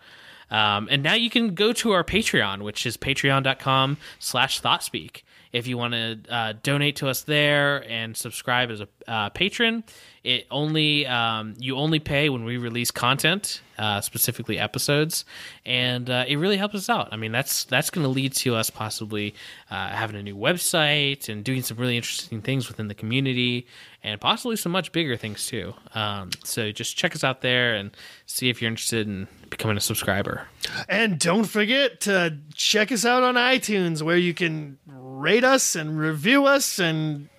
Um, 0.49 0.87
and 0.91 1.01
now 1.01 1.13
you 1.13 1.29
can 1.29 1.55
go 1.55 1.71
to 1.73 1.91
our 1.91 2.03
Patreon, 2.03 2.61
which 2.61 2.85
is 2.85 2.97
patreon.com 2.97 3.97
slash 4.19 4.61
thoughtspeak. 4.61 5.23
If 5.51 5.67
you 5.67 5.77
want 5.77 5.93
to 5.93 6.19
uh, 6.29 6.53
donate 6.63 6.95
to 6.97 7.09
us 7.09 7.23
there 7.23 7.83
and 7.89 8.15
subscribe 8.15 8.71
as 8.71 8.81
a 8.81 8.87
uh, 9.07 9.29
patron, 9.29 9.83
it 10.23 10.45
only 10.49 11.05
um, 11.07 11.55
you 11.59 11.75
only 11.75 11.99
pay 11.99 12.29
when 12.29 12.43
we 12.43 12.57
release 12.57 12.91
content, 12.91 13.61
uh, 13.77 13.99
specifically 14.01 14.59
episodes, 14.59 15.25
and 15.65 16.09
uh, 16.09 16.25
it 16.27 16.37
really 16.37 16.57
helps 16.57 16.75
us 16.75 16.89
out. 16.89 17.09
I 17.11 17.17
mean, 17.17 17.31
that's 17.31 17.65
that's 17.65 17.89
going 17.89 18.03
to 18.03 18.09
lead 18.09 18.33
to 18.33 18.55
us 18.55 18.69
possibly 18.69 19.33
uh, 19.69 19.89
having 19.89 20.15
a 20.15 20.23
new 20.23 20.37
website 20.37 21.27
and 21.27 21.43
doing 21.43 21.63
some 21.63 21.77
really 21.77 21.97
interesting 21.97 22.41
things 22.41 22.67
within 22.67 22.87
the 22.87 22.95
community, 22.95 23.67
and 24.03 24.21
possibly 24.21 24.55
some 24.55 24.71
much 24.71 24.91
bigger 24.91 25.17
things 25.17 25.47
too. 25.47 25.73
Um, 25.95 26.29
so 26.43 26.71
just 26.71 26.95
check 26.95 27.15
us 27.15 27.23
out 27.23 27.41
there 27.41 27.73
and 27.73 27.91
see 28.25 28.49
if 28.49 28.61
you're 28.61 28.69
interested 28.69 29.07
in 29.07 29.27
becoming 29.51 29.77
a 29.77 29.81
subscriber. 29.81 30.47
And 30.89 31.19
don't 31.19 31.43
forget 31.43 32.01
to 32.01 32.37
check 32.55 32.91
us 32.91 33.05
out 33.05 33.21
on 33.21 33.35
iTunes 33.35 34.01
where 34.01 34.17
you 34.17 34.33
can 34.33 34.79
rate 34.87 35.43
us 35.43 35.75
and 35.75 35.99
review 35.99 36.47
us 36.47 36.79
and 36.79 37.29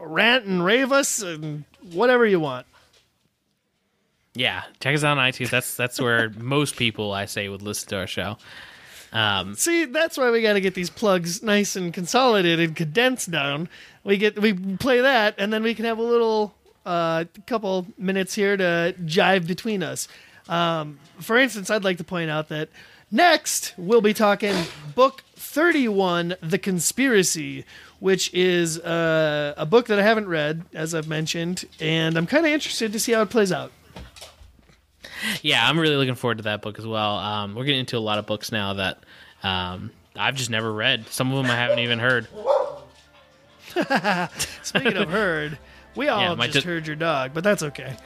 rant 0.00 0.46
and 0.46 0.64
rave 0.64 0.90
us 0.90 1.22
and 1.22 1.64
whatever 1.92 2.26
you 2.26 2.40
want. 2.40 2.66
Yeah, 4.34 4.62
check 4.80 4.94
us 4.94 5.04
out 5.04 5.18
on 5.18 5.30
iTunes. 5.30 5.50
That's 5.50 5.76
that's 5.76 6.00
where 6.00 6.30
most 6.38 6.76
people 6.76 7.12
I 7.12 7.26
say 7.26 7.48
would 7.48 7.62
listen 7.62 7.88
to 7.90 7.98
our 7.98 8.06
show. 8.08 8.36
Um, 9.12 9.56
See, 9.56 9.86
that's 9.86 10.16
why 10.16 10.30
we 10.30 10.40
got 10.40 10.52
to 10.52 10.60
get 10.60 10.74
these 10.74 10.90
plugs 10.90 11.42
nice 11.42 11.74
and 11.74 11.92
consolidated, 11.92 12.60
and 12.60 12.76
condensed 12.76 13.30
down. 13.30 13.68
We 14.04 14.16
get 14.16 14.40
we 14.40 14.52
play 14.52 15.00
that, 15.00 15.34
and 15.36 15.52
then 15.52 15.62
we 15.62 15.74
can 15.74 15.84
have 15.84 15.98
a 15.98 16.02
little 16.02 16.54
uh, 16.86 17.24
couple 17.46 17.86
minutes 17.98 18.34
here 18.34 18.56
to 18.56 18.94
jive 19.04 19.46
between 19.46 19.82
us. 19.82 20.06
Um, 20.50 20.98
for 21.20 21.38
instance, 21.38 21.70
I'd 21.70 21.84
like 21.84 21.96
to 21.98 22.04
point 22.04 22.30
out 22.30 22.48
that 22.48 22.68
next 23.10 23.72
we'll 23.78 24.00
be 24.02 24.12
talking 24.12 24.54
book 24.94 25.22
thirty-one, 25.36 26.34
"The 26.42 26.58
Conspiracy," 26.58 27.64
which 28.00 28.32
is 28.34 28.78
uh, 28.80 29.54
a 29.56 29.64
book 29.64 29.86
that 29.86 29.98
I 29.98 30.02
haven't 30.02 30.26
read, 30.28 30.64
as 30.74 30.94
I've 30.94 31.08
mentioned, 31.08 31.64
and 31.80 32.16
I'm 32.18 32.26
kind 32.26 32.44
of 32.44 32.52
interested 32.52 32.92
to 32.92 33.00
see 33.00 33.12
how 33.12 33.22
it 33.22 33.30
plays 33.30 33.52
out. 33.52 33.72
yeah, 35.42 35.66
I'm 35.68 35.78
really 35.78 35.96
looking 35.96 36.14
forward 36.16 36.38
to 36.38 36.44
that 36.44 36.62
book 36.62 36.78
as 36.78 36.86
well. 36.86 37.16
Um, 37.18 37.54
we're 37.54 37.64
getting 37.64 37.80
into 37.80 37.96
a 37.96 38.00
lot 38.00 38.18
of 38.18 38.26
books 38.26 38.50
now 38.50 38.72
that 38.74 38.98
um, 39.42 39.90
I've 40.16 40.34
just 40.34 40.50
never 40.50 40.72
read. 40.72 41.06
Some 41.08 41.30
of 41.30 41.36
them 41.42 41.46
I 41.50 41.56
haven't 41.56 41.78
even 41.80 41.98
heard. 41.98 42.26
Speaking 44.62 44.96
of 44.96 45.10
heard, 45.10 45.58
we 45.94 46.08
all 46.08 46.36
Yeah, 46.36 46.46
just 46.46 46.64
do- 46.64 46.68
heard 46.72 46.86
your 46.86 46.96
dog, 46.96 47.32
but 47.34 47.44
that's 47.44 47.62
okay. 47.62 47.96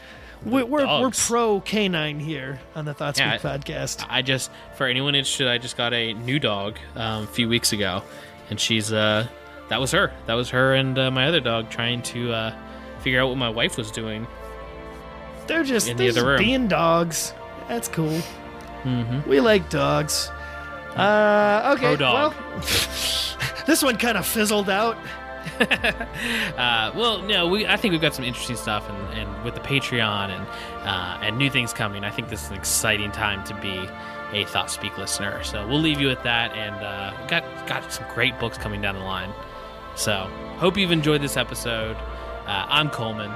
We, 0.44 0.62
we're 0.62 0.86
we're 0.86 1.10
pro 1.10 1.60
canine 1.60 2.20
here 2.20 2.60
on 2.74 2.84
the 2.84 2.92
Thought 2.94 3.16
Speak 3.16 3.26
Yeah, 3.26 3.34
I- 3.34 3.58
podcast. 3.58 4.04
I 4.08 4.22
just, 4.22 4.50
for 4.76 4.86
anyone 4.86 5.14
interested, 5.14 5.48
I 5.48 5.58
just 5.58 5.76
got 5.76 5.94
a 5.94 6.12
new 6.14 6.38
dog 6.38 6.76
um, 6.96 7.24
a 7.24 7.26
few 7.26 7.48
weeks 7.48 7.72
ago, 7.72 8.02
and 8.50 8.60
she's 8.60 8.92
uh, 8.92 9.26
that 9.70 9.80
was 9.80 9.90
her. 9.92 10.12
That 10.26 10.34
was 10.34 10.50
her 10.50 10.74
and 10.74 10.98
uh, 10.98 11.10
my 11.10 11.26
other 11.26 11.40
dog 11.40 11.70
trying 11.70 12.02
to 12.02 12.32
uh, 12.32 12.56
figure 13.00 13.20
out 13.22 13.28
what 13.28 13.38
my 13.38 13.48
wife 13.48 13.78
was 13.78 13.90
doing. 13.90 14.26
They're 15.46 15.64
just, 15.64 15.88
In 15.88 15.96
they're 15.96 16.12
the 16.12 16.20
just 16.20 16.38
being 16.38 16.68
dogs. 16.68 17.32
That's 17.68 17.88
cool. 17.88 18.20
Mm-hmm. 18.82 19.28
We 19.28 19.40
like 19.40 19.70
dogs. 19.70 20.28
Uh, 20.94 21.72
okay. 21.74 21.86
Pro 21.86 21.96
dog. 21.96 22.34
Well, 22.34 22.60
this 23.66 23.82
one 23.82 23.96
kind 23.96 24.16
of 24.18 24.26
fizzled 24.26 24.68
out. 24.70 24.96
uh, 26.56 26.92
well, 26.94 27.22
no, 27.22 27.46
we 27.48 27.66
I 27.66 27.76
think 27.76 27.92
we've 27.92 28.00
got 28.00 28.14
some 28.14 28.24
interesting 28.24 28.56
stuff, 28.56 28.88
and, 28.88 29.18
and 29.18 29.44
with 29.44 29.54
the 29.54 29.60
Patreon 29.60 30.30
and 30.30 30.46
uh, 30.82 31.18
and 31.22 31.38
new 31.38 31.50
things 31.50 31.72
coming, 31.72 32.04
I 32.04 32.10
think 32.10 32.28
this 32.28 32.44
is 32.44 32.50
an 32.50 32.56
exciting 32.56 33.12
time 33.12 33.44
to 33.44 33.54
be 33.60 33.88
a 34.32 34.44
Thought 34.46 34.70
Speak 34.70 34.96
listener. 34.98 35.42
So 35.44 35.66
we'll 35.66 35.80
leave 35.80 36.00
you 36.00 36.08
with 36.08 36.22
that, 36.22 36.52
and 36.52 36.74
uh, 36.76 37.26
got 37.26 37.44
got 37.66 37.92
some 37.92 38.06
great 38.14 38.38
books 38.38 38.58
coming 38.58 38.80
down 38.80 38.96
the 38.96 39.04
line. 39.04 39.32
So 39.96 40.28
hope 40.58 40.76
you've 40.76 40.92
enjoyed 40.92 41.22
this 41.22 41.36
episode. 41.36 41.96
Uh, 42.46 42.66
I'm 42.68 42.90
Coleman. 42.90 43.30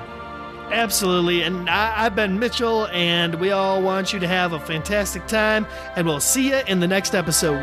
Absolutely. 0.70 1.42
And 1.42 1.68
I, 1.70 2.04
I've 2.04 2.14
been 2.14 2.38
Mitchell, 2.38 2.88
and 2.88 3.36
we 3.36 3.52
all 3.52 3.80
want 3.82 4.12
you 4.12 4.18
to 4.20 4.28
have 4.28 4.52
a 4.52 4.60
fantastic 4.60 5.26
time, 5.26 5.66
and 5.96 6.06
we'll 6.06 6.20
see 6.20 6.50
you 6.50 6.60
in 6.66 6.80
the 6.80 6.88
next 6.88 7.14
episode. 7.14 7.62